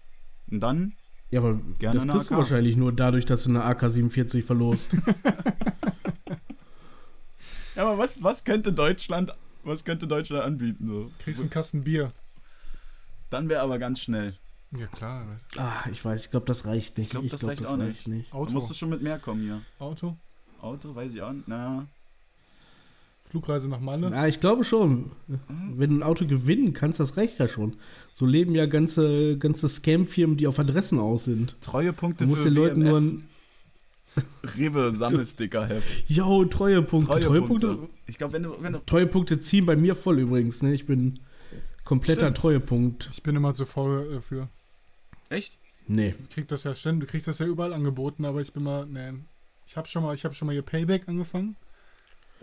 Und 0.51 0.59
dann 0.59 0.93
Ja, 1.32 1.39
aber 1.39 1.59
Gerne 1.80 1.99
das 1.99 2.07
kriegst 2.07 2.32
du 2.32 2.36
wahrscheinlich 2.36 2.78
nur 2.78 2.93
dadurch, 2.93 3.26
dass 3.26 3.45
du 3.45 3.49
eine 3.49 3.65
AK-47 3.65 4.43
verlost. 4.43 4.91
Ja, 7.76 7.88
aber 7.88 7.97
was, 7.97 8.21
was 8.21 8.43
könnte 8.43 8.71
Deutschland, 8.71 9.34
was 9.63 9.84
könnte 9.84 10.07
Deutschland 10.07 10.43
anbieten? 10.43 10.88
So? 10.88 11.11
Kriegst 11.19 11.41
einen 11.41 11.49
Kasten 11.49 11.84
Bier. 11.84 12.13
Dann 13.30 13.49
wäre 13.49 13.61
aber 13.61 13.80
ganz 13.80 13.99
schnell. 13.99 14.38
Ja, 14.78 14.88
klar. 14.88 15.26
ah, 15.57 15.84
ich 15.91 16.03
weiß, 16.03 16.26
ich 16.26 16.32
glaube, 16.32 16.45
das 16.45 16.65
reicht 16.65 16.97
nicht. 16.97 17.07
Ich 17.07 17.11
glaub, 17.11 17.28
das 17.30 17.39
glaub, 17.39 17.51
reicht 17.51 17.65
auch 17.65 17.78
nicht. 17.78 18.07
nicht. 18.07 18.32
Da 18.32 18.38
Auto. 18.38 18.53
musst 18.53 18.69
du 18.69 18.74
schon 18.74 18.89
mit 18.89 19.01
mehr 19.01 19.19
kommen 19.19 19.41
hier. 19.41 19.61
Auto. 19.80 20.17
Auto, 20.64 20.95
weiß 20.95 21.14
ich 21.14 21.22
auch 21.22 21.34
nicht. 21.34 21.47
Na, 21.47 21.88
Flugreise 23.34 23.68
nach 23.68 23.80
Malle. 23.80 24.11
Ja, 24.11 24.28
ich 24.28 24.39
glaube 24.39 24.64
schon. 24.64 25.11
Wenn 25.47 25.89
du 25.89 25.95
ein 25.97 26.03
Auto 26.03 26.28
gewinnen 26.28 26.74
kannst, 26.74 26.99
das 26.99 27.18
reicht 27.18 27.39
ja 27.39 27.47
schon. 27.47 27.78
So 28.11 28.26
leben 28.26 28.53
ja 28.53 28.66
ganze, 28.66 29.38
ganze 29.38 29.68
Scam-Firmen, 29.68 30.38
die 30.38 30.45
auf 30.45 30.59
Adressen 30.59 30.99
aus 30.99 31.26
sind. 31.26 31.59
Treuepunkte 31.61 32.26
Du 32.26 32.30
musst 32.30 32.43
für 32.43 32.49
den 32.49 32.55
Leuten 32.55 32.82
nur 32.82 32.99
ein. 32.99 33.28
Rewe 34.55 34.93
Sammelsticker 34.93 35.66
heft. 35.66 35.88
Yo, 36.07 36.45
Treuepunkte. 36.45 37.20
Treuepunkte. 37.20 37.68
Treuepunkte. 37.68 37.89
Ich 38.05 38.20
glaube, 38.20 38.34
wenn 38.34 38.43
du, 38.43 38.55
wenn 38.59 38.74
du. 38.74 38.80
Treuepunkte 38.86 39.39
ziehen 39.39 39.66
bei 39.66 39.76
mir 39.76 39.95
voll 39.95 40.20
übrigens. 40.20 40.61
Ne? 40.61 40.74
Ich 40.74 40.86
bin 40.86 41.20
kompletter 41.84 42.28
Stimmt. 42.28 42.38
Treuepunkt. 42.38 43.09
Ich 43.11 43.24
bin 43.24 43.36
immer 43.36 43.55
zu 43.55 43.66
faul 43.66 44.18
äh, 44.18 44.22
für. 44.22 44.49
Echt? 45.30 45.57
Nee. 45.88 46.14
Ich 46.22 46.30
krieg 46.30 46.47
das 46.47 46.64
ja 46.66 46.76
ständig, 46.76 47.07
du 47.07 47.11
kriegst 47.11 47.28
das 47.28 47.39
ja 47.39 47.47
überall 47.47 47.74
angeboten, 47.74 48.26
aber 48.26 48.41
ich 48.41 48.53
bin 48.53 48.64
mal, 48.64 48.86
nee. 48.86 49.14
Ich 49.66 49.78
habe 49.78 49.88
schon 49.88 50.03
mal, 50.03 50.14
ich 50.14 50.26
habe 50.26 50.36
schon 50.36 50.45
mal 50.45 50.51
hier 50.51 50.61
Payback 50.61 51.07
angefangen, 51.07 51.55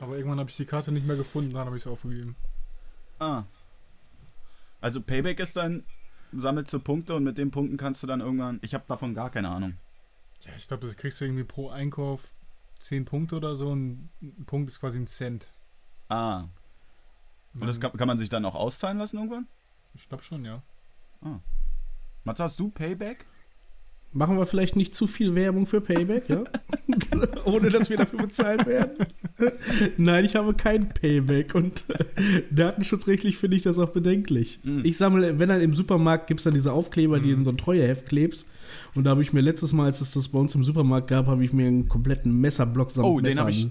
aber 0.01 0.17
irgendwann 0.17 0.41
habe 0.41 0.51
ich 0.51 0.57
die 0.57 0.65
Karte 0.65 0.93
nicht 0.93 1.07
mehr 1.07 1.17
gefunden, 1.17 1.53
dann 1.53 1.67
habe 1.67 1.77
ich 1.77 1.85
es 1.85 1.87
aufgegeben. 1.87 2.37
Ah. 3.19 3.45
Also 4.81 5.01
Payback 5.01 5.39
ist 5.41 5.57
dann, 5.57 5.85
sammelst 6.33 6.73
du 6.73 6.79
Punkte 6.79 7.15
und 7.15 7.25
mit 7.25 7.39
den 7.39 7.51
Punkten 7.51 7.77
kannst 7.77 8.03
du 8.03 8.07
dann 8.07 8.21
irgendwann. 8.21 8.59
Ich 8.63 8.75
habe 8.75 8.85
davon 8.89 9.15
gar 9.15 9.31
keine 9.31 9.51
Ahnung. 9.51 9.77
Ja, 10.43 10.53
ich 10.57 10.67
glaube, 10.67 10.87
das 10.87 10.97
kriegst 10.97 11.21
du 11.21 11.27
irgendwie 11.27 11.45
pro 11.45 11.69
Einkauf 11.69 12.35
10 12.79 13.05
Punkte 13.05 13.37
oder 13.37 13.57
so. 13.57 13.71
und 13.71 14.09
ein 14.23 14.45
Punkt 14.47 14.71
ist 14.71 14.81
quasi 14.81 14.99
ein 14.99 15.07
Cent. 15.07 15.49
Ah. 16.09 16.45
Und 17.55 17.67
das 17.67 17.81
kann, 17.81 17.93
kann 17.93 18.09
man 18.09 18.19
sich 18.19 18.29
dann 18.29 18.45
auch 18.45 18.55
auszahlen 18.55 18.99
lassen 18.99 19.19
irgendwann? 19.19 19.47
Ich 19.95 20.09
glaube 20.09 20.23
schon, 20.23 20.45
ja. 20.45 20.63
Mats, 22.25 22.41
hast 22.41 22.59
du 22.59 22.71
Payback? 22.71 23.27
Machen 24.13 24.39
wir 24.39 24.47
vielleicht 24.47 24.75
nicht 24.75 24.93
zu 24.93 25.07
viel 25.07 25.37
Werbung 25.37 25.67
für 25.67 25.81
Payback, 25.81 26.29
ja? 26.29 26.43
Ohne 27.45 27.69
dass 27.69 27.91
wir 27.91 27.97
dafür 27.97 28.19
bezahlt 28.23 28.67
werden. 28.67 29.07
Nein, 29.99 30.25
ich 30.25 30.35
habe 30.35 30.53
kein 30.55 30.89
Payback 30.89 31.55
und 31.55 31.85
äh, 31.91 32.43
datenschutzrechtlich 32.51 33.37
finde 33.39 33.57
ich 33.57 33.63
das 33.63 33.79
auch 33.79 33.91
bedenklich. 33.91 34.59
Mhm. 34.65 34.81
Ich 34.85 34.97
sammle, 34.97 35.39
wenn 35.39 35.49
dann 35.49 35.61
im 35.61 35.75
Supermarkt 35.75 36.27
gibt 36.27 36.41
es 36.41 36.45
dann 36.45 36.55
diese 36.55 36.73
Aufkleber, 36.73 37.21
die 37.21 37.31
in 37.31 37.45
so 37.45 37.51
ein 37.51 37.57
Treueheft 37.57 38.07
klebst. 38.07 38.49
Und 38.97 39.05
da 39.05 39.11
habe 39.11 39.23
ich 39.23 39.33
mir 39.33 39.43
letztes 39.43 39.73
Mal, 39.73 39.85
als 39.85 40.01
es 40.01 40.11
das 40.13 40.27
bei 40.27 40.41
uns 40.41 40.57
im 40.57 40.65
Supermarkt 40.65 41.07
gab, 41.07 41.27
habe 41.29 41.45
ich 41.45 41.53
mir 41.53 41.69
einen 41.69 41.89
kompletten 41.89 42.41
Messerblock 42.41 42.91
samt 42.91 43.07
Oh, 43.07 43.21
den 43.21 43.27
Messern- 43.27 43.45
hab 43.45 43.51
ich- 43.51 43.69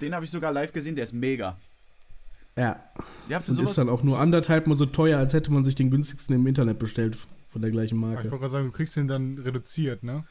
Den 0.00 0.12
habe 0.12 0.24
ich 0.24 0.30
sogar 0.32 0.52
live 0.52 0.72
gesehen, 0.72 0.96
der 0.96 1.04
ist 1.04 1.12
mega. 1.14 1.56
Ja, 2.56 2.82
Ja, 3.28 3.38
für 3.38 3.52
und 3.52 3.60
ist 3.62 3.78
dann 3.78 3.88
auch 3.88 4.02
nur 4.02 4.18
anderthalb 4.18 4.66
mal 4.66 4.74
so 4.74 4.86
teuer, 4.86 5.18
als 5.18 5.32
hätte 5.34 5.52
man 5.52 5.64
sich 5.64 5.76
den 5.76 5.92
günstigsten 5.92 6.34
im 6.34 6.44
Internet 6.48 6.80
bestellt 6.80 7.16
von 7.50 7.62
der 7.62 7.70
gleichen 7.70 7.96
Aber 8.02 8.08
ich 8.08 8.14
Marke. 8.16 8.30
wollte 8.30 8.40
gerade 8.42 8.52
sagen, 8.52 8.66
du 8.66 8.72
kriegst 8.72 8.96
den 8.96 9.08
dann 9.08 9.38
reduziert, 9.38 10.02
ne? 10.02 10.24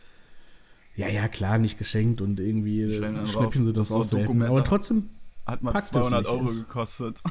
Ja, 0.96 1.08
ja, 1.08 1.28
klar, 1.28 1.58
nicht 1.60 1.78
geschenkt 1.78 2.22
und 2.22 2.40
irgendwie 2.40 2.82
äh, 2.82 3.28
schnäppchen 3.28 3.66
sie 3.66 3.74
das 3.74 3.90
das 3.90 3.90
ist 3.90 3.96
auch 3.96 4.04
so 4.04 4.18
selten. 4.18 4.42
Aber 4.42 4.64
trotzdem, 4.64 5.10
hat 5.46 5.60
es 5.76 5.88
200 5.90 6.22
nicht, 6.24 6.32
Euro 6.32 6.46
ist- 6.48 6.58
gekostet. 6.58 7.22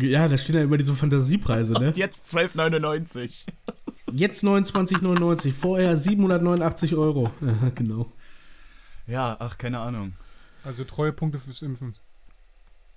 ja, 0.00 0.28
da 0.28 0.38
stehen 0.38 0.56
ja 0.56 0.62
immer 0.62 0.76
diese 0.78 0.94
Fantasiepreise, 0.94 1.72
ne? 1.74 1.88
Und 1.88 1.96
jetzt 1.96 2.32
12,99. 2.34 3.44
Jetzt 4.12 4.42
29,99, 4.44 5.52
vorher 5.52 5.96
789 5.96 6.94
Euro. 6.96 7.30
Ja, 7.40 7.70
genau. 7.74 8.12
Ja, 9.06 9.36
ach, 9.38 9.56
keine 9.58 9.78
Ahnung. 9.80 10.12
Also 10.64 10.84
Treuepunkte 10.84 11.38
fürs 11.38 11.62
Impfen. 11.62 11.94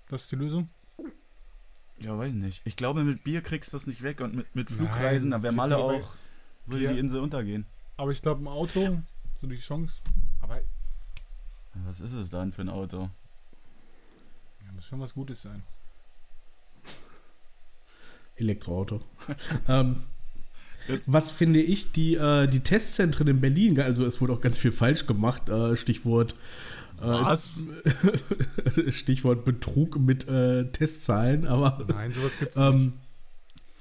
Das 0.09 0.23
ist 0.23 0.31
die 0.31 0.35
Lösung? 0.35 0.69
Ja, 1.99 2.17
weiß 2.17 2.33
nicht. 2.33 2.61
Ich 2.65 2.75
glaube, 2.75 3.03
mit 3.03 3.23
Bier 3.23 3.41
kriegst 3.41 3.71
du 3.71 3.77
das 3.77 3.87
nicht 3.87 4.01
weg 4.01 4.19
und 4.21 4.35
mit, 4.35 4.55
mit 4.55 4.69
Nein, 4.69 4.77
Flugreisen, 4.79 5.31
da 5.31 5.41
wäre 5.41 5.53
Malle 5.53 5.77
auch, 5.77 6.15
würde 6.65 6.85
Bier- 6.85 6.93
die 6.93 6.99
Insel 6.99 7.19
untergehen. 7.21 7.65
Aber 7.97 8.11
ich 8.11 8.21
glaube, 8.21 8.43
ein 8.43 8.47
Auto, 8.47 9.01
so 9.41 9.47
die 9.47 9.57
Chance. 9.57 10.01
Aber 10.41 10.57
ja, 10.57 10.61
Was 11.85 11.99
ist 11.99 12.13
es 12.13 12.29
dann 12.29 12.51
für 12.51 12.61
ein 12.61 12.69
Auto? 12.69 13.09
muss 14.75 14.85
schon 14.85 14.99
was 14.99 15.13
Gutes 15.13 15.43
sein. 15.43 15.61
Elektroauto. 18.35 19.01
ähm, 19.67 20.03
was 21.05 21.31
finde 21.31 21.61
ich, 21.61 21.91
die, 21.91 22.15
äh, 22.15 22.47
die 22.47 22.59
Testzentren 22.59 23.27
in 23.27 23.39
Berlin, 23.39 23.79
also 23.79 24.03
es 24.05 24.19
wurde 24.19 24.33
auch 24.33 24.41
ganz 24.41 24.57
viel 24.57 24.71
falsch 24.71 25.05
gemacht, 25.05 25.47
äh, 25.49 25.75
Stichwort. 25.77 26.35
Äh, 27.01 27.05
Was? 27.05 27.65
Stichwort 28.89 29.45
Betrug 29.45 29.99
mit 29.99 30.27
äh, 30.27 30.71
Testzahlen, 30.71 31.45
aber 31.45 31.85
Nein, 31.87 32.11
sowas 32.11 32.37
gibt's 32.39 32.57
nicht. 32.57 32.73
Ähm, 32.73 32.93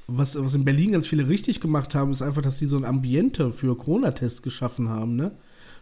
was, 0.09 0.43
was 0.43 0.55
in 0.55 0.65
Berlin 0.65 0.93
ganz 0.93 1.07
viele 1.07 1.29
richtig 1.29 1.61
gemacht 1.61 1.95
haben, 1.95 2.11
ist 2.11 2.23
einfach, 2.23 2.43
dass 2.43 2.59
die 2.59 2.67
so 2.67 2.77
ein 2.77 2.85
Ambiente 2.85 3.53
für 3.53 3.77
Corona-Tests 3.77 4.43
geschaffen 4.43 4.89
haben, 4.89 5.17
ne? 5.17 5.33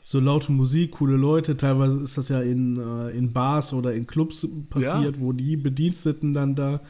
So 0.03 0.19
laute 0.19 0.51
Musik, 0.51 0.93
coole 0.93 1.17
Leute, 1.17 1.59
teilweise 1.59 2.01
ist 2.01 2.17
das 2.17 2.31
ja 2.31 2.41
in, 2.41 2.79
äh, 2.79 3.11
in 3.11 3.33
Bars 3.33 3.73
oder 3.75 3.93
in 3.93 4.07
Clubs 4.07 4.47
passiert, 4.71 5.21
wo 5.21 5.33
die 5.33 5.57
Bediensteten 5.57 6.33
dann 6.33 6.55
da, 6.55 6.81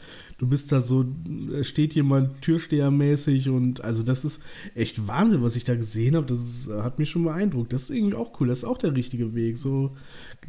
du 0.40 0.48
bist 0.48 0.72
da 0.72 0.80
so, 0.80 1.04
da 1.04 1.62
steht 1.62 1.94
jemand 1.94 2.40
Türstehermäßig 2.40 3.50
und 3.50 3.84
also 3.84 4.02
das 4.02 4.24
ist 4.24 4.40
echt 4.74 5.06
Wahnsinn, 5.06 5.42
was 5.42 5.54
ich 5.54 5.64
da 5.64 5.74
gesehen 5.74 6.16
habe, 6.16 6.24
das 6.24 6.38
ist, 6.38 6.68
äh, 6.68 6.80
hat 6.80 6.98
mich 6.98 7.10
schon 7.10 7.24
beeindruckt. 7.24 7.74
Das 7.74 7.82
ist 7.82 7.90
irgendwie 7.90 8.16
auch 8.16 8.40
cool, 8.40 8.48
das 8.48 8.58
ist 8.58 8.64
auch 8.64 8.78
der 8.78 8.94
richtige 8.94 9.34
Weg. 9.34 9.58
So, 9.58 9.94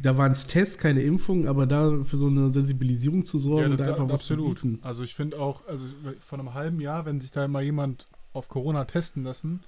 da 0.00 0.16
waren 0.16 0.32
es 0.32 0.46
Tests, 0.46 0.78
keine 0.78 1.02
Impfung, 1.02 1.46
aber 1.46 1.66
da 1.66 2.02
für 2.04 2.16
so 2.16 2.28
eine 2.28 2.50
Sensibilisierung 2.50 3.22
zu 3.22 3.36
sorgen, 3.36 3.72
Ja, 3.72 3.76
da 3.76 3.84
da, 3.84 3.90
einfach 3.90 4.08
was 4.08 4.24
zu 4.24 4.32
absolut. 4.32 4.62
bieten. 4.62 4.78
Also 4.80 5.02
ich 5.02 5.14
finde 5.14 5.38
auch, 5.38 5.66
also 5.68 5.84
vor 6.20 6.38
einem 6.38 6.54
halben 6.54 6.80
Jahr, 6.80 7.04
wenn 7.04 7.20
sich 7.20 7.30
da 7.30 7.46
mal 7.46 7.62
jemand 7.62 8.08
auf 8.32 8.48
Corona 8.48 8.86
testen 8.86 9.24
lassen, 9.24 9.60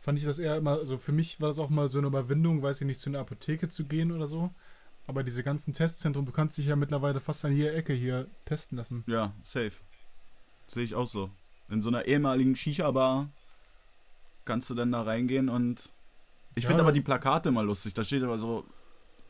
fand 0.00 0.18
ich 0.18 0.24
das 0.24 0.40
eher 0.40 0.56
immer, 0.56 0.72
also 0.72 0.98
für 0.98 1.12
mich 1.12 1.40
war 1.40 1.46
das 1.46 1.60
auch 1.60 1.70
mal 1.70 1.88
so 1.88 1.98
eine 1.98 2.08
Überwindung, 2.08 2.60
weiß 2.60 2.80
ich 2.80 2.88
nicht, 2.88 2.98
zu 2.98 3.08
einer 3.08 3.20
Apotheke 3.20 3.68
zu 3.68 3.84
gehen 3.84 4.10
oder 4.10 4.26
so. 4.26 4.50
Aber 5.10 5.24
diese 5.24 5.42
ganzen 5.42 5.72
Testzentren, 5.72 6.24
du 6.24 6.30
kannst 6.30 6.56
dich 6.56 6.66
ja 6.66 6.76
mittlerweile 6.76 7.18
fast 7.18 7.44
an 7.44 7.52
jeder 7.56 7.74
Ecke 7.74 7.92
hier 7.92 8.28
testen 8.44 8.78
lassen. 8.78 9.02
Ja, 9.08 9.32
safe. 9.42 9.72
Sehe 10.68 10.84
ich 10.84 10.94
auch 10.94 11.08
so. 11.08 11.30
In 11.68 11.82
so 11.82 11.88
einer 11.88 12.04
ehemaligen 12.04 12.54
Shisha-Bar 12.54 13.28
kannst 14.44 14.70
du 14.70 14.74
dann 14.74 14.92
da 14.92 15.02
reingehen 15.02 15.48
und. 15.48 15.90
Ich 16.54 16.62
Ja. 16.62 16.68
finde 16.68 16.82
aber 16.84 16.92
die 16.92 17.00
Plakate 17.00 17.50
mal 17.50 17.66
lustig. 17.66 17.92
Da 17.94 18.04
steht 18.04 18.22
aber 18.22 18.38
so 18.38 18.64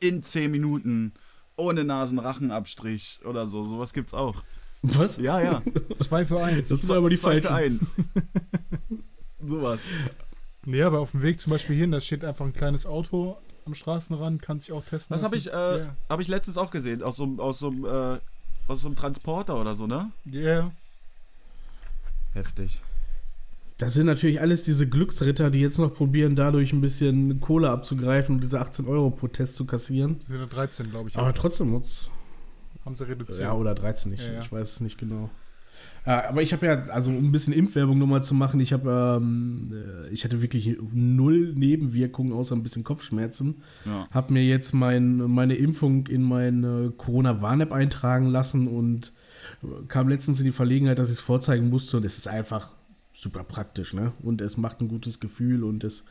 in 0.01 0.23
10 0.23 0.51
Minuten, 0.51 1.15
ohne 1.57 1.83
Nasenrachenabstrich 1.85 3.21
oder 3.25 3.47
so. 3.47 3.65
Sowas 3.65 3.95
gibt's 3.95 4.13
auch. 4.13 4.43
Was? 4.83 5.17
Ja, 5.17 5.41
ja. 5.41 5.63
Zwei 5.95 6.27
für 6.27 6.43
eins. 6.43 6.69
Das 6.69 6.83
sind 6.83 6.95
aber 6.95 7.09
die 7.09 7.17
Zwei 7.19 7.41
für 7.41 7.49
falschen. 7.49 7.81
einen. 7.89 9.05
Sowas. 9.49 9.81
Nee, 10.67 10.83
aber 10.83 11.01
auf 11.01 11.13
dem 11.13 11.23
Weg 11.23 11.41
zum 11.41 11.53
Beispiel 11.53 11.77
hin, 11.77 11.91
da 11.91 12.01
steht 12.01 12.23
einfach 12.23 12.45
ein 12.45 12.53
kleines 12.53 12.85
Auto 12.85 13.39
am 13.71 13.75
Straßenrand, 13.75 14.43
kann 14.43 14.61
sich 14.61 14.73
auch 14.73 14.85
testen 14.85 15.15
Das 15.15 15.23
habe 15.23 15.37
ich, 15.37 15.47
äh, 15.53 15.87
hab 16.09 16.21
ich 16.21 16.29
letztens 16.29 16.57
auch 16.59 16.71
gesehen. 16.71 17.03
Aus 17.03 17.17
so, 17.17 17.25
einem- 17.25 17.41
aus, 17.41 17.59
so, 17.61 17.69
einem, 17.69 17.85
äh, 17.85 18.19
aus 18.69 18.81
so 18.83 18.89
einem 18.89 18.97
Transporter 18.97 19.61
oder 19.61 19.75
so, 19.75 19.87
ne? 19.87 20.11
Ja, 20.27 20.41
yeah. 20.41 20.73
Heftig. 22.33 22.81
Das 23.79 23.95
sind 23.95 24.07
natürlich 24.07 24.41
alles 24.41 24.65
diese 24.65 24.87
Glücksritter, 24.89 25.51
die 25.51 25.61
jetzt 25.61 25.79
noch 25.79 25.95
probieren, 25.95 26.37
dadurch 26.37 26.73
ein 26.73 26.81
bisschen 26.83 27.41
Kohle 27.41 27.71
abzugreifen 27.71 28.35
und 28.35 28.43
diese 28.43 28.61
18 28.61 28.87
Euro 28.87 29.11
pro 29.11 29.27
Test 29.29 29.55
zu 29.55 29.65
kassieren. 29.65 30.21
sind 30.29 30.39
ja 30.39 30.47
13, 30.47 30.91
glaube 30.91 31.09
ich. 31.09 31.17
Aber 31.17 31.33
trotzdem, 31.33 31.73
Haben 31.73 31.83
haben 32.85 32.95
sie 32.95 33.09
reduziert. 33.09 33.41
Ja, 33.41 33.55
oder 33.55 33.75
13, 33.75 34.13
ich, 34.13 34.27
Ja, 34.27 34.35
ja. 34.35 34.41
ich 34.41 34.53
weiß 34.53 34.73
es 34.73 34.81
nicht 34.81 34.99
genau. 34.99 35.31
Äh, 36.05 36.11
aber 36.11 36.43
ich 36.43 36.53
habe 36.53 36.67
ja, 36.67 36.81
also 36.91 37.11
um 37.11 37.25
ein 37.29 37.33
bisschen 37.33 37.53
Impfwerbung 37.53 37.99
nochmal 37.99 38.23
zu 38.23 38.35
machen, 38.35 38.61
ich 38.61 38.73
habe, 38.73 39.19
ähm, 39.21 39.73
äh, 39.73 40.09
ich 40.09 40.25
hatte 40.25 40.41
wirklich 40.41 40.77
null 40.93 41.53
Nebenwirkungen 41.55 42.33
außer 42.33 42.55
ein 42.55 42.63
bisschen 42.63 42.85
Kopfschmerzen. 42.85 43.63
Ja. 43.85 44.09
Habe 44.11 44.33
mir 44.33 44.45
jetzt 44.45 44.73
mein, 44.73 45.17
meine 45.17 45.55
Impfung 45.55 46.07
in 46.07 46.23
meine 46.23 46.93
Corona-Warn-App 46.97 47.73
eintragen 47.73 48.27
lassen 48.27 48.67
und 48.67 49.13
äh, 49.63 49.67
kam 49.89 50.09
letztens 50.09 50.39
in 50.39 50.47
die 50.47 50.53
Verlegenheit, 50.53 50.99
dass 50.99 51.09
ich 51.09 51.17
es 51.17 51.21
vorzeigen 51.21 51.69
musste 51.69 51.99
und 51.99 52.05
es 52.05 52.17
ist 52.17 52.29
einfach 52.29 52.71
super 53.13 53.45
praktisch, 53.45 53.93
ne? 53.93 54.13
Und 54.23 54.41
es 54.41 54.57
macht 54.57 54.81
ein 54.81 54.89
gutes 54.89 55.21
Gefühl 55.21 55.65
und 55.65 55.85
es 55.85 56.07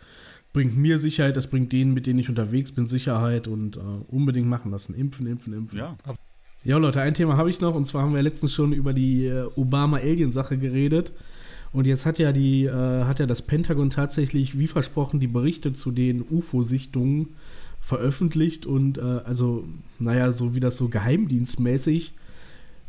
bringt 0.53 0.77
mir 0.77 0.99
Sicherheit, 0.99 1.37
es 1.37 1.47
bringt 1.47 1.71
denen, 1.71 1.93
mit 1.93 2.07
denen 2.07 2.19
ich 2.19 2.29
unterwegs 2.29 2.71
bin, 2.71 2.87
Sicherheit 2.87 3.47
und 3.47 3.77
äh, 3.77 3.79
unbedingt 4.07 4.47
machen 4.47 4.71
lassen. 4.71 4.93
Impfen, 4.93 5.25
impfen, 5.27 5.53
impfen. 5.53 5.79
Ja. 5.79 5.97
Ja, 6.65 6.77
Leute, 6.77 7.01
ein 7.01 7.13
Thema 7.13 7.37
habe 7.37 7.49
ich 7.49 7.61
noch 7.61 7.73
und 7.73 7.85
zwar 7.85 8.03
haben 8.03 8.13
wir 8.13 8.21
letztens 8.21 8.53
schon 8.53 8.73
über 8.73 8.91
die 8.93 9.27
äh, 9.27 9.45
Obama-Alien-Sache 9.55 10.57
geredet. 10.57 11.13
Und 11.71 11.87
jetzt 11.87 12.05
hat 12.05 12.19
ja 12.19 12.33
die, 12.33 12.65
äh, 12.65 13.03
hat 13.03 13.19
ja 13.19 13.27
das 13.27 13.43
Pentagon 13.43 13.89
tatsächlich, 13.91 14.59
wie 14.59 14.67
versprochen, 14.67 15.21
die 15.21 15.27
Berichte 15.27 15.71
zu 15.71 15.91
den 15.91 16.21
UFO-Sichtungen 16.29 17.29
veröffentlicht 17.79 18.65
und 18.65 18.97
äh, 18.97 19.01
also, 19.01 19.63
naja, 19.99 20.33
so 20.33 20.53
wie 20.53 20.59
das 20.59 20.75
so 20.75 20.89
geheimdienstmäßig 20.89 22.13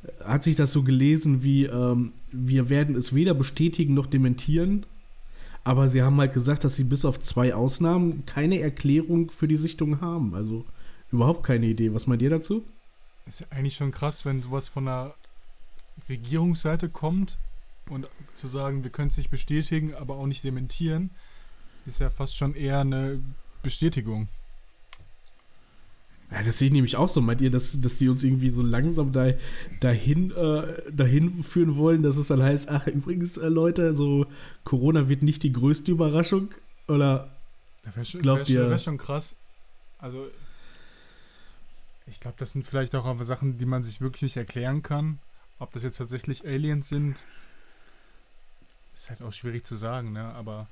äh, 0.02 0.24
hat 0.24 0.42
sich 0.42 0.56
das 0.56 0.72
so 0.72 0.82
gelesen 0.82 1.44
wie, 1.44 1.66
ähm, 1.66 2.12
wir 2.32 2.70
werden 2.70 2.96
es 2.96 3.14
weder 3.14 3.34
bestätigen 3.34 3.94
noch 3.94 4.06
dementieren. 4.06 4.84
Aber 5.62 5.88
sie 5.88 6.02
haben 6.02 6.18
halt 6.18 6.32
gesagt, 6.32 6.64
dass 6.64 6.74
sie 6.74 6.84
bis 6.84 7.04
auf 7.04 7.20
zwei 7.20 7.54
Ausnahmen 7.54 8.24
keine 8.26 8.60
Erklärung 8.60 9.30
für 9.30 9.46
die 9.46 9.58
Sichtung 9.58 10.00
haben. 10.00 10.34
Also 10.34 10.64
überhaupt 11.12 11.44
keine 11.44 11.66
Idee. 11.66 11.92
Was 11.92 12.06
meint 12.06 12.22
ihr 12.22 12.30
dazu? 12.30 12.64
Ist 13.26 13.40
ja 13.40 13.46
eigentlich 13.50 13.76
schon 13.76 13.92
krass, 13.92 14.24
wenn 14.24 14.42
sowas 14.42 14.68
von 14.68 14.86
der 14.86 15.14
Regierungsseite 16.08 16.88
kommt 16.88 17.36
und 17.88 18.08
zu 18.34 18.48
sagen, 18.48 18.82
wir 18.82 18.90
können 18.90 19.08
es 19.08 19.16
nicht 19.16 19.30
bestätigen, 19.30 19.94
aber 19.94 20.14
auch 20.16 20.26
nicht 20.26 20.42
dementieren, 20.44 21.10
ist 21.86 22.00
ja 22.00 22.10
fast 22.10 22.36
schon 22.36 22.54
eher 22.54 22.80
eine 22.80 23.20
Bestätigung. 23.62 24.28
Ja, 26.30 26.42
das 26.44 26.58
sehe 26.58 26.68
ich 26.68 26.72
nämlich 26.72 26.96
auch 26.96 27.08
so. 27.08 27.20
Meint 27.20 27.40
ihr, 27.40 27.50
dass, 27.50 27.80
dass 27.80 27.98
die 27.98 28.08
uns 28.08 28.22
irgendwie 28.22 28.50
so 28.50 28.62
langsam 28.62 29.12
da, 29.12 29.32
dahin, 29.80 30.30
äh, 30.30 30.92
dahin 30.92 31.42
führen 31.42 31.76
wollen, 31.76 32.02
dass 32.04 32.16
es 32.16 32.28
dann 32.28 32.40
heißt, 32.42 32.68
ach, 32.68 32.86
übrigens, 32.86 33.36
äh, 33.36 33.48
Leute, 33.48 33.96
so 33.96 34.26
Corona 34.64 35.08
wird 35.08 35.22
nicht 35.22 35.42
die 35.42 35.52
größte 35.52 35.90
Überraschung? 35.90 36.48
Oder 36.86 37.30
Das 37.82 37.96
wäre 37.96 38.22
Glaubt 38.22 38.48
wär 38.48 38.62
ihr- 38.64 38.70
wär 38.70 38.78
schon 38.78 38.96
krass. 38.98 39.34
Also, 39.98 40.28
ich 42.06 42.20
glaube, 42.20 42.36
das 42.38 42.52
sind 42.52 42.66
vielleicht 42.66 42.94
auch 42.94 43.04
aber 43.04 43.24
Sachen, 43.24 43.58
die 43.58 43.66
man 43.66 43.82
sich 43.82 44.00
wirklich 44.00 44.22
nicht 44.22 44.36
erklären 44.36 44.82
kann. 44.82 45.18
Ob 45.58 45.72
das 45.72 45.82
jetzt 45.82 45.98
tatsächlich 45.98 46.46
Aliens 46.46 46.88
sind, 46.88 47.26
ist 48.92 49.10
halt 49.10 49.22
auch 49.22 49.32
schwierig 49.32 49.64
zu 49.64 49.76
sagen, 49.76 50.12
ne? 50.12 50.24
Aber 50.34 50.66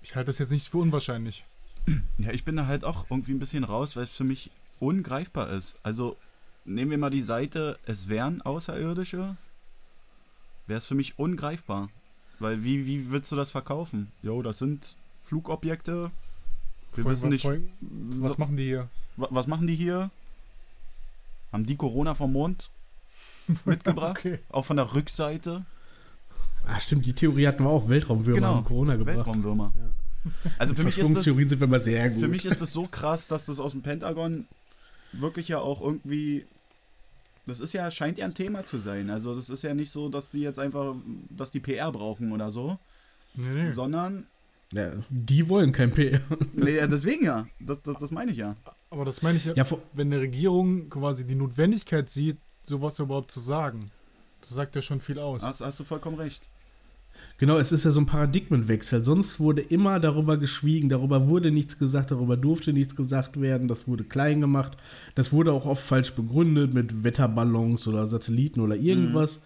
ich 0.00 0.14
halte 0.14 0.26
das 0.26 0.38
jetzt 0.38 0.50
nicht 0.50 0.68
für 0.68 0.78
unwahrscheinlich. 0.78 1.44
Ja, 2.16 2.30
ich 2.30 2.44
bin 2.44 2.56
da 2.56 2.66
halt 2.66 2.84
auch 2.84 3.10
irgendwie 3.10 3.32
ein 3.32 3.38
bisschen 3.38 3.64
raus, 3.64 3.96
weil 3.96 4.04
es 4.04 4.10
für 4.10 4.24
mich 4.24 4.50
ungreifbar 4.80 5.50
ist. 5.50 5.76
Also 5.82 6.16
nehmen 6.64 6.90
wir 6.90 6.98
mal 6.98 7.10
die 7.10 7.20
Seite, 7.20 7.78
es 7.84 8.08
wären 8.08 8.40
Außerirdische, 8.40 9.36
wäre 10.66 10.78
es 10.78 10.86
für 10.86 10.94
mich 10.94 11.18
ungreifbar. 11.18 11.90
Weil 12.38 12.64
wie, 12.64 12.86
wie 12.86 13.10
willst 13.10 13.30
du 13.32 13.36
das 13.36 13.50
verkaufen? 13.50 14.12
Jo, 14.22 14.42
das 14.42 14.58
sind 14.58 14.96
Flugobjekte. 15.24 16.10
Wir 16.96 17.04
wissen 17.06 17.28
nicht, 17.30 17.46
Was 18.20 18.38
machen 18.38 18.56
die 18.56 18.64
hier? 18.64 18.88
wa- 19.16 19.28
was 19.30 19.46
machen 19.46 19.66
die 19.66 19.74
hier? 19.74 20.10
Haben 21.52 21.66
die 21.66 21.76
Corona 21.76 22.14
vom 22.14 22.32
Mond 22.32 22.70
mitgebracht? 23.64 24.18
Okay. 24.18 24.38
Auch 24.50 24.64
von 24.64 24.76
der 24.76 24.94
Rückseite? 24.94 25.64
Ah, 26.66 26.80
stimmt, 26.80 27.04
die 27.06 27.12
Theorie 27.12 27.46
hatten 27.46 27.62
wir 27.64 27.68
auch. 27.70 27.88
Weltraumwürmer 27.88 28.34
Genau, 28.40 28.54
haben 28.56 28.64
Corona 28.64 28.96
gebracht. 28.96 29.16
Weltraumwürmer. 29.18 29.72
Ja. 29.74 30.30
Also 30.58 30.74
für 30.74 30.84
mich, 30.84 30.96
ist 30.98 31.14
das, 31.14 31.24
sind 31.24 31.60
wir 31.60 31.66
mal 31.66 31.80
sehr 31.80 32.08
gut. 32.08 32.20
für 32.20 32.28
mich 32.28 32.46
ist 32.46 32.60
das 32.60 32.72
so 32.72 32.86
krass, 32.86 33.26
dass 33.26 33.44
das 33.44 33.60
aus 33.60 33.72
dem 33.72 33.82
Pentagon 33.82 34.46
wirklich 35.12 35.48
ja 35.48 35.58
auch 35.58 35.82
irgendwie. 35.82 36.46
Das 37.46 37.60
ist 37.60 37.74
ja, 37.74 37.90
scheint 37.90 38.16
ja 38.16 38.24
ein 38.24 38.32
Thema 38.32 38.64
zu 38.64 38.78
sein. 38.78 39.10
Also 39.10 39.34
das 39.36 39.50
ist 39.50 39.62
ja 39.62 39.74
nicht 39.74 39.90
so, 39.92 40.08
dass 40.08 40.30
die 40.30 40.40
jetzt 40.40 40.58
einfach, 40.58 40.94
dass 41.28 41.50
die 41.50 41.60
PR 41.60 41.92
brauchen 41.92 42.32
oder 42.32 42.50
so, 42.50 42.78
Nee, 43.34 43.46
nee. 43.48 43.72
sondern. 43.72 44.26
Ja, 44.72 44.92
die 45.08 45.48
wollen 45.48 45.72
kein 45.72 45.92
PR. 45.92 46.20
Nee, 46.52 46.76
ja, 46.76 46.86
deswegen 46.86 47.24
ja. 47.24 47.46
Das, 47.60 47.82
das, 47.82 47.96
das 47.98 48.10
meine 48.10 48.32
ich 48.32 48.38
ja. 48.38 48.56
Aber 48.90 49.04
das 49.04 49.22
meine 49.22 49.36
ich 49.36 49.44
ja, 49.44 49.54
Ja, 49.54 49.66
wenn 49.92 50.12
eine 50.12 50.20
Regierung 50.20 50.88
quasi 50.88 51.26
die 51.26 51.34
Notwendigkeit 51.34 52.08
sieht, 52.10 52.38
sowas 52.64 52.98
überhaupt 52.98 53.30
zu 53.30 53.40
sagen. 53.40 53.80
Das 54.40 54.50
sagt 54.50 54.76
ja 54.76 54.82
schon 54.82 55.00
viel 55.00 55.18
aus. 55.18 55.42
Hast, 55.42 55.60
hast 55.60 55.80
du 55.80 55.84
vollkommen 55.84 56.16
recht. 56.16 56.50
Genau, 57.38 57.56
es 57.58 57.72
ist 57.72 57.84
ja 57.84 57.90
so 57.90 58.00
ein 58.00 58.06
Paradigmenwechsel. 58.06 59.02
Sonst 59.02 59.40
wurde 59.40 59.62
immer 59.62 60.00
darüber 60.00 60.36
geschwiegen, 60.36 60.88
darüber 60.88 61.28
wurde 61.28 61.50
nichts 61.50 61.78
gesagt, 61.78 62.10
darüber 62.10 62.36
durfte 62.36 62.72
nichts 62.72 62.96
gesagt 62.96 63.40
werden, 63.40 63.68
das 63.68 63.88
wurde 63.88 64.04
klein 64.04 64.40
gemacht. 64.40 64.76
Das 65.14 65.32
wurde 65.32 65.52
auch 65.52 65.66
oft 65.66 65.82
falsch 65.82 66.12
begründet 66.12 66.74
mit 66.74 67.04
Wetterballons 67.04 67.88
oder 67.88 68.06
Satelliten 68.06 68.60
oder 68.60 68.76
irgendwas. 68.76 69.42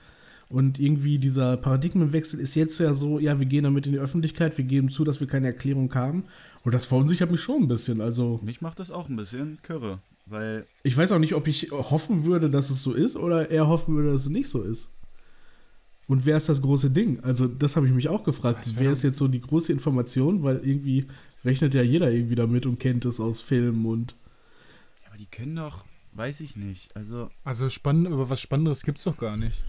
Und 0.50 0.78
irgendwie 0.78 1.18
dieser 1.18 1.58
Paradigmenwechsel 1.58 2.40
ist 2.40 2.54
jetzt 2.54 2.78
ja 2.78 2.94
so, 2.94 3.18
ja, 3.18 3.38
wir 3.38 3.46
gehen 3.46 3.64
damit 3.64 3.86
in 3.86 3.92
die 3.92 3.98
Öffentlichkeit, 3.98 4.56
wir 4.56 4.64
geben 4.64 4.88
zu, 4.88 5.04
dass 5.04 5.20
wir 5.20 5.26
keine 5.26 5.48
Erklärung 5.48 5.94
haben. 5.94 6.24
Und 6.64 6.72
das 6.72 6.86
verunsichert 6.86 7.30
mich 7.30 7.40
schon 7.42 7.62
ein 7.64 7.68
bisschen. 7.68 8.00
Also, 8.00 8.40
Mich 8.42 8.62
macht 8.62 8.80
das 8.80 8.90
auch 8.90 9.08
ein 9.08 9.16
bisschen 9.16 9.58
kirre. 9.62 9.98
Weil, 10.24 10.66
ich 10.82 10.96
weiß 10.96 11.12
auch 11.12 11.18
nicht, 11.18 11.34
ob 11.34 11.48
ich 11.48 11.70
hoffen 11.70 12.24
würde, 12.24 12.48
dass 12.48 12.70
es 12.70 12.82
so 12.82 12.94
ist 12.94 13.16
oder 13.16 13.50
eher 13.50 13.68
hoffen 13.68 13.94
würde, 13.94 14.12
dass 14.12 14.22
es 14.22 14.30
nicht 14.30 14.48
so 14.48 14.62
ist. 14.62 14.90
Und 16.06 16.24
wer 16.24 16.38
ist 16.38 16.48
das 16.48 16.62
große 16.62 16.90
Ding? 16.90 17.20
Also, 17.20 17.46
das 17.46 17.76
habe 17.76 17.86
ich 17.86 17.92
mich 17.92 18.08
auch 18.08 18.24
gefragt. 18.24 18.66
Wer 18.76 18.92
ist 18.92 19.02
jetzt 19.02 19.18
so 19.18 19.28
die 19.28 19.42
große 19.42 19.70
Information? 19.72 20.42
Weil 20.42 20.56
irgendwie 20.64 21.06
rechnet 21.44 21.74
ja 21.74 21.82
jeder 21.82 22.10
irgendwie 22.10 22.34
damit 22.34 22.64
und 22.64 22.80
kennt 22.80 23.04
es 23.04 23.20
aus 23.20 23.42
Filmen 23.42 23.84
und. 23.84 24.14
ja, 25.02 25.08
aber 25.08 25.18
die 25.18 25.26
können 25.26 25.56
doch, 25.56 25.84
weiß 26.12 26.40
ich 26.40 26.56
nicht. 26.56 26.96
Also, 26.96 27.30
Also 27.44 27.68
spannend, 27.68 28.08
aber 28.08 28.30
was 28.30 28.40
Spannenderes 28.40 28.82
gibt's 28.82 29.04
doch 29.04 29.18
gar 29.18 29.36
nicht. 29.36 29.62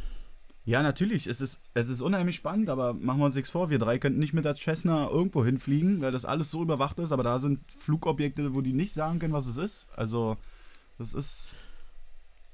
Ja, 0.65 0.83
natürlich, 0.83 1.27
es 1.27 1.41
ist, 1.41 1.61
es 1.73 1.89
ist 1.89 2.01
unheimlich 2.01 2.35
spannend, 2.35 2.69
aber 2.69 2.93
machen 2.93 3.19
wir 3.19 3.25
uns 3.25 3.35
nichts 3.35 3.49
vor. 3.49 3.69
Wir 3.69 3.79
drei 3.79 3.97
könnten 3.97 4.19
nicht 4.19 4.33
mit 4.33 4.45
der 4.45 4.55
Cessna 4.55 5.09
irgendwo 5.09 5.43
hinfliegen, 5.43 6.01
weil 6.01 6.11
das 6.11 6.25
alles 6.25 6.51
so 6.51 6.61
überwacht 6.61 6.99
ist, 6.99 7.11
aber 7.11 7.23
da 7.23 7.39
sind 7.39 7.59
Flugobjekte, 7.77 8.53
wo 8.53 8.61
die 8.61 8.73
nicht 8.73 8.93
sagen 8.93 9.19
können, 9.19 9.33
was 9.33 9.47
es 9.47 9.57
ist. 9.57 9.87
Also, 9.95 10.37
das 10.97 11.13
ist. 11.13 11.55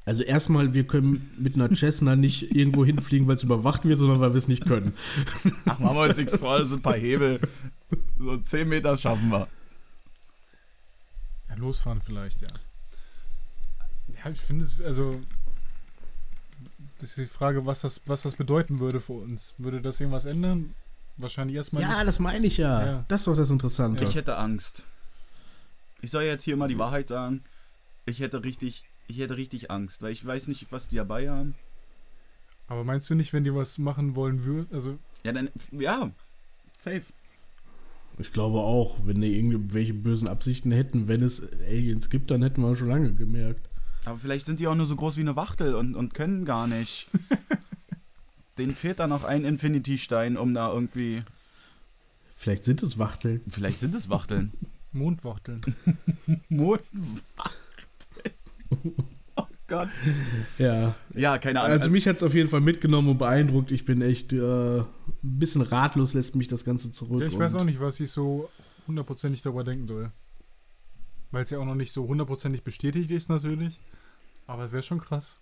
Also, 0.05 0.23
erstmal, 0.23 0.73
wir 0.73 0.85
können 0.85 1.31
mit 1.37 1.55
einer 1.55 1.75
Cessna 1.75 2.15
nicht 2.15 2.55
irgendwo 2.55 2.85
hinfliegen, 2.85 3.27
weil 3.27 3.35
es 3.35 3.43
überwacht 3.43 3.85
wird, 3.85 3.97
sondern 3.97 4.19
weil 4.19 4.33
wir 4.33 4.37
es 4.37 4.47
nicht 4.47 4.65
können. 4.65 4.93
Ach, 5.65 5.79
machen 5.79 5.97
wir 5.97 6.03
uns 6.03 6.17
nichts 6.17 6.37
vor, 6.37 6.59
das 6.59 6.69
sind 6.69 6.79
ein 6.79 6.83
paar 6.83 6.97
Hebel. 6.97 7.41
So 8.17 8.37
10 8.37 8.69
Meter 8.69 8.95
schaffen 8.95 9.29
wir. 9.29 9.47
Ja, 11.49 11.55
losfahren 11.55 12.01
vielleicht, 12.01 12.41
ja. 12.41 12.47
Ja, 14.23 14.31
ich 14.31 14.39
finde 14.39 14.63
es, 14.63 14.79
also. 14.79 15.19
Das 16.99 17.09
ist 17.09 17.17
die 17.17 17.25
Frage, 17.25 17.65
was 17.65 17.81
das, 17.81 18.01
was 18.05 18.21
das 18.21 18.35
bedeuten 18.35 18.79
würde 18.79 19.01
für 19.01 19.13
uns. 19.13 19.53
Würde 19.57 19.81
das 19.81 19.99
irgendwas 19.99 20.25
ändern? 20.25 20.73
Wahrscheinlich 21.17 21.55
erstmal 21.57 21.81
Ja, 21.83 21.89
nicht. 21.97 22.07
das 22.07 22.19
meine 22.19 22.45
ich 22.47 22.57
ja. 22.57 22.85
Ja. 22.85 23.05
Das 23.07 23.21
ist 23.21 23.27
doch 23.27 23.35
das 23.35 23.49
Interessante. 23.49 24.03
Ich 24.05 24.15
hätte 24.15 24.37
Angst. 24.37 24.85
Ich 26.01 26.11
soll 26.11 26.23
jetzt 26.23 26.43
hier 26.43 26.55
mal 26.57 26.67
die 26.67 26.77
Wahrheit 26.77 27.07
sagen. 27.07 27.41
Ich 28.05 28.19
hätte 28.19 28.43
richtig, 28.43 28.85
ich 29.07 29.17
hätte 29.19 29.37
richtig 29.37 29.71
Angst, 29.71 30.01
weil 30.01 30.11
ich 30.11 30.25
weiß 30.25 30.47
nicht, 30.47 30.67
was 30.71 30.87
die 30.87 30.97
dabei 30.97 31.29
haben. 31.29 31.55
Aber 32.67 32.83
meinst 32.83 33.09
du 33.09 33.15
nicht, 33.15 33.31
wenn 33.33 33.43
die 33.43 33.53
was 33.53 33.77
machen 33.77 34.15
wollen 34.15 34.43
würden? 34.43 34.67
Also, 34.75 34.97
Ja, 35.23 35.31
dann, 35.31 35.49
ja, 35.71 36.11
safe. 36.73 37.03
Ich 38.17 38.31
glaube 38.31 38.59
auch, 38.59 38.95
wenn 39.03 39.19
die 39.21 39.35
irgendwelche 39.37 39.93
bösen 39.93 40.27
Absichten 40.27 40.71
hätten, 40.71 41.07
wenn 41.07 41.21
es 41.21 41.51
Aliens 41.67 42.09
gibt, 42.09 42.31
dann 42.31 42.41
hätten 42.41 42.61
wir 42.61 42.75
schon 42.75 42.87
lange 42.87 43.13
gemerkt. 43.13 43.67
Aber 44.05 44.17
vielleicht 44.19 44.45
sind 44.45 44.59
die 44.59 44.67
auch 44.67 44.75
nur 44.75 44.85
so 44.85 44.95
groß 44.95 45.17
wie 45.17 45.21
eine 45.21 45.35
Wachtel 45.35 45.75
und, 45.75 45.95
und 45.95 46.13
können 46.13 46.45
gar 46.45 46.67
nicht. 46.67 47.07
Denen 48.57 48.75
fehlt 48.75 48.99
da 48.99 49.07
noch 49.07 49.23
ein 49.23 49.43
Infinity-Stein, 49.43 50.37
um 50.37 50.53
da 50.53 50.71
irgendwie. 50.71 51.23
Vielleicht 52.35 52.63
sind 52.65 52.83
es 52.83 52.97
Wachteln. 52.97 53.41
Vielleicht 53.49 53.79
sind 53.79 53.93
es 53.95 54.09
Wachteln. 54.09 54.53
Mondwachteln. 54.91 55.61
Mondwachteln. 56.49 56.85
oh 59.35 59.43
Gott. 59.67 59.89
Ja. 60.57 60.95
Ja, 61.13 61.37
keine 61.37 61.61
Ahnung. 61.61 61.73
Also 61.73 61.89
mich 61.89 62.07
hat 62.07 62.17
es 62.17 62.23
auf 62.23 62.33
jeden 62.33 62.49
Fall 62.49 62.61
mitgenommen 62.61 63.09
und 63.09 63.17
beeindruckt. 63.17 63.71
Ich 63.71 63.83
bin 63.83 64.01
echt 64.01 64.31
äh, 64.31 64.79
ein 64.79 64.85
bisschen 65.21 65.61
ratlos, 65.61 66.13
lässt 66.13 66.35
mich 66.35 66.47
das 66.47 66.63
Ganze 66.63 66.91
zurück. 66.91 67.19
Ja, 67.19 67.27
ich 67.27 67.37
weiß 67.37 67.55
auch 67.55 67.65
nicht, 67.65 67.81
was 67.81 67.99
ich 67.99 68.11
so 68.11 68.49
hundertprozentig 68.87 69.41
darüber 69.41 69.63
denken 69.63 69.87
soll. 69.87 70.11
Weil 71.31 71.43
es 71.43 71.49
ja 71.49 71.59
auch 71.59 71.65
noch 71.65 71.75
nicht 71.75 71.91
so 71.91 72.07
hundertprozentig 72.07 72.63
bestätigt 72.63 73.11
ist, 73.11 73.29
natürlich. 73.29 73.79
Aber 74.47 74.63
es 74.63 74.71
wäre 74.71 74.83
schon 74.83 74.99
krass. 74.99 75.37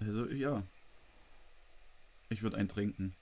Also, 0.00 0.26
ja. 0.26 0.62
Ich 2.28 2.42
würde 2.42 2.56
einen 2.56 2.68
trinken. 2.68 3.14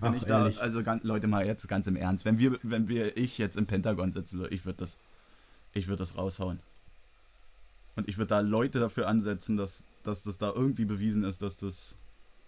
Wenn 0.00 0.12
Ach, 0.12 0.16
ich 0.16 0.24
da, 0.24 0.40
ehrlich? 0.40 0.60
also 0.60 0.82
ganz, 0.82 1.04
Leute, 1.04 1.26
mal 1.26 1.46
jetzt 1.46 1.68
ganz 1.68 1.86
im 1.86 1.96
Ernst, 1.96 2.24
wenn 2.24 2.38
wir, 2.38 2.58
wenn 2.62 2.88
wir, 2.88 3.16
ich 3.16 3.38
jetzt 3.38 3.56
im 3.56 3.66
Pentagon 3.66 4.12
sitzen 4.12 4.38
würde, 4.38 4.54
ich 4.54 4.64
würde 4.64 4.78
das, 4.78 4.96
ich 5.72 5.88
würde 5.88 5.98
das 5.98 6.16
raushauen. 6.16 6.60
Und 7.96 8.08
ich 8.08 8.16
würde 8.16 8.28
da 8.28 8.40
Leute 8.40 8.80
dafür 8.80 9.08
ansetzen, 9.08 9.56
dass, 9.56 9.84
dass 10.04 10.22
das 10.22 10.38
da 10.38 10.52
irgendwie 10.52 10.84
bewiesen 10.84 11.24
ist, 11.24 11.42
dass 11.42 11.56
das 11.56 11.96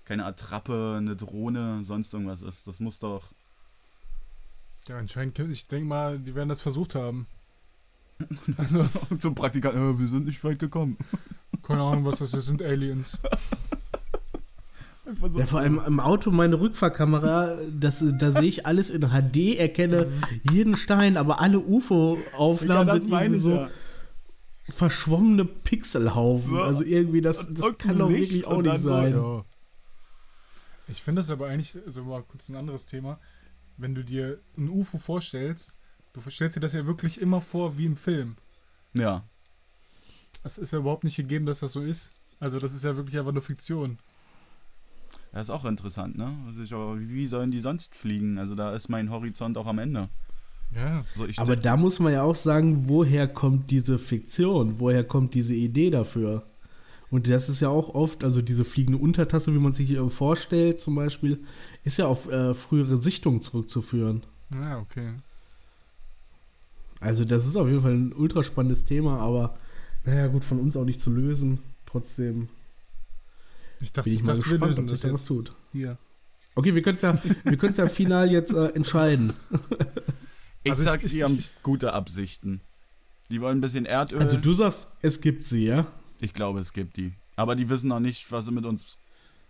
keine 0.05 0.25
Attrappe, 0.25 0.97
eine 0.99 1.17
Drohne, 1.17 1.85
sonst 1.85 2.13
irgendwas 2.13 2.43
ist. 2.43 2.67
Das 2.67 2.81
muss 2.81 2.99
doch. 2.99 3.33
Ja, 4.91 4.99
anscheinend, 4.99 5.37
können- 5.37 5.53
ich 5.53 5.69
denke 5.69 5.87
mal, 5.87 6.19
die 6.19 6.35
werden 6.35 6.49
das 6.49 6.61
versucht 6.61 6.97
haben. 6.97 7.29
Also, 8.59 8.89
Zum 9.21 9.37
Praktikanten, 9.37 9.95
äh, 9.95 9.99
wir 10.01 10.09
sind 10.09 10.27
nicht 10.27 10.43
weit 10.43 10.59
gekommen. 10.59 10.99
keine 11.63 11.83
Ahnung, 11.83 12.05
was 12.05 12.19
das 12.19 12.35
ist, 12.35 12.47
sind 12.47 12.61
Aliens. 12.63 13.19
So. 15.27 15.41
Ja, 15.41 15.47
vor 15.47 15.59
allem 15.59 15.83
im 15.85 15.99
Auto 15.99 16.31
meine 16.31 16.61
Rückfahrkamera, 16.61 17.59
das, 17.69 18.05
da 18.17 18.31
sehe 18.31 18.45
ich 18.45 18.65
alles 18.65 18.91
in 18.91 19.01
HD, 19.01 19.57
erkenne 19.59 20.07
jeden 20.49 20.77
Stein, 20.77 21.17
aber 21.17 21.41
alle 21.41 21.59
ja, 21.59 21.65
UFO-Aufnahmen 21.65 22.87
das 22.87 23.01
sind 23.01 23.11
meine 23.11 23.25
irgendwie 23.25 23.41
so 23.41 23.55
ja. 23.57 23.69
verschwommene 24.69 25.47
Pixelhaufen. 25.47 26.51
So. 26.51 26.63
Also 26.63 26.85
irgendwie, 26.85 27.23
das, 27.23 27.53
das 27.53 27.77
kann 27.77 27.99
doch 27.99 28.09
wirklich 28.09 28.47
auch 28.47 28.63
nicht 28.63 28.79
so, 28.79 28.89
sein. 28.89 29.15
Ja. 29.15 29.45
Ich 30.87 31.03
finde 31.03 31.23
das 31.23 31.31
aber 31.31 31.49
eigentlich, 31.49 31.77
also 31.85 32.05
mal 32.05 32.23
kurz 32.23 32.49
ein 32.49 32.55
anderes 32.55 32.87
Thema. 32.87 33.19
Wenn 33.81 33.95
du 33.95 34.05
dir 34.05 34.41
ein 34.57 34.69
UFO 34.69 34.99
vorstellst, 34.99 35.75
du 36.13 36.21
stellst 36.29 36.57
dir 36.57 36.61
das 36.61 36.73
ja 36.73 36.87
wirklich 36.87 37.21
immer 37.21 37.41
vor 37.41 37.79
wie 37.79 37.87
im 37.87 37.97
Film. 37.97 38.37
Ja. 38.93 39.25
Es 40.43 40.59
ist 40.59 40.73
ja 40.73 40.79
überhaupt 40.79 41.05
nicht 41.05 41.17
gegeben, 41.17 41.47
dass 41.47 41.61
das 41.61 41.73
so 41.73 41.81
ist. 41.81 42.11
Also 42.39 42.59
das 42.59 42.75
ist 42.75 42.85
ja 42.85 42.97
wirklich 42.97 43.19
einfach 43.19 43.33
nur 43.33 43.43
Fiktion. 43.43 43.99
Das 45.33 45.43
ist 45.43 45.51
auch 45.51 45.65
interessant, 45.65 46.19
ne? 46.19 46.37
Also 46.47 46.63
ich, 46.63 46.73
aber 46.73 46.99
wie 46.99 47.27
sollen 47.27 47.51
die 47.51 47.61
sonst 47.61 47.95
fliegen? 47.95 48.39
Also 48.39 48.55
da 48.55 48.75
ist 48.75 48.89
mein 48.89 49.11
Horizont 49.11 49.57
auch 49.57 49.67
am 49.67 49.79
Ende. 49.79 50.09
Ja. 50.75 51.05
So, 51.17 51.27
ich 51.27 51.39
Aber 51.39 51.57
da 51.57 51.77
muss 51.77 51.99
man 51.99 52.13
ja 52.13 52.23
auch 52.23 52.35
sagen, 52.35 52.89
woher 52.89 53.29
kommt 53.29 53.71
diese 53.71 53.99
Fiktion? 53.99 54.79
Woher 54.79 55.05
kommt 55.05 55.35
diese 55.35 55.55
Idee 55.55 55.91
dafür? 55.91 56.50
Und 57.11 57.29
das 57.29 57.49
ist 57.49 57.61
ja 57.61 57.69
auch 57.69 57.89
oft, 57.95 58.23
also 58.23 58.41
diese 58.41 58.65
fliegende 58.65 58.99
Untertasse, 58.99 59.53
wie 59.53 59.59
man 59.59 59.73
sich 59.73 59.91
äh, 59.91 60.11
vorstellt 60.11 60.81
zum 60.81 60.95
Beispiel, 60.95 61.43
ist 61.85 61.99
ja 61.99 62.07
auf 62.07 62.31
äh, 62.31 62.55
frühere 62.55 63.03
Sichtungen 63.03 63.41
zurückzuführen. 63.41 64.23
Ja, 64.53 64.79
okay. 64.79 65.15
Also 67.01 67.25
das 67.25 67.47
ist 67.47 67.57
auf 67.57 67.67
jeden 67.69 67.81
Fall 67.83 67.95
ein 67.95 68.13
ultra 68.13 68.43
spannendes 68.43 68.85
Thema, 68.85 69.19
aber 69.21 69.59
naja 70.05 70.27
gut, 70.29 70.45
von 70.45 70.61
uns 70.61 70.77
auch 70.77 70.85
nicht 70.85 71.01
zu 71.01 71.11
lösen. 71.11 71.59
Trotzdem 71.87 72.49
Ich 73.81 73.93
dachte, 73.93 74.05
bin 74.05 74.15
ich 74.15 74.21
ich 74.21 74.27
mal 74.27 74.37
dachte 74.37 74.51
wir 74.51 74.59
gespannt, 74.59 74.79
ob 74.79 74.87
das 74.87 75.01
sich 75.01 75.09
da 75.09 75.13
was 75.15 75.21
jetzt 75.23 75.29
tut. 75.29 75.55
hier. 75.73 75.99
Okay, 76.55 76.75
wir 76.75 76.83
können 76.83 76.97
es 76.97 77.03
ja, 77.03 77.19
wir 77.45 77.57
können's 77.57 77.77
ja 77.79 77.89
final 77.89 78.31
jetzt 78.31 78.53
äh, 78.53 78.67
entscheiden. 78.69 79.33
ich 80.63 80.73
Also 80.73 80.85
sag, 80.85 81.03
ich- 81.03 81.13
die 81.13 81.25
haben 81.25 81.39
gute 81.63 81.93
Absichten. 81.93 82.61
Die 83.31 83.41
wollen 83.41 83.59
ein 83.59 83.61
bisschen 83.61 83.87
Erdöl. 83.87 84.21
Also 84.21 84.37
du 84.37 84.53
sagst, 84.53 84.93
es 85.03 85.21
gibt 85.21 85.45
sie, 85.45 85.67
ja? 85.67 85.87
Ich 86.21 86.33
glaube, 86.35 86.61
es 86.61 86.73
gibt 86.73 86.97
die. 86.97 87.13
Aber 87.37 87.57
die 87.57 87.69
wissen 87.69 87.89
noch 87.89 88.01
nicht, 88.01 88.31
was 88.31 88.47
sie 88.47 88.53
mit 88.53 88.65
uns 88.65 88.99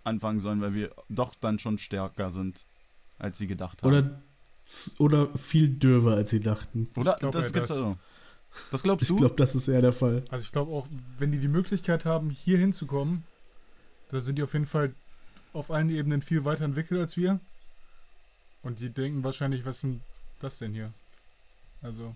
anfangen 0.05 0.39
sollen, 0.41 0.61
weil 0.61 0.75
wir 0.75 0.91
doch 1.09 1.35
dann 1.35 1.59
schon 1.59 1.79
stärker 1.79 2.31
sind, 2.31 2.65
als 3.19 3.39
sie 3.39 3.47
gedacht 3.47 3.83
haben. 3.83 3.91
Oder, 3.93 4.21
oder 4.99 5.39
viel 5.39 5.69
dürber, 5.69 6.15
als 6.15 6.31
sie 6.31 6.41
dachten. 6.41 6.89
Oder? 6.97 7.13
Ich 7.15 7.19
glaub 7.21 7.33
das 7.33 7.47
eher 7.47 7.53
gibt's 7.53 7.69
das. 7.69 7.79
also. 7.79 7.97
Das 8.73 8.83
glaubst 8.83 9.03
Ich 9.03 9.09
du? 9.09 9.17
glaube, 9.17 9.37
das 9.37 9.55
ist 9.55 9.69
eher 9.69 9.81
der 9.83 9.93
Fall. 9.93 10.25
Also 10.29 10.43
ich 10.45 10.51
glaube 10.53 10.73
auch, 10.73 10.87
wenn 11.19 11.31
die 11.31 11.39
die 11.39 11.49
Möglichkeit 11.49 12.05
haben, 12.05 12.31
hier 12.31 12.59
hinzukommen, 12.59 13.25
da 14.09 14.19
sind 14.21 14.37
die 14.39 14.43
auf 14.43 14.53
jeden 14.55 14.67
Fall 14.67 14.93
auf 15.53 15.71
allen 15.71 15.89
Ebenen 15.91 16.21
viel 16.23 16.45
weiter 16.45 16.65
entwickelt 16.65 17.01
als 17.01 17.17
wir. 17.17 17.39
Und 18.63 18.81
die 18.81 18.91
denken 18.91 19.23
wahrscheinlich, 19.25 19.65
was 19.65 19.77
ist 19.77 19.83
denn 19.85 20.01
das 20.41 20.59
denn 20.59 20.73
hier? 20.73 20.93
Also. 21.83 22.15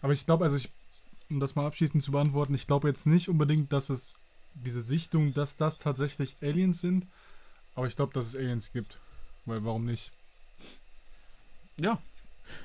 Aber 0.00 0.12
ich 0.12 0.24
glaube, 0.24 0.44
also 0.44 0.56
ich, 0.56 0.70
um 1.30 1.40
das 1.40 1.54
mal 1.54 1.66
abschließend 1.66 2.02
zu 2.02 2.12
beantworten, 2.12 2.54
ich 2.54 2.66
glaube 2.66 2.88
jetzt 2.88 3.06
nicht 3.06 3.28
unbedingt, 3.28 3.72
dass 3.72 3.90
es 3.90 4.16
diese 4.54 4.82
Sichtung, 4.82 5.34
dass 5.34 5.56
das 5.56 5.78
tatsächlich 5.78 6.36
Aliens 6.42 6.80
sind. 6.80 7.06
Aber 7.74 7.86
ich 7.86 7.96
glaube, 7.96 8.12
dass 8.12 8.26
es 8.26 8.36
Aliens 8.36 8.72
gibt. 8.72 8.98
Weil 9.46 9.64
warum 9.64 9.84
nicht? 9.84 10.12
ja. 11.78 11.98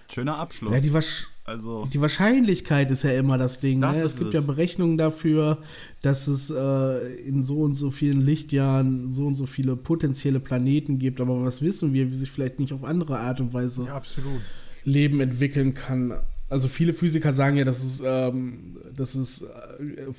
Schöner 0.09 0.37
Abschluss. 0.37 0.71
Ja, 0.71 0.79
die, 0.79 0.93
Wasch 0.93 1.27
also, 1.43 1.85
die 1.91 1.99
Wahrscheinlichkeit 1.99 2.89
ist 2.89 3.03
ja 3.03 3.11
immer 3.11 3.37
das 3.37 3.59
Ding. 3.59 3.81
Das 3.81 3.97
ne? 3.97 4.03
Es 4.03 4.15
gibt 4.15 4.33
es. 4.33 4.35
ja 4.35 4.41
Berechnungen 4.41 4.97
dafür, 4.97 5.57
dass 6.01 6.27
es 6.27 6.49
äh, 6.49 7.15
in 7.15 7.43
so 7.43 7.61
und 7.61 7.75
so 7.75 7.91
vielen 7.91 8.21
Lichtjahren 8.21 9.11
so 9.11 9.27
und 9.27 9.35
so 9.35 9.45
viele 9.45 9.75
potenzielle 9.75 10.39
Planeten 10.39 10.99
gibt. 10.99 11.19
Aber 11.19 11.43
was 11.43 11.61
wissen 11.61 11.91
wir, 11.93 12.11
wie 12.11 12.15
sich 12.15 12.31
vielleicht 12.31 12.59
nicht 12.59 12.71
auf 12.71 12.85
andere 12.85 13.19
Art 13.19 13.41
und 13.41 13.53
Weise 13.53 13.85
Ja, 13.87 13.95
absolut. 13.95 14.41
Leben 14.85 15.19
entwickeln 15.19 15.73
kann. 15.73 16.17
Also 16.53 16.67
viele 16.67 16.93
Physiker 16.93 17.33
sagen 17.33 17.57
ja, 17.57 17.65
dass 17.65 17.83
es, 17.83 17.99
ähm, 18.05 18.77
dass 18.95 19.15
es 19.15 19.41
äh, 19.41 20.13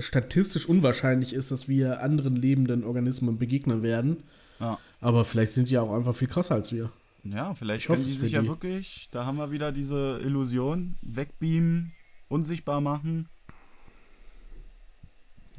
statistisch 0.00 0.68
unwahrscheinlich 0.68 1.32
ist, 1.32 1.52
dass 1.52 1.68
wir 1.68 2.02
anderen 2.02 2.34
lebenden 2.34 2.82
Organismen 2.82 3.38
begegnen 3.38 3.84
werden. 3.84 4.24
ja. 4.58 4.80
Aber 5.00 5.24
vielleicht 5.24 5.52
sind 5.52 5.68
die 5.70 5.74
ja 5.74 5.82
auch 5.82 5.94
einfach 5.94 6.12
viel 6.12 6.26
krasser 6.26 6.56
als 6.56 6.72
wir. 6.72 6.90
ja, 7.22 7.54
vielleicht 7.54 7.82
Ich 7.84 7.88
hoffe 7.88 7.98
können 7.98 8.08
die 8.08 8.14
es 8.14 8.20
sich 8.20 8.32
ja 8.32 8.42
die. 8.42 8.48
wirklich, 8.48 9.08
da 9.12 9.24
haben 9.26 9.36
wir 9.36 9.52
wieder 9.52 9.70
diese 9.70 10.18
Illusion, 10.24 10.96
wegbeamen, 11.02 11.92
unsichtbar 12.28 12.80
machen. 12.80 13.28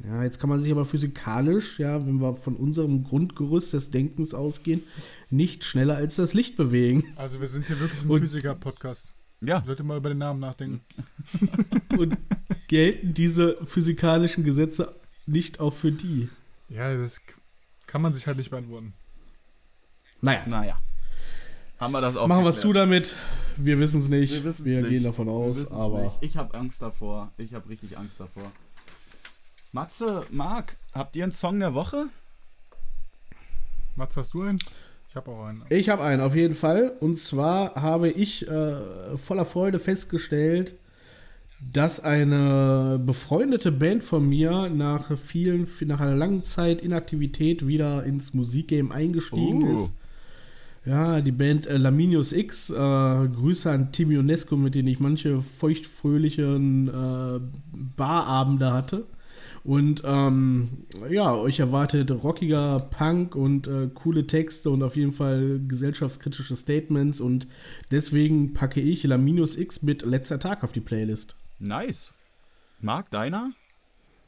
Ja, 0.06 0.22
jetzt 0.22 0.40
kann 0.40 0.50
man 0.50 0.60
sich 0.60 0.70
aber 0.70 0.84
physikalisch, 0.84 1.78
ja, 1.78 2.06
wenn 2.06 2.20
wir 2.20 2.36
von 2.36 2.56
unserem 2.56 3.02
Grundgerüst 3.04 3.72
des 3.72 3.90
Denkens 3.90 4.34
ausgehen, 4.34 4.82
nicht 5.30 5.64
schneller 5.64 5.96
als 5.96 6.16
das 6.16 6.34
Licht 6.34 6.58
bewegen. 6.58 7.02
Also 7.16 7.40
wir 7.40 7.46
sind 7.46 7.64
hier 7.66 7.80
wirklich 7.80 8.04
ein 8.04 8.18
Physiker-Podcast. 8.18 9.10
Ja, 9.44 9.62
Sollte 9.66 9.82
mal 9.82 9.96
über 9.96 10.08
den 10.08 10.18
Namen 10.18 10.38
nachdenken. 10.40 10.80
Und 11.98 12.16
gelten 12.68 13.12
diese 13.12 13.58
physikalischen 13.66 14.44
Gesetze 14.44 14.94
nicht 15.26 15.58
auch 15.60 15.74
für 15.74 15.90
die? 15.90 16.28
Ja, 16.68 16.96
das 16.96 17.20
kann 17.86 18.02
man 18.02 18.14
sich 18.14 18.26
halt 18.26 18.36
nicht 18.36 18.50
beantworten. 18.50 18.94
Naja, 20.20 20.44
naja. 20.46 20.78
Haben 21.80 21.92
wir 21.92 22.00
das 22.00 22.16
auch 22.16 22.28
machen 22.28 22.44
wir 22.44 22.50
es 22.50 22.60
zu 22.60 22.72
damit. 22.72 23.16
Wir 23.56 23.78
wissen 23.80 23.98
es 23.98 24.08
nicht. 24.08 24.44
Wir 24.44 24.64
Wir, 24.64 24.80
nicht. 24.82 24.90
gehen 24.90 25.02
davon 25.02 25.28
aus, 25.28 25.70
aber. 25.72 26.02
nicht. 26.04 26.18
Ich 26.20 26.36
habe 26.36 26.54
Angst 26.56 26.80
davor. 26.80 27.32
Ich 27.36 27.52
habe 27.54 27.68
richtig 27.68 27.98
Angst 27.98 28.20
davor. 28.20 28.52
Matze, 29.72 30.24
Marc, 30.30 30.76
habt 30.92 31.16
ihr 31.16 31.24
einen 31.24 31.32
Song 31.32 31.58
der 31.58 31.74
Woche? 31.74 32.06
Mats, 33.96 34.16
hast 34.16 34.34
du 34.34 34.42
einen? 34.42 34.60
Ich 35.12 35.16
habe 35.16 35.30
auch 35.30 35.44
einen. 35.44 35.62
Ich 35.68 35.90
habe 35.90 36.04
einen, 36.04 36.22
auf 36.22 36.34
jeden 36.34 36.54
Fall. 36.54 36.90
Und 37.00 37.18
zwar 37.18 37.74
habe 37.74 38.08
ich 38.08 38.48
äh, 38.48 38.76
voller 39.18 39.44
Freude 39.44 39.78
festgestellt, 39.78 40.72
dass 41.74 42.00
eine 42.00 42.98
befreundete 43.04 43.72
Band 43.72 44.02
von 44.02 44.26
mir 44.26 44.70
nach 44.70 45.18
vielen, 45.18 45.68
nach 45.84 46.00
einer 46.00 46.16
langen 46.16 46.44
Zeit 46.44 46.80
Inaktivität 46.80 47.66
wieder 47.66 48.04
ins 48.04 48.32
Musikgame 48.32 48.90
eingestiegen 48.90 49.64
Uh. 49.64 49.74
ist. 49.74 49.92
Ja, 50.86 51.20
die 51.20 51.30
Band 51.30 51.66
äh, 51.66 51.76
Laminius 51.76 52.32
X. 52.32 52.70
Äh, 52.70 52.74
Grüße 52.74 53.70
an 53.70 53.92
Timmy 53.92 54.16
Unesco, 54.16 54.56
mit 54.56 54.74
denen 54.74 54.88
ich 54.88 54.98
manche 54.98 55.42
feuchtfröhlichen 55.42 56.88
äh, 56.88 57.38
Barabende 57.98 58.72
hatte. 58.72 59.04
Und 59.64 60.02
ähm, 60.04 60.86
ja, 61.08 61.34
euch 61.34 61.60
erwartet 61.60 62.10
rockiger 62.10 62.80
Punk 62.80 63.36
und 63.36 63.68
äh, 63.68 63.88
coole 63.94 64.26
Texte 64.26 64.70
und 64.70 64.82
auf 64.82 64.96
jeden 64.96 65.12
Fall 65.12 65.60
gesellschaftskritische 65.68 66.56
Statements. 66.56 67.20
Und 67.20 67.46
deswegen 67.90 68.54
packe 68.54 68.80
ich 68.80 69.04
Laminius 69.04 69.56
X 69.56 69.82
mit 69.82 70.02
Letzter 70.02 70.40
Tag 70.40 70.64
auf 70.64 70.72
die 70.72 70.80
Playlist. 70.80 71.36
Nice. 71.60 72.12
Marc, 72.80 73.10
deiner? 73.10 73.52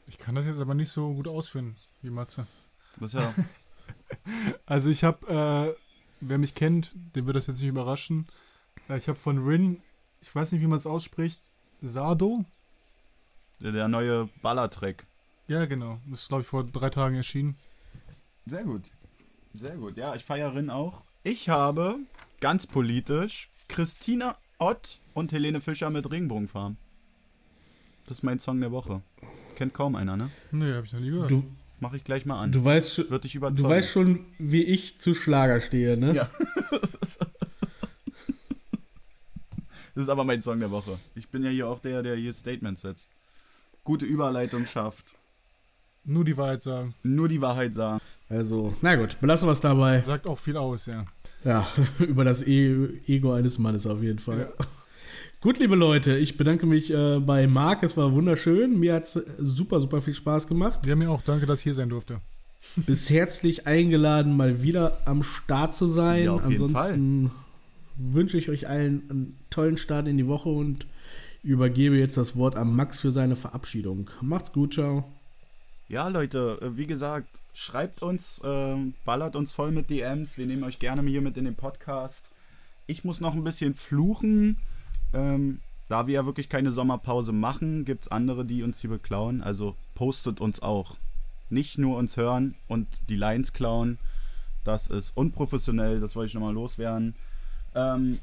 Ich 0.07 0.17
kann 0.17 0.35
das 0.35 0.45
jetzt 0.45 0.59
aber 0.59 0.73
nicht 0.73 0.89
so 0.89 1.13
gut 1.13 1.27
ausführen 1.27 1.75
wie 2.01 2.09
Matze. 2.09 2.47
Das 2.99 3.13
ja. 3.13 3.33
Also 4.65 4.89
ich 4.89 5.03
habe, 5.03 5.27
äh, 5.27 5.75
wer 6.21 6.37
mich 6.37 6.55
kennt, 6.55 6.93
den 7.15 7.25
wird 7.25 7.35
das 7.35 7.47
jetzt 7.47 7.59
nicht 7.59 7.67
überraschen. 7.67 8.27
Äh, 8.87 8.97
ich 8.97 9.07
habe 9.09 9.19
von 9.19 9.43
Rin, 9.45 9.81
ich 10.21 10.33
weiß 10.33 10.51
nicht, 10.51 10.61
wie 10.61 10.67
man 10.67 10.77
es 10.77 10.87
ausspricht, 10.87 11.41
Sado. 11.81 12.45
der, 13.59 13.73
der 13.73 13.87
neue 13.87 14.29
Ballertrack. 14.41 15.05
Ja, 15.47 15.65
genau. 15.65 15.99
Das 16.09 16.23
ist, 16.23 16.27
glaube 16.29 16.41
ich, 16.41 16.47
vor 16.47 16.63
drei 16.63 16.89
Tagen 16.89 17.15
erschienen. 17.15 17.55
Sehr 18.45 18.63
gut. 18.63 18.83
Sehr 19.53 19.75
gut. 19.77 19.97
Ja, 19.97 20.15
ich 20.15 20.23
feiere 20.25 20.55
Rin 20.55 20.69
auch. 20.69 21.01
Ich 21.23 21.49
habe 21.49 21.97
ganz 22.41 22.67
politisch 22.67 23.49
Christina 23.67 24.37
Ott 24.59 24.99
und 25.13 25.31
Helene 25.31 25.61
Fischer 25.61 25.89
mit 25.89 26.09
Regenbogenfarben. 26.11 26.77
Das 28.07 28.19
ist 28.19 28.23
mein 28.23 28.39
Song 28.39 28.59
der 28.59 28.71
Woche. 28.71 29.01
Kennt 29.55 29.73
kaum 29.73 29.95
einer, 29.95 30.17
ne? 30.17 30.29
Nee, 30.51 30.73
habe 30.73 30.85
ich 30.85 30.93
noch 30.93 30.99
nie 30.99 31.09
gehört. 31.11 31.31
Du, 31.31 31.43
Mach 31.79 31.93
ich 31.93 32.03
gleich 32.03 32.25
mal 32.25 32.39
an. 32.39 32.51
du, 32.51 32.63
weißt, 32.63 32.93
schon- 32.95 33.09
Wird 33.09 33.23
dich 33.23 33.35
überzeugen. 33.35 33.63
du 33.63 33.69
weißt 33.69 33.89
schon, 33.91 34.25
wie 34.37 34.63
ich 34.63 34.99
zu 34.99 35.13
Schlager 35.13 35.59
stehe, 35.59 35.97
ne? 35.97 36.13
Ja. 36.13 36.29
Das 39.93 40.03
ist 40.03 40.09
aber 40.09 40.25
mein 40.25 40.41
Song 40.41 40.59
der 40.59 40.71
Woche. 40.71 40.99
Ich 41.15 41.29
bin 41.29 41.41
ja 41.43 41.49
hier 41.49 41.69
auch 41.69 41.79
der, 41.79 42.03
der 42.03 42.17
hier 42.17 42.33
Statements 42.33 42.81
setzt. 42.81 43.09
Gute 43.85 44.05
Überleitung 44.05 44.65
schafft. 44.65 45.15
Nur 46.05 46.23
die 46.23 46.37
Wahrheit 46.37 46.61
sagen. 46.61 46.93
Nur 47.03 47.27
die 47.27 47.41
Wahrheit 47.41 47.73
sagen. 47.73 47.99
Also, 48.29 48.73
na 48.81 48.95
gut, 48.95 49.19
belassen 49.19 49.47
wir 49.47 49.53
es 49.53 49.61
dabei. 49.61 50.01
Sagt 50.01 50.27
auch 50.27 50.37
viel 50.37 50.57
aus, 50.57 50.85
ja. 50.85 51.05
Ja, 51.43 51.67
über 51.99 52.23
das 52.23 52.45
e 52.45 52.89
Ego 53.07 53.33
eines 53.33 53.59
Mannes 53.59 53.85
auf 53.85 54.01
jeden 54.01 54.19
Fall. 54.19 54.53
Gut, 55.41 55.59
liebe 55.59 55.75
Leute, 55.75 56.17
ich 56.17 56.37
bedanke 56.37 56.65
mich 56.65 56.91
äh, 56.91 57.19
bei 57.19 57.45
Marc. 57.45 57.83
Es 57.83 57.95
war 57.95 58.11
wunderschön. 58.13 58.79
Mir 58.79 58.95
hat 58.95 59.03
es 59.03 59.23
super, 59.37 59.79
super 59.79 60.01
viel 60.01 60.15
Spaß 60.15 60.47
gemacht. 60.47 60.87
Ja, 60.87 60.95
mir 60.95 61.11
auch. 61.11 61.21
Danke, 61.21 61.45
dass 61.45 61.59
ich 61.59 61.65
hier 61.65 61.75
sein 61.75 61.89
durfte. 61.89 62.19
Bist 62.77 63.11
herzlich 63.11 63.67
eingeladen, 63.67 64.35
mal 64.35 64.63
wieder 64.63 64.97
am 65.05 65.21
Start 65.21 65.75
zu 65.75 65.85
sein. 65.85 66.23
Ja, 66.23 66.31
auf 66.31 66.49
jeden 66.49 66.63
Ansonsten 66.75 67.31
wünsche 67.95 68.39
ich 68.39 68.49
euch 68.49 68.67
allen 68.67 69.03
einen 69.09 69.37
tollen 69.51 69.77
Start 69.77 70.07
in 70.07 70.17
die 70.17 70.25
Woche 70.25 70.49
und 70.49 70.87
übergebe 71.43 71.95
jetzt 71.95 72.17
das 72.17 72.35
Wort 72.35 72.55
an 72.55 72.75
Max 72.75 73.01
für 73.01 73.11
seine 73.11 73.35
Verabschiedung. 73.35 74.09
Macht's 74.21 74.51
gut, 74.51 74.73
ciao. 74.73 75.05
Ja, 75.87 76.07
Leute, 76.07 76.57
äh, 76.61 76.77
wie 76.77 76.87
gesagt, 76.87 77.27
schreibt 77.53 78.01
uns, 78.01 78.41
ähm, 78.43 78.95
ballert 79.05 79.35
uns 79.35 79.51
voll 79.51 79.71
mit 79.71 79.91
DMs. 79.91 80.35
Wir 80.35 80.47
nehmen 80.47 80.63
euch 80.63 80.79
gerne 80.79 81.07
hier 81.07 81.21
mit 81.21 81.37
in 81.37 81.45
den 81.45 81.55
Podcast. 81.55 82.31
Ich 82.87 83.03
muss 83.03 83.21
noch 83.21 83.35
ein 83.35 83.43
bisschen 83.43 83.75
fluchen. 83.75 84.57
Ähm, 85.13 85.59
da 85.87 86.07
wir 86.07 86.15
ja 86.15 86.25
wirklich 86.25 86.49
keine 86.49 86.71
Sommerpause 86.71 87.33
machen, 87.33 87.85
gibt 87.85 88.05
es 88.05 88.11
andere, 88.11 88.45
die 88.45 88.63
uns 88.63 88.81
hier 88.81 88.89
beklauen. 88.89 89.43
Also 89.43 89.75
postet 89.93 90.41
uns 90.41 90.59
auch. 90.59 90.97
Nicht 91.51 91.77
nur 91.77 91.97
uns 91.97 92.17
hören 92.17 92.55
und 92.67 92.87
die 93.09 93.15
Lines 93.15 93.53
klauen. 93.53 93.99
Das 94.63 94.87
ist 94.87 95.15
unprofessionell, 95.15 95.99
das 95.99 96.15
wollte 96.15 96.29
ich 96.29 96.33
nochmal 96.33 96.55
loswerden. 96.55 97.13
Ähm, 97.75 98.17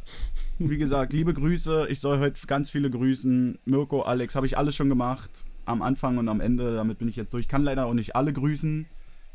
wie 0.59 0.79
gesagt, 0.79 1.13
liebe 1.13 1.33
Grüße. 1.33 1.87
Ich 1.91 2.01
soll 2.01 2.19
heute 2.19 2.45
ganz 2.49 2.71
viele 2.71 2.91
grüßen. 2.91 3.61
Mirko, 3.65 4.03
Alex, 4.03 4.35
habe 4.35 4.47
ich 4.47 4.59
alles 4.59 4.75
schon 4.75 4.89
gemacht. 4.89 5.45
Am 5.65 5.83
Anfang 5.83 6.19
und 6.19 6.29
am 6.29 6.41
Ende, 6.41 6.75
damit 6.75 6.99
bin 6.99 7.09
ich 7.09 7.17
jetzt 7.17 7.33
durch. 7.33 7.43
Ich 7.43 7.49
kann 7.49 7.63
leider 7.63 7.87
auch 7.87 7.95
nicht 7.95 8.17
alle 8.17 8.33
grüßen, 8.33 8.87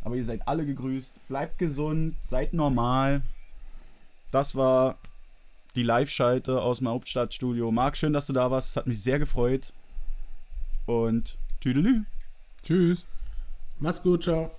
aber 0.02 0.16
ihr 0.16 0.26
seid 0.26 0.48
alle 0.48 0.66
gegrüßt. 0.66 1.14
Bleibt 1.28 1.58
gesund, 1.58 2.16
seid 2.22 2.54
normal. 2.54 3.22
Das 4.32 4.56
war 4.56 4.98
die 5.76 5.84
Live-Schalte 5.84 6.62
aus 6.62 6.80
dem 6.80 6.90
Hauptstadtstudio. 6.90 7.72
Marc, 7.72 7.98
schön, 7.98 8.14
dass 8.14 8.28
du 8.28 8.34
da 8.34 8.52
warst. 8.52 8.72
Es 8.72 8.76
hat 8.76 8.88
mich 8.88 9.02
sehr 9.02 9.20
gefreut. 9.20 9.74
Und 10.86 11.38
tüdelü. 11.62 12.04
Tschüss. 12.64 13.06
Macht's 13.80 14.02
gut, 14.02 14.24
ciao. 14.24 14.52